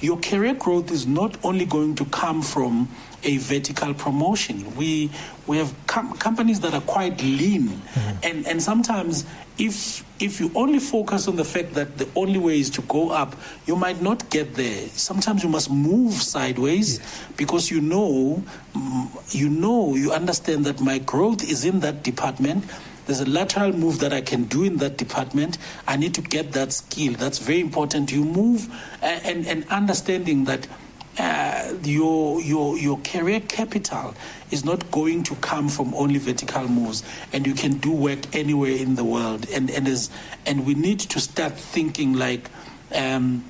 Your 0.00 0.16
career 0.18 0.54
growth 0.54 0.92
is 0.92 1.06
not 1.06 1.36
only 1.44 1.66
going 1.66 1.96
to 1.96 2.04
come 2.06 2.40
from 2.40 2.88
a 3.24 3.38
vertical 3.38 3.94
promotion. 3.94 4.76
We 4.76 5.10
we 5.46 5.58
have 5.58 5.74
com- 5.86 6.16
companies 6.18 6.60
that 6.60 6.74
are 6.74 6.80
quite 6.82 7.22
lean, 7.22 7.68
mm-hmm. 7.68 8.16
and 8.22 8.46
and 8.46 8.62
sometimes 8.62 9.24
if 9.58 10.04
if 10.20 10.40
you 10.40 10.50
only 10.54 10.78
focus 10.78 11.28
on 11.28 11.36
the 11.36 11.44
fact 11.44 11.74
that 11.74 11.98
the 11.98 12.08
only 12.16 12.38
way 12.38 12.58
is 12.58 12.70
to 12.70 12.82
go 12.82 13.10
up, 13.10 13.36
you 13.66 13.76
might 13.76 14.00
not 14.02 14.28
get 14.30 14.54
there. 14.54 14.88
Sometimes 14.88 15.42
you 15.42 15.48
must 15.48 15.70
move 15.70 16.14
sideways 16.14 16.98
yes. 16.98 17.28
because 17.36 17.70
you 17.70 17.80
know 17.80 18.42
you 19.30 19.48
know 19.48 19.94
you 19.94 20.12
understand 20.12 20.64
that 20.64 20.80
my 20.80 20.98
growth 20.98 21.48
is 21.48 21.64
in 21.64 21.80
that 21.80 22.02
department 22.02 22.64
there's 23.06 23.20
a 23.20 23.26
lateral 23.26 23.72
move 23.72 24.00
that 24.00 24.12
I 24.12 24.20
can 24.20 24.44
do 24.44 24.64
in 24.64 24.78
that 24.78 24.96
department. 24.96 25.58
I 25.86 25.96
need 25.96 26.12
to 26.14 26.20
get 26.20 26.52
that 26.52 26.72
skill. 26.72 27.14
That's 27.14 27.38
very 27.38 27.60
important. 27.60 28.10
You 28.10 28.24
move 28.24 28.68
uh, 29.00 29.06
and, 29.06 29.46
and 29.46 29.64
understanding 29.68 30.44
that 30.46 30.66
uh, 31.18 31.74
your 31.82 32.40
your 32.40 32.76
your 32.76 32.98
career 32.98 33.40
capital 33.40 34.14
is 34.50 34.64
not 34.64 34.90
going 34.90 35.22
to 35.24 35.34
come 35.36 35.68
from 35.68 35.94
only 35.94 36.18
vertical 36.18 36.68
moves, 36.68 37.02
and 37.32 37.46
you 37.46 37.54
can 37.54 37.78
do 37.78 37.90
work 37.90 38.34
anywhere 38.34 38.72
in 38.72 38.94
the 38.94 39.04
world. 39.04 39.48
And 39.50 39.70
and 39.70 39.88
as 39.88 40.10
and 40.44 40.66
we 40.66 40.74
need 40.74 41.00
to 41.00 41.20
start 41.20 41.52
thinking 41.54 42.14
like. 42.14 42.50
Um, 42.94 43.44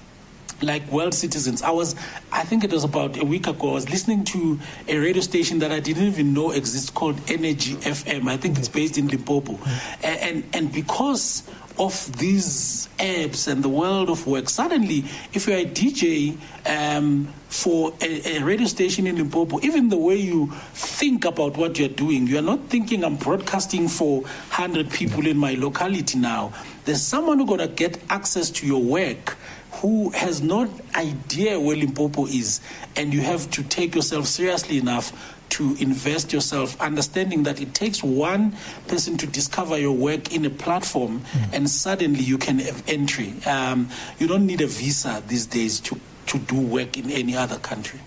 like 0.62 0.90
world 0.90 1.12
citizens. 1.12 1.60
I 1.60 1.70
was, 1.70 1.94
I 2.32 2.42
think 2.42 2.64
it 2.64 2.72
was 2.72 2.82
about 2.82 3.20
a 3.20 3.24
week 3.26 3.46
ago, 3.46 3.72
I 3.72 3.74
was 3.74 3.90
listening 3.90 4.24
to 4.24 4.58
a 4.88 4.96
radio 4.96 5.20
station 5.20 5.58
that 5.58 5.70
I 5.70 5.80
didn't 5.80 6.04
even 6.04 6.32
know 6.32 6.50
exists 6.50 6.88
called 6.88 7.20
Energy 7.30 7.74
FM. 7.74 8.26
I 8.26 8.38
think 8.38 8.56
it's 8.58 8.68
based 8.68 8.96
in 8.96 9.08
Limpopo. 9.08 9.52
Mm-hmm. 9.52 10.06
And, 10.06 10.18
and, 10.20 10.44
and 10.54 10.72
because 10.72 11.42
of 11.78 12.16
these 12.18 12.88
apps 12.98 13.48
and 13.48 13.62
the 13.62 13.68
world 13.68 14.08
of 14.10 14.26
work. 14.26 14.48
Suddenly, 14.48 15.04
if 15.32 15.46
you're 15.46 15.58
a 15.58 15.64
DJ 15.64 16.36
um, 16.66 17.26
for 17.48 17.92
a, 18.00 18.38
a, 18.38 18.42
radio 18.42 18.66
station 18.66 19.06
in 19.06 19.16
Limpopo, 19.16 19.60
even 19.60 19.88
the 19.88 19.96
way 19.96 20.16
you 20.16 20.50
think 20.72 21.24
about 21.24 21.56
what 21.56 21.78
you're 21.78 21.88
doing, 21.88 22.26
you're 22.26 22.42
not 22.42 22.60
thinking 22.68 23.04
I'm 23.04 23.16
broadcasting 23.16 23.88
for 23.88 24.22
100 24.22 24.90
people 24.90 25.26
in 25.26 25.36
my 25.36 25.54
locality 25.54 26.18
now. 26.18 26.52
There's 26.84 27.02
someone 27.02 27.38
who's 27.38 27.48
going 27.48 27.60
to 27.60 27.68
get 27.68 27.98
access 28.08 28.50
to 28.50 28.66
your 28.66 28.82
work 28.82 29.36
who 29.72 30.10
has 30.10 30.40
no 30.40 30.70
idea 30.94 31.60
where 31.60 31.76
Limpopo 31.76 32.26
is, 32.26 32.60
and 32.96 33.12
you 33.12 33.20
have 33.20 33.50
to 33.50 33.62
take 33.62 33.94
yourself 33.94 34.26
seriously 34.26 34.78
enough 34.78 35.34
to 35.56 35.74
invest 35.80 36.34
yourself, 36.34 36.78
understanding 36.82 37.44
that 37.44 37.62
it 37.62 37.72
takes 37.72 38.02
one 38.02 38.54
person 38.88 39.16
to 39.16 39.26
discover 39.26 39.78
your 39.78 39.92
work 39.92 40.34
in 40.34 40.44
a 40.44 40.50
platform, 40.50 41.20
mm. 41.20 41.52
and 41.54 41.70
suddenly 41.70 42.20
you 42.20 42.36
can 42.36 42.58
have 42.58 42.82
entry. 42.86 43.32
Um, 43.46 43.88
you 44.18 44.26
don't 44.28 44.44
need 44.44 44.60
a 44.60 44.66
visa 44.66 45.22
these 45.26 45.46
days 45.46 45.80
to, 45.80 45.98
to 46.26 46.38
do 46.38 46.60
work 46.60 46.98
in 46.98 47.10
any 47.10 47.34
other 47.34 47.56
country. 47.56 48.00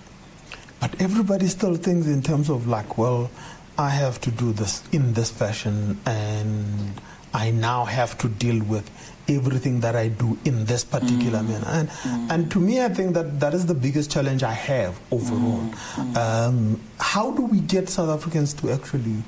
But 0.79 1.01
everybody 1.01 1.47
still 1.47 1.75
thinks 1.75 2.05
in 2.05 2.21
terms 2.21 2.49
of 2.51 2.67
like, 2.67 2.99
well, 2.99 3.31
I 3.79 3.89
have 3.89 4.21
to 4.21 4.31
do 4.31 4.53
this 4.53 4.83
in 4.91 5.13
this 5.13 5.31
fashion, 5.31 5.99
and 6.05 7.01
I 7.33 7.49
now 7.49 7.85
have 7.85 8.15
to 8.19 8.29
deal 8.29 8.63
with 8.63 8.91
everything 9.29 9.79
that 9.81 9.95
I 9.95 10.07
do 10.09 10.37
in 10.45 10.65
this 10.65 10.83
particular 10.83 11.39
mm. 11.39 11.49
manner. 11.49 11.67
And, 11.67 11.89
mm. 11.89 12.31
and 12.31 12.51
to 12.51 12.59
me, 12.59 12.83
I 12.83 12.89
think 12.89 13.13
that 13.13 13.39
that 13.39 13.53
is 13.53 13.65
the 13.65 13.73
biggest 13.73 14.11
challenge 14.11 14.43
I 14.43 14.53
have 14.53 14.99
overall. 15.11 15.61
Mm. 15.61 16.13
mm. 16.13 16.17
Um, 16.17 16.81
how 16.99 17.31
do 17.31 17.43
we 17.43 17.59
get 17.59 17.89
South 17.89 18.09
Africans 18.09 18.53
to 18.55 18.71
actually 18.71 19.23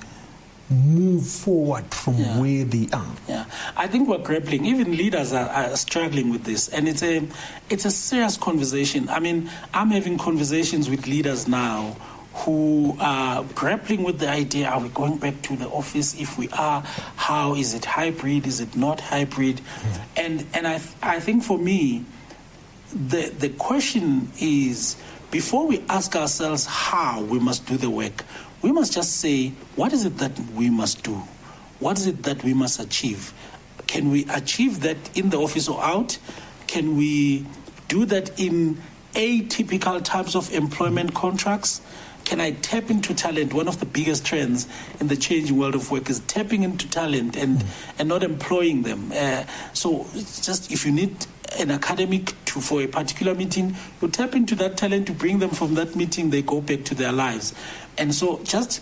move 0.70 1.28
forward 1.28 1.86
from 1.94 2.16
yeah. 2.16 2.40
where 2.40 2.64
they 2.64 2.88
are? 2.94 3.16
Yeah, 3.28 3.46
I 3.76 3.88
think 3.88 4.08
we're 4.08 4.18
grappling. 4.20 4.66
Even 4.66 4.96
leaders 4.96 5.34
are, 5.34 5.50
are, 5.50 5.76
struggling 5.76 6.30
with 6.30 6.44
this, 6.44 6.70
and 6.70 6.88
it's 6.88 7.04
a 7.04 7.28
it's 7.70 7.86
a 7.86 7.92
serious 7.92 8.38
conversation. 8.38 9.10
I 9.10 9.20
mean, 9.20 9.50
I'm 9.74 9.90
having 9.90 10.18
conversations 10.18 10.90
with 10.90 11.08
leaders 11.08 11.48
now 11.48 11.96
who 12.34 12.96
are 13.00 13.44
grappling 13.56 14.04
with 14.04 14.20
the 14.20 14.30
idea 14.30 14.68
are 14.68 14.80
we 14.80 14.90
going 14.90 15.18
back 15.18 15.42
to 15.42 15.56
the 15.58 15.68
office 15.68 16.20
if 16.20 16.38
we 16.38 16.48
are 16.50 16.82
how 17.18 17.54
is 17.56 17.74
it 17.74 17.84
hybrid 17.86 18.48
is 18.48 18.60
it 18.60 18.76
not 18.76 19.02
hybrid 19.02 19.58
mm. 19.58 20.02
and 20.16 20.46
and 20.54 20.68
i 20.68 20.80
i 21.04 21.20
think 21.20 21.44
for 21.44 21.58
me 21.58 22.04
the 22.94 23.30
the 23.38 23.50
question 23.50 24.32
is 24.40 24.96
before 25.30 25.68
we 25.68 25.84
ask 25.90 26.16
ourselves 26.16 26.66
how 26.66 27.22
we 27.24 27.40
must 27.40 27.66
do 27.68 27.76
the 27.78 27.90
work 27.90 28.24
we 28.62 28.72
must 28.72 28.94
just 28.94 29.18
say 29.18 29.50
what 29.76 29.92
is 29.92 30.06
it 30.06 30.18
that 30.18 30.38
we 30.56 30.70
must 30.70 31.04
do 31.04 31.22
what 31.80 31.98
is 31.98 32.08
it 32.08 32.24
that 32.24 32.44
we 32.44 32.54
must 32.54 32.80
achieve 32.80 33.34
Can 33.92 34.10
we 34.10 34.26
achieve 34.32 34.82
that 34.82 34.96
in 35.18 35.32
the 35.32 35.38
office 35.38 35.68
or 35.68 35.84
out? 35.84 36.18
Can 36.68 36.96
we 36.96 37.46
do 37.90 38.06
that 38.06 38.40
in 38.40 38.80
atypical 39.16 40.02
types 40.02 40.34
of 40.34 40.50
employment 40.54 41.14
contracts? 41.14 41.82
Can 42.26 42.40
I 42.40 42.52
tap 42.52 42.90
into 42.90 43.14
talent? 43.14 43.54
One 43.54 43.68
of 43.68 43.80
the 43.80 43.86
biggest 43.86 44.26
trends 44.26 44.68
in 45.00 45.08
the 45.08 45.16
changing 45.16 45.58
world 45.58 45.76
of 45.76 45.92
work 45.92 46.10
is 46.10 46.20
tapping 46.22 46.64
into 46.64 46.90
talent 46.90 47.36
and, 47.36 47.60
mm. 47.60 47.66
and 48.00 48.10
not 48.10 48.24
employing 48.24 48.84
them. 48.84 49.12
Uh, 49.14 49.46
so, 49.74 50.06
just 50.42 50.72
if 50.72 50.86
you 50.86 50.92
need 50.92 51.16
an 51.60 51.72
academic 51.72 52.34
to 52.46 52.62
for 52.62 52.82
a 52.82 52.88
particular 52.88 53.36
meeting, 53.36 53.76
you 54.02 54.08
tap 54.08 54.36
into 54.36 54.56
that 54.56 54.78
talent 54.78 55.08
to 55.08 55.14
bring 55.14 55.40
them 55.40 55.50
from 55.50 55.74
that 55.76 55.96
meeting, 55.96 56.30
they 56.30 56.42
go 56.42 56.62
back 56.62 56.84
to 56.86 56.96
their 56.96 57.12
lives. 57.12 57.54
And 57.98 58.14
so, 58.14 58.42
just 58.44 58.82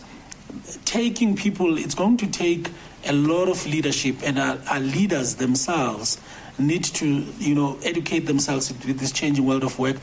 taking 0.85 1.35
people, 1.35 1.77
it's 1.77 1.95
going 1.95 2.17
to 2.17 2.27
take 2.27 2.69
a 3.05 3.13
lot 3.13 3.47
of 3.47 3.65
leadership, 3.65 4.17
and 4.23 4.37
our, 4.37 4.59
our 4.69 4.79
leaders 4.79 5.35
themselves 5.35 6.19
need 6.59 6.83
to, 6.83 7.07
you 7.39 7.55
know, 7.55 7.79
educate 7.83 8.25
themselves 8.25 8.71
with 8.85 8.99
this 8.99 9.11
changing 9.11 9.45
world 9.45 9.63
of 9.63 9.79
work 9.79 9.95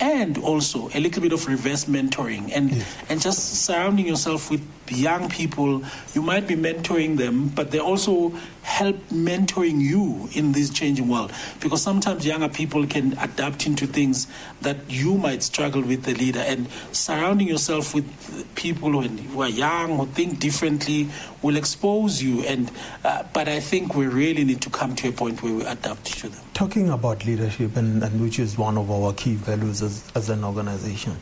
and 0.00 0.38
also 0.38 0.88
a 0.94 1.00
little 1.00 1.22
bit 1.22 1.32
of 1.32 1.46
reverse 1.46 1.84
mentoring 1.84 2.50
and 2.54 2.72
yes. 2.72 2.96
and 3.08 3.20
just 3.20 3.64
surrounding 3.64 4.06
yourself 4.06 4.50
with 4.50 4.60
young 4.88 5.28
people 5.28 5.82
you 6.14 6.22
might 6.22 6.46
be 6.46 6.54
mentoring 6.54 7.16
them 7.16 7.48
but 7.48 7.70
they 7.70 7.78
also 7.78 8.32
help 8.64 8.96
mentoring 9.10 9.80
you 9.80 10.28
in 10.32 10.52
this 10.52 10.70
changing 10.70 11.06
world. 11.06 11.30
Because 11.60 11.82
sometimes 11.82 12.26
younger 12.26 12.48
people 12.48 12.86
can 12.86 13.12
adapt 13.18 13.66
into 13.66 13.86
things 13.86 14.26
that 14.62 14.78
you 14.88 15.16
might 15.16 15.42
struggle 15.42 15.82
with 15.82 16.04
the 16.04 16.14
leader. 16.14 16.40
And 16.40 16.66
surrounding 16.90 17.46
yourself 17.46 17.94
with 17.94 18.06
people 18.54 18.90
who 18.90 19.42
are 19.42 19.48
young 19.48 19.98
who 19.98 20.06
think 20.06 20.40
differently 20.40 21.10
will 21.42 21.56
expose 21.56 22.22
you. 22.22 22.42
And 22.44 22.70
uh, 23.04 23.24
but 23.32 23.48
i 23.48 23.60
think 23.60 23.94
we 23.94 24.06
really 24.06 24.44
need 24.44 24.62
to 24.62 24.70
come 24.70 24.94
to 24.96 25.08
a 25.08 25.12
point 25.12 25.42
where 25.42 25.52
we 25.52 25.64
adapt 25.64 26.06
to 26.20 26.28
them. 26.28 26.40
Talking 26.54 26.88
about 26.88 27.26
leadership 27.26 27.76
and, 27.76 28.02
and 28.02 28.20
which 28.20 28.38
is 28.38 28.56
one 28.56 28.78
of 28.78 28.90
our 28.90 29.12
key 29.12 29.34
values 29.34 29.82
as, 29.82 30.10
as 30.14 30.30
an 30.30 30.44
organization 30.44 31.16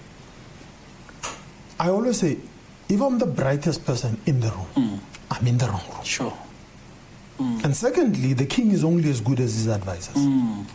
i 1.80 1.88
always 1.88 2.20
say 2.20 2.38
if 2.92 3.00
I'm 3.00 3.18
the 3.18 3.26
brightest 3.26 3.84
person 3.84 4.18
in 4.26 4.40
the 4.40 4.50
room, 4.50 4.66
mm. 4.74 4.98
I'm 5.30 5.46
in 5.46 5.58
the 5.58 5.66
wrong 5.66 5.82
room. 5.92 6.04
Sure. 6.04 6.36
Mm. 7.38 7.64
And 7.64 7.76
secondly, 7.76 8.34
the 8.34 8.46
king 8.46 8.70
is 8.70 8.84
only 8.84 9.08
as 9.10 9.20
good 9.20 9.40
as 9.40 9.54
his 9.54 9.68
advisors. 9.68 10.14
Mm. 10.16 10.66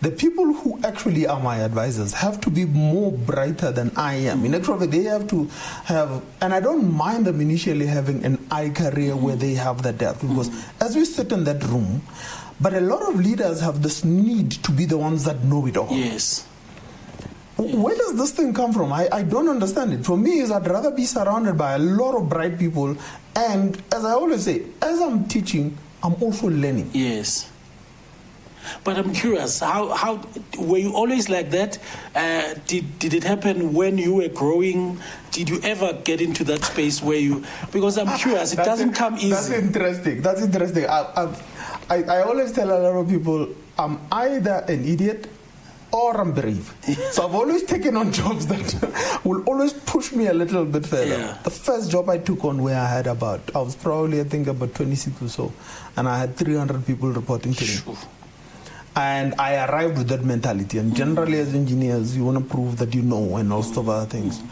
The 0.00 0.10
people 0.10 0.52
who 0.52 0.78
actually 0.84 1.26
are 1.26 1.40
my 1.40 1.58
advisors 1.58 2.12
have 2.12 2.40
to 2.42 2.50
be 2.50 2.66
more 2.66 3.10
brighter 3.10 3.72
than 3.72 3.90
I 3.96 4.14
am. 4.14 4.44
In 4.44 4.54
actual 4.54 4.78
fact, 4.78 4.92
they 4.92 5.04
have 5.04 5.26
to 5.28 5.44
have, 5.84 6.22
and 6.42 6.52
I 6.52 6.60
don't 6.60 6.92
mind 6.92 7.24
them 7.24 7.40
initially 7.40 7.86
having 7.86 8.22
an 8.24 8.38
eye 8.50 8.68
career 8.68 9.16
where 9.16 9.34
they 9.36 9.54
have 9.54 9.82
the 9.82 9.92
depth 9.92 10.20
because 10.20 10.50
as 10.80 10.94
we 10.94 11.06
sit 11.06 11.32
in 11.32 11.44
that 11.44 11.62
room, 11.64 12.02
but 12.60 12.74
a 12.74 12.80
lot 12.80 13.02
of 13.02 13.18
leaders 13.18 13.60
have 13.60 13.82
this 13.82 14.04
need 14.04 14.52
to 14.62 14.70
be 14.70 14.84
the 14.84 14.98
ones 14.98 15.24
that 15.24 15.42
know 15.42 15.66
it 15.66 15.76
all. 15.76 15.88
Yes. 15.90 16.46
Where 17.56 17.94
does 17.96 18.16
this 18.16 18.32
thing 18.32 18.52
come 18.52 18.72
from? 18.72 18.92
I, 18.92 19.08
I 19.12 19.22
don't 19.22 19.48
understand 19.48 19.92
it. 19.92 20.04
For 20.04 20.16
me, 20.16 20.40
is 20.40 20.50
I'd 20.50 20.66
rather 20.66 20.90
be 20.90 21.04
surrounded 21.04 21.56
by 21.56 21.74
a 21.74 21.78
lot 21.78 22.16
of 22.16 22.28
bright 22.28 22.58
people, 22.58 22.96
and 23.36 23.80
as 23.92 24.04
I 24.04 24.10
always 24.12 24.44
say, 24.44 24.64
as 24.82 25.00
I'm 25.00 25.26
teaching, 25.26 25.78
I'm 26.02 26.14
also 26.14 26.48
learning. 26.48 26.90
Yes. 26.92 27.50
But 28.82 28.96
I'm 28.96 29.12
curious, 29.12 29.60
how, 29.60 29.88
how 29.90 30.26
were 30.58 30.78
you 30.78 30.94
always 30.94 31.28
like 31.28 31.50
that? 31.50 31.78
Uh, 32.14 32.54
did, 32.66 32.98
did 32.98 33.14
it 33.14 33.22
happen 33.22 33.74
when 33.74 33.98
you 33.98 34.14
were 34.14 34.28
growing? 34.28 34.98
Did 35.30 35.48
you 35.48 35.60
ever 35.62 35.92
get 36.04 36.20
into 36.20 36.44
that 36.44 36.64
space 36.64 37.02
where 37.02 37.18
you? 37.18 37.44
Because 37.72 37.98
I'm 37.98 38.16
curious, 38.18 38.52
it 38.52 38.56
doesn't 38.64 38.94
come 38.94 39.16
easy. 39.16 39.30
That's 39.30 39.50
interesting. 39.50 40.22
That's 40.22 40.42
interesting. 40.42 40.86
I, 40.86 41.34
I, 41.90 42.02
I 42.02 42.22
always 42.22 42.52
tell 42.52 42.68
a 42.70 42.78
lot 42.78 42.98
of 42.98 43.08
people, 43.08 43.48
I'm 43.78 44.00
either 44.10 44.64
an 44.66 44.84
idiot 44.84 45.28
or 45.94 46.20
I'm 46.20 46.32
brave. 46.32 46.74
so 47.12 47.28
I've 47.28 47.34
always 47.36 47.62
taken 47.62 47.96
on 47.96 48.10
jobs 48.12 48.48
that 48.48 49.20
will 49.24 49.44
always 49.44 49.72
push 49.72 50.10
me 50.10 50.26
a 50.26 50.34
little 50.34 50.64
bit 50.64 50.84
further. 50.84 51.18
Yeah. 51.18 51.38
The 51.44 51.50
first 51.50 51.88
job 51.90 52.08
I 52.08 52.18
took 52.18 52.44
on 52.44 52.60
where 52.62 52.80
I 52.80 52.86
had 52.86 53.06
about, 53.06 53.40
I 53.54 53.60
was 53.60 53.76
probably, 53.76 54.20
I 54.20 54.24
think, 54.24 54.48
about 54.48 54.74
26 54.74 55.22
or 55.22 55.28
so, 55.28 55.52
and 55.96 56.08
I 56.08 56.18
had 56.18 56.36
300 56.36 56.84
people 56.84 57.10
reporting 57.10 57.54
to 57.54 57.64
me. 57.64 57.96
And 58.96 59.34
I 59.38 59.64
arrived 59.66 59.98
with 59.98 60.08
that 60.08 60.24
mentality. 60.24 60.78
And 60.78 60.96
generally, 60.96 61.38
as 61.38 61.54
engineers, 61.54 62.16
you 62.16 62.24
want 62.24 62.38
to 62.38 62.44
prove 62.44 62.76
that 62.78 62.92
you 62.92 63.02
know 63.02 63.36
and 63.36 63.52
all 63.52 63.62
sorts 63.62 63.78
of 63.78 63.88
other 63.88 64.06
things. 64.06 64.42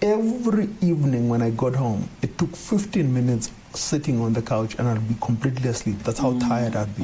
Every 0.00 0.68
evening 0.80 1.28
when 1.28 1.42
I 1.42 1.50
got 1.50 1.74
home, 1.74 2.08
it 2.22 2.38
took 2.38 2.54
15 2.54 3.12
minutes 3.12 3.50
sitting 3.74 4.20
on 4.20 4.32
the 4.32 4.42
couch 4.42 4.76
and 4.78 4.86
I'd 4.86 5.08
be 5.08 5.16
completely 5.20 5.68
asleep. 5.70 5.98
That's 6.04 6.20
how 6.20 6.32
mm. 6.32 6.40
tired 6.40 6.76
I'd 6.76 6.96
be. 6.96 7.02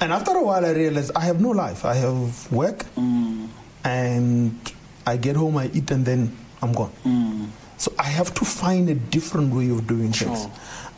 And 0.00 0.12
after 0.12 0.32
a 0.32 0.42
while, 0.42 0.64
I 0.64 0.70
realized 0.70 1.12
I 1.16 1.20
have 1.20 1.40
no 1.40 1.50
life. 1.50 1.84
I 1.84 1.94
have 1.94 2.52
work, 2.52 2.84
mm. 2.96 3.48
and 3.84 4.72
I 5.06 5.16
get 5.16 5.36
home, 5.36 5.56
I 5.56 5.70
eat, 5.72 5.90
and 5.90 6.04
then 6.04 6.36
I'm 6.60 6.72
gone. 6.72 6.92
Mm. 7.04 7.48
So 7.78 7.92
I 7.98 8.04
have 8.04 8.34
to 8.34 8.44
find 8.44 8.88
a 8.88 8.94
different 8.94 9.54
way 9.54 9.70
of 9.70 9.86
doing 9.86 10.12
sure. 10.12 10.28
things. 10.28 10.48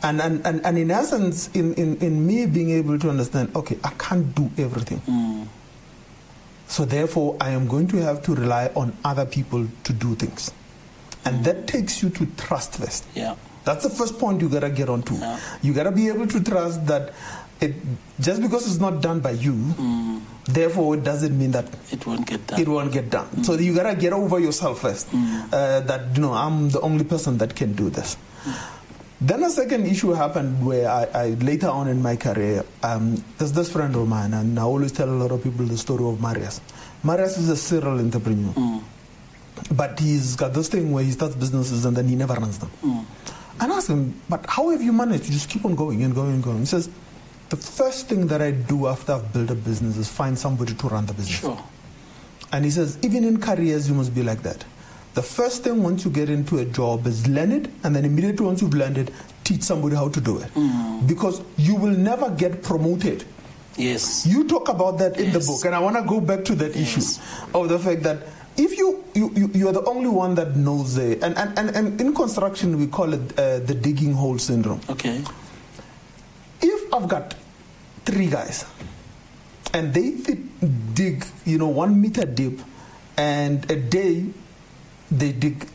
And, 0.01 0.21
and, 0.21 0.45
and, 0.45 0.65
and 0.65 0.77
in 0.77 0.91
essence, 0.91 1.49
in, 1.53 1.73
in, 1.75 1.97
in 1.97 2.25
me 2.25 2.45
being 2.45 2.71
able 2.71 2.97
to 2.99 3.09
understand, 3.09 3.55
okay, 3.55 3.77
I 3.83 3.89
can't 3.91 4.33
do 4.33 4.49
everything. 4.57 4.99
Mm. 5.01 5.47
So 6.67 6.85
therefore, 6.85 7.35
I 7.41 7.49
am 7.51 7.67
going 7.67 7.87
to 7.89 7.97
have 7.97 8.21
to 8.23 8.35
rely 8.35 8.71
on 8.75 8.95
other 9.03 9.25
people 9.25 9.67
to 9.83 9.93
do 9.93 10.15
things. 10.15 10.51
And 11.25 11.39
mm. 11.39 11.43
that 11.43 11.67
takes 11.67 12.01
you 12.01 12.09
to 12.11 12.25
trust 12.37 12.75
first. 12.75 13.05
Yeah. 13.13 13.35
That's 13.65 13.83
the 13.83 13.89
first 13.89 14.17
point 14.17 14.41
you 14.41 14.49
gotta 14.49 14.69
get 14.69 14.89
onto. 14.89 15.15
Yeah. 15.15 15.39
You 15.61 15.73
gotta 15.73 15.91
be 15.91 16.07
able 16.07 16.27
to 16.27 16.43
trust 16.43 16.87
that 16.87 17.13
it 17.61 17.75
just 18.19 18.41
because 18.41 18.67
it's 18.67 18.79
not 18.79 19.01
done 19.01 19.19
by 19.19 19.31
you, 19.31 19.53
mm. 19.53 20.21
therefore 20.45 20.95
it 20.95 21.03
doesn't 21.03 21.37
mean 21.37 21.51
that 21.51 21.67
it 21.91 22.05
won't 22.05 22.25
get 22.25 22.45
done. 22.47 22.59
It 22.59 22.67
won't 22.67 22.91
get 22.91 23.09
done. 23.09 23.27
Mm. 23.27 23.45
So 23.45 23.53
you 23.55 23.75
gotta 23.75 23.95
get 23.95 24.13
over 24.13 24.39
yourself 24.39 24.81
first. 24.81 25.09
Mm. 25.11 25.53
Uh, 25.53 25.79
that 25.81 26.15
you 26.15 26.21
know 26.21 26.33
I'm 26.33 26.69
the 26.69 26.81
only 26.81 27.03
person 27.03 27.37
that 27.39 27.55
can 27.55 27.73
do 27.73 27.89
this. 27.89 28.17
Then 29.21 29.43
a 29.43 29.49
second 29.49 29.85
issue 29.85 30.11
happened 30.11 30.65
where 30.65 30.89
I, 30.89 31.03
I 31.13 31.25
later 31.43 31.67
on 31.67 31.89
in 31.89 32.01
my 32.01 32.15
career, 32.15 32.63
um, 32.83 33.21
there's 33.37 33.51
this 33.51 33.69
friend 33.69 33.93
of 33.93 34.07
mine, 34.07 34.33
and 34.33 34.57
I 34.57 34.63
always 34.63 34.93
tell 34.93 35.09
a 35.09 35.11
lot 35.19 35.31
of 35.31 35.43
people 35.43 35.65
the 35.65 35.77
story 35.77 36.05
of 36.05 36.21
Marius. 36.21 36.61
Marius 37.03 37.37
is 37.37 37.49
a 37.49 37.57
serial 37.57 37.99
entrepreneur, 37.99 38.53
mm. 38.53 38.81
but 39.75 39.99
he's 39.99 40.37
got 40.37 40.53
this 40.53 40.69
thing 40.69 40.93
where 40.93 41.03
he 41.03 41.11
starts 41.11 41.35
businesses 41.35 41.83
and 41.83 41.97
then 41.97 42.07
he 42.07 42.15
never 42.15 42.33
runs 42.35 42.59
them. 42.59 42.71
Mm. 42.81 43.05
And 43.61 43.73
I 43.73 43.75
asked 43.75 43.89
him, 43.89 44.15
but 44.29 44.45
how 44.47 44.69
have 44.69 44.81
you 44.81 44.93
managed 44.93 45.25
to 45.25 45.31
just 45.31 45.49
keep 45.49 45.65
on 45.65 45.75
going 45.75 46.01
and 46.03 46.15
going 46.15 46.35
and 46.35 46.43
going? 46.43 46.59
He 46.59 46.65
says, 46.65 46.89
the 47.49 47.57
first 47.57 48.07
thing 48.07 48.27
that 48.27 48.41
I 48.41 48.51
do 48.51 48.87
after 48.87 49.13
I've 49.13 49.33
built 49.33 49.49
a 49.49 49.55
business 49.55 49.97
is 49.97 50.07
find 50.07 50.37
somebody 50.37 50.73
to 50.75 50.87
run 50.87 51.05
the 51.05 51.13
business. 51.13 51.39
Sure. 51.39 51.63
And 52.51 52.65
he 52.65 52.71
says, 52.71 52.97
even 53.01 53.23
in 53.23 53.39
careers, 53.39 53.89
you 53.89 53.95
must 53.95 54.13
be 54.13 54.23
like 54.23 54.41
that. 54.43 54.63
The 55.15 55.21
first 55.23 55.63
thing 55.63 55.81
once 55.83 56.05
you 56.05 56.11
get 56.11 56.29
into 56.29 56.59
a 56.59 56.65
job 56.65 57.07
is 57.07 57.27
learn 57.27 57.51
it, 57.51 57.69
and 57.83 57.95
then 57.95 58.05
immediately 58.05 58.45
once 58.45 58.61
you've 58.61 58.73
learned 58.73 58.97
it, 58.97 59.11
teach 59.43 59.63
somebody 59.63 59.95
how 59.95 60.09
to 60.09 60.21
do 60.21 60.37
it. 60.37 60.53
Mm. 60.53 61.07
Because 61.07 61.41
you 61.57 61.75
will 61.75 61.95
never 61.95 62.29
get 62.29 62.61
promoted. 62.61 63.25
Yes. 63.75 64.25
You 64.27 64.47
talk 64.47 64.69
about 64.69 64.99
that 64.99 65.19
in 65.19 65.31
the 65.31 65.39
book, 65.39 65.65
and 65.65 65.73
I 65.73 65.79
want 65.79 65.95
to 65.95 66.03
go 66.03 66.21
back 66.21 66.45
to 66.45 66.55
that 66.55 66.75
yes. 66.75 66.97
issue 66.97 67.21
of 67.57 67.69
the 67.69 67.79
fact 67.79 68.03
that 68.03 68.19
if 68.57 68.77
you, 68.77 69.03
you, 69.15 69.31
you, 69.35 69.51
you 69.53 69.67
are 69.69 69.71
the 69.71 69.83
only 69.85 70.09
one 70.09 70.35
that 70.35 70.55
knows 70.55 70.95
the, 70.95 71.13
and, 71.23 71.37
and, 71.37 71.57
and, 71.57 71.69
and 71.75 72.01
in 72.01 72.13
construction 72.13 72.77
we 72.77 72.87
call 72.87 73.13
it 73.13 73.39
uh, 73.39 73.59
the 73.59 73.73
digging 73.73 74.13
hole 74.13 74.37
syndrome. 74.37 74.81
Okay. 74.89 75.23
I've 76.91 77.07
got 77.07 77.35
three 78.05 78.27
guys, 78.27 78.65
and 79.73 79.93
they 79.93 80.11
dig, 80.93 81.25
you 81.45 81.57
know, 81.57 81.67
one 81.67 81.99
meter 82.01 82.25
deep, 82.25 82.59
and 83.17 83.69
a 83.69 83.75
day 83.75 84.25
they 85.11 85.31
dig 85.31 85.67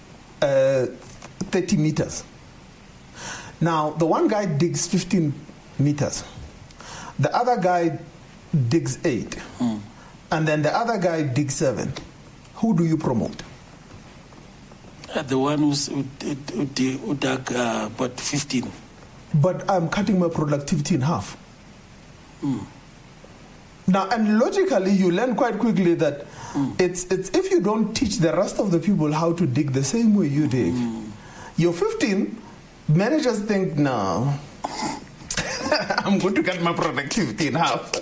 uh, 0.42 0.86
30 1.50 1.76
meters. 1.76 2.24
Now, 3.60 3.90
the 3.90 4.06
one 4.06 4.28
guy 4.28 4.46
digs 4.46 4.86
15 4.86 5.32
meters, 5.78 6.24
the 7.18 7.34
other 7.34 7.56
guy 7.56 7.98
digs 8.68 8.98
8, 9.04 9.30
mm. 9.58 9.80
and 10.32 10.48
then 10.48 10.62
the 10.62 10.76
other 10.76 10.98
guy 10.98 11.22
digs 11.22 11.54
7. 11.54 11.92
Who 12.56 12.76
do 12.76 12.84
you 12.84 12.96
promote? 12.96 13.42
Uh, 15.14 15.22
the 15.22 15.38
one 15.38 15.58
who's, 15.58 15.86
who, 15.86 16.04
who, 16.22 16.64
who 16.64 17.14
dug 17.14 17.52
uh, 17.52 17.88
about 17.92 18.18
15. 18.18 18.70
But 19.34 19.68
I'm 19.70 19.88
cutting 19.88 20.18
my 20.18 20.28
productivity 20.28 20.94
in 20.94 21.00
half. 21.00 21.36
Mm. 22.42 22.64
Now, 23.86 24.08
and 24.08 24.38
logically, 24.38 24.92
you 24.92 25.10
learn 25.10 25.34
quite 25.34 25.58
quickly 25.58 25.94
that 25.94 26.26
mm. 26.52 26.80
it's, 26.80 27.04
it's 27.06 27.30
if 27.30 27.50
you 27.50 27.60
don't 27.60 27.94
teach 27.94 28.18
the 28.18 28.32
rest 28.32 28.58
of 28.58 28.70
the 28.70 28.78
people 28.78 29.12
how 29.12 29.32
to 29.34 29.46
dig 29.46 29.72
the 29.72 29.84
same 29.84 30.14
way 30.14 30.28
you 30.28 30.46
dig, 30.46 30.72
mm. 30.72 31.10
you're 31.56 31.72
15, 31.72 32.40
managers 32.88 33.40
think, 33.40 33.76
no, 33.76 34.32
I'm 36.04 36.18
going 36.18 36.34
to 36.34 36.42
cut 36.42 36.60
my 36.62 36.72
productivity 36.72 37.48
in 37.48 37.54
half. 37.54 37.92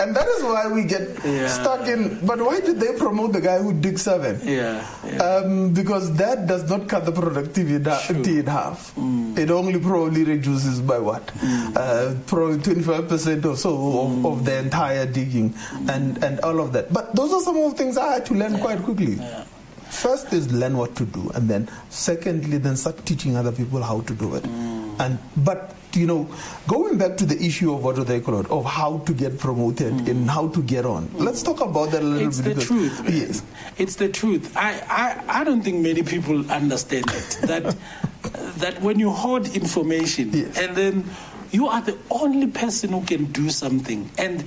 and 0.00 0.14
that 0.14 0.26
is 0.28 0.42
why 0.42 0.66
we 0.68 0.84
get 0.84 1.08
Yeah. 1.24 1.48
stuck 1.48 1.86
in. 1.88 2.24
But 2.26 2.40
why 2.40 2.60
did 2.60 2.80
they 2.80 2.92
promote 2.96 3.32
the 3.32 3.40
guy 3.40 3.58
who 3.58 3.72
digs 3.72 4.02
seven? 4.02 4.40
Yeah. 4.44 4.84
yeah. 5.06 5.18
Um, 5.22 5.72
because 5.72 6.14
that 6.16 6.46
does 6.46 6.68
not 6.68 6.88
cut 6.88 7.04
the 7.04 7.12
productivity 7.12 7.82
da- 7.82 8.00
in 8.08 8.46
half. 8.46 8.94
Mm. 8.96 9.36
It 9.38 9.50
only 9.50 9.78
probably 9.78 10.24
reduces 10.24 10.80
by 10.80 10.98
what? 10.98 11.30
Uh, 11.76 12.14
probably 12.26 12.58
25% 12.58 13.44
or 13.44 13.56
so 13.56 14.00
of, 14.02 14.26
of 14.26 14.44
the 14.44 14.58
entire 14.58 15.06
digging 15.06 15.54
and, 15.88 16.22
and 16.24 16.40
all 16.40 16.60
of 16.60 16.72
that. 16.72 16.92
But 16.92 17.14
those 17.14 17.32
are 17.32 17.40
some 17.40 17.56
of 17.56 17.72
the 17.72 17.76
things 17.78 17.96
I 17.96 18.14
had 18.14 18.26
to 18.26 18.34
learn 18.34 18.58
quite 18.60 18.82
quickly. 18.82 19.14
Yeah. 19.14 19.44
First 19.90 20.32
is 20.34 20.52
learn 20.52 20.76
what 20.76 20.94
to 20.96 21.06
do, 21.06 21.30
and 21.34 21.48
then 21.48 21.66
secondly, 21.88 22.58
then 22.58 22.76
start 22.76 23.06
teaching 23.06 23.36
other 23.38 23.50
people 23.50 23.82
how 23.82 24.02
to 24.02 24.14
do 24.14 24.34
it. 24.34 24.42
Mm. 24.42 25.00
And 25.00 25.18
but 25.38 25.74
you 25.94 26.06
know, 26.06 26.28
going 26.66 26.98
back 26.98 27.16
to 27.18 27.26
the 27.26 27.36
issue 27.42 27.72
of 27.72 27.82
what 27.82 27.96
do 27.96 28.04
they 28.04 28.20
call 28.20 28.40
it, 28.40 28.50
of 28.50 28.64
how 28.64 28.98
to 28.98 29.12
get 29.14 29.38
promoted 29.38 29.92
and 30.08 30.28
how 30.30 30.48
to 30.48 30.62
get 30.62 30.84
on. 30.86 31.10
Let's 31.14 31.42
talk 31.42 31.60
about 31.60 31.90
that 31.92 32.02
a 32.02 32.04
little 32.04 32.26
Mm. 32.26 32.28
It's 32.28 32.40
bit. 32.40 32.56
the 32.56 32.62
truth. 32.64 33.02
Yes. 33.08 33.42
It's 33.78 33.96
the 33.96 34.08
truth. 34.08 34.54
I, 34.56 34.80
I, 34.88 35.40
I 35.40 35.44
don't 35.44 35.62
think 35.62 35.78
many 35.80 36.02
people 36.02 36.50
understand 36.50 37.06
it. 37.08 37.38
That 37.48 37.76
that 38.58 38.80
when 38.82 38.98
you 38.98 39.10
hoard 39.10 39.46
information 39.54 40.30
Yes. 40.32 40.58
and 40.58 40.76
then 40.76 41.04
you 41.52 41.68
are 41.68 41.80
the 41.80 41.96
only 42.10 42.48
person 42.48 42.90
who 42.90 43.02
can 43.02 43.26
do 43.26 43.48
something 43.50 44.10
and 44.18 44.44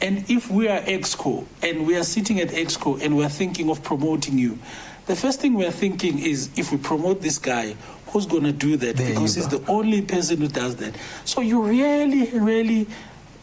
and 0.00 0.28
if 0.28 0.50
we 0.50 0.68
are 0.68 0.80
exco 0.80 1.46
and 1.62 1.86
we 1.86 1.96
are 1.96 2.02
sitting 2.02 2.40
at 2.40 2.48
exco 2.48 3.00
and 3.00 3.16
we're 3.16 3.28
thinking 3.28 3.70
of 3.70 3.82
promoting 3.82 4.36
you 4.38 4.58
the 5.06 5.14
first 5.16 5.40
thing 5.40 5.54
we're 5.54 5.70
thinking 5.70 6.18
is 6.18 6.50
if 6.56 6.72
we 6.72 6.78
promote 6.78 7.22
this 7.22 7.38
guy 7.38 7.74
who's 8.12 8.26
going 8.26 8.44
to 8.44 8.52
do 8.52 8.76
that? 8.76 8.96
There 8.96 9.08
because 9.08 9.34
he's 9.34 9.48
the 9.48 9.62
only 9.68 10.02
person 10.02 10.38
who 10.38 10.48
does 10.48 10.76
that. 10.76 10.94
So 11.24 11.40
you 11.40 11.62
really 11.62 12.30
really 12.38 12.86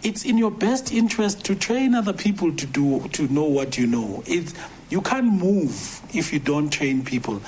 it's 0.01 0.23
in 0.23 0.37
your 0.37 0.51
best 0.51 0.93
interest 0.93 1.43
to 1.45 1.55
train 1.55 1.93
other 1.93 2.13
people 2.13 2.53
to 2.55 2.65
do 2.65 3.07
to 3.09 3.27
know 3.27 3.43
what 3.43 3.77
you 3.77 3.87
know. 3.87 4.23
It's 4.25 4.53
you 4.89 5.01
can't 5.01 5.25
move 5.31 6.01
if 6.13 6.31
you 6.33 6.39
don't 6.39 6.69
train 6.69 7.03
people. 7.03 7.41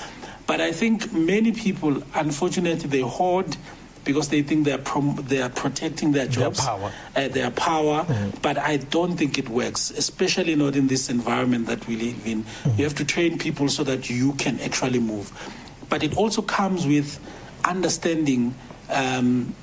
But 0.47 0.59
i 0.59 0.71
think 0.73 1.13
many 1.13 1.51
people 1.53 2.03
unfortunately 2.13 2.89
they 2.89 3.01
hoard 3.01 3.55
because 4.03 4.29
they 4.29 4.41
think 4.41 4.65
they 4.65 4.71
are 4.73 4.79
prom- 4.79 5.23
they 5.27 5.41
are 5.41 5.49
protecting 5.49 6.11
their 6.11 6.25
jobs, 6.27 6.57
Their 6.57 6.65
power. 6.67 6.91
uh, 7.15 7.27
their 7.29 7.51
power. 7.51 8.05
But 8.41 8.57
i 8.57 8.77
don't 8.77 9.15
think 9.15 9.37
it 9.37 9.47
works 9.47 9.91
especially 9.91 10.55
not 10.55 10.75
in 10.75 10.87
this 10.87 11.09
environment 11.09 11.67
that 11.67 11.87
we 11.87 11.95
live 11.95 12.27
in. 12.27 12.43
You 12.77 12.83
have 12.83 12.95
to 12.95 13.05
train 13.05 13.37
people 13.37 13.69
so 13.69 13.83
that 13.85 14.09
you 14.09 14.33
can 14.33 14.59
actually 14.59 14.99
move 14.99 15.31
but 15.91 16.03
it 16.03 16.15
also 16.17 16.41
comes 16.41 16.87
with 16.87 17.19
understanding 17.65 18.55
um, 18.89 19.53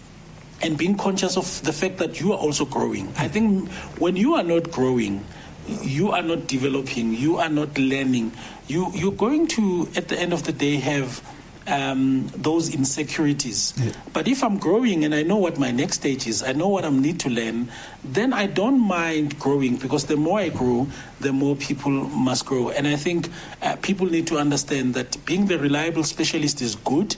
and 0.61 0.77
being 0.77 0.97
conscious 0.97 1.39
of 1.39 1.63
the 1.65 1.73
fact 1.73 1.97
that 1.99 2.21
you 2.21 2.33
are 2.33 2.39
also 2.39 2.67
growing. 2.67 3.09
I 3.17 3.29
think 3.29 3.69
when 3.99 4.15
you 4.15 4.35
are 4.35 4.43
not 4.43 4.71
growing, 4.71 5.25
you 5.67 6.13
are 6.13 6.23
not 6.23 6.47
developing, 6.47 7.15
you 7.15 7.39
are 7.39 7.49
not 7.49 7.79
learning, 7.79 8.33
you, 8.67 8.93
you're 8.93 9.13
going 9.13 9.47
to, 9.49 9.89
at 9.97 10.09
the 10.09 10.21
end 10.21 10.35
of 10.35 10.45
the 10.45 10.53
day, 10.53 10.77
have 10.77 11.23
um, 11.69 12.29
those 12.35 12.75
insecurities. 12.75 13.75
But 14.13 14.27
if 14.27 14.43
I'm 14.43 14.59
growing 14.59 15.05
and 15.05 15.15
I 15.15 15.23
know 15.23 15.37
what 15.37 15.59
my 15.59 15.71
next 15.71 15.97
stage 15.97 16.27
is, 16.27 16.43
I 16.43 16.53
know 16.53 16.69
what 16.69 16.85
I 16.85 16.91
need 16.91 17.21
to 17.21 17.31
learn, 17.31 17.71
then 18.05 18.33
I 18.33 18.47
don't 18.47 18.81
mind 18.81 19.39
growing 19.39 19.77
because 19.77 20.07
the 20.07 20.17
more 20.17 20.41
I 20.41 20.49
grow, 20.49 20.89
the 21.21 21.33
more 21.33 21.57
people 21.57 21.91
must 21.91 22.47
grow. 22.47 22.71
And 22.71 22.87
I 22.87 22.97
think 22.97 23.29
uh, 23.63 23.77
people 23.83 24.07
need 24.07 24.27
to 24.29 24.39
understand 24.39 24.95
that 24.95 25.25
being 25.25 25.47
the 25.47 25.59
reliable 25.59 26.05
specialist 26.05 26.63
is 26.63 26.75
good 26.77 27.17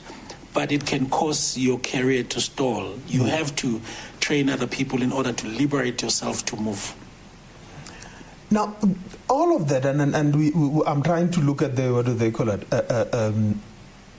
but 0.53 0.73
it 0.73 0.85
can 0.85 1.09
cause 1.09 1.57
your 1.57 1.79
career 1.79 2.25
to 2.25 2.41
stall. 2.41 2.99
You 3.07 3.25
have 3.25 3.55
to 3.57 3.81
train 4.19 4.51
other 4.51 4.67
people 4.67 5.01
in 5.03 5.13
order 5.13 5.33
to 5.33 5.47
liberate 5.47 6.03
yourself 6.03 6.45
to 6.47 6.57
move. 6.57 6.95
Now, 8.51 8.77
all 9.29 9.55
of 9.55 9.69
that, 9.69 9.87
and 9.87 10.03
and, 10.03 10.15
and 10.15 10.35
we, 10.35 10.51
we, 10.51 10.83
I'm 10.85 11.03
trying 11.03 11.31
to 11.33 11.41
look 11.41 11.63
at 11.63 11.77
the 11.77 11.93
what 11.93 12.07
do 12.07 12.15
they 12.15 12.33
call 12.33 12.49
it? 12.49 12.67
Uh, 12.73 12.83
uh, 12.91 13.05
um, 13.13 13.61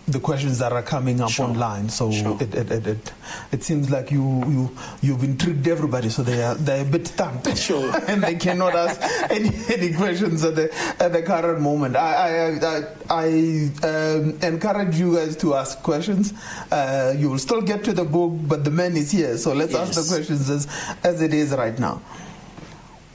the 0.07 0.19
questions 0.19 0.57
that 0.59 0.73
are 0.73 0.81
coming 0.81 1.21
up 1.21 1.29
Sure. 1.29 1.45
online. 1.45 1.87
So 1.89 2.11
Sure. 2.11 2.35
it, 2.41 2.53
it, 2.55 2.71
it, 2.71 2.87
it 2.87 3.11
it 3.51 3.63
seems 3.63 3.89
like 3.89 4.11
you 4.11 4.23
you 4.47 4.75
you've 5.01 5.23
intrigued 5.23 5.67
everybody, 5.67 6.09
so 6.09 6.23
they 6.23 6.41
are 6.43 6.55
they're 6.55 6.81
a 6.81 6.85
bit 6.85 7.07
stumped, 7.07 7.55
Sure. 7.67 7.91
and 8.07 8.23
they 8.23 8.35
cannot 8.35 8.75
ask 8.75 8.99
any, 9.31 9.51
any 9.69 9.93
questions 9.93 10.43
at 10.43 10.55
the 10.55 10.73
at 10.99 11.13
the 11.13 11.21
current 11.21 11.61
moment. 11.61 11.95
I 11.95 12.11
I, 12.11 12.59
I, 12.65 12.83
I 13.09 13.27
um, 13.87 14.37
encourage 14.41 14.95
you 14.99 15.15
guys 15.15 15.35
to 15.37 15.53
ask 15.55 15.81
questions. 15.83 16.33
Uh, 16.71 17.13
you 17.17 17.29
will 17.29 17.37
still 17.39 17.61
get 17.61 17.83
to 17.85 17.93
the 17.93 18.03
book, 18.03 18.33
but 18.47 18.63
the 18.63 18.71
man 18.71 18.97
is 18.97 19.11
here, 19.11 19.37
so 19.37 19.53
let's 19.53 19.75
ask 19.75 19.93
the 19.93 20.07
questions 20.15 20.49
as 20.49 20.67
as 21.03 21.21
it 21.21 21.33
is 21.33 21.51
right 21.51 21.77
now. 21.79 22.01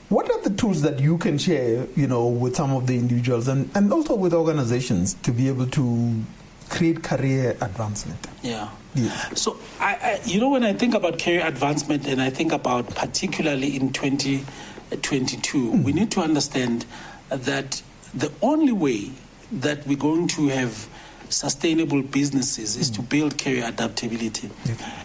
What 0.09 0.31
are 0.31 0.41
the 0.41 0.51
tools 0.55 0.81
that 0.83 1.01
you 1.01 1.17
can 1.17 1.37
share, 1.37 1.85
you 1.97 2.07
know, 2.07 2.27
with 2.27 2.55
some 2.55 2.71
of 2.71 2.87
the 2.87 2.95
individuals 2.95 3.49
and, 3.49 3.69
and 3.75 3.91
also 3.91 4.15
with 4.15 4.33
organizations 4.33 5.15
to 5.15 5.33
be 5.33 5.49
able 5.49 5.67
to 5.67 6.23
create 6.67 7.03
career 7.03 7.51
advancement? 7.61 8.27
Yeah. 8.41 8.69
Yes. 8.95 9.41
So, 9.41 9.57
I, 9.79 9.93
I, 9.95 10.19
you 10.25 10.39
know, 10.39 10.49
when 10.49 10.63
I 10.63 10.73
think 10.73 10.95
about 10.95 11.19
career 11.19 11.45
advancement 11.45 12.07
and 12.07 12.21
I 12.21 12.29
think 12.29 12.51
about 12.51 12.89
particularly 12.95 13.75
in 13.75 13.93
2022, 13.93 15.57
uh, 15.57 15.71
hmm. 15.71 15.83
we 15.83 15.93
need 15.93 16.11
to 16.11 16.21
understand 16.21 16.85
that 17.29 17.81
the 18.13 18.31
only 18.41 18.71
way 18.71 19.11
that 19.51 19.85
we're 19.85 19.97
going 19.97 20.27
to 20.29 20.47
have 20.47 20.87
sustainable 21.29 22.01
businesses 22.01 22.75
is 22.75 22.89
to 22.91 23.01
hmm. 23.01 23.07
build 23.07 23.37
career 23.37 23.65
adaptability. 23.67 24.49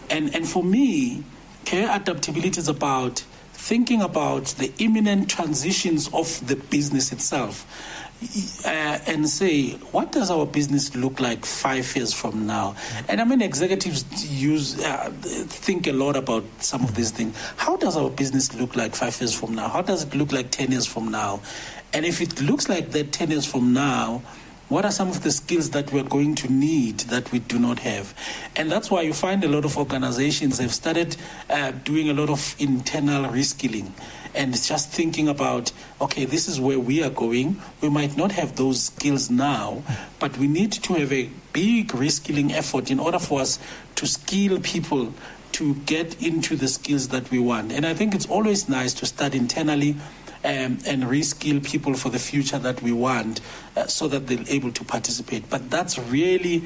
And, 0.08 0.34
and 0.34 0.48
for 0.48 0.64
me, 0.64 1.24
career 1.66 1.88
adaptability 1.90 2.58
is 2.60 2.68
about 2.68 3.24
thinking 3.52 4.02
about 4.02 4.46
the 4.58 4.72
imminent 4.78 5.30
transitions 5.30 6.08
of 6.12 6.44
the 6.46 6.56
business 6.56 7.12
itself 7.12 7.64
uh, 8.64 8.98
and 9.06 9.28
say, 9.28 9.72
what 9.92 10.12
does 10.12 10.30
our 10.30 10.46
business 10.46 10.94
look 10.94 11.20
like 11.20 11.44
five 11.44 11.94
years 11.96 12.12
from 12.12 12.46
now? 12.46 12.74
And 13.08 13.20
I 13.20 13.24
mean, 13.24 13.42
executives 13.42 14.04
use 14.30 14.82
uh, 14.82 15.10
think 15.22 15.86
a 15.86 15.92
lot 15.92 16.16
about 16.16 16.44
some 16.60 16.82
of 16.84 16.94
these 16.94 17.10
things. 17.10 17.36
How 17.56 17.76
does 17.76 17.96
our 17.96 18.10
business 18.10 18.54
look 18.54 18.76
like 18.76 18.94
five 18.94 19.20
years 19.20 19.34
from 19.34 19.54
now? 19.54 19.68
How 19.68 19.82
does 19.82 20.04
it 20.04 20.14
look 20.14 20.32
like 20.32 20.50
ten 20.50 20.70
years 20.70 20.86
from 20.86 21.10
now? 21.10 21.40
And 21.92 22.06
if 22.06 22.20
it 22.20 22.40
looks 22.40 22.68
like 22.68 22.92
that 22.92 23.12
ten 23.12 23.30
years 23.30 23.46
from 23.46 23.72
now, 23.72 24.22
what 24.68 24.86
are 24.86 24.90
some 24.90 25.08
of 25.08 25.22
the 25.22 25.30
skills 25.30 25.70
that 25.70 25.92
we're 25.92 26.02
going 26.02 26.34
to 26.36 26.50
need 26.50 27.00
that 27.00 27.30
we 27.30 27.40
do 27.40 27.58
not 27.58 27.80
have? 27.80 28.14
And 28.56 28.72
that's 28.72 28.90
why 28.90 29.02
you 29.02 29.12
find 29.12 29.44
a 29.44 29.48
lot 29.48 29.66
of 29.66 29.76
organizations 29.76 30.58
have 30.58 30.72
started 30.72 31.16
uh, 31.50 31.72
doing 31.72 32.08
a 32.08 32.14
lot 32.14 32.30
of 32.30 32.56
internal 32.58 33.24
reskilling 33.24 33.90
and 34.34 34.54
just 34.60 34.90
thinking 34.90 35.28
about, 35.28 35.72
okay, 36.00 36.24
this 36.24 36.48
is 36.48 36.60
where 36.60 36.78
we 36.78 37.02
are 37.02 37.10
going. 37.10 37.60
We 37.80 37.90
might 37.90 38.16
not 38.16 38.32
have 38.32 38.56
those 38.56 38.84
skills 38.84 39.30
now, 39.30 39.82
but 40.18 40.36
we 40.38 40.46
need 40.46 40.72
to 40.72 40.94
have 40.94 41.12
a 41.12 41.28
big 41.52 41.88
reskilling 41.88 42.52
effort 42.52 42.90
in 42.90 42.98
order 42.98 43.18
for 43.18 43.40
us 43.40 43.58
to 43.96 44.06
skill 44.06 44.58
people 44.60 45.12
to 45.52 45.74
get 45.74 46.22
into 46.22 46.56
the 46.56 46.68
skills 46.68 47.08
that 47.08 47.30
we 47.30 47.38
want. 47.38 47.72
And 47.72 47.84
I 47.84 47.94
think 47.94 48.14
it's 48.14 48.26
always 48.26 48.68
nice 48.68 48.94
to 48.94 49.06
start 49.06 49.34
internally 49.34 49.96
um, 50.44 50.78
and 50.86 51.04
reskill 51.04 51.62
people 51.64 51.94
for 51.94 52.08
the 52.08 52.18
future 52.18 52.58
that 52.58 52.82
we 52.82 52.92
want 52.92 53.40
uh, 53.76 53.86
so 53.86 54.08
that 54.08 54.26
they're 54.26 54.44
able 54.48 54.72
to 54.72 54.84
participate. 54.84 55.48
But 55.50 55.70
that's 55.70 55.98
really 55.98 56.64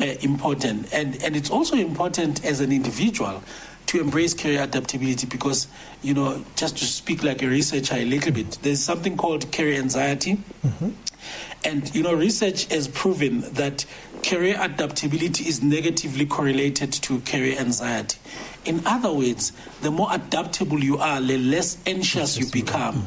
uh, 0.00 0.04
important. 0.20 0.92
And, 0.92 1.20
and 1.22 1.34
it's 1.34 1.50
also 1.50 1.76
important 1.76 2.44
as 2.44 2.60
an 2.60 2.72
individual 2.72 3.42
to 3.86 4.00
embrace 4.00 4.34
career 4.34 4.62
adaptability 4.62 5.26
because, 5.26 5.68
you 6.02 6.14
know, 6.14 6.44
just 6.56 6.76
to 6.78 6.84
speak 6.84 7.22
like 7.22 7.42
a 7.42 7.46
researcher 7.46 7.94
a 7.96 8.04
little 8.04 8.32
bit, 8.32 8.58
there's 8.62 8.80
something 8.82 9.16
called 9.16 9.50
career 9.52 9.80
anxiety. 9.80 10.38
And, 11.64 11.92
you 11.94 12.02
know, 12.02 12.12
research 12.14 12.66
has 12.66 12.86
proven 12.88 13.40
that 13.54 13.84
career 14.22 14.56
adaptability 14.60 15.44
is 15.48 15.62
negatively 15.62 16.26
correlated 16.26 16.92
to 16.92 17.20
career 17.20 17.58
anxiety. 17.58 18.18
In 18.64 18.82
other 18.86 19.12
words, 19.12 19.52
the 19.82 19.90
more 19.90 20.08
adaptable 20.12 20.82
you 20.82 20.98
are, 20.98 21.20
the 21.20 21.38
less 21.38 21.78
anxious 21.86 22.38
you 22.38 22.46
become. 22.50 23.04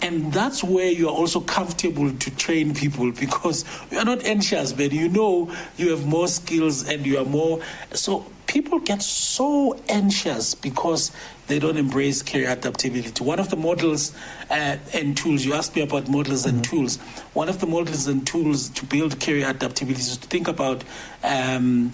And 0.00 0.32
that's 0.32 0.62
where 0.62 0.90
you 0.90 1.08
are 1.08 1.14
also 1.14 1.40
comfortable 1.40 2.10
to 2.12 2.36
train 2.36 2.74
people 2.74 3.10
because 3.10 3.64
you 3.90 3.98
are 3.98 4.04
not 4.04 4.24
anxious, 4.24 4.72
but 4.72 4.92
you 4.92 5.08
know 5.08 5.52
you 5.76 5.90
have 5.90 6.06
more 6.06 6.28
skills 6.28 6.88
and 6.88 7.04
you 7.04 7.18
are 7.18 7.24
more. 7.24 7.60
So 7.92 8.24
people 8.46 8.78
get 8.78 9.02
so 9.02 9.78
anxious 9.88 10.54
because 10.54 11.12
they 11.48 11.58
don't 11.58 11.76
embrace 11.76 12.22
career 12.22 12.50
adaptability. 12.50 13.24
One 13.24 13.40
of 13.40 13.50
the 13.50 13.56
models 13.56 14.14
uh, 14.50 14.76
and 14.92 15.16
tools, 15.16 15.44
you 15.44 15.54
asked 15.54 15.74
me 15.74 15.82
about 15.82 16.08
models 16.08 16.46
and 16.46 16.62
tools. 16.62 16.96
One 17.32 17.48
of 17.48 17.60
the 17.60 17.66
models 17.66 18.06
and 18.06 18.26
tools 18.26 18.68
to 18.70 18.84
build 18.84 19.20
career 19.20 19.48
adaptability 19.48 20.00
is 20.00 20.18
to 20.18 20.28
think 20.28 20.46
about 20.46 20.84
um, 21.24 21.92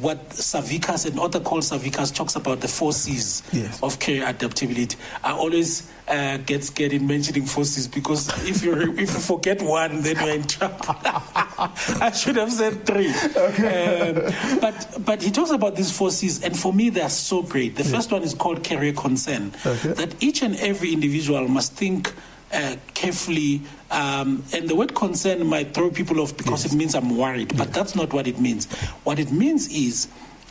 what 0.00 0.28
Savickas, 0.30 1.06
and 1.06 1.18
author 1.18 1.40
called 1.40 1.62
Savickas, 1.62 2.14
talks 2.14 2.36
about 2.36 2.60
the 2.60 2.68
four 2.68 2.92
C's 2.92 3.42
Yes. 3.52 3.82
of 3.82 3.98
career 3.98 4.26
adaptability. 4.26 4.96
I 5.24 5.32
always 5.32 5.90
uh, 6.08 6.36
get 6.38 6.62
scared 6.64 6.92
in 6.92 7.06
mentioning 7.06 7.46
four 7.46 7.64
C's 7.64 7.88
because 7.88 8.28
if 8.48 8.62
you 8.62 8.74
if 8.92 8.98
you 8.98 9.06
forget 9.06 9.62
one, 9.62 10.02
then 10.02 10.16
you're 10.16 10.34
in 10.34 10.44
trouble. 10.44 10.76
I 10.88 12.12
should 12.14 12.36
have 12.36 12.52
said 12.52 12.84
three. 12.86 13.08
Um, 13.08 14.60
but 14.60 14.98
but 15.04 15.22
he 15.22 15.30
talks 15.30 15.50
about 15.50 15.76
these 15.76 15.96
four 15.96 16.10
C's, 16.10 16.42
and 16.44 16.58
for 16.58 16.72
me, 16.72 16.90
they 16.90 17.00
are 17.02 17.08
so 17.10 17.42
great. 17.42 17.76
The 17.76 17.84
first 17.84 18.10
one 18.12 18.22
is 18.22 18.34
called 18.34 18.62
career 18.64 18.72
career 18.72 18.92
concern 18.94 19.52
Okay. 19.66 19.92
that 19.92 20.22
each 20.22 20.42
and 20.42 20.56
every 20.56 20.92
individual 20.92 21.46
must 21.46 21.74
think 21.74 22.12
uh, 22.52 22.76
carefully. 22.94 23.62
Um, 23.90 24.44
and 24.52 24.68
the 24.68 24.74
word 24.74 24.94
concern 24.94 25.46
might 25.46 25.74
throw 25.74 25.90
people 25.90 26.20
off 26.20 26.36
because 26.36 26.64
it 26.64 26.72
means 26.74 26.94
I'm 26.94 27.16
worried, 27.16 27.56
but 27.56 27.72
that's 27.72 27.94
not 27.94 28.12
what 28.12 28.26
it 28.26 28.38
means. 28.38 28.66
What 29.04 29.18
it 29.18 29.32
means 29.32 29.68
is 29.68 30.08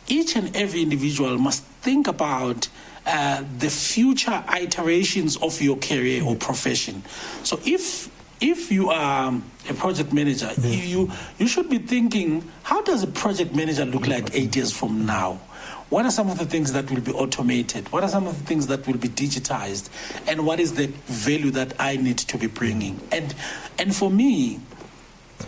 each 0.08 0.36
and 0.36 0.54
every 0.56 0.82
individual 0.82 1.38
must 1.38 1.64
think 1.82 2.06
about 2.06 2.68
uh, 3.06 3.44
the 3.58 3.70
future 3.70 4.44
iterations 4.54 5.36
of 5.38 5.60
your 5.60 5.76
career 5.76 6.22
or 6.24 6.36
profession. 6.36 7.02
So 7.42 7.58
if 7.64 8.10
if 8.40 8.72
you 8.72 8.90
are 8.90 9.40
a 9.68 9.74
project 9.74 10.12
manager, 10.12 10.50
you, 10.60 10.78
you 10.78 11.12
you 11.38 11.46
should 11.46 11.68
be 11.70 11.78
thinking, 11.78 12.48
how 12.64 12.82
does 12.82 13.02
a 13.02 13.06
project 13.06 13.54
manager 13.54 13.84
look 13.84 14.06
like 14.06 14.34
eight 14.34 14.54
years 14.56 14.72
from 14.72 15.06
now? 15.06 15.40
What 15.92 16.06
are 16.06 16.10
some 16.10 16.30
of 16.30 16.38
the 16.38 16.46
things 16.46 16.72
that 16.72 16.90
will 16.90 17.02
be 17.02 17.12
automated? 17.12 17.92
What 17.92 18.02
are 18.02 18.08
some 18.08 18.26
of 18.26 18.38
the 18.38 18.44
things 18.46 18.66
that 18.68 18.86
will 18.86 18.96
be 18.96 19.10
digitized? 19.10 19.90
And 20.26 20.46
what 20.46 20.58
is 20.58 20.72
the 20.72 20.86
value 20.86 21.50
that 21.50 21.74
I 21.78 21.96
need 21.96 22.16
to 22.16 22.38
be 22.38 22.46
bringing? 22.46 22.98
And 23.12 23.34
and 23.78 23.94
for 23.94 24.10
me, 24.10 24.60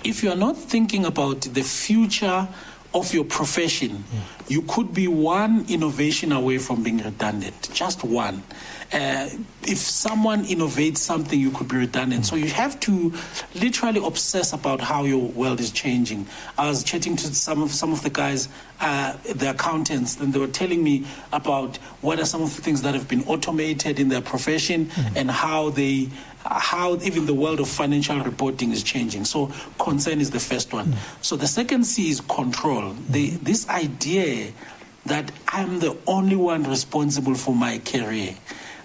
if 0.04 0.22
you 0.22 0.30
are 0.30 0.36
not 0.36 0.58
thinking 0.58 1.06
about 1.06 1.40
the 1.40 1.62
future 1.62 2.46
of 2.94 3.12
your 3.12 3.24
profession, 3.24 4.04
you 4.48 4.62
could 4.62 4.94
be 4.94 5.08
one 5.08 5.66
innovation 5.68 6.30
away 6.32 6.58
from 6.58 6.82
being 6.82 6.98
redundant. 6.98 7.68
Just 7.72 8.04
one. 8.04 8.42
Uh, 8.92 9.28
if 9.66 9.78
someone 9.78 10.44
innovates 10.44 10.98
something, 10.98 11.40
you 11.40 11.50
could 11.50 11.66
be 11.66 11.76
redundant. 11.76 12.24
So 12.24 12.36
you 12.36 12.48
have 12.50 12.78
to 12.80 13.12
literally 13.54 14.04
obsess 14.04 14.52
about 14.52 14.80
how 14.80 15.04
your 15.04 15.18
world 15.18 15.58
is 15.58 15.72
changing. 15.72 16.26
I 16.56 16.68
was 16.68 16.84
chatting 16.84 17.16
to 17.16 17.34
some 17.34 17.62
of 17.62 17.72
some 17.72 17.92
of 17.92 18.02
the 18.02 18.10
guys, 18.10 18.48
uh, 18.80 19.16
the 19.34 19.50
accountants, 19.50 20.20
and 20.20 20.32
they 20.32 20.38
were 20.38 20.46
telling 20.46 20.84
me 20.84 21.06
about 21.32 21.78
what 22.02 22.20
are 22.20 22.26
some 22.26 22.42
of 22.42 22.54
the 22.54 22.62
things 22.62 22.82
that 22.82 22.94
have 22.94 23.08
been 23.08 23.24
automated 23.24 23.98
in 23.98 24.08
their 24.10 24.22
profession 24.22 24.90
and 25.16 25.30
how 25.30 25.70
they 25.70 26.08
Uh, 26.44 26.60
how 26.60 26.96
even 26.96 27.24
the 27.24 27.34
world 27.34 27.58
of 27.58 27.68
financial 27.68 28.20
reporting 28.20 28.70
is 28.70 28.82
changing. 28.82 29.24
So 29.24 29.50
concern 29.78 30.20
is 30.20 30.30
the 30.30 30.40
first 30.40 30.72
one. 30.72 30.92
Mm. 30.92 30.96
So 31.22 31.36
the 31.36 31.46
second 31.46 31.84
C 31.84 32.10
is 32.10 32.20
control. 32.20 32.94
The, 33.08 33.30
mm. 33.30 33.40
this 33.40 33.68
idea 33.68 34.52
that 35.06 35.32
I'm 35.48 35.80
the 35.80 35.96
only 36.06 36.36
one 36.36 36.64
responsible 36.64 37.34
for 37.34 37.54
my 37.54 37.78
career. 37.78 38.34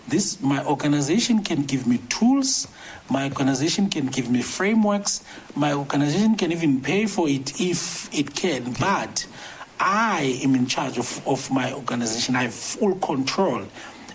This 0.07 0.41
my 0.41 0.65
organization 0.65 1.43
can 1.43 1.63
give 1.63 1.85
me 1.85 1.99
tools. 2.09 2.67
My 3.09 3.25
organization 3.25 3.89
can 3.89 4.07
give 4.07 4.29
me 4.29 4.41
frameworks. 4.41 5.23
My 5.55 5.73
organization 5.73 6.35
can 6.35 6.51
even 6.51 6.81
pay 6.81 7.05
for 7.05 7.27
it 7.27 7.59
if 7.59 8.11
it 8.13 8.35
can. 8.35 8.73
But 8.79 9.27
I 9.79 10.39
am 10.43 10.55
in 10.55 10.65
charge 10.65 10.97
of, 10.97 11.27
of 11.27 11.51
my 11.51 11.73
organization. 11.73 12.35
I 12.35 12.43
have 12.43 12.53
full 12.53 12.95
control 12.95 13.65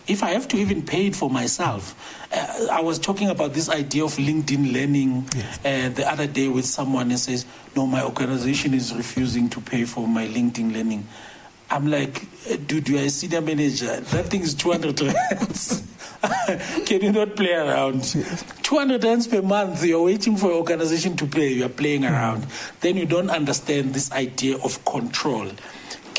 if 0.06 0.22
I 0.22 0.30
have 0.30 0.48
to 0.48 0.56
even 0.56 0.82
pay 0.82 1.06
it 1.06 1.16
for 1.16 1.30
myself, 1.30 1.94
uh, 2.32 2.68
I 2.70 2.80
was 2.80 2.98
talking 2.98 3.30
about 3.30 3.54
this 3.54 3.68
idea 3.68 4.04
of 4.04 4.14
LinkedIn 4.16 4.72
learning 4.72 5.26
uh, 5.64 5.88
the 5.88 6.04
other 6.06 6.26
day 6.26 6.48
with 6.48 6.66
someone 6.66 7.10
and 7.10 7.18
says, 7.18 7.46
No, 7.74 7.86
my 7.86 8.02
organization 8.04 8.74
is 8.74 8.94
refusing 8.94 9.48
to 9.50 9.60
pay 9.60 9.84
for 9.84 10.06
my 10.06 10.26
LinkedIn 10.26 10.72
learning. 10.74 11.06
I'm 11.70 11.90
like, 11.90 12.26
"Uh, 12.50 12.56
dude, 12.66 12.88
you 12.88 12.98
are 12.98 13.04
a 13.04 13.08
senior 13.08 13.40
manager. 13.40 13.98
That 13.98 14.26
thing 14.26 14.42
is 14.42 14.54
200 14.54 15.00
rands. 15.00 15.82
Can 16.86 17.02
you 17.02 17.12
not 17.12 17.36
play 17.36 17.52
around? 17.52 18.02
200 18.62 19.02
rands 19.02 19.26
per 19.26 19.40
month, 19.40 19.84
you're 19.84 20.04
waiting 20.04 20.36
for 20.36 20.48
your 20.48 20.56
organization 20.56 21.16
to 21.16 21.26
pay, 21.26 21.48
you're 21.48 21.68
playing 21.70 22.04
around. 22.04 22.46
Then 22.80 22.96
you 22.96 23.06
don't 23.06 23.30
understand 23.30 23.94
this 23.94 24.12
idea 24.12 24.58
of 24.58 24.84
control 24.84 25.50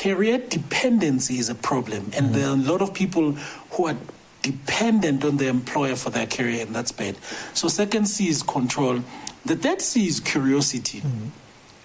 career 0.05 0.37
dependency 0.37 1.39
is 1.39 1.49
a 1.49 1.55
problem, 1.55 2.11
and 2.15 2.35
there 2.35 2.47
are 2.47 2.53
a 2.53 2.57
lot 2.71 2.79
of 2.79 2.93
people 2.93 3.35
who 3.75 3.87
are 3.87 3.97
dependent 4.41 5.23
on 5.25 5.37
their 5.37 5.49
employer 5.49 5.95
for 5.95 6.11
their 6.11 6.27
career, 6.27 6.65
and 6.65 6.75
that's 6.75 6.91
bad. 6.91 7.17
So, 7.53 7.67
second 7.67 8.05
C 8.05 8.27
is 8.27 8.43
control. 8.43 9.01
The 9.45 9.55
third 9.55 9.81
C 9.81 10.07
is 10.07 10.19
curiosity, 10.19 11.01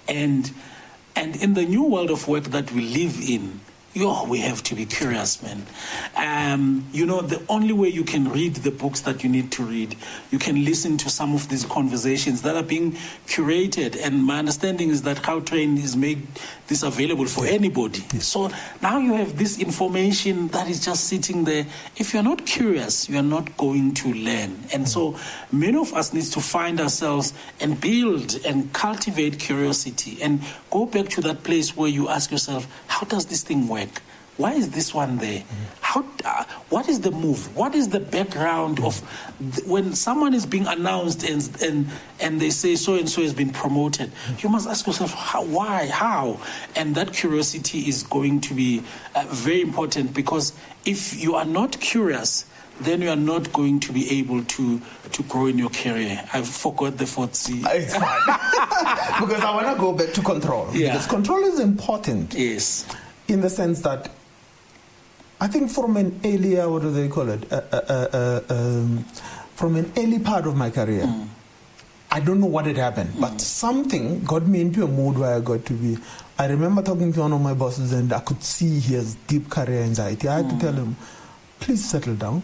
and 0.09 0.53
and 1.17 1.37
in 1.37 1.55
the 1.55 1.65
new 1.65 1.85
world 1.85 2.11
of 2.11 2.29
work 2.29 2.45
that 2.45 2.73
we 2.73 2.83
live 2.83 3.19
in. 3.21 3.61
Yo, 3.93 4.25
we 4.25 4.39
have 4.39 4.63
to 4.63 4.77
be 4.77 4.87
curious, 4.87 5.43
man. 5.43 5.67
Um, 6.15 6.87
you 6.93 7.05
know, 7.05 7.23
the 7.23 7.43
only 7.49 7.73
way 7.73 7.89
you 7.89 8.05
can 8.05 8.31
read 8.31 8.55
the 8.55 8.71
books 8.71 9.01
that 9.01 9.25
you 9.25 9.29
need 9.29 9.51
to 9.51 9.65
read, 9.65 9.97
you 10.31 10.39
can 10.39 10.65
listen 10.65 10.97
to 10.99 11.11
some 11.11 11.35
of 11.35 11.49
these 11.49 11.65
conversations 11.65 12.43
that 12.43 12.55
are 12.55 12.63
being 12.63 12.93
curated. 13.27 14.01
And 14.01 14.23
my 14.23 14.39
understanding 14.39 14.91
is 14.91 15.03
that 15.03 15.19
How 15.19 15.41
Train 15.41 15.77
is 15.77 15.97
made 15.97 16.25
this 16.71 16.83
available 16.85 17.27
for 17.27 17.45
anybody. 17.45 18.01
So 18.21 18.51
now 18.81 18.99
you 18.99 19.13
have 19.15 19.37
this 19.37 19.59
information 19.59 20.49
that 20.49 20.69
is 20.69 20.83
just 20.83 21.05
sitting 21.05 21.45
there. 21.45 21.67
If 21.97 22.15
you're 22.15 22.23
not 22.23 22.47
curious, 22.47 23.11
you're 23.11 23.23
not 23.23 23.57
going 23.59 23.93
to 23.95 24.15
learn. 24.15 24.57
And 24.73 24.89
so 24.89 25.19
many 25.53 25.77
of 25.77 25.93
us 25.93 26.15
need 26.15 26.25
to 26.25 26.41
find 26.41 26.81
ourselves 26.81 27.35
and 27.61 27.79
build 27.79 28.39
and 28.47 28.73
cultivate 28.73 29.39
curiosity 29.39 30.23
and 30.23 30.41
go 30.71 30.87
back 30.87 31.09
to 31.09 31.21
that 31.23 31.43
place 31.43 31.77
where 31.77 31.91
you 31.91 32.09
ask 32.09 32.31
yourself, 32.31 32.67
how 32.87 33.05
does 33.05 33.27
this 33.27 33.43
thing 33.43 33.67
work? 33.69 34.01
Why 34.41 34.53
is 34.55 34.71
this 34.71 34.95
one 34.95 35.19
there? 35.19 35.43
How? 35.83 36.05
Uh, 36.25 36.45
what 36.71 36.89
is 36.89 37.01
the 37.01 37.11
move? 37.11 37.55
What 37.55 37.75
is 37.75 37.89
the 37.91 38.01
background 38.01 38.81
of 38.81 38.95
th- 39.55 39.67
when 39.67 39.93
someone 39.95 40.33
is 40.35 40.47
being 40.47 40.67
announced 40.67 41.25
and 41.29 41.43
and 41.63 41.89
and 42.21 42.41
they 42.41 42.49
say 42.51 42.77
so 42.77 42.95
and 42.95 43.09
so 43.09 43.21
has 43.23 43.35
been 43.35 43.51
promoted? 43.51 44.11
You 44.39 44.49
must 44.49 44.67
ask 44.67 44.87
yourself 44.87 45.13
how, 45.13 45.45
why, 45.45 45.89
how, 45.89 46.41
and 46.75 46.95
that 46.95 47.13
curiosity 47.13 47.81
is 47.81 48.03
going 48.03 48.41
to 48.43 48.55
be 48.55 48.83
uh, 49.15 49.25
very 49.29 49.61
important 49.61 50.15
because 50.15 50.53
if 50.87 51.21
you 51.23 51.35
are 51.35 51.45
not 51.45 51.79
curious, 51.81 52.47
then 52.81 53.03
you 53.03 53.11
are 53.11 53.17
not 53.35 53.53
going 53.53 53.79
to 53.81 53.93
be 53.93 54.21
able 54.21 54.43
to 54.45 54.81
to 55.13 55.23
grow 55.25 55.47
in 55.47 55.59
your 55.59 55.71
career. 55.71 56.17
I 56.33 56.41
forgot 56.43 56.97
the 56.97 57.07
fourth 57.07 57.35
C. 57.35 57.61
It's 57.67 57.95
fine. 57.95 58.21
because 59.21 59.43
I 59.43 59.53
want 59.55 59.67
to 59.69 59.79
go 59.79 59.93
back 59.93 60.15
to 60.15 60.23
control. 60.23 60.69
Yeah. 60.73 60.93
Because 60.93 61.07
control 61.09 61.45
is 61.45 61.61
important 61.61 62.33
Yes. 62.33 62.87
in 63.29 63.41
the 63.43 63.51
sense 63.51 63.81
that 63.83 64.09
I 65.41 65.47
think 65.49 65.71
from 65.71 65.97
an 65.97 66.21
earlier, 66.25 66.69
what 66.69 66.83
do 66.83 66.91
they 66.93 67.09
call 67.09 67.29
it? 67.31 67.51
Uh, 67.51 67.61
uh, 67.73 67.81
uh, 67.89 68.41
uh, 68.51 68.55
um, 68.55 69.05
from 69.55 69.77
an 69.77 69.91
early 69.97 70.19
part 70.19 70.47
of 70.47 70.55
my 70.57 70.71
career, 70.71 71.09
I 72.11 72.21
don't 72.21 72.41
know 72.41 72.47
what 72.47 72.67
had 72.67 72.77
happened, 72.77 73.13
but 73.21 73.41
something 73.41 74.23
got 74.25 74.47
me 74.47 74.61
into 74.61 74.85
a 74.85 74.89
mood 74.89 75.17
where 75.17 75.35
I 75.35 75.41
got 75.41 75.65
to 75.67 75.73
be. 75.73 75.97
I 76.39 76.47
remember 76.47 76.83
talking 76.83 77.13
to 77.13 77.21
one 77.21 77.33
of 77.33 77.41
my 77.41 77.55
bosses, 77.55 77.93
and 77.93 78.13
I 78.13 78.21
could 78.21 78.43
see 78.43 78.81
he 78.81 78.95
has 78.95 79.15
deep 79.29 79.49
career 79.49 79.83
anxiety. 79.83 80.29
I 80.29 80.39
had 80.43 80.51
to 80.51 80.59
tell 80.59 80.73
him, 80.73 80.97
please 81.61 81.85
settle 81.89 82.17
down. 82.17 82.43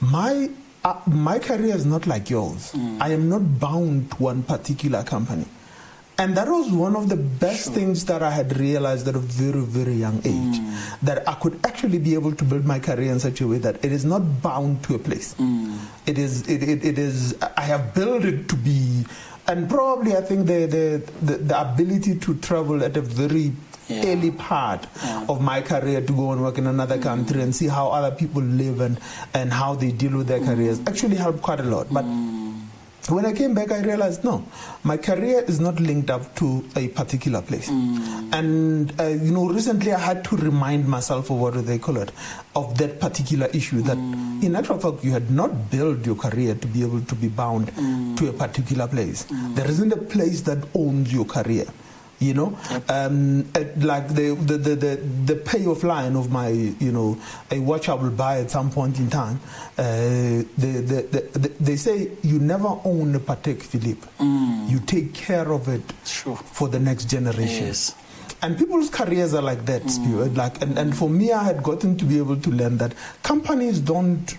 My 0.00 0.50
uh, 0.84 1.00
my 1.06 1.38
career 1.38 1.74
is 1.74 1.86
not 1.86 2.06
like 2.06 2.28
yours. 2.28 2.74
I 3.00 3.12
am 3.12 3.28
not 3.30 3.58
bound 3.60 4.10
to 4.12 4.16
one 4.22 4.42
particular 4.42 5.02
company. 5.04 5.46
And 6.16 6.36
that 6.36 6.46
was 6.46 6.70
one 6.70 6.94
of 6.94 7.08
the 7.08 7.16
best 7.16 7.72
things 7.72 8.04
that 8.04 8.22
I 8.22 8.30
had 8.30 8.56
realized 8.56 9.08
at 9.08 9.16
a 9.16 9.18
very, 9.18 9.60
very 9.62 9.94
young 9.94 10.18
age. 10.18 10.58
Mm. 10.60 10.98
That 11.02 11.28
I 11.28 11.34
could 11.34 11.58
actually 11.66 11.98
be 11.98 12.14
able 12.14 12.32
to 12.36 12.44
build 12.44 12.64
my 12.64 12.78
career 12.78 13.10
in 13.10 13.18
such 13.18 13.40
a 13.40 13.48
way 13.48 13.58
that 13.58 13.84
it 13.84 13.90
is 13.90 14.04
not 14.04 14.40
bound 14.40 14.84
to 14.84 14.94
a 14.94 14.98
place. 14.98 15.34
Mm. 15.34 15.76
It 16.06 16.16
is, 16.18 16.48
it, 16.48 16.62
it, 16.62 16.84
it 16.84 16.98
is, 16.98 17.36
I 17.56 17.62
have 17.62 17.94
built 17.94 18.24
it 18.24 18.48
to 18.48 18.54
be, 18.54 19.04
and 19.48 19.68
probably 19.68 20.14
I 20.16 20.20
think 20.20 20.46
the, 20.46 20.66
the, 20.66 21.12
the, 21.26 21.36
the 21.38 21.60
ability 21.60 22.18
to 22.20 22.34
travel 22.36 22.84
at 22.84 22.96
a 22.96 23.02
very 23.02 23.52
Yeah. 23.86 24.00
early 24.16 24.30
part 24.30 24.86
Yeah. 25.04 25.26
of 25.28 25.42
my 25.42 25.60
career 25.60 26.00
to 26.00 26.12
go 26.16 26.32
and 26.32 26.40
work 26.40 26.56
in 26.56 26.66
another 26.66 26.96
mm. 26.96 27.02
country 27.02 27.42
and 27.42 27.52
see 27.54 27.66
how 27.68 27.88
other 27.92 28.14
people 28.16 28.40
live 28.40 28.80
and, 28.80 28.98
and 29.34 29.52
how 29.52 29.74
they 29.74 29.90
deal 29.92 30.16
with 30.16 30.26
their 30.26 30.40
careers 30.40 30.80
actually 30.86 31.16
helped 31.16 31.42
quite 31.42 31.60
a 31.60 31.64
lot. 31.64 31.92
But 31.92 32.06
when 33.08 33.26
I 33.26 33.32
came 33.32 33.54
back, 33.54 33.70
I 33.70 33.80
realized 33.80 34.24
no, 34.24 34.46
my 34.82 34.96
career 34.96 35.44
is 35.46 35.60
not 35.60 35.78
linked 35.78 36.08
up 36.10 36.34
to 36.36 36.64
a 36.74 36.88
particular 36.88 37.42
place. 37.42 37.68
Mm. 37.68 38.32
And, 38.32 39.00
uh, 39.00 39.08
you 39.08 39.30
know, 39.30 39.46
recently 39.48 39.92
I 39.92 39.98
had 39.98 40.24
to 40.24 40.36
remind 40.36 40.88
myself 40.88 41.28
of 41.30 41.38
what 41.38 41.52
do 41.54 41.60
they 41.60 41.78
call 41.78 41.98
it, 41.98 42.10
of 42.56 42.78
that 42.78 43.00
particular 43.00 43.46
issue 43.52 43.82
that 43.82 43.98
mm. 43.98 44.42
in 44.42 44.56
actual 44.56 44.78
fact 44.78 45.04
you 45.04 45.12
had 45.12 45.30
not 45.30 45.70
built 45.70 46.06
your 46.06 46.16
career 46.16 46.54
to 46.54 46.66
be 46.66 46.82
able 46.82 47.02
to 47.02 47.14
be 47.14 47.28
bound 47.28 47.68
mm. 47.68 48.16
to 48.16 48.28
a 48.30 48.32
particular 48.32 48.86
place. 48.88 49.26
There 49.54 49.68
isn't 49.68 49.92
a 49.92 49.98
place 49.98 50.40
that 50.42 50.66
owns 50.74 51.12
your 51.12 51.26
career. 51.26 51.66
You 52.24 52.32
know, 52.34 52.58
um, 52.88 53.44
like 53.76 54.08
the, 54.08 54.34
the, 54.34 54.56
the, 54.56 54.74
the, 54.74 54.96
the 55.26 55.36
payoff 55.36 55.82
line 55.84 56.16
of 56.16 56.30
my, 56.30 56.48
you 56.48 56.90
know, 56.90 57.18
a 57.50 57.58
watch 57.60 57.88
I 57.90 57.94
will 57.94 58.10
buy 58.10 58.40
at 58.40 58.50
some 58.50 58.70
point 58.70 58.98
in 58.98 59.10
time. 59.10 59.40
Uh, 59.76 59.84
the, 60.56 60.82
the, 60.90 61.02
the, 61.32 61.38
the, 61.38 61.48
they 61.60 61.76
say 61.76 62.10
you 62.22 62.38
never 62.38 62.68
own 62.84 63.14
a 63.14 63.20
Patek 63.20 63.62
Philippe. 63.62 64.06
You 64.20 64.80
take 64.86 65.12
care 65.12 65.52
of 65.52 65.68
it 65.68 65.82
Sure. 66.04 66.36
for 66.36 66.68
the 66.68 66.78
next 66.80 67.10
generation. 67.10 67.66
Yes. 67.66 67.94
And 68.42 68.56
people's 68.58 68.88
careers 68.90 69.34
are 69.34 69.42
like 69.42 69.64
that, 69.66 69.88
Spirit. 69.90 70.34
Like, 70.34 70.62
and, 70.62 70.78
and 70.78 70.96
for 70.96 71.08
me, 71.10 71.32
I 71.32 71.44
had 71.44 71.62
gotten 71.62 71.96
to 71.98 72.04
be 72.04 72.18
able 72.18 72.36
to 72.40 72.50
learn 72.50 72.78
that 72.78 72.94
companies 73.22 73.80
don't 73.80 74.36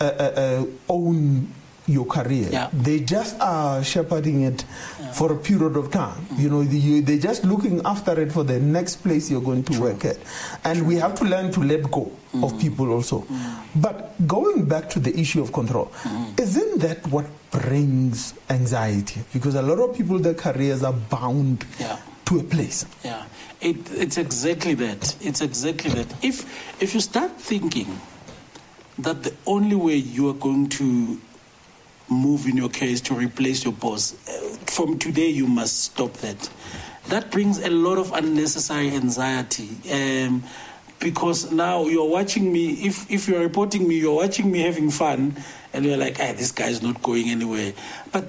uh, 0.00 0.04
uh, 0.04 0.32
uh, 0.36 0.64
own 0.88 1.52
your 1.88 2.04
career. 2.06 2.48
Yeah. 2.52 2.68
They 2.72 3.00
just 3.00 3.40
are 3.40 3.82
shepherding 3.82 4.42
it 4.42 4.64
Yeah. 5.00 5.12
for 5.12 5.32
a 5.32 5.36
period 5.36 5.76
of 5.76 5.90
time. 5.90 6.20
Mm-hmm. 6.26 6.40
You 6.42 6.48
know, 6.50 6.62
the, 6.62 6.78
you, 6.78 7.02
they're 7.02 7.18
just 7.18 7.44
looking 7.44 7.80
after 7.84 8.20
it 8.20 8.30
for 8.30 8.44
the 8.44 8.60
next 8.60 8.96
place 9.02 9.30
you're 9.30 9.40
going 9.40 9.64
to 9.64 9.80
work 9.80 10.04
at. 10.04 10.18
And 10.64 10.86
we 10.86 10.96
have 10.96 11.14
to 11.16 11.24
learn 11.24 11.50
to 11.52 11.60
let 11.60 11.90
go 11.90 12.12
Mm-hmm. 12.28 12.44
of 12.44 12.60
people 12.60 12.92
also. 12.92 13.24
But 13.74 14.12
going 14.28 14.66
back 14.66 14.90
to 14.90 15.00
the 15.00 15.18
issue 15.18 15.40
of 15.40 15.50
control, 15.50 15.86
Mm-hmm. 16.04 16.42
isn't 16.42 16.80
that 16.82 17.06
what 17.08 17.24
brings 17.50 18.34
anxiety? 18.50 19.22
Because 19.32 19.54
a 19.54 19.62
lot 19.62 19.78
of 19.80 19.96
people, 19.96 20.18
their 20.18 20.34
careers 20.34 20.82
are 20.84 20.92
bound 20.92 21.64
Yeah. 21.80 21.96
to 22.26 22.40
a 22.40 22.42
place. 22.44 22.84
Yeah, 23.02 23.24
it, 23.62 23.76
it's 23.92 24.18
exactly 24.18 24.74
that. 24.74 25.16
It's 25.22 25.40
exactly 25.40 25.90
that. 25.92 26.12
If 26.22 26.44
if 26.82 26.92
you 26.92 27.00
start 27.00 27.32
thinking 27.40 27.88
that 28.98 29.22
the 29.22 29.32
only 29.46 29.76
way 29.76 29.94
you 29.96 30.28
are 30.28 30.34
going 30.34 30.68
to 30.68 31.18
move 32.10 32.46
in 32.46 32.56
your 32.56 32.70
is 32.80 33.00
to 33.02 33.14
replace 33.14 33.64
your 33.64 33.72
boss, 33.72 34.14
uh, 34.28 34.56
from 34.66 34.98
today 34.98 35.28
you 35.28 35.46
must 35.46 35.84
stop 35.84 36.12
that. 36.14 36.50
That 37.08 37.30
brings 37.30 37.58
a 37.58 37.70
lot 37.70 37.98
of 37.98 38.12
unnecessary 38.12 38.90
anxiety. 38.90 39.70
Um, 39.92 40.44
because 41.00 41.52
now 41.52 41.86
you're 41.86 42.08
watching 42.08 42.52
me, 42.52 42.70
if, 42.86 43.10
if 43.10 43.28
you're 43.28 43.40
reporting 43.40 43.86
me, 43.86 43.98
you're 43.98 44.16
watching 44.16 44.50
me 44.50 44.60
having 44.60 44.90
fun, 44.90 45.36
and 45.72 45.84
you're 45.84 45.96
like, 45.96 46.18
ah, 46.20 46.32
this 46.36 46.52
guy's 46.52 46.82
not 46.82 47.02
going 47.02 47.28
anywhere. 47.28 47.72
But 48.10 48.26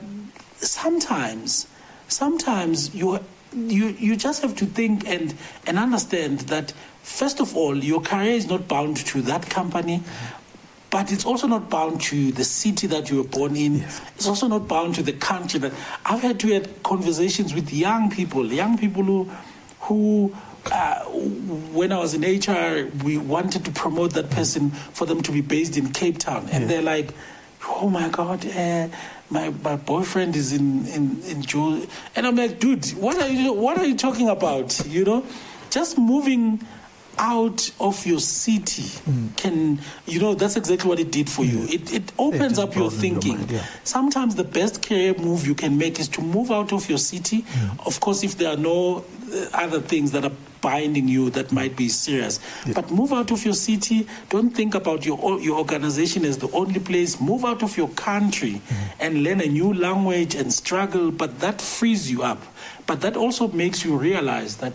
sometimes, 0.58 1.68
sometimes 2.08 2.94
you 2.94 3.20
you 3.54 3.88
you 4.00 4.16
just 4.16 4.44
have 4.44 4.56
to 4.58 4.66
think 4.66 5.08
and 5.08 5.34
and 5.66 5.80
understand 5.80 6.42
that 6.42 6.72
first 7.02 7.40
of 7.40 7.56
all, 7.56 7.76
your 7.76 8.02
career 8.02 8.34
is 8.34 8.48
not 8.48 8.68
bound 8.68 8.98
to 8.98 9.22
that 9.24 9.50
company. 9.50 10.04
But 10.92 11.12
it's 11.12 11.26
also 11.26 11.46
not 11.46 11.70
bound 11.70 12.02
to 12.02 12.32
the 12.32 12.44
city 12.44 12.88
that 12.88 13.12
you 13.12 13.18
were 13.18 13.30
born 13.30 13.56
in. 13.56 13.86
It's 14.16 14.28
also 14.28 14.48
not 14.48 14.68
bound 14.68 14.96
to 14.96 15.04
the 15.04 15.14
country 15.14 15.60
that 15.60 15.74
I've 16.06 16.22
had 16.22 16.40
to 16.42 16.54
have 16.54 16.82
conversations 16.84 17.54
with 17.54 17.72
young 17.72 18.10
people, 18.10 18.46
young 18.46 18.78
people 18.78 19.04
who, 19.04 19.30
who 19.82 20.36
uh, 20.72 21.04
when 21.74 21.92
I 21.92 22.00
was 22.00 22.14
in 22.14 22.22
HR, 22.22 22.90
we 23.04 23.18
wanted 23.18 23.66
to 23.66 23.72
promote 23.72 24.14
that 24.14 24.30
person 24.30 24.72
for 24.72 25.06
them 25.06 25.22
to 25.24 25.32
be 25.32 25.42
based 25.42 25.78
in 25.78 25.92
Cape 25.92 26.18
Town, 26.18 26.48
and 26.52 26.70
they're 26.70 26.82
like, 26.82 27.14
"Oh 27.66 27.90
my 27.90 28.10
God, 28.10 28.46
uh, 28.46 28.88
my 29.30 29.50
my 29.64 29.76
boyfriend 29.76 30.36
is 30.36 30.54
in 30.54 30.86
in 30.88 31.22
in 31.24 31.42
Jo-" 31.42 31.86
and 32.16 32.28
I'm 32.28 32.36
like, 32.36 32.60
"Dude, 32.60 32.86
what 32.92 33.18
are 33.22 33.30
you 33.30 33.54
what 33.54 33.78
are 33.78 33.86
you 33.86 33.96
talking 33.96 34.30
about? 34.30 34.86
You 34.86 35.06
know, 35.06 35.26
just 35.70 35.98
moving." 35.98 36.62
Out 37.20 37.70
of 37.82 38.06
your 38.06 38.20
city 38.20 38.86
can 39.36 39.80
you 40.06 40.20
know 40.20 40.34
that's 40.34 40.56
exactly 40.56 40.88
what 40.88 41.00
it 41.00 41.12
did 41.12 41.30
for 41.30 41.44
you. 41.44 41.64
It, 41.64 41.94
it 41.94 42.12
opens 42.18 42.58
just 42.58 42.62
up 42.62 42.76
your 42.76 42.90
broadened 42.90 43.04
your 43.04 43.22
thinking. 43.22 43.38
mind, 43.40 43.52
yeah. 43.52 43.66
sometimes 43.84 44.36
the 44.36 44.46
best 44.46 44.82
career 44.82 45.14
move 45.16 45.46
you 45.46 45.54
can 45.54 45.78
make 45.78 46.00
is 46.00 46.08
to 46.10 46.22
move 46.22 46.50
out 46.50 46.72
of 46.72 46.88
your 46.90 46.98
city. 46.98 47.46
Of 47.86 48.00
course 48.00 48.24
if 48.24 48.38
there 48.38 48.50
are 48.54 48.58
no 48.58 49.04
uh, 49.32 49.46
other 49.54 49.82
things 49.82 50.12
that 50.14 50.24
are 50.24 50.32
binding 50.62 51.08
you 51.08 51.30
that 51.30 51.52
might 51.52 51.76
be 51.76 51.88
serious. 51.88 52.40
But 52.74 52.92
move 52.92 53.14
out 53.14 53.32
of 53.32 53.46
your 53.46 53.54
city. 53.54 54.08
Don't 54.30 54.52
think 54.52 54.76
about 54.76 55.06
your 55.06 55.40
your 55.40 55.58
organization 55.58 56.26
as 56.26 56.38
the 56.38 56.50
only 56.52 56.80
place. 56.80 57.20
Move 57.20 57.44
out 57.44 57.64
of 57.64 57.78
your 57.78 57.90
country 57.90 58.62
and 59.00 59.24
learn 59.24 59.42
a 59.42 59.48
new 59.48 59.74
language 59.74 60.36
and 60.36 60.54
struggle 60.54 61.12
but 61.12 61.40
that 61.42 61.62
frees 61.62 62.10
you 62.10 62.24
up. 62.24 62.42
But 62.88 63.02
that 63.02 63.16
also 63.18 63.48
makes 63.50 63.84
you 63.84 63.98
realize 63.98 64.58
that 64.58 64.74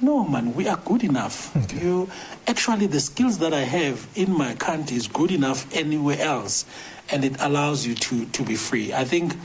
no, 0.00 0.24
man, 0.24 0.54
we 0.54 0.68
are 0.68 0.76
good 0.76 1.02
enough. 1.04 1.54
You 1.72 2.08
actually 2.46 2.86
the 2.86 3.00
skills 3.00 3.38
that 3.38 3.52
I 3.52 3.60
have 3.60 4.06
in 4.14 4.36
my 4.36 4.54
country 4.54 4.96
is 4.96 5.08
good 5.08 5.30
enough 5.30 5.66
anywhere 5.74 6.20
else, 6.20 6.64
and 7.10 7.24
it 7.24 7.36
allows 7.40 7.86
you 7.86 7.94
to 7.94 8.26
to 8.26 8.42
be 8.42 8.56
free. 8.56 8.92
I 8.92 9.04
think 9.04 9.36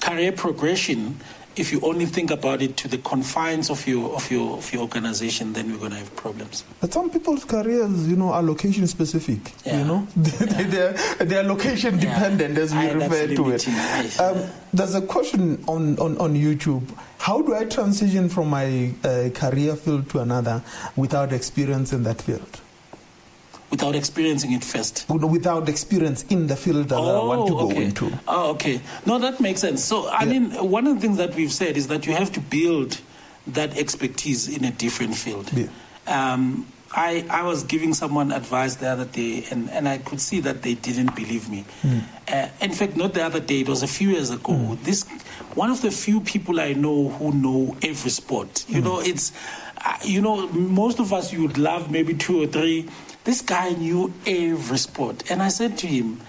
career 0.00 0.32
progression. 0.32 1.20
If 1.54 1.70
you 1.70 1.80
only 1.82 2.06
think 2.06 2.30
about 2.30 2.62
it 2.62 2.76
to 2.78 2.88
the 2.88 2.96
confines 2.98 3.68
of 3.68 3.86
your 3.86 4.14
of 4.14 4.30
your 4.30 4.56
of 4.56 4.72
your 4.72 4.82
organization, 4.82 5.52
then 5.52 5.70
we're 5.70 5.78
going 5.78 5.90
to 5.90 5.98
have 5.98 6.16
problems. 6.16 6.64
But 6.80 6.92
some 6.94 7.10
people's 7.10 7.44
careers, 7.44 8.08
you 8.08 8.16
know, 8.16 8.32
are 8.32 8.42
location 8.42 8.86
specific. 8.86 9.52
Yeah. 9.66 9.78
You 9.80 9.84
know, 9.84 10.06
they, 10.16 10.64
they're, 10.64 10.92
they're 11.20 11.42
location 11.42 11.98
Yeah. 11.98 12.14
dependent, 12.14 12.56
as 12.56 12.72
we 12.74 12.80
that's 12.86 12.94
refer 12.94 13.26
to 13.26 13.50
it. 13.50 13.66
limiting. 13.68 14.20
Um, 14.20 14.50
there's 14.72 14.94
a 14.94 15.02
question 15.02 15.62
on, 15.68 15.98
on, 15.98 16.16
on 16.16 16.34
YouTube. 16.34 16.88
How 17.18 17.42
do 17.42 17.54
I 17.54 17.66
transition 17.66 18.30
from 18.30 18.48
my 18.48 18.94
uh, 19.04 19.28
career 19.34 19.76
field 19.76 20.08
to 20.10 20.20
another 20.20 20.62
without 20.96 21.34
experience 21.34 21.92
in 21.92 22.02
that 22.04 22.22
field? 22.22 22.61
Without 23.72 23.94
experiencing 23.96 24.52
it 24.52 24.62
first. 24.62 25.06
Without 25.08 25.66
experience 25.66 26.24
in 26.28 26.46
the 26.46 26.56
field 26.56 26.90
that 26.90 26.96
I 26.96 27.00
want 27.24 27.46
to 27.48 27.54
go 27.54 27.70
okay. 27.70 27.84
into. 27.84 28.12
Oh, 28.28 28.50
okay. 28.50 28.80
No, 29.06 29.18
that 29.18 29.40
makes 29.40 29.60
sense. 29.62 29.82
So, 29.82 30.06
I 30.08 30.24
Yeah. 30.24 30.30
mean, 30.38 30.70
one 30.70 30.86
of 30.86 30.94
the 30.96 31.00
things 31.00 31.16
that 31.16 31.34
we've 31.34 31.50
said 31.50 31.78
is 31.78 31.86
that 31.88 32.06
you 32.06 32.12
have 32.12 32.30
to 32.32 32.40
build 32.40 33.00
that 33.46 33.76
expertise 33.78 34.46
in 34.46 34.64
a 34.66 34.70
different 34.70 35.16
field. 35.16 35.50
Yeah. 35.54 35.68
Um, 36.06 36.66
I, 36.94 37.24
I 37.30 37.44
was 37.44 37.62
giving 37.64 37.94
someone 37.94 38.30
advice 38.30 38.74
the 38.74 38.88
other 38.88 39.06
day, 39.06 39.46
and, 39.50 39.70
and 39.70 39.88
I 39.88 39.96
could 39.96 40.20
see 40.20 40.40
that 40.40 40.60
they 40.60 40.74
didn't 40.74 41.16
believe 41.16 41.48
me. 41.48 41.64
Uh, 42.30 42.48
in 42.60 42.72
fact, 42.72 42.96
not 42.96 43.14
the 43.14 43.24
other 43.24 43.40
day; 43.40 43.60
it 43.60 43.68
was 43.70 43.82
a 43.82 43.86
few 43.86 44.10
years 44.10 44.28
ago. 44.28 44.76
This 44.82 45.06
one 45.54 45.70
of 45.70 45.80
the 45.80 45.90
few 45.90 46.20
people 46.20 46.60
I 46.60 46.74
know 46.74 47.08
who 47.08 47.32
know 47.32 47.74
every 47.82 48.10
sport. 48.10 48.66
You 48.68 48.82
know, 48.82 49.00
it's 49.00 49.32
uh, 49.82 49.96
you 50.04 50.20
know 50.20 50.46
most 50.48 51.00
of 51.00 51.14
us 51.14 51.32
you 51.32 51.40
would 51.42 51.56
love 51.56 51.90
maybe 51.90 52.12
two 52.12 52.42
or 52.42 52.46
three. 52.46 52.86
This 53.24 53.40
guy 53.40 53.70
knew 53.70 54.12
every 54.26 54.78
sport, 54.78 55.30
and 55.30 55.42
I 55.42 55.48
said 55.48 55.78
to 55.78 55.86
him, 55.86 56.20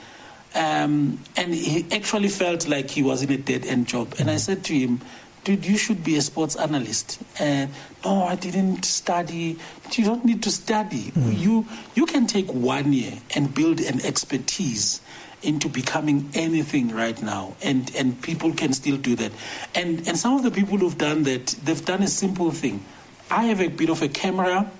um, 0.56 1.20
and 1.36 1.53
he 1.53 1.86
actually 1.91 2.30
felt 2.30 2.68
like 2.68 2.91
he 2.91 3.02
was 3.02 3.24
in 3.24 3.32
a 3.32 3.38
dead 3.38 3.65
end 3.65 3.88
job. 3.88 4.14
And 4.20 4.30
I 4.30 4.38
said 4.38 4.64
to 4.65 4.74
him, 4.74 5.02
dude, 5.44 5.65
you 5.65 5.78
should 5.78 6.03
be 6.03 6.15
a 6.15 6.22
sports 6.22 6.56
analyst. 6.56 7.20
And 7.40 7.72
no, 8.06 8.24
I 8.24 8.36
didn't 8.36 8.86
study. 8.86 9.57
You 9.91 10.06
don't 10.06 10.24
need 10.26 10.44
to 10.44 10.52
study. 10.52 11.11
Mm. 11.11 11.40
You 11.40 11.65
you 11.95 12.06
can 12.06 12.28
take 12.28 12.48
one 12.53 12.94
year 12.94 13.14
and 13.36 13.53
build 13.53 13.80
an 13.80 14.06
expertise 14.06 15.02
into 15.41 15.68
becoming 15.68 16.30
anything 16.34 16.95
right 16.95 17.22
now 17.22 17.53
and 17.61 17.91
and 17.98 18.22
people 18.22 18.53
can 18.53 18.72
still 18.72 18.95
do 18.95 19.14
that 19.14 19.30
and 19.76 20.07
and 20.07 20.18
some 20.18 20.38
of 20.38 20.44
the 20.44 20.49
people 20.49 20.78
who've 20.78 20.98
done 20.98 21.24
that 21.24 21.48
they've 21.65 21.84
done 21.84 22.02
a 22.02 22.07
simple 22.07 22.49
thing 22.49 22.84
i 23.30 23.44
have 23.44 23.60
a 23.60 23.68
bit 23.68 23.90
of 23.90 24.02
a 24.02 24.07
camera 24.07 24.72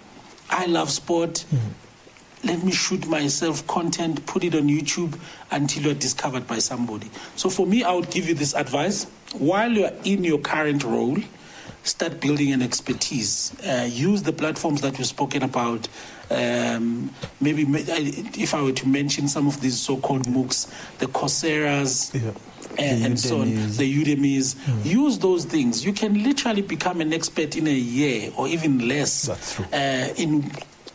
i 0.50 0.66
love 0.66 0.90
sport 0.90 1.44
mm. 1.52 1.60
Let 2.44 2.64
me 2.64 2.72
shoot 2.72 3.08
myself 3.08 3.66
content, 3.68 4.26
put 4.26 4.44
it 4.44 4.54
on 4.56 4.64
YouTube 4.64 5.18
until 5.52 5.84
you're 5.84 5.94
discovered 5.94 6.46
by 6.48 6.60
somebody. 6.60 7.10
So 7.36 7.50
for 7.50 7.66
me, 7.66 7.84
I 7.84 7.94
would 7.94 8.10
give 8.10 8.28
you 8.28 8.34
this 8.36 8.54
advice. 8.54 9.06
While 9.38 9.72
you're 9.72 9.92
in 10.04 10.24
your 10.24 10.40
current 10.40 10.84
role, 10.84 11.18
start 11.84 12.20
building 12.20 12.52
an 12.52 12.62
expertise. 12.62 13.54
Uh, 13.66 13.88
use 13.90 14.24
the 14.24 14.34
platforms 14.34 14.82
that 14.82 14.98
we've 14.98 15.08
spoken 15.08 15.44
about. 15.44 15.88
Um, 16.30 17.12
maybe 17.42 17.64
if 17.64 18.54
I 18.54 18.62
were 18.62 18.72
to 18.72 18.88
mention 18.88 19.28
some 19.28 19.48
of 19.48 19.62
these 19.62 19.80
so-called 19.80 20.26
MOOCs, 20.26 20.68
the 21.00 21.08
Coursera's, 21.08 22.12
Yeah. 22.14 22.32
and, 22.78 23.06
and 23.06 23.20
so 23.20 23.42
on, 23.42 23.50
the 23.54 24.04
Udemys. 24.04 24.56
Use 24.86 25.20
those 25.20 25.46
things. 25.46 25.86
You 25.86 25.94
can 25.94 26.24
literally 26.24 26.62
become 26.62 27.02
an 27.02 27.14
expert 27.14 27.56
in 27.56 27.68
a 27.68 27.72
year 27.74 28.32
or 28.36 28.48
even 28.48 28.88
less 28.88 29.24
That's 29.28 29.56
true. 29.56 29.66
uh, 29.74 30.14
in 30.18 30.52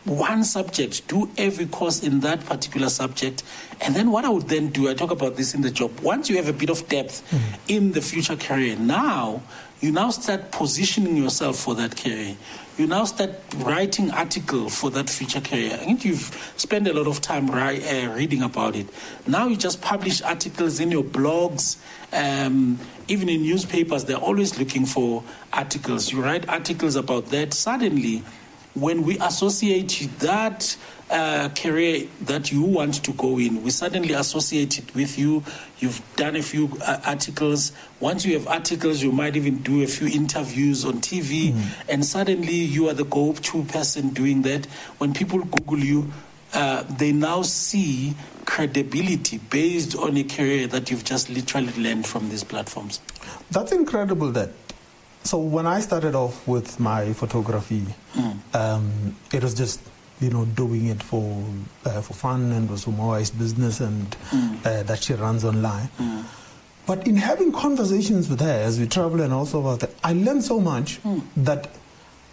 one 0.09 0.43
subject. 0.43 1.07
Do 1.07 1.29
every 1.37 1.65
course 1.67 2.03
in 2.03 2.19
that 2.21 2.45
particular 2.45 2.89
subject. 2.89 3.43
And 3.81 3.95
then 3.95 4.11
what 4.11 4.25
I 4.25 4.29
would 4.29 4.47
then 4.49 4.69
do, 4.69 4.89
I 4.89 4.93
talk 4.93 5.11
about 5.11 5.35
this 5.35 5.53
in 5.53 5.61
the 5.61 5.71
job. 5.71 5.99
Once 6.01 6.29
you 6.29 6.35
have 6.37 6.49
a 6.49 6.53
bit 6.53 6.69
of 6.69 6.87
depth 6.89 7.23
in 7.67 7.91
the 7.93 8.01
future 8.01 8.35
career, 8.35 8.75
now 8.75 9.41
you 9.81 9.91
now 9.91 10.09
start 10.09 10.51
positioning 10.51 11.15
yourself 11.15 11.57
for 11.57 11.75
that 11.75 11.95
career. 11.95 12.35
You 12.77 12.87
now 12.87 13.03
start 13.05 13.31
writing 13.57 14.09
article 14.11 14.69
for 14.69 14.89
that 14.91 15.09
future 15.09 15.41
career. 15.41 15.73
I 15.73 15.77
think 15.85 16.05
you've 16.05 16.53
spent 16.57 16.87
a 16.87 16.93
lot 16.93 17.07
of 17.07 17.19
time 17.21 17.49
ri- 17.51 17.83
uh, 17.85 18.13
reading 18.13 18.41
about 18.41 18.75
it. 18.75 18.87
Now 19.27 19.47
you 19.47 19.57
just 19.57 19.81
publish 19.81 20.21
articles 20.21 20.79
in 20.79 20.89
your 20.89 21.03
blogs, 21.03 21.77
um, 22.13 22.79
even 23.09 23.27
in 23.29 23.41
newspapers. 23.43 24.05
They're 24.05 24.17
always 24.17 24.57
looking 24.57 24.85
for 24.85 25.23
articles. 25.51 26.11
You 26.11 26.21
write 26.21 26.47
articles 26.47 26.95
about 26.95 27.27
that. 27.27 27.53
Suddenly, 27.53 28.23
when 28.79 29.03
we 29.03 29.17
associate 29.19 30.07
that 30.19 30.75
uh, 31.09 31.49
career 31.49 32.07
that 32.21 32.51
you 32.51 32.61
want 32.61 33.03
to 33.03 33.11
go 33.13 33.39
in, 33.39 33.63
we 33.63 33.71
suddenly 33.71 34.13
associate 34.13 34.77
it 34.77 34.93
with 34.93 35.17
you. 35.17 35.43
You've 35.79 36.01
done 36.15 36.35
a 36.35 36.41
few 36.43 36.77
uh, 36.81 37.01
articles. 37.05 37.71
Once 37.99 38.25
you 38.25 38.33
have 38.33 38.47
articles, 38.47 39.01
you 39.01 39.11
might 39.11 39.35
even 39.35 39.57
do 39.59 39.81
a 39.81 39.87
few 39.87 40.07
interviews 40.07 40.85
on 40.85 41.01
TV, 41.01 41.55
and 41.87 42.05
suddenly 42.05 42.53
you 42.53 42.89
are 42.89 42.93
the 42.93 43.05
go 43.05 43.33
to 43.33 43.63
person 43.63 44.09
doing 44.09 44.43
that. 44.43 44.65
When 44.99 45.13
people 45.13 45.39
Google 45.39 45.79
you, 45.79 46.11
uh, 46.53 46.83
they 46.83 47.11
now 47.11 47.41
see 47.41 48.15
credibility 48.45 49.37
based 49.37 49.95
on 49.95 50.17
a 50.17 50.23
career 50.23 50.67
that 50.67 50.89
you've 50.89 51.05
just 51.05 51.29
literally 51.29 51.71
learned 51.73 52.05
from 52.05 52.29
these 52.29 52.43
platforms. 52.43 52.99
That's 53.51 53.71
incredible 53.71 54.31
that. 54.31 54.51
So 55.29 55.37
when 55.37 55.67
I 55.67 55.79
started 55.81 56.15
off 56.15 56.47
with 56.47 56.79
my 56.79 57.13
photography, 57.13 57.85
um, 58.55 59.15
it 59.31 59.43
was 59.43 59.53
just 59.53 59.79
you 60.19 60.29
know, 60.31 60.43
doing 60.45 60.87
it 60.87 61.01
for 61.01 61.23
uh, 61.85 62.01
for 62.01 62.13
fun 62.13 62.51
and 62.51 62.69
was 62.69 62.83
for 62.85 62.91
my 62.91 63.05
wife's 63.05 63.29
business 63.41 63.79
and 63.79 64.15
Mm. 64.31 64.65
uh, 64.65 64.83
that 64.89 65.03
she 65.03 65.13
runs 65.13 65.45
online. 65.45 65.89
But 66.87 67.05
in 67.07 67.15
having 67.17 67.51
conversations 67.51 68.27
with 68.31 68.41
her 68.41 68.57
as 68.69 68.79
we 68.79 68.87
travel 68.87 69.21
and 69.21 69.31
also 69.31 69.59
about 69.61 69.79
that, 69.81 69.91
I 70.03 70.13
learned 70.13 70.43
so 70.43 70.59
much 70.59 70.97
Mm. 71.03 71.21
that 71.49 71.69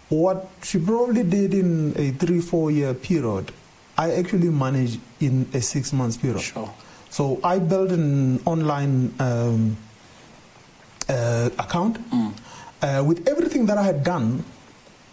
what 0.09 0.49
she 0.63 0.79
probably 0.89 1.23
did 1.37 1.53
in 1.53 1.93
a 1.95 2.09
three, 2.25 2.41
four 2.41 2.71
year 2.71 2.93
period, 2.95 3.51
I 3.97 4.11
actually 4.23 4.49
managed 4.49 4.99
in 5.19 5.45
a 5.53 5.61
six 5.61 5.93
months 5.93 6.17
period. 6.17 6.41
Sure. 6.41 6.69
So 7.09 7.39
I 7.53 7.59
built 7.59 7.91
an 7.91 8.41
online 8.55 9.13
um, 9.29 9.77
uh, 11.07 11.49
account 11.65 11.95
Mm. 12.11 12.33
Uh, 12.81 13.03
with 13.05 13.27
everything 13.27 13.65
that 13.67 13.77
I 13.77 13.83
had 13.83 14.03
done 14.03 14.43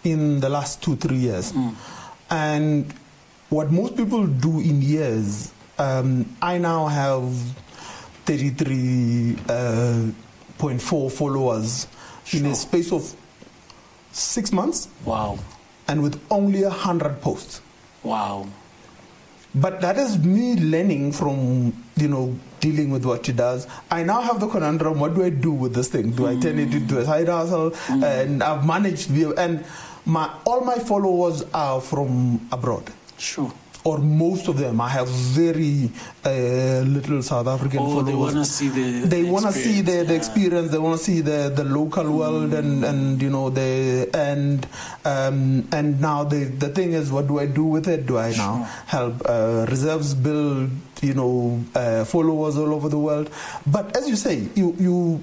in 0.05 0.41
the 0.41 0.49
last 0.49 0.83
two, 0.83 0.97
three 0.97 1.17
years. 1.17 1.53
Mm. 1.53 1.75
And 2.31 2.95
what 3.49 3.71
most 3.71 3.97
people 3.97 4.27
do 4.27 4.61
in 4.61 4.83
years, 4.83 5.53
um, 5.79 6.27
I 6.43 6.59
now 6.59 6.87
have 6.87 7.23
33.4 8.27 11.13
followers 11.13 11.87
in 12.33 12.47
a 12.47 12.55
space 12.55 12.93
of 12.93 13.15
six 14.13 14.53
months 14.53 14.89
Wow. 15.05 15.39
and 15.89 16.03
with 16.03 16.21
only 16.31 16.63
100 16.65 17.21
posts. 17.21 17.61
Wow. 18.03 18.47
But 19.55 19.81
that 19.83 19.99
is 19.99 20.19
me 20.19 20.57
learning 20.57 21.13
from, 21.13 21.73
you 21.97 22.09
know, 22.09 22.35
dealing 22.65 22.91
with 22.91 23.05
what 23.05 23.27
she 23.27 23.33
does. 23.33 23.67
I 23.91 24.03
now 24.03 24.21
have 24.29 24.41
the 24.41 24.49
conundrum 24.49 24.99
what 24.99 25.15
do 25.15 25.25
I 25.25 25.31
do 25.31 25.53
with 25.65 25.75
this 25.75 25.89
thing? 25.89 26.13
Do 26.13 26.27
I 26.27 26.37
turn 26.45 26.59
it 26.59 26.73
into 26.75 26.99
a 26.99 27.05
side 27.05 27.29
hustle? 27.29 27.75
And 28.13 28.43
I've 28.43 28.65
managed, 28.67 29.11
and 29.47 29.65
my, 30.07 30.31
all 30.45 30.63
my 30.63 30.77
followers 30.77 31.45
are 31.53 31.81
from 31.81 32.49
abroad. 32.51 32.91
Sure. 33.19 33.53
Or 33.85 33.99
most 33.99 34.49
of 34.49 34.57
them. 34.59 34.81
I 34.81 34.89
have 34.89 35.09
very 35.09 35.91
uh, 36.25 36.81
little 36.97 37.23
South 37.23 37.47
African 37.47 37.81
Oh, 37.81 37.91
followers. 38.03 38.07
they 38.07 38.15
want 38.15 38.35
to 38.37 38.45
see 38.47 38.69
the. 38.69 39.07
they 39.07 39.23
the 39.23 39.31
want 39.31 39.45
to 39.45 39.53
see 39.53 39.83
the, 39.83 39.93
the 39.93 39.97
yeah. 40.05 40.05
Mm. 40.05 40.17
experience 40.17 40.71
they 40.71 40.79
want 40.79 40.99
to 40.99 41.05
see 41.05 41.21
the, 41.21 41.53
the 41.55 41.65
local 41.65 42.11
world 42.11 42.55
and, 42.55 42.83
and 42.83 43.21
you 43.21 43.29
know 43.29 43.51
the 43.51 44.09
and 44.15 44.67
um, 45.05 45.69
and 45.71 46.01
now 46.01 46.25
the 46.25 46.45
the 46.45 46.71
thing 46.71 46.95
is 46.95 47.13
what 47.13 47.27
do 47.29 47.39
I 47.39 47.45
do 47.45 47.65
with 47.65 47.87
it 47.87 48.07
do 48.07 48.17
I 48.17 48.31
now 48.33 48.55
help 48.87 49.21
uh, 49.27 49.67
reserves 49.69 50.15
build 50.15 50.71
you 51.03 51.13
know 51.13 51.63
uh, 51.75 52.05
followers 52.07 52.57
all 52.57 52.73
over 52.73 52.89
the 52.89 52.99
world 52.99 53.29
but 53.67 53.95
as 53.99 54.09
you 54.09 54.17
say 54.17 54.49
you 54.55 54.75
you 54.79 55.23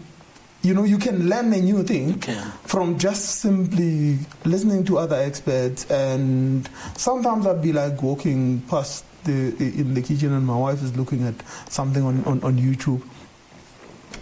you 0.63 0.73
know 0.73 0.83
you 0.83 0.97
can 0.97 1.27
learn 1.27 1.51
a 1.53 1.59
new 1.59 1.83
thing 1.83 2.19
from 2.63 2.99
just 2.99 3.39
simply 3.39 4.19
listening 4.45 4.83
to 4.85 4.97
other 4.97 5.15
experts. 5.15 5.89
And 5.89 6.69
sometimes 6.95 7.47
I'd 7.47 7.61
be 7.61 7.73
like 7.73 8.01
walking 8.01 8.61
past 8.61 9.05
the 9.23 9.55
in 9.59 9.93
the 9.93 10.01
kitchen 10.01 10.33
and 10.33 10.45
my 10.45 10.57
wife 10.57 10.83
is 10.83 10.95
looking 10.95 11.25
at 11.25 11.35
something 11.69 12.03
on, 12.03 12.23
on, 12.25 12.43
on 12.43 12.57
YouTube. 12.57 13.01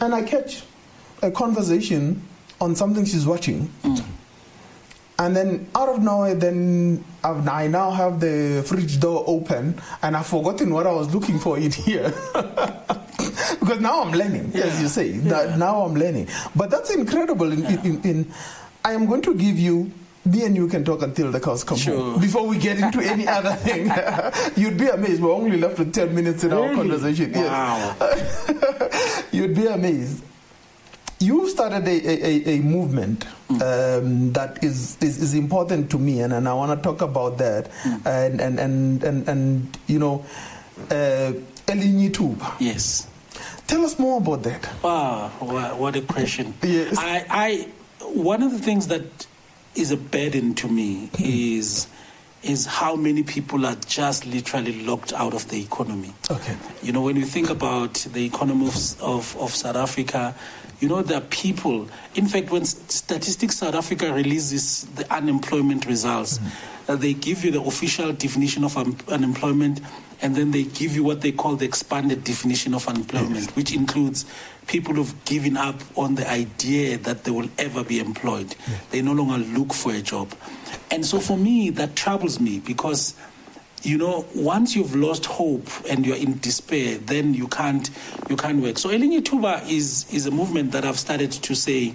And 0.02 0.14
I 0.16 0.24
catch 0.24 0.64
a 1.22 1.32
conversation 1.32 2.22
on 2.61 2.76
something 2.76 3.06
she's 3.06 3.26
watching. 3.26 3.70
Mm. 3.84 4.03
And 5.20 5.36
then 5.36 5.70
out 5.76 5.90
of 5.90 6.02
nowhere 6.02 6.36
then 6.36 7.03
I've, 7.26 7.45
I 7.45 7.68
now 7.68 7.91
have 7.91 8.22
the 8.22 8.64
fridge 8.66 9.02
door 9.02 9.26
open 9.28 9.82
and 10.02 10.16
I've 10.16 10.28
forgotten 10.28 10.74
what 10.74 10.88
I 10.88 10.94
was 10.94 11.14
looking 11.14 11.40
for 11.40 11.57
in 11.57 11.72
here 11.72 12.14
because 13.60 13.80
now 13.80 14.02
I'm 14.02 14.11
learning, 14.11 14.52
as 14.56 14.81
you 14.81 14.88
say. 14.88 15.11
That 15.30 15.57
Now 15.57 15.84
I'm 15.84 15.94
learning. 15.95 16.27
But 16.56 16.69
that's 16.72 16.90
incredible. 16.91 17.52
In, 17.52 17.65
in, 17.65 17.80
in, 17.86 18.02
in, 18.03 18.31
I 18.84 18.94
am 18.94 19.06
going 19.06 19.22
to 19.23 19.34
give 19.36 19.57
you. 19.60 19.91
Me 20.26 20.44
and 20.44 20.53
you 20.56 20.68
can 20.68 20.84
talk 20.84 21.02
until 21.02 21.31
the 21.31 21.40
cows 21.40 21.64
come 21.64 21.77
Sure. 21.77 21.95
home. 21.98 22.19
Before 22.22 22.45
we 22.45 22.57
get 22.57 22.77
into 22.77 22.99
any 22.99 23.26
other 23.38 23.53
thing, 23.53 23.90
you'd 24.61 24.77
be 24.77 24.88
amazed. 24.88 25.22
We're 25.22 25.31
only 25.31 25.57
left 25.57 25.80
with 25.80 25.94
ten 25.94 26.14
minutes 26.14 26.44
in 26.44 26.52
our 26.52 26.64
Really? 26.64 26.76
conversation. 26.76 27.31
Yes. 27.34 27.48
Wow. 27.99 29.26
You'd 29.31 29.56
be 29.56 29.65
amazed. 29.65 30.23
You 31.19 31.49
started 31.49 31.88
a, 31.88 32.26
a, 32.27 32.56
a, 32.56 32.60
movement 32.61 33.26
um, 33.49 34.31
that 34.34 34.64
is, 34.64 34.98
is, 35.02 35.22
is 35.22 35.34
important 35.34 35.90
to 35.91 35.98
me, 35.99 36.22
and, 36.22 36.34
and 36.34 36.48
I 36.48 36.53
want 36.53 36.77
to 36.77 36.81
talk 36.84 37.02
about 37.02 37.38
that. 37.40 37.69
And, 38.06 38.40
and, 38.40 38.60
and, 38.60 39.03
and, 39.03 39.27
and, 39.27 39.77
you 39.88 39.99
know, 39.99 40.26
uh, 40.91 41.34
Elinyi 41.68 42.60
yes. 42.60 43.07
Tell 43.70 43.86
us 43.86 44.00
more 44.00 44.18
about 44.18 44.41
that. 44.44 44.68
Wow, 44.84 45.32
wha- 45.40 45.76
what 45.76 45.96
a 45.96 46.02
question. 46.02 46.56
Yes. 46.64 46.98
I, 46.98 47.24
I, 47.30 47.68
one 48.02 48.41
of 48.41 48.52
the 48.52 48.58
things 48.58 48.88
that 48.88 49.28
is 49.76 49.91
a 49.91 49.98
burden 49.98 50.56
to 50.56 50.68
me 50.68 51.12
is, 51.20 51.86
is 52.41 52.66
how 52.66 52.96
many 52.96 53.22
people 53.22 53.68
are 53.68 53.76
just 53.86 54.26
literally 54.26 54.84
locked 54.84 55.14
out 55.14 55.36
of 55.36 55.48
the 55.50 55.62
economy. 55.62 56.16
Okay. 56.32 56.56
You 56.82 56.94
know, 56.94 57.02
when 57.04 57.16
you 57.16 57.26
think 57.26 57.52
about 57.52 57.94
the 58.12 58.26
economy 58.26 58.66
of, 58.70 59.02
of, 59.04 59.38
of 59.38 59.54
South 59.54 59.76
Africa, 59.76 60.34
you 60.80 60.88
know, 60.90 61.04
there 61.04 61.20
are 61.20 61.28
people. 61.30 61.88
In 62.16 62.26
fact, 62.26 62.50
when 62.50 62.66
Statistics 62.66 63.58
South 63.58 63.76
Africa 63.76 64.12
releases 64.12 64.86
the 64.96 65.14
unemployment 65.14 65.86
results, 65.86 66.40
uh, 66.40 66.50
Uh, 66.90 66.95
they 66.95 67.14
give 67.14 67.45
you 67.45 67.52
the 67.52 67.61
official 67.61 68.11
definition 68.11 68.64
of 68.64 68.76
un- 68.76 68.98
unemployment, 69.10 69.80
and 70.24 70.36
then 70.36 70.49
they 70.49 70.64
give 70.64 70.95
you 70.95 71.03
what 71.03 71.22
they 71.22 71.32
call 71.32 71.56
the 71.56 71.64
expanded 71.64 72.24
definition 72.24 72.74
of 72.74 72.88
unemployment, 72.88 73.56
which 73.56 73.72
includes 73.76 74.26
people 74.66 74.95
who've 74.95 75.24
given 75.26 75.56
up 75.56 75.76
on 75.95 76.16
the 76.16 76.28
idea 76.28 76.98
that 76.98 77.24
they 77.26 77.32
will 77.32 77.48
ever 77.60 77.84
be 77.84 77.99
employed. 77.99 78.56
They 78.90 79.03
no 79.03 79.14
longer 79.14 79.38
look 79.38 79.72
for 79.72 79.94
a 79.94 80.02
job. 80.02 80.34
And 80.90 81.06
so 81.06 81.20
for 81.20 81.38
me, 81.38 81.70
that 81.70 81.95
troubles 81.95 82.40
me 82.40 82.57
because 82.60 83.14
you 83.84 83.98
know 83.98 84.26
once 84.36 84.76
you've 84.76 84.95
lost 84.95 85.28
hope 85.28 85.68
and 85.90 86.06
you're 86.06 86.18
in 86.18 86.38
despair 86.40 86.98
then 86.98 87.34
you 87.34 87.48
can't 87.48 87.90
you 88.30 88.36
can't 88.36 88.61
work 88.61 88.78
so 88.78 88.90
elinye 88.90 89.24
tuba 89.24 89.64
is 89.70 90.06
is 90.14 90.26
a 90.26 90.32
movement 90.32 90.74
that 90.74 90.84
i've 90.84 90.99
started 90.99 91.32
to 91.32 91.56
say 91.56 91.94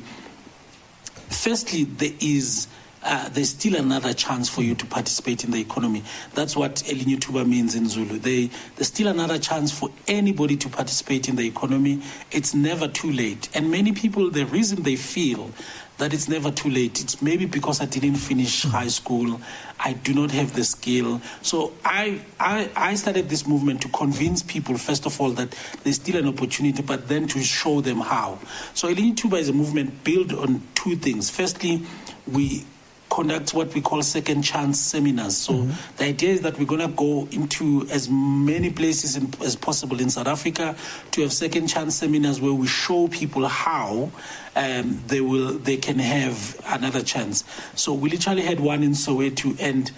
firstly 1.29 1.85
there 1.85 2.15
is 2.21 2.69
uh, 3.05 3.29
there's 3.29 3.51
still 3.51 3.77
another 3.77 4.15
chance 4.15 4.49
for 4.49 4.63
you 4.63 4.75
to 4.75 4.87
participate 4.87 5.45
in 5.45 5.51
the 5.51 5.61
economy. 5.61 6.03
That's 6.35 6.57
what 6.57 6.77
Elinye 6.77 7.21
Tuba 7.21 7.45
means 7.45 7.75
in 7.75 7.89
Zulu. 7.89 8.19
They, 8.19 8.51
there's 8.77 8.89
still 8.89 9.09
another 9.09 9.39
chance 9.39 9.71
for 9.71 9.91
anybody 10.09 10.57
to 10.57 10.69
participate 10.69 11.29
in 11.29 11.37
the 11.37 11.47
economy. 11.47 12.03
It's 12.31 12.55
never 12.55 12.89
too 12.89 13.13
late. 13.13 13.49
And 13.55 13.71
many 13.71 13.93
people, 13.93 14.31
the 14.31 14.47
reason 14.47 14.83
they 14.83 14.97
feel 14.97 15.51
that 15.99 16.13
it's 16.13 16.29
never 16.29 16.51
too 16.51 16.71
late, 16.71 17.01
it's 17.01 17.23
maybe 17.23 17.47
because 17.47 17.81
I 17.81 17.85
didn't 17.85 18.17
finish 18.17 18.65
high 18.65 18.89
school, 18.89 19.41
I 19.79 19.93
do 19.93 20.13
not 20.13 20.31
have 20.33 20.55
the 20.55 20.65
skill. 20.65 21.21
So 21.43 21.73
I, 21.85 22.21
I, 22.41 22.71
I 22.75 22.95
started 22.95 23.29
this 23.29 23.47
movement 23.47 23.83
to 23.83 23.89
convince 23.91 24.43
people, 24.43 24.77
first 24.77 25.07
of 25.07 25.21
all, 25.21 25.31
that 25.33 25.55
there's 25.85 25.97
still 25.97 26.17
an 26.17 26.27
opportunity, 26.27 26.83
but 26.83 27.07
then 27.07 27.29
to 27.29 27.43
show 27.43 27.81
them 27.81 28.01
how. 28.01 28.39
So 28.73 28.93
Tuba 28.93 29.37
is 29.37 29.49
a 29.49 29.53
movement 29.53 30.03
built 30.03 30.33
on 30.33 30.63
two 30.75 30.97
things. 30.97 31.31
Firstly, 31.31 31.87
we 32.27 32.65
conduct 33.11 33.55
what 33.55 33.73
we 33.75 33.81
call 33.81 34.03
second 34.03 34.43
chance 34.43 34.81
seminars. 34.81 35.37
So 35.37 35.69
the 35.99 36.07
idea 36.07 36.31
is 36.31 36.41
that 36.41 36.59
we're 36.59 36.65
going 36.65 36.81
to 36.81 36.89
go 36.89 37.29
into 37.31 37.87
as 37.91 38.09
many 38.11 38.71
places 38.71 39.17
in, 39.17 39.33
as 39.43 39.55
possible 39.55 40.01
in 40.01 40.11
South 40.11 40.27
Africa 40.27 40.75
to 41.13 41.23
have 41.23 41.33
second 41.33 41.69
chance 41.69 41.95
seminars 41.95 42.41
where 42.41 42.53
we 42.53 42.67
show 42.67 43.07
people 43.09 43.47
how 43.47 44.11
um, 44.57 45.01
they 45.07 45.21
will 45.21 45.59
they 45.59 45.77
can 45.77 45.99
have 45.99 46.61
another 46.67 47.03
chance. 47.03 47.45
So 47.75 47.93
we 47.93 48.11
literally 48.11 48.43
had 48.43 48.61
one 48.61 48.83
in 48.83 48.93
Soweto 48.93 49.57
and 49.61 49.91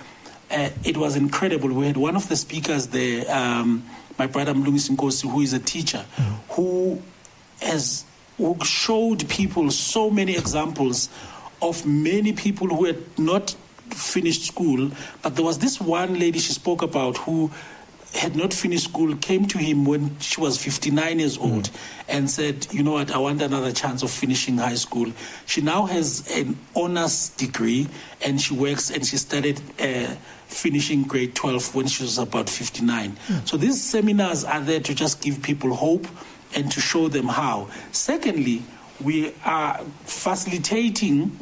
uh, 0.51 0.71
it 0.85 0.97
was 0.97 1.17
incredible. 1.17 1.73
We 1.73 1.87
had 1.87 1.97
one 1.97 2.17
of 2.17 2.29
the 2.29 2.37
speakers 2.37 2.89
there, 2.89 3.25
um, 3.35 3.85
my 4.19 4.27
brother 4.27 4.55
Mlungisi 4.55 4.95
Nkosi, 4.97 5.31
who 5.31 5.41
is 5.41 5.53
a 5.53 5.59
teacher, 5.59 6.05
who 6.51 7.03
has 7.61 8.05
who 8.37 8.57
showed 8.63 9.29
people 9.29 9.71
so 9.71 10.11
many 10.11 10.37
examples 10.37 11.09
of 11.69 11.87
many 11.87 12.33
people 12.33 12.69
who 12.69 12.85
had 12.85 13.19
not 13.19 13.51
finished 13.91 14.43
school, 14.45 14.91
but 15.23 15.37
there 15.37 15.45
was 15.45 15.59
this 15.59 15.81
one 15.81 16.19
lady 16.19 16.39
she 16.39 16.53
spoke 16.53 16.83
about 16.83 17.17
who 17.19 17.51
had 18.15 18.35
not 18.35 18.53
finished 18.53 18.85
school, 18.85 19.15
came 19.17 19.47
to 19.47 19.59
him 19.59 19.85
when 19.85 20.19
she 20.21 20.41
was 20.41 20.57
59 20.63 21.19
years 21.19 21.37
old 21.37 21.71
and 22.09 22.31
said, 22.31 22.67
You 22.73 22.83
know 22.83 22.93
what, 22.93 23.11
I 23.11 23.19
want 23.19 23.43
another 23.43 23.73
chance 23.73 24.03
of 24.03 24.11
finishing 24.11 24.57
high 24.57 24.75
school. 24.77 25.13
She 25.45 25.61
now 25.61 25.85
has 25.87 26.27
an 26.35 26.57
honors 26.75 27.31
degree 27.31 27.89
and 28.23 28.41
she 28.41 28.55
works 28.55 28.91
and 28.91 29.05
she 29.05 29.17
started 29.19 29.61
uh, 29.79 30.15
finishing 30.47 31.03
grade 31.03 31.35
12 31.35 31.75
when 31.75 31.87
she 31.89 32.05
was 32.05 32.17
about 32.19 32.49
59. 32.49 33.17
So 33.45 33.57
these 33.57 33.83
seminars 33.83 34.45
are 34.45 34.61
there 34.61 34.81
to 34.81 34.95
just 34.95 35.21
give 35.21 35.43
people 35.43 35.75
hope 35.75 36.07
and 36.55 36.71
to 36.73 36.81
show 36.81 37.09
them 37.09 37.27
how. 37.29 37.69
Secondly, 37.93 38.63
we 39.03 39.35
are 39.45 39.79
facilitating 40.05 41.39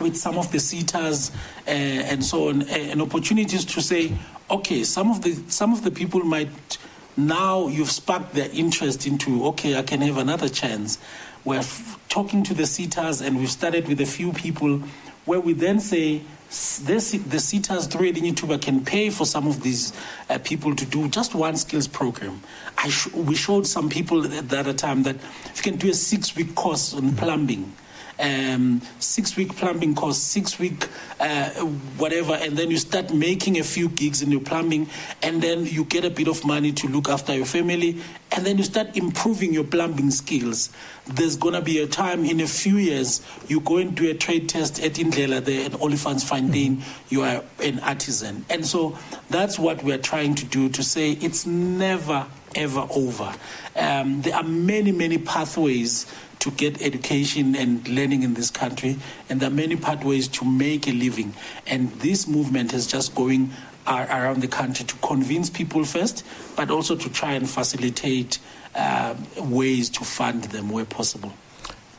with 0.00 0.16
some 0.16 0.38
of 0.38 0.50
the 0.52 0.58
SETAs 0.58 1.30
uh, 1.66 1.70
and 1.70 2.24
so 2.24 2.48
on, 2.48 2.62
uh, 2.62 2.66
and 2.66 3.02
opportunities 3.02 3.64
to 3.64 3.80
say, 3.80 4.12
okay, 4.50 4.84
some 4.84 5.10
of 5.10 5.22
the 5.22 5.34
some 5.50 5.72
of 5.72 5.82
the 5.82 5.90
people 5.90 6.20
might 6.20 6.78
now 7.16 7.66
you've 7.66 7.90
sparked 7.90 8.34
their 8.34 8.48
interest 8.52 9.06
into, 9.06 9.44
okay, 9.48 9.76
I 9.76 9.82
can 9.82 10.00
have 10.02 10.18
another 10.18 10.48
chance. 10.48 10.98
We're 11.44 11.58
f- 11.58 11.98
talking 12.08 12.44
to 12.44 12.54
the 12.54 12.62
SETAs, 12.62 13.26
and 13.26 13.38
we've 13.38 13.50
started 13.50 13.88
with 13.88 14.00
a 14.00 14.06
few 14.06 14.32
people 14.32 14.82
where 15.24 15.40
we 15.40 15.52
then 15.52 15.80
say 15.80 16.22
this, 16.48 17.10
the 17.12 17.36
SETAs 17.36 17.90
through 17.90 18.12
Tuba 18.12 18.58
can 18.58 18.84
pay 18.84 19.10
for 19.10 19.26
some 19.26 19.46
of 19.46 19.62
these 19.62 19.92
uh, 20.30 20.38
people 20.38 20.74
to 20.74 20.86
do 20.86 21.08
just 21.08 21.34
one 21.34 21.56
skills 21.56 21.86
program. 21.86 22.40
Sh- 22.88 23.12
we 23.12 23.34
showed 23.34 23.66
some 23.66 23.90
people 23.90 24.24
at 24.24 24.48
the 24.48 24.72
time 24.72 25.02
that 25.02 25.16
if 25.16 25.56
you 25.56 25.72
can 25.72 25.76
do 25.76 25.90
a 25.90 25.94
six 25.94 26.34
week 26.36 26.54
course 26.54 26.94
on 26.94 27.14
plumbing, 27.16 27.74
um, 28.18 28.82
six 28.98 29.36
week 29.36 29.56
plumbing 29.56 29.94
course, 29.94 30.18
six 30.18 30.58
week 30.58 30.88
uh, 31.20 31.50
whatever, 31.96 32.34
and 32.34 32.56
then 32.56 32.70
you 32.70 32.76
start 32.76 33.12
making 33.12 33.58
a 33.58 33.64
few 33.64 33.88
gigs 33.88 34.22
in 34.22 34.30
your 34.30 34.40
plumbing, 34.40 34.88
and 35.22 35.42
then 35.42 35.66
you 35.66 35.84
get 35.84 36.04
a 36.04 36.10
bit 36.10 36.28
of 36.28 36.44
money 36.44 36.72
to 36.72 36.88
look 36.88 37.08
after 37.08 37.34
your 37.34 37.46
family, 37.46 38.00
and 38.32 38.44
then 38.44 38.58
you 38.58 38.64
start 38.64 38.96
improving 38.96 39.52
your 39.52 39.64
plumbing 39.64 40.10
skills. 40.10 40.70
There's 41.06 41.36
going 41.36 41.54
to 41.54 41.62
be 41.62 41.78
a 41.78 41.86
time 41.86 42.24
in 42.24 42.40
a 42.40 42.46
few 42.46 42.76
years 42.76 43.22
you 43.48 43.60
go 43.60 43.78
and 43.78 43.96
do 43.96 44.10
a 44.10 44.14
trade 44.14 44.48
test 44.48 44.82
at 44.82 44.92
Indlela 44.94 45.42
there 45.44 45.66
at 45.66 45.72
Olifantsfontein, 45.72 46.82
you 47.08 47.22
are 47.22 47.42
an 47.62 47.78
artisan. 47.80 48.44
And 48.50 48.66
so 48.66 48.98
that's 49.30 49.58
what 49.58 49.82
we're 49.82 49.98
trying 49.98 50.34
to 50.36 50.44
do 50.44 50.68
to 50.68 50.82
say 50.82 51.12
it's 51.12 51.46
never 51.46 52.26
ever 52.54 52.86
over. 52.90 53.34
Um, 53.76 54.22
there 54.22 54.34
are 54.34 54.42
many, 54.42 54.90
many 54.92 55.18
pathways 55.18 56.06
to 56.40 56.50
get 56.52 56.80
education 56.82 57.56
and 57.56 57.86
learning 57.88 58.22
in 58.22 58.34
this 58.34 58.50
country, 58.50 58.96
and 59.28 59.40
there 59.40 59.50
are 59.50 59.54
many 59.54 59.76
pathways 59.76 60.28
to 60.28 60.44
make 60.44 60.86
a 60.86 60.92
living. 60.92 61.34
And 61.66 61.90
this 62.00 62.28
movement 62.28 62.72
is 62.72 62.86
just 62.86 63.14
going 63.14 63.50
around 63.86 64.42
the 64.42 64.48
country 64.48 64.84
to 64.84 64.94
convince 64.96 65.50
people 65.50 65.84
first, 65.84 66.24
but 66.56 66.70
also 66.70 66.94
to 66.94 67.08
try 67.10 67.32
and 67.32 67.48
facilitate 67.48 68.38
uh, 68.74 69.14
ways 69.38 69.88
to 69.90 70.04
fund 70.04 70.44
them 70.44 70.68
where 70.68 70.84
possible. 70.84 71.32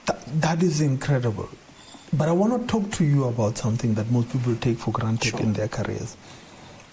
That, 0.06 0.24
that 0.42 0.64
is 0.64 0.82
incredible. 0.82 1.50
But 2.14 2.30
I 2.30 2.32
want 2.32 2.62
to 2.62 2.68
talk 2.68 2.92
to 2.94 3.04
you 3.04 3.26
about 3.26 3.58
something 3.58 3.94
that 3.96 4.10
most 4.10 4.32
people 4.32 4.56
take 4.56 4.78
for 4.78 4.92
granted 4.92 5.30
sure. 5.30 5.40
in 5.42 5.54
their 5.54 5.68
careers. 5.68 6.16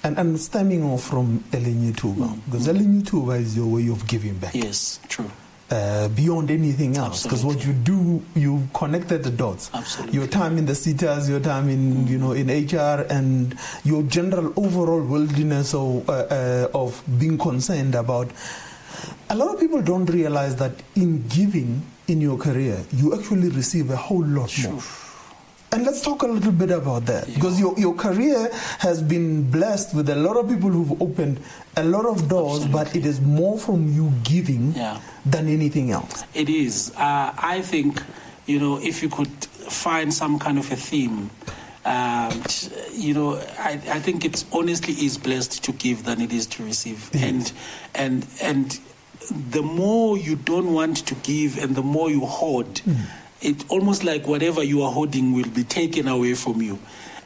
And, 0.02 0.18
and 0.18 0.38
stemming 0.38 0.84
off 0.84 1.04
from 1.04 1.40
Elinye-Ithuba, 1.52 2.16
mm. 2.16 2.44
because 2.44 2.68
Elinye-Ithuba 2.68 3.40
is 3.40 3.56
your 3.56 3.66
way 3.66 3.88
of 3.88 4.06
giving 4.06 4.36
back. 4.38 4.54
Yes, 4.54 5.00
true. 5.08 5.30
Uh, 5.68 6.06
beyond 6.10 6.48
anything 6.48 6.96
else 6.96 7.24
because 7.24 7.44
what 7.44 7.66
you 7.66 7.72
do 7.72 8.22
you 8.36 8.68
connected 8.72 9.24
the 9.24 9.32
dots 9.32 9.68
Absolutely. 9.74 10.16
your 10.16 10.28
time 10.28 10.58
in 10.58 10.64
the 10.64 10.74
SETAs 10.74 11.28
your 11.28 11.40
time 11.40 11.68
in 11.68 12.04
mm. 12.04 12.08
you 12.08 12.18
know 12.18 12.30
in 12.30 12.46
hr 12.46 13.04
and 13.10 13.58
your 13.82 14.04
general 14.04 14.52
overall 14.56 15.02
worldliness 15.02 15.74
of, 15.74 16.08
uh, 16.08 16.12
uh, 16.12 16.68
of 16.72 17.02
being 17.18 17.36
concerned 17.36 17.96
about 17.96 18.30
a 19.30 19.34
lot 19.34 19.52
of 19.52 19.58
people 19.58 19.82
don't 19.82 20.06
realize 20.06 20.54
that 20.54 20.70
in 20.94 21.26
giving 21.26 21.82
in 22.06 22.20
your 22.20 22.38
career 22.38 22.80
you 22.92 23.12
actually 23.18 23.48
receive 23.48 23.90
a 23.90 23.96
whole 23.96 24.24
lot 24.24 24.56
more 24.62 24.80
and 25.76 25.84
let's 25.84 26.00
talk 26.00 26.22
a 26.22 26.26
little 26.26 26.52
bit 26.52 26.70
about 26.70 27.04
that 27.04 27.26
because 27.34 27.60
your, 27.60 27.78
your 27.78 27.94
career 27.94 28.48
has 28.78 29.02
been 29.02 29.48
blessed 29.50 29.94
with 29.94 30.08
a 30.08 30.16
lot 30.16 30.38
of 30.38 30.48
people 30.48 30.70
who've 30.70 31.02
opened 31.02 31.38
a 31.76 31.84
lot 31.84 32.06
of 32.06 32.30
doors, 32.30 32.64
Absolutely. 32.64 32.84
but 32.84 32.96
it 32.96 33.04
is 33.04 33.20
more 33.20 33.58
from 33.58 33.92
you 33.92 34.10
giving 34.24 34.72
yeah. 34.72 34.98
than 35.26 35.48
anything 35.48 35.90
else. 35.90 36.24
It 36.32 36.48
is. 36.48 36.94
Uh, 36.96 37.34
I 37.36 37.60
think, 37.60 38.02
you 38.46 38.58
know, 38.58 38.80
if 38.80 39.02
you 39.02 39.10
could 39.10 39.28
find 39.28 40.14
some 40.14 40.38
kind 40.38 40.58
of 40.58 40.72
a 40.72 40.76
theme. 40.76 41.28
Um, 41.84 42.42
you 42.92 43.12
know, 43.12 43.36
I, 43.58 43.72
I 43.72 44.00
think 44.00 44.24
it 44.24 44.44
honestly 44.52 44.94
is 44.94 45.18
blessed 45.18 45.62
to 45.64 45.72
give 45.72 46.04
than 46.04 46.22
it 46.22 46.32
is 46.32 46.46
to 46.46 46.64
receive, 46.64 47.10
yes. 47.12 47.22
and 47.22 47.52
and 47.94 48.26
and 48.42 49.52
the 49.52 49.62
more 49.62 50.18
you 50.18 50.34
don't 50.34 50.72
want 50.72 51.06
to 51.06 51.14
give, 51.14 51.58
and 51.58 51.76
the 51.76 51.82
more 51.82 52.10
you 52.10 52.26
hoard. 52.26 52.66
Mm 52.66 53.06
it's 53.40 53.64
almost 53.68 54.04
like 54.04 54.26
whatever 54.26 54.62
you 54.62 54.82
are 54.82 54.92
holding 54.92 55.32
will 55.32 55.48
be 55.48 55.64
taken 55.64 56.08
away 56.08 56.34
from 56.34 56.62
you. 56.62 56.78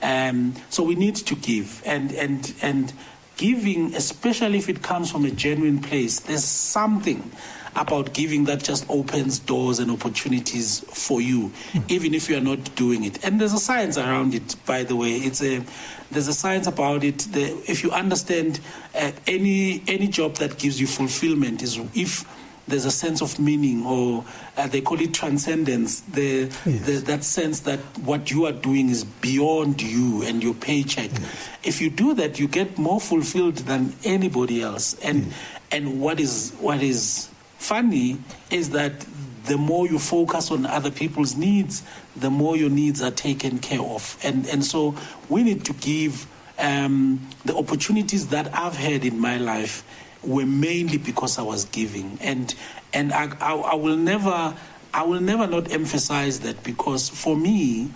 Um, 0.03 0.55
so 0.71 0.83
we 0.83 0.95
need 0.95 1.17
to 1.17 1.35
give, 1.35 1.83
and 1.85 2.13
and 2.13 2.55
and 2.63 2.93
giving, 3.37 3.95
especially 3.95 4.59
if 4.59 4.69
it 4.69 4.83
comes 4.83 5.11
from 5.11 5.25
a 5.25 5.31
genuine 5.31 5.81
place, 5.81 6.21
there's 6.21 6.45
something 6.45 7.31
about 7.77 8.13
giving 8.13 8.45
that 8.45 8.63
just 8.63 8.85
opens 8.91 9.39
doors 9.39 9.79
and 9.79 9.91
opportunities 9.91 10.81
for 10.93 11.21
you, 11.21 11.53
mm. 11.73 11.91
even 11.91 12.15
if 12.15 12.29
you 12.29 12.37
are 12.37 12.41
not 12.41 12.75
doing 12.75 13.05
it. 13.05 13.25
And 13.25 13.41
there's 13.41 13.53
a 13.53 13.59
science 13.59 13.97
around 13.97 14.35
it, 14.35 14.57
by 14.67 14.83
the 14.83 14.97
way. 14.97 15.13
It's 15.13 15.43
a 15.43 15.63
there's 16.11 16.29
a 16.29 16.35
science 16.35 16.67
about 16.67 17.05
it. 17.05 17.19
The, 17.19 17.43
if 17.71 17.85
you 17.85 17.93
understand 17.93 18.61
uh, 18.95 19.13
any 19.27 19.83
any 19.87 20.09
job 20.09 20.37
that 20.37 20.59
gives 20.59 20.81
you 20.81 20.87
fulfillment 20.87 21.63
is 21.63 21.79
if 21.95 22.25
there's 22.67 22.85
a 22.85 22.91
sense 22.91 23.21
of 23.21 23.39
meaning, 23.39 23.85
or 23.85 24.25
uh, 24.61 24.67
they 24.67 24.81
call 24.81 25.01
it 25.01 25.15
transcendence. 25.15 26.01
The, 26.01 26.51
yes. 26.67 26.87
the, 26.87 26.93
that 27.07 27.25
sense 27.25 27.61
that 27.61 27.81
what 27.99 28.31
you 28.31 28.47
are 28.47 28.53
doing 28.53 28.91
is 28.91 29.05
beyond 29.05 29.81
you 29.81 30.23
and 30.23 30.43
your 30.43 30.55
paycheck. 30.55 31.11
Yes. 31.11 31.49
If 31.63 31.81
you 31.81 31.91
do 31.91 32.15
that, 32.15 32.39
you 32.39 32.47
get 32.47 32.79
more 32.79 33.01
fulfilled 33.01 33.57
than 33.57 33.95
anybody 34.05 34.63
else. 34.63 34.95
And 35.03 35.27
yes. 35.27 35.35
and 35.73 36.01
what 36.01 36.21
is 36.21 36.55
what 36.61 36.83
is 36.83 37.29
funny 37.59 38.19
is 38.51 38.71
that 38.71 39.07
the 39.45 39.57
more 39.57 39.87
you 39.87 39.99
focus 39.99 40.51
on 40.51 40.67
other 40.67 40.91
people's 40.91 41.37
needs, 41.37 41.83
the 42.15 42.31
more 42.31 42.57
your 42.57 42.71
needs 42.71 43.01
are 43.03 43.11
taken 43.11 43.59
care 43.59 43.81
of. 43.81 44.19
And 44.23 44.47
and 44.47 44.65
so 44.65 44.95
we 45.29 45.43
need 45.43 45.65
to 45.65 45.73
give 45.75 46.27
um, 46.59 47.27
the 47.45 47.57
opportunities 47.57 48.29
that 48.29 48.55
I've 48.55 48.77
had 48.77 49.05
in 49.05 49.19
my 49.19 49.39
life 49.39 49.85
were 50.23 50.45
mainly 50.45 50.99
because 50.99 51.39
I 51.39 51.43
was 51.43 51.65
giving, 51.65 52.19
and 52.21 52.55
and 52.93 53.13
I, 53.13 53.33
I, 53.41 53.55
I 53.55 53.75
will 53.75 53.97
never 53.97 54.55
I 54.93 55.05
will 55.05 55.21
never 55.21 55.47
not 55.47 55.71
emphasize 55.71 56.41
that 56.41 56.65
because 56.65 57.09
for 57.09 57.37
me, 57.37 57.91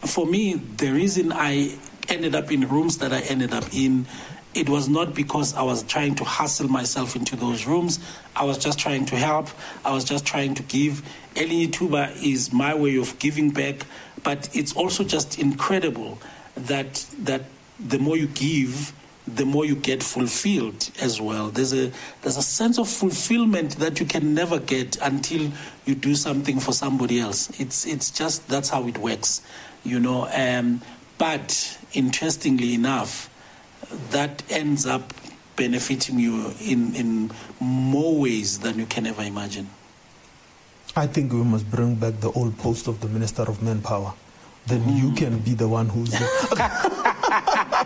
for 0.00 0.26
me, 0.26 0.54
the 0.54 0.90
reason 0.90 1.32
I 1.32 1.76
ended 2.08 2.34
up 2.34 2.50
in 2.50 2.68
rooms 2.68 2.98
that 2.98 3.12
I 3.12 3.20
ended 3.20 3.52
up 3.52 3.64
in, 3.72 4.06
it 4.54 4.68
was 4.68 4.88
not 4.88 5.14
because 5.14 5.54
I 5.54 5.62
was 5.62 5.84
trying 5.84 6.16
to 6.16 6.24
hustle 6.24 6.68
myself 6.68 7.14
into 7.14 7.36
those 7.36 7.66
rooms. 7.66 8.00
I 8.34 8.44
was 8.44 8.58
just 8.58 8.78
trying 8.78 9.06
to 9.06 9.16
help. 9.16 9.48
I 9.84 9.92
was 9.92 10.04
just 10.04 10.26
trying 10.26 10.54
to 10.54 10.62
give. 10.64 11.02
Elinye-Ithuba 11.36 12.22
is 12.22 12.52
my 12.52 12.74
way 12.74 12.96
of 12.96 13.18
giving 13.20 13.50
back, 13.50 13.86
but 14.22 14.48
it's 14.52 14.72
also 14.72 15.04
just 15.04 15.38
incredible 15.38 16.18
that 16.56 17.06
that 17.20 17.42
the 17.78 17.98
more 17.98 18.16
you 18.16 18.26
give, 18.28 18.92
the 19.26 19.44
more 19.46 19.64
you 19.64 19.74
get 19.74 20.02
fulfilled 20.02 20.90
as 21.00 21.20
well. 21.20 21.48
There's 21.48 21.72
a 21.72 21.90
there's 22.22 22.36
a 22.36 22.42
sense 22.42 22.78
of 22.78 22.88
fulfillment 22.88 23.76
that 23.78 23.98
you 23.98 24.06
can 24.06 24.34
never 24.34 24.58
get 24.58 24.96
until 25.00 25.50
you 25.86 25.94
do 25.94 26.14
something 26.14 26.60
for 26.60 26.72
somebody 26.72 27.20
else. 27.20 27.48
It's 27.58 27.86
it's 27.86 28.10
just 28.10 28.46
that's 28.48 28.68
how 28.68 28.86
it 28.86 28.98
works, 28.98 29.42
you 29.82 29.98
know. 29.98 30.28
Um, 30.32 30.82
but 31.16 31.78
interestingly 31.94 32.74
enough, 32.74 33.30
that 34.10 34.42
ends 34.50 34.86
up 34.86 35.14
benefiting 35.56 36.18
you 36.18 36.52
in 36.60 36.94
in 36.94 37.30
more 37.60 38.20
ways 38.20 38.58
than 38.58 38.78
you 38.78 38.86
can 38.86 39.06
ever 39.06 39.22
imagine. 39.22 39.70
I 40.96 41.06
think 41.06 41.32
we 41.32 41.42
must 41.42 41.70
bring 41.70 41.96
back 41.96 42.20
the 42.20 42.30
old 42.30 42.56
post 42.58 42.86
of 42.88 43.00
the 43.00 43.08
Minister 43.08 43.42
of 43.42 43.62
Manpower. 43.62 44.14
Then 44.66 44.80
mm. 44.82 44.96
you 45.02 45.12
can 45.12 45.38
be 45.40 45.54
the 45.54 45.68
one 45.68 45.88
who's. 45.88 46.12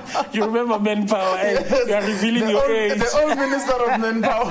you 0.33 0.45
remember 0.45 0.79
manpower? 0.79 1.39
Eh? 1.39 1.65
Yes. 1.69 1.89
You 1.89 1.95
are 1.95 2.03
revealing 2.03 2.45
the 2.45 2.51
your 2.51 2.63
old, 2.63 2.71
age. 2.71 2.99
The 2.99 3.19
old 3.21 3.39
minister 3.39 3.73
of 3.73 4.01
manpower. 4.05 4.51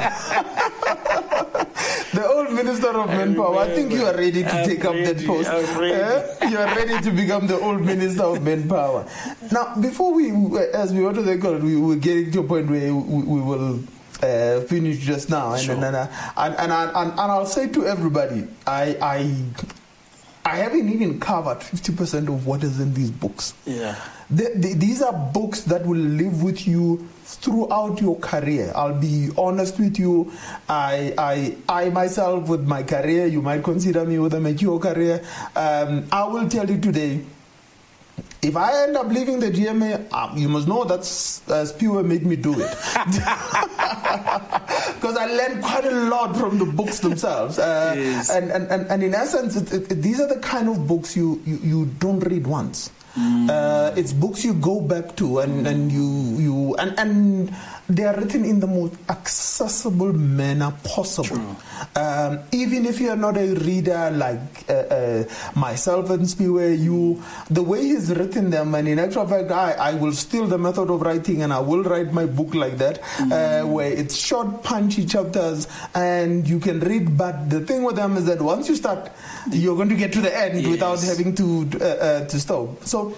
the 2.14 2.28
old 2.28 2.52
minister 2.54 2.90
of 2.90 3.10
I 3.10 3.18
manpower. 3.18 3.60
I 3.60 3.74
think 3.74 3.92
you 3.92 4.06
are 4.06 4.16
ready 4.16 4.44
to 4.44 4.54
I'm 4.54 4.68
take 4.68 4.84
ready. 4.84 5.08
up 5.08 5.18
that 5.18 5.26
post. 5.26 5.50
Eh? 5.50 6.50
You 6.50 6.58
are 6.58 6.76
ready 6.76 7.02
to 7.04 7.12
become 7.12 7.48
the 7.48 7.60
old 7.60 7.82
minister 7.82 8.24
of 8.24 8.42
manpower. 8.44 9.08
Now, 9.52 9.76
before 9.76 10.14
we, 10.14 10.32
as 10.74 10.94
we 10.94 11.04
want 11.04 11.18
to 11.18 11.38
call 11.38 11.56
it, 11.56 11.64
we 11.64 11.76
will 11.78 11.96
get 11.96 12.34
to 12.34 12.40
a 12.42 12.44
point 12.44 12.70
where 12.70 12.94
we, 12.94 13.24
we 13.24 13.42
will. 13.42 13.80
Uh, 14.20 14.62
finish 14.62 14.98
just 14.98 15.30
now, 15.30 15.54
and, 15.54 15.62
sure. 15.62 15.76
and, 15.76 15.84
and, 15.86 15.96
and, 15.96 16.56
and, 16.56 16.72
and, 16.72 16.92
and 16.96 17.20
I'll 17.20 17.46
say 17.46 17.68
to 17.70 17.86
everybody, 17.86 18.48
I, 18.66 18.98
I 19.00 19.44
I 20.48 20.56
haven't 20.56 20.88
even 20.88 21.20
covered 21.20 21.60
50% 21.60 22.30
of 22.30 22.48
what 22.48 22.64
is 22.64 22.80
in 22.80 22.94
these 22.94 23.12
books. 23.12 23.54
Yeah. 23.66 24.00
The, 24.30 24.54
the, 24.56 24.74
these 24.76 25.02
are 25.02 25.12
books 25.12 25.62
that 25.64 25.86
will 25.86 25.98
live 25.98 26.42
with 26.42 26.66
you 26.66 27.06
throughout 27.24 28.00
your 28.00 28.18
career. 28.20 28.72
I'll 28.74 28.98
be 28.98 29.30
honest 29.38 29.78
with 29.78 30.00
you. 30.00 30.32
I, 30.70 31.14
I, 31.18 31.58
I 31.68 31.90
myself, 31.90 32.48
with 32.48 32.66
my 32.66 32.84
career, 32.84 33.26
you 33.26 33.42
might 33.42 33.62
consider 33.62 34.06
me 34.06 34.20
with 34.20 34.34
a 34.36 34.40
mature 34.40 34.80
career. 34.80 35.22
Um, 35.54 36.08
I 36.14 36.24
will 36.24 36.48
tell 36.48 36.70
you 36.70 36.80
today 36.80 37.26
if 38.42 38.56
I 38.56 38.84
end 38.84 38.96
up 38.96 39.08
leaving 39.08 39.40
the 39.40 39.50
GMA, 39.50 40.12
um, 40.14 40.38
you 40.38 40.48
must 40.50 40.68
know 40.68 40.84
that's 40.84 41.42
uh, 41.50 41.66
Siphiwe 41.66 42.06
made 42.06 42.26
me 42.26 42.36
do 42.36 42.54
it. 42.60 42.76
Because 44.98 45.18
I 45.18 45.26
learned 45.26 45.64
quite 45.64 45.86
a 45.86 45.92
lot 45.92 46.36
from 46.36 46.58
the 46.58 46.66
books 46.66 47.00
themselves. 47.00 47.60
Uh, 47.60 47.94
yes. 47.96 48.30
and, 48.30 48.52
and, 48.52 48.68
and, 48.72 48.88
and 48.88 49.04
in 49.04 49.14
essence, 49.14 49.56
it, 49.56 49.92
it, 49.92 50.02
these 50.02 50.20
are 50.20 50.28
the 50.28 50.40
kind 50.40 50.70
of 50.70 50.88
books 50.88 51.16
you, 51.16 51.42
you, 51.46 51.60
you 51.64 51.86
don't 52.00 52.20
read 52.22 52.48
once. 52.48 52.90
Mm. 53.18 53.50
Uh, 53.50 53.94
it's 53.96 54.14
books 54.14 54.46
you 54.46 54.54
go 54.54 54.80
back 54.80 55.16
to 55.18 55.40
and, 55.40 55.66
and 55.66 55.92
you 55.92 56.38
you 56.38 56.76
and, 56.76 56.94
and 57.00 57.56
they 57.90 58.04
are 58.04 58.16
written 58.16 58.44
in 58.44 58.60
the 58.60 58.68
most 58.68 58.96
accessible 59.10 60.12
manner 60.12 60.74
possible. 60.84 61.56
Um, 61.96 62.40
even 62.52 62.86
if 62.86 63.00
you 63.00 63.10
are 63.10 63.16
not 63.16 63.38
a 63.38 63.54
reader 63.56 64.12
like 64.12 64.66
uh, 64.70 64.74
uh, 64.74 65.24
myself 65.56 66.10
and 66.10 66.24
Spiwe, 66.24 66.78
you 66.78 67.24
the 67.50 67.64
way 67.64 67.84
he's 67.84 68.14
written 68.14 68.50
them, 68.50 68.76
and 68.76 68.88
in 68.88 69.00
actual 69.00 69.28
fact, 69.28 69.52
I, 69.52 69.72
I 69.74 69.94
will 69.94 70.12
steal 70.12 70.48
the 70.48 70.58
method 70.58 70.90
of 70.90 71.02
writing 71.02 71.44
and 71.44 71.54
I 71.54 71.60
will 71.60 71.84
write 71.84 72.12
my 72.12 72.26
book 72.26 72.54
like 72.54 72.78
that, 72.78 73.02
mm. 73.02 73.32
uh, 73.32 73.68
where 73.68 73.92
it's 73.92 74.16
short, 74.16 74.64
punchy 74.64 75.06
chapters, 75.06 75.68
and 75.96 76.48
you 76.48 76.60
can 76.60 76.80
read. 76.82 77.18
But 77.18 77.50
the 77.50 77.62
thing 77.62 77.84
with 77.84 77.96
them 77.96 78.18
is 78.18 78.26
that 78.26 78.42
once 78.42 78.68
you 78.68 78.76
start, 78.76 79.12
you're 79.52 79.76
going 79.76 79.90
to 79.90 79.96
get 79.96 80.12
to 80.14 80.22
the 80.22 80.36
end 80.38 80.62
yes. 80.62 80.70
without 80.70 81.02
having 81.02 81.34
to 81.36 81.70
uh, 81.80 81.86
uh, 81.86 82.26
to 82.28 82.40
stop. 82.40 82.84
So 82.84 83.16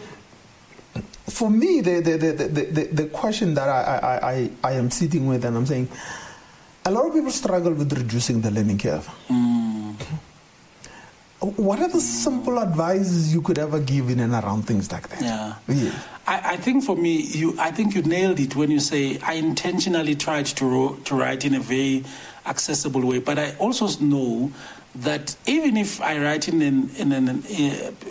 for 1.30 1.49
me, 1.49 1.81
the, 1.81 2.01
the, 2.01 2.18
the, 2.18 2.47
the, 2.47 2.84
the, 2.91 3.06
question 3.07 3.53
that 3.53 3.69
I, 3.69 3.81
I, 3.81 4.31
I, 4.31 4.49
I 4.64 4.72
am 4.73 4.89
sitting 4.91 5.27
with 5.27 5.45
and 5.45 5.56
I'm 5.57 5.65
saying, 5.65 5.89
a 6.85 6.91
lot 6.91 7.06
of 7.06 7.14
people 7.14 7.31
struggle 7.31 7.73
with 7.73 7.91
reducing 7.93 8.41
the 8.41 8.51
learning 8.51 8.80
curve. 8.80 9.07
Mm. 9.27 9.95
What 11.39 11.80
are 11.80 11.88
the 11.88 12.01
simple 12.01 12.60
advices 12.60 13.34
you 13.34 13.41
could 13.41 13.60
ever 13.60 13.80
give 13.80 14.10
in 14.10 14.19
and 14.19 14.34
around 14.34 14.64
things 14.64 14.91
like 14.91 15.07
that? 15.10 15.22
Yeah. 15.22 15.56
yeah. 15.69 15.91
I, 16.27 16.53
I, 16.53 16.57
think 16.57 16.84
for 16.84 16.97
me, 16.97 17.22
you, 17.22 17.56
I 17.57 17.72
think 17.72 17.95
you 17.95 18.01
nailed 18.01 18.39
it 18.39 18.56
when 18.56 18.72
you 18.72 18.80
say 18.80 19.19
I 19.19 19.34
intentionally 19.34 20.15
tried 20.15 20.47
to, 20.47 20.99
to 21.06 21.15
write 21.15 21.45
in 21.45 21.56
a 21.56 21.60
very 21.60 22.03
accessible 22.45 23.06
way, 23.06 23.19
but 23.19 23.39
I 23.39 23.56
also 23.56 23.88
know 24.03 24.51
that 24.95 25.35
even 25.45 25.77
if 25.77 26.01
I 26.01 26.18
write 26.18 26.49
in, 26.49 26.61
an, 26.61 26.89
in 26.97 27.11
an, 27.14 27.43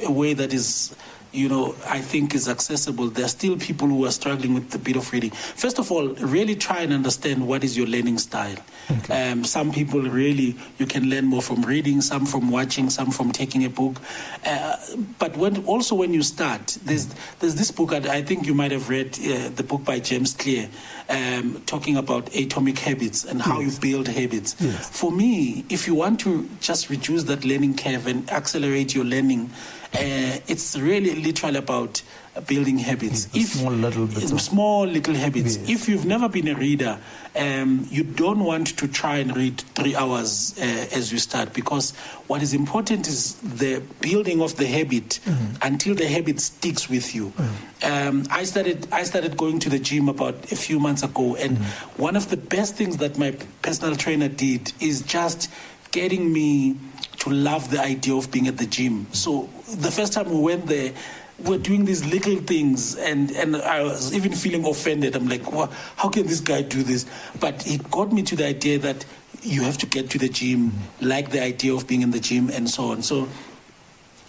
a 0.04 0.10
way 0.10 0.32
that 0.32 0.54
is 0.54 0.96
you 1.32 1.48
know, 1.48 1.74
I 1.86 2.00
think 2.00 2.34
is 2.34 2.48
accessible, 2.48 3.08
there 3.08 3.24
are 3.24 3.28
still 3.28 3.56
people 3.56 3.88
who 3.88 4.06
are 4.06 4.10
struggling 4.10 4.54
with 4.54 4.74
a 4.74 4.78
bit 4.78 4.96
of 4.96 5.12
reading. 5.12 5.30
First 5.30 5.78
of 5.78 5.92
all, 5.92 6.08
really 6.14 6.56
try 6.56 6.80
and 6.80 6.92
understand 6.92 7.46
what 7.46 7.64
is 7.64 7.76
your 7.76 7.86
learning 7.86 8.18
style. 8.18 8.56
Okay. 8.90 9.30
Um, 9.30 9.44
some 9.44 9.70
people 9.70 10.00
really, 10.00 10.56
you 10.78 10.86
can 10.86 11.10
learn 11.10 11.26
more 11.26 11.42
from 11.42 11.62
reading, 11.62 12.00
some 12.00 12.24
from 12.24 12.50
watching, 12.50 12.88
some 12.90 13.10
from 13.10 13.32
taking 13.32 13.64
a 13.64 13.70
book. 13.70 14.00
Uh, 14.44 14.76
but 15.18 15.36
when, 15.36 15.64
also 15.66 15.94
when 15.94 16.14
you 16.14 16.22
start, 16.22 16.78
there's, 16.84 17.06
there's 17.40 17.56
this 17.56 17.70
book, 17.70 17.92
I 17.92 18.22
think 18.22 18.46
you 18.46 18.54
might 18.54 18.72
have 18.72 18.88
read 18.88 19.18
uh, 19.18 19.50
the 19.50 19.62
book 19.62 19.84
by 19.84 20.00
James 20.00 20.32
Clear, 20.34 20.68
um, 21.10 21.62
talking 21.66 21.96
about 21.96 22.34
atomic 22.34 22.78
habits 22.78 23.24
and 23.24 23.42
how 23.42 23.60
yes. 23.60 23.74
you 23.74 23.80
build 23.80 24.08
habits. 24.08 24.56
Yes. 24.58 24.88
For 24.88 25.12
me, 25.12 25.64
if 25.68 25.86
you 25.86 25.94
want 25.94 26.20
to 26.20 26.48
just 26.60 26.88
reduce 26.88 27.24
that 27.24 27.44
learning 27.44 27.76
curve 27.76 28.06
and 28.06 28.28
accelerate 28.30 28.94
your 28.94 29.04
learning, 29.04 29.50
uh, 29.94 30.38
it's 30.46 30.76
really 30.76 31.14
literally 31.14 31.58
about 31.58 32.02
building 32.46 32.78
habits. 32.78 33.28
if, 33.34 33.48
small 33.48 33.72
little 33.72 34.06
bits 34.06 34.42
small 34.42 34.86
little 34.86 35.14
habits. 35.14 35.56
Yes. 35.56 35.68
If 35.68 35.88
you've 35.88 36.06
never 36.06 36.28
been 36.28 36.48
a 36.48 36.54
reader, 36.54 36.98
um, 37.36 37.86
you 37.90 38.04
don't 38.04 38.44
want 38.44 38.78
to 38.78 38.88
try 38.88 39.16
and 39.16 39.36
read 39.36 39.60
three 39.74 39.94
hours 39.94 40.54
uh, 40.58 40.62
as 40.92 41.12
you 41.12 41.18
start 41.18 41.52
because 41.52 41.92
what 42.26 42.42
is 42.42 42.54
important 42.54 43.08
is 43.08 43.34
the 43.36 43.82
building 44.00 44.40
of 44.40 44.56
the 44.56 44.66
habit 44.66 45.20
mm-hmm. 45.24 45.54
until 45.62 45.94
the 45.94 46.06
habit 46.06 46.40
sticks 46.40 46.88
with 46.88 47.14
you. 47.14 47.30
Mm-hmm. 47.30 48.08
Um, 48.08 48.24
I 48.30 48.44
started 48.44 48.86
I 48.92 49.04
started 49.04 49.36
going 49.36 49.58
to 49.60 49.70
the 49.70 49.78
gym 49.78 50.08
about 50.08 50.52
a 50.52 50.56
few 50.56 50.78
months 50.78 51.02
ago, 51.02 51.36
and 51.36 51.58
mm-hmm. 51.58 52.02
one 52.02 52.16
of 52.16 52.30
the 52.30 52.36
best 52.36 52.74
things 52.74 52.98
that 52.98 53.18
my 53.18 53.36
personal 53.62 53.96
trainer 53.96 54.28
did 54.28 54.72
is 54.80 55.02
just 55.02 55.50
getting 55.90 56.32
me 56.32 56.76
to 57.28 57.34
love 57.34 57.70
the 57.70 57.80
idea 57.80 58.14
of 58.14 58.30
being 58.30 58.48
at 58.48 58.58
the 58.58 58.66
gym. 58.66 59.06
So 59.12 59.48
the 59.76 59.90
first 59.90 60.12
time 60.12 60.30
we 60.30 60.40
went 60.40 60.66
there, 60.66 60.92
we're 61.44 61.58
doing 61.58 61.84
these 61.84 62.04
little 62.04 62.36
things, 62.36 62.96
and, 62.96 63.30
and 63.30 63.56
I 63.56 63.82
was 63.82 64.12
even 64.12 64.32
feeling 64.32 64.66
offended. 64.66 65.14
I'm 65.14 65.28
like, 65.28 65.52
well, 65.52 65.70
how 65.96 66.08
can 66.08 66.26
this 66.26 66.40
guy 66.40 66.62
do 66.62 66.82
this? 66.82 67.06
But 67.38 67.66
it 67.66 67.90
got 67.90 68.12
me 68.12 68.22
to 68.22 68.36
the 68.36 68.46
idea 68.46 68.78
that 68.80 69.04
you 69.42 69.62
have 69.62 69.78
to 69.78 69.86
get 69.86 70.10
to 70.10 70.18
the 70.18 70.28
gym, 70.28 70.72
like 71.00 71.30
the 71.30 71.40
idea 71.40 71.74
of 71.74 71.86
being 71.86 72.02
in 72.02 72.10
the 72.10 72.18
gym, 72.18 72.50
and 72.50 72.68
so 72.68 72.90
on. 72.90 73.02
So 73.02 73.28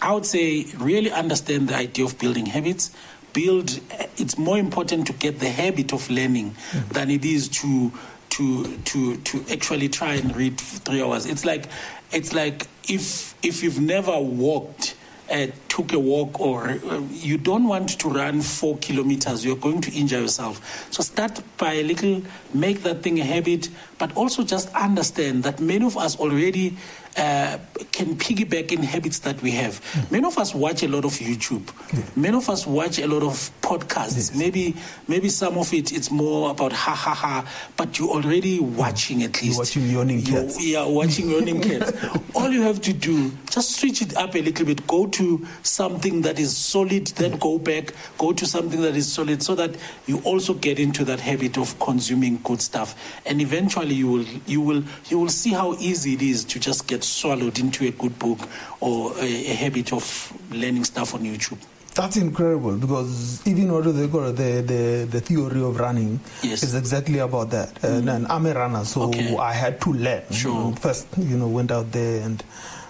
I 0.00 0.12
would 0.12 0.26
say 0.26 0.66
really 0.78 1.10
understand 1.10 1.68
the 1.68 1.74
idea 1.74 2.04
of 2.04 2.18
building 2.18 2.46
habits. 2.46 2.92
Build. 3.32 3.80
It's 4.16 4.38
more 4.38 4.58
important 4.58 5.06
to 5.06 5.12
get 5.12 5.38
the 5.38 5.48
habit 5.48 5.92
of 5.92 6.08
learning 6.10 6.56
than 6.92 7.10
it 7.10 7.24
is 7.24 7.48
to 7.48 7.92
to 8.30 8.76
to 8.76 9.16
to 9.18 9.44
actually 9.52 9.88
try 9.88 10.14
and 10.14 10.34
read 10.36 10.58
three 10.58 11.02
hours. 11.02 11.26
It's 11.26 11.44
like 11.44 11.66
it's 12.12 12.32
like 12.32 12.66
if 12.88 13.34
if 13.42 13.62
you've 13.62 13.80
never 13.80 14.18
walked 14.18 14.96
uh, 15.30 15.46
took 15.68 15.92
a 15.92 15.98
walk 15.98 16.40
or 16.40 16.70
uh, 16.70 17.00
you 17.10 17.38
don't 17.38 17.64
want 17.68 17.88
to 18.00 18.08
run 18.08 18.40
four 18.40 18.76
kilometers, 18.78 19.44
you're 19.44 19.56
going 19.56 19.80
to 19.80 19.92
injure 19.92 20.20
yourself. 20.20 20.88
So 20.92 21.02
start 21.02 21.40
by 21.56 21.74
a 21.74 21.82
little, 21.84 22.22
make 22.52 22.82
that 22.82 23.02
thing 23.02 23.20
a 23.20 23.24
habit, 23.24 23.68
but 23.98 24.14
also 24.16 24.42
just 24.42 24.74
understand 24.74 25.44
that 25.44 25.60
many 25.60 25.84
of 25.86 25.96
us 25.96 26.18
already 26.18 26.76
uh, 27.16 27.58
can 27.92 28.16
piggyback 28.16 28.72
in 28.72 28.82
habits 28.82 29.20
that 29.20 29.40
we 29.42 29.50
have. 29.52 29.80
Mm. 29.92 30.10
Many 30.12 30.26
of 30.26 30.38
us 30.38 30.54
watch 30.54 30.82
a 30.82 30.88
lot 30.88 31.04
of 31.04 31.12
YouTube. 31.12 31.68
Many 32.16 32.36
of 32.36 32.48
us 32.48 32.66
watch 32.66 32.98
a 32.98 33.06
lot 33.06 33.22
of 33.22 33.50
podcasts. 33.62 34.16
Yes. 34.16 34.36
Maybe 34.36 34.76
maybe 35.08 35.28
some 35.28 35.58
of 35.58 35.72
it 35.74 35.92
it's 35.92 36.10
more 36.10 36.50
about 36.50 36.72
ha 36.72 36.94
ha 36.94 37.14
ha, 37.14 37.48
but 37.76 37.98
you're 37.98 38.10
already 38.10 38.60
watching 38.60 39.22
at 39.22 39.42
least. 39.42 39.44
You're 39.44 39.58
watching 39.58 39.90
yawning 39.90 40.22
cats. 40.22 40.64
Yeah, 40.64 40.86
watching 40.86 41.30
yawning 41.30 41.60
cats. 41.68 41.92
All 42.34 42.50
you 42.50 42.62
have 42.62 42.80
to 42.82 42.92
do, 42.92 43.32
just 43.50 43.76
switch 43.76 44.02
it 44.02 44.16
up 44.16 44.34
a 44.34 44.42
little 44.42 44.66
bit. 44.66 44.86
Go 44.86 45.06
to 45.08 45.46
something 45.62 46.22
that 46.22 46.38
is 46.38 46.56
solid, 46.56 47.08
then 47.08 47.38
go 47.38 47.58
back, 47.58 47.92
go 48.18 48.32
to 48.32 48.46
something 48.46 48.80
that 48.82 48.96
is 48.96 49.12
solid, 49.12 49.42
so 49.42 49.54
that 49.56 49.74
you 50.06 50.20
also 50.20 50.54
get 50.54 50.78
into 50.78 51.04
that 51.04 51.20
habit 51.20 51.58
of 51.58 51.78
consuming 51.80 52.38
good 52.44 52.62
stuff. 52.62 53.20
And 53.26 53.40
eventually 53.40 53.94
you 53.94 54.08
will 54.08 54.24
you 54.46 54.60
will 54.60 54.84
you 55.08 55.18
will 55.18 55.28
see 55.28 55.50
how 55.50 55.74
easy 55.74 56.14
it 56.14 56.22
is 56.22 56.44
to 56.44 56.60
just 56.60 56.86
get 56.86 56.99
swallowed 57.04 57.58
into 57.58 57.86
a 57.86 57.90
good 57.90 58.18
book 58.18 58.38
or 58.80 59.12
a, 59.18 59.24
a 59.24 59.54
habit 59.54 59.92
of 59.92 60.32
learning 60.50 60.84
stuff 60.84 61.14
on 61.14 61.22
YouTube. 61.22 61.58
That's 61.94 62.16
incredible 62.16 62.76
because 62.76 63.44
even 63.46 63.72
what 63.72 63.84
they 63.84 64.06
call 64.06 64.32
the, 64.32 64.62
the, 64.62 65.08
the 65.10 65.20
theory 65.20 65.62
of 65.62 65.78
running 65.80 66.20
yes. 66.42 66.62
is 66.62 66.74
exactly 66.74 67.18
about 67.18 67.50
that. 67.50 67.74
Mm. 67.74 67.98
And, 67.98 68.10
and, 68.10 68.26
I'm 68.28 68.46
a 68.46 68.54
runner, 68.54 68.84
so 68.84 69.02
okay. 69.08 69.36
I 69.36 69.52
had 69.52 69.80
to 69.82 69.92
learn. 69.92 70.22
Sure. 70.30 70.72
First, 70.76 71.08
you 71.18 71.36
know, 71.36 71.48
went 71.48 71.70
out 71.70 71.90
there 71.90 72.22
and 72.22 72.42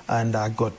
and 0.08 0.34
I 0.36 0.48
got, 0.50 0.72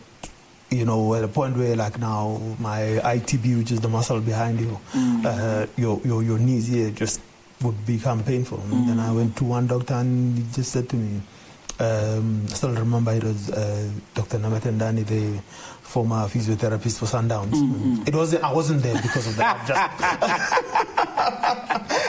you 0.70 0.86
know, 0.86 1.16
at 1.16 1.24
a 1.24 1.28
point 1.28 1.58
where 1.58 1.76
like 1.76 1.98
now 1.98 2.40
my 2.60 3.00
ITB, 3.04 3.58
which 3.58 3.72
is 3.72 3.82
the 3.82 3.90
muscle 3.90 4.20
behind 4.22 4.60
you, 4.60 4.80
mm. 4.92 5.26
uh, 5.26 5.66
your, 5.78 6.00
your 6.04 6.22
your 6.22 6.38
knees 6.38 6.68
here 6.68 6.92
just 6.92 7.22
would 7.64 7.86
become 7.86 8.24
painful. 8.24 8.60
Mm. 8.60 8.72
And 8.72 8.90
then 8.90 9.00
I 9.00 9.12
went 9.12 9.36
to 9.38 9.46
one 9.46 9.68
doctor 9.68 9.96
and 9.96 10.38
he 10.38 10.44
just 10.54 10.72
said 10.72 10.90
to 10.90 10.96
me, 10.96 11.22
um, 11.82 12.46
I 12.46 12.54
still 12.54 12.74
remember 12.74 13.12
it 13.12 13.24
was 13.24 13.50
uh, 13.50 13.90
Dr. 14.14 14.38
Namatendani, 14.38 15.04
the 15.06 15.42
former 15.82 16.28
physiotherapist 16.28 17.00
for 17.00 17.06
Sundowns. 17.06 17.52
Mm-hmm. 17.54 18.04
It 18.06 18.14
was 18.14 18.36
I 18.36 18.54
wasn't 18.54 18.84
there 18.84 19.02
because 19.02 19.28
of 19.28 19.36
that. 19.38 19.68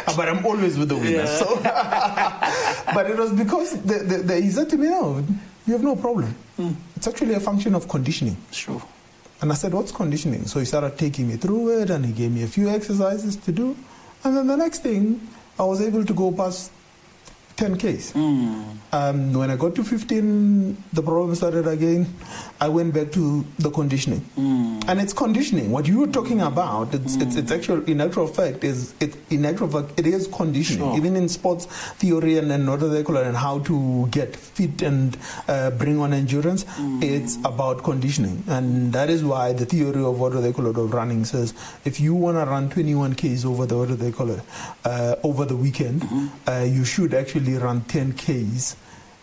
but 0.16 0.28
I'm 0.28 0.44
always 0.44 0.76
with 0.76 0.90
the 0.90 0.96
winners. 0.96 1.30
Yeah. 1.30 1.36
So 1.36 1.56
but 2.94 3.10
it 3.10 3.16
was 3.16 3.32
because 3.32 3.80
the, 3.82 3.98
the, 3.98 4.18
the, 4.18 4.40
he 4.40 4.50
said 4.50 4.68
to 4.70 4.76
me, 4.76 4.88
"Oh, 4.90 5.24
you 5.66 5.72
have 5.72 5.82
no 5.82 5.96
problem. 5.96 6.34
Mm. 6.58 6.74
It's 6.96 7.08
actually 7.08 7.34
a 7.34 7.40
function 7.40 7.74
of 7.74 7.88
conditioning." 7.88 8.36
Sure. 8.50 8.82
And 9.40 9.50
I 9.50 9.54
said, 9.54 9.72
"What's 9.72 9.90
conditioning?" 9.90 10.46
So 10.46 10.60
he 10.60 10.66
started 10.66 10.98
taking 10.98 11.28
me 11.28 11.36
through 11.36 11.80
it, 11.80 11.88
and 11.90 12.04
he 12.04 12.12
gave 12.12 12.30
me 12.30 12.42
a 12.42 12.46
few 12.46 12.68
exercises 12.68 13.36
to 13.36 13.52
do. 13.52 13.74
And 14.22 14.36
then 14.36 14.46
the 14.46 14.56
next 14.56 14.82
thing, 14.82 15.26
I 15.58 15.64
was 15.64 15.80
able 15.80 16.04
to 16.04 16.12
go 16.12 16.30
past 16.30 16.70
10Ks. 17.56 18.12
Mm. 18.12 18.76
Um, 18.94 19.32
when 19.32 19.50
I 19.50 19.56
got 19.56 19.74
to 19.76 19.84
15, 19.84 20.76
the 20.92 21.02
problem 21.02 21.34
started 21.34 21.66
again. 21.66 22.14
I 22.60 22.68
went 22.68 22.92
back 22.92 23.10
to 23.12 23.42
the 23.58 23.70
conditioning. 23.70 24.20
Mm. 24.36 24.86
And 24.86 25.00
it's 25.00 25.14
conditioning. 25.14 25.70
What 25.70 25.88
you 25.88 26.00
were 26.00 26.08
talking 26.08 26.42
about, 26.42 26.92
it's, 26.92 27.16
mm. 27.16 27.22
it's, 27.22 27.36
it's, 27.36 27.50
actual, 27.50 27.82
in 27.84 28.02
actual 28.02 28.26
fact, 28.26 28.64
is 28.64 28.92
it, 29.00 29.16
in 29.30 29.46
actual 29.46 29.68
fact, 29.68 29.98
it 29.98 30.06
is 30.06 30.26
conditioning. 30.26 30.90
Sure. 30.90 30.96
Even 30.98 31.16
in 31.16 31.30
sports 31.30 31.64
theory 31.94 32.36
and, 32.36 32.52
and 32.52 32.68
what 32.68 32.80
they 32.80 33.02
call 33.02 33.16
it, 33.16 33.26
and 33.26 33.34
how 33.34 33.60
to 33.60 34.08
get 34.10 34.36
fit 34.36 34.82
and 34.82 35.16
uh, 35.48 35.70
bring 35.70 35.98
on 35.98 36.12
endurance, 36.12 36.64
mm. 36.64 37.02
it's 37.02 37.36
about 37.46 37.82
conditioning. 37.82 38.44
And 38.46 38.92
that 38.92 39.08
is 39.08 39.24
why 39.24 39.54
the 39.54 39.64
theory 39.64 40.04
of 40.04 40.20
what 40.20 40.34
they 40.34 40.52
call 40.52 40.66
it, 40.66 40.76
of 40.76 40.92
running 40.92 41.24
says, 41.24 41.54
if 41.86 41.98
you 41.98 42.14
want 42.14 42.36
to 42.36 42.44
run 42.44 42.68
21 42.68 43.14
Ks 43.14 43.46
over 43.46 43.64
the, 43.64 43.74
what 43.74 43.88
do 43.88 43.94
they 43.94 44.12
call 44.12 44.30
it, 44.30 44.40
uh, 44.84 45.16
over 45.22 45.46
the 45.46 45.56
weekend, 45.56 46.02
mm-hmm. 46.02 46.26
uh, 46.46 46.64
you 46.64 46.84
should 46.84 47.14
actually 47.14 47.54
run 47.54 47.80
10 47.84 48.12
Ks 48.12 48.76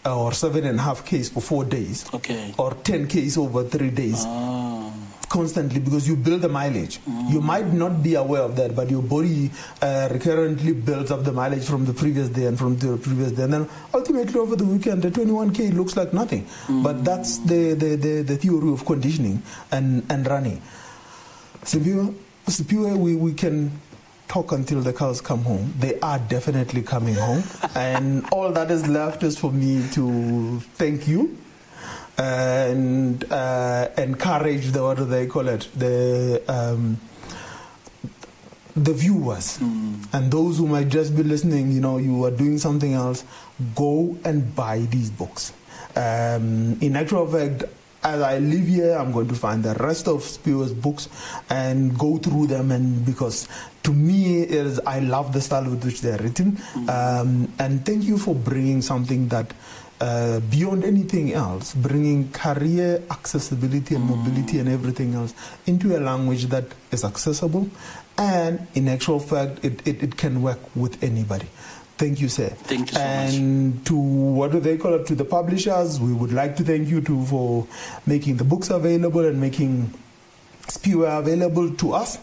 or 0.05 0.31
seven 0.33 0.65
and 0.65 0.79
a 0.79 0.81
half 0.81 1.05
Ks 1.05 1.29
for 1.29 1.41
four 1.41 1.63
days. 1.65 2.05
Okay. 2.13 2.53
Or 2.57 2.73
10 2.73 3.07
Ks 3.07 3.37
over 3.37 3.63
three 3.63 3.89
days. 3.89 4.23
Ah. 4.25 4.91
Constantly 5.27 5.79
because 5.79 6.07
you 6.07 6.15
build 6.15 6.41
the 6.41 6.49
mileage. 6.49 6.99
Mm. 7.05 7.31
You 7.31 7.41
might 7.41 7.67
not 7.67 8.01
be 8.01 8.15
aware 8.15 8.41
of 8.41 8.55
that, 8.55 8.75
but 8.75 8.89
your 8.89 9.03
body 9.03 9.51
uh, 9.81 10.09
recurrently 10.11 10.73
builds 10.73 11.11
up 11.11 11.23
the 11.23 11.31
mileage 11.31 11.65
from 11.65 11.85
the 11.85 11.93
previous 11.93 12.29
day 12.29 12.45
and 12.45 12.57
from 12.57 12.77
the 12.77 12.97
previous 12.97 13.33
day. 13.33 13.43
And 13.43 13.53
then 13.53 13.69
ultimately 13.93 14.39
over 14.39 14.55
the 14.55 14.65
weekend, 14.65 15.03
the 15.03 15.11
21K 15.11 15.73
looks 15.75 15.95
like 15.95 16.13
nothing. 16.13 16.45
Mm. 16.65 16.83
But 16.83 17.05
that's 17.05 17.37
the, 17.39 17.75
the, 17.75 17.95
the, 17.95 18.21
the, 18.23 18.37
theory 18.37 18.73
of 18.73 18.85
conditioning 18.85 19.43
and, 19.71 20.03
and 20.09 20.25
running. 20.25 20.61
Simpiwe, 21.61 22.15
Siphiwe, 22.47 22.97
we, 22.97 23.15
we 23.15 23.33
can 23.33 23.71
talk 24.29 24.51
until 24.51 24.79
the 24.79 24.93
cows 24.93 25.19
come 25.19 25.41
home. 25.43 25.73
They 25.79 25.99
are 25.99 26.19
definitely 26.19 26.83
coming 26.83 27.15
home. 27.15 27.43
and 27.75 28.25
all 28.31 28.51
that 28.51 28.71
is 28.71 28.87
left 28.87 29.23
is 29.23 29.37
for 29.37 29.51
me 29.51 29.85
to 29.91 30.59
thank 30.75 31.07
you 31.07 31.37
and 32.17 33.29
uh, 33.31 33.89
encourage 33.97 34.67
the, 34.67 34.83
what 34.83 34.97
do 34.97 35.05
they 35.05 35.25
call 35.25 35.47
it? 35.47 35.67
The, 35.75 36.41
um, 36.47 36.99
the 38.75 38.93
viewers 38.93 39.57
mm. 39.57 40.05
and 40.13 40.31
those 40.31 40.57
who 40.59 40.67
might 40.67 40.89
just 40.89 41.15
be 41.15 41.23
listening, 41.23 41.71
you 41.71 41.81
know, 41.81 41.97
you 41.97 42.23
are 42.23 42.31
doing 42.31 42.59
something 42.59 42.93
else, 42.93 43.23
go 43.75 44.15
and 44.23 44.55
buy 44.55 44.79
these 44.79 45.09
books. 45.09 45.53
Um, 45.95 46.77
in 46.81 46.95
actual 46.95 47.25
fact, 47.27 47.63
as 48.03 48.21
I 48.21 48.37
live 48.39 48.67
here, 48.67 48.95
I'm 48.95 49.11
going 49.11 49.27
to 49.27 49.35
find 49.35 49.63
the 49.63 49.73
rest 49.75 50.07
of 50.07 50.21
Siphiwe's 50.21 50.73
books 50.73 51.09
and 51.49 51.97
go 51.97 52.17
through 52.17 52.47
them. 52.47 52.71
And 52.71 53.05
because 53.05 53.47
to 53.83 53.93
me, 53.93 54.41
is 54.41 54.79
I 54.85 54.99
love 54.99 55.33
the 55.33 55.41
style 55.41 55.69
with 55.69 55.83
which 55.83 56.01
they 56.01 56.11
are 56.11 56.17
written. 56.17 56.53
Mm-hmm. 56.53 56.89
Um, 56.89 57.53
and 57.59 57.85
thank 57.85 58.03
you 58.03 58.17
for 58.17 58.35
bringing 58.35 58.81
something 58.81 59.27
that. 59.29 59.53
Uh, 60.01 60.39
beyond 60.49 60.85
anything 60.85 61.33
else, 61.33 61.73
bringing 61.73 62.31
career 62.31 63.03
accessibility 63.11 63.95
and 63.95 64.05
mobility 64.05 64.57
and 64.59 64.69
everything 64.69 65.13
else 65.13 65.33
into 65.67 65.93
a 65.93 65.99
language 65.99 66.45
that 66.45 66.63
is 66.89 67.03
accessible 67.03 67.69
and, 68.19 68.67
in 68.75 68.87
actual 68.87 69.19
fact, 69.19 69.63
it, 69.63 69.85
it, 69.87 70.03
it 70.03 70.17
can 70.17 70.41
work 70.41 70.59
with 70.75 71.01
anybody. 71.03 71.47
Thank 71.99 72.21
you, 72.21 72.29
sir. 72.29 72.47
Thank 72.47 72.91
you 72.91 72.95
so 72.95 73.01
and 73.01 73.75
much. 73.75 73.83
to 73.87 73.95
what 73.97 74.53
do 74.53 74.61
they 74.61 74.77
call 74.77 74.93
it? 74.93 75.05
To 75.07 75.15
the 75.15 75.25
publishers, 75.25 75.99
we 75.99 76.13
would 76.13 76.31
like 76.31 76.55
to 76.55 76.63
thank 76.63 76.87
you 76.87 77.01
too 77.01 77.25
for 77.25 77.67
making 78.07 78.37
the 78.37 78.45
books 78.45 78.69
available 78.69 79.25
and 79.25 79.41
making 79.41 79.93
Siphiwe 80.61 81.19
available 81.19 81.69
to 81.75 81.93
us. 81.93 82.17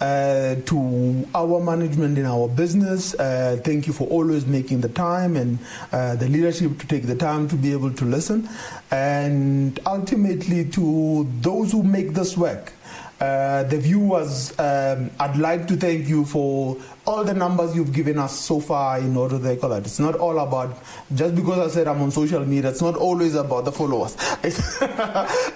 Uh, 0.00 0.54
to 0.66 1.26
our 1.34 1.58
management 1.58 2.18
in 2.18 2.24
our 2.24 2.46
business, 2.46 3.14
uh, 3.14 3.58
thank 3.64 3.88
you 3.88 3.92
for 3.92 4.06
always 4.08 4.46
making 4.46 4.80
the 4.82 4.90
time 4.90 5.34
and 5.34 5.58
uh, 5.90 6.14
the 6.14 6.28
leadership 6.28 6.78
to 6.78 6.86
take 6.86 7.06
the 7.06 7.16
time 7.16 7.48
to 7.48 7.56
be 7.56 7.72
able 7.72 7.90
to 7.90 8.04
listen. 8.04 8.48
And 8.92 9.80
ultimately, 9.86 10.66
to 10.70 11.26
those 11.40 11.72
who 11.72 11.82
make 11.82 12.14
this 12.14 12.36
work, 12.36 12.72
uh, 13.18 13.62
the 13.62 13.78
viewers, 13.78 14.52
um, 14.58 15.10
I'd 15.18 15.38
like 15.38 15.66
to 15.68 15.76
thank 15.76 16.06
you 16.06 16.26
for 16.26 16.76
all 17.06 17.24
the 17.24 17.32
numbers 17.32 17.74
you've 17.74 17.92
given 17.92 18.18
us 18.18 18.38
so 18.38 18.60
far 18.60 18.98
in 18.98 19.16
order 19.16 19.38
to 19.38 19.56
call 19.56 19.72
it. 19.72 19.86
It's 19.86 19.98
not 19.98 20.16
all 20.16 20.38
about, 20.38 20.76
just 21.14 21.34
because 21.34 21.58
I 21.58 21.74
said 21.74 21.88
I'm 21.88 22.02
on 22.02 22.10
social 22.10 22.44
media, 22.44 22.70
it's 22.70 22.82
not 22.82 22.94
always 22.94 23.34
about 23.34 23.64
the 23.64 23.72
followers. 23.72 24.16
It's, 24.42 24.58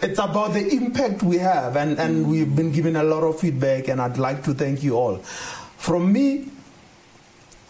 it's 0.03 0.19
about 0.19 0.55
the 0.55 0.67
impact 0.73 1.23
we 1.23 1.37
have, 1.37 1.77
and, 1.77 1.99
and 1.99 2.31
we've 2.31 2.55
been 2.57 2.73
given 2.73 2.97
a 2.97 3.03
lot 3.03 3.23
of 3.25 3.39
feedback, 3.39 3.89
and 3.89 4.01
I'd 4.01 4.17
like 4.17 4.43
to 4.45 4.55
thank 4.55 4.83
you 4.83 4.97
all. 4.97 5.19
From 5.19 6.11
me, 6.11 6.49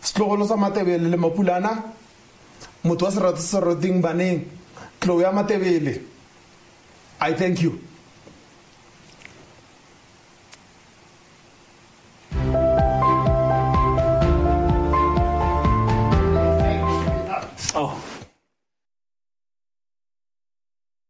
Slolo 0.00 0.46
Samatebele 0.46 1.16
Mapulana, 1.16 1.92
Mutwas 2.84 3.18
Ratsarating 3.18 4.00
Baneng, 4.00 4.46
Chloe 5.00 5.24
Matebele. 5.24 6.00
I 7.20 7.34
thank 7.34 7.60
you. 7.62 7.89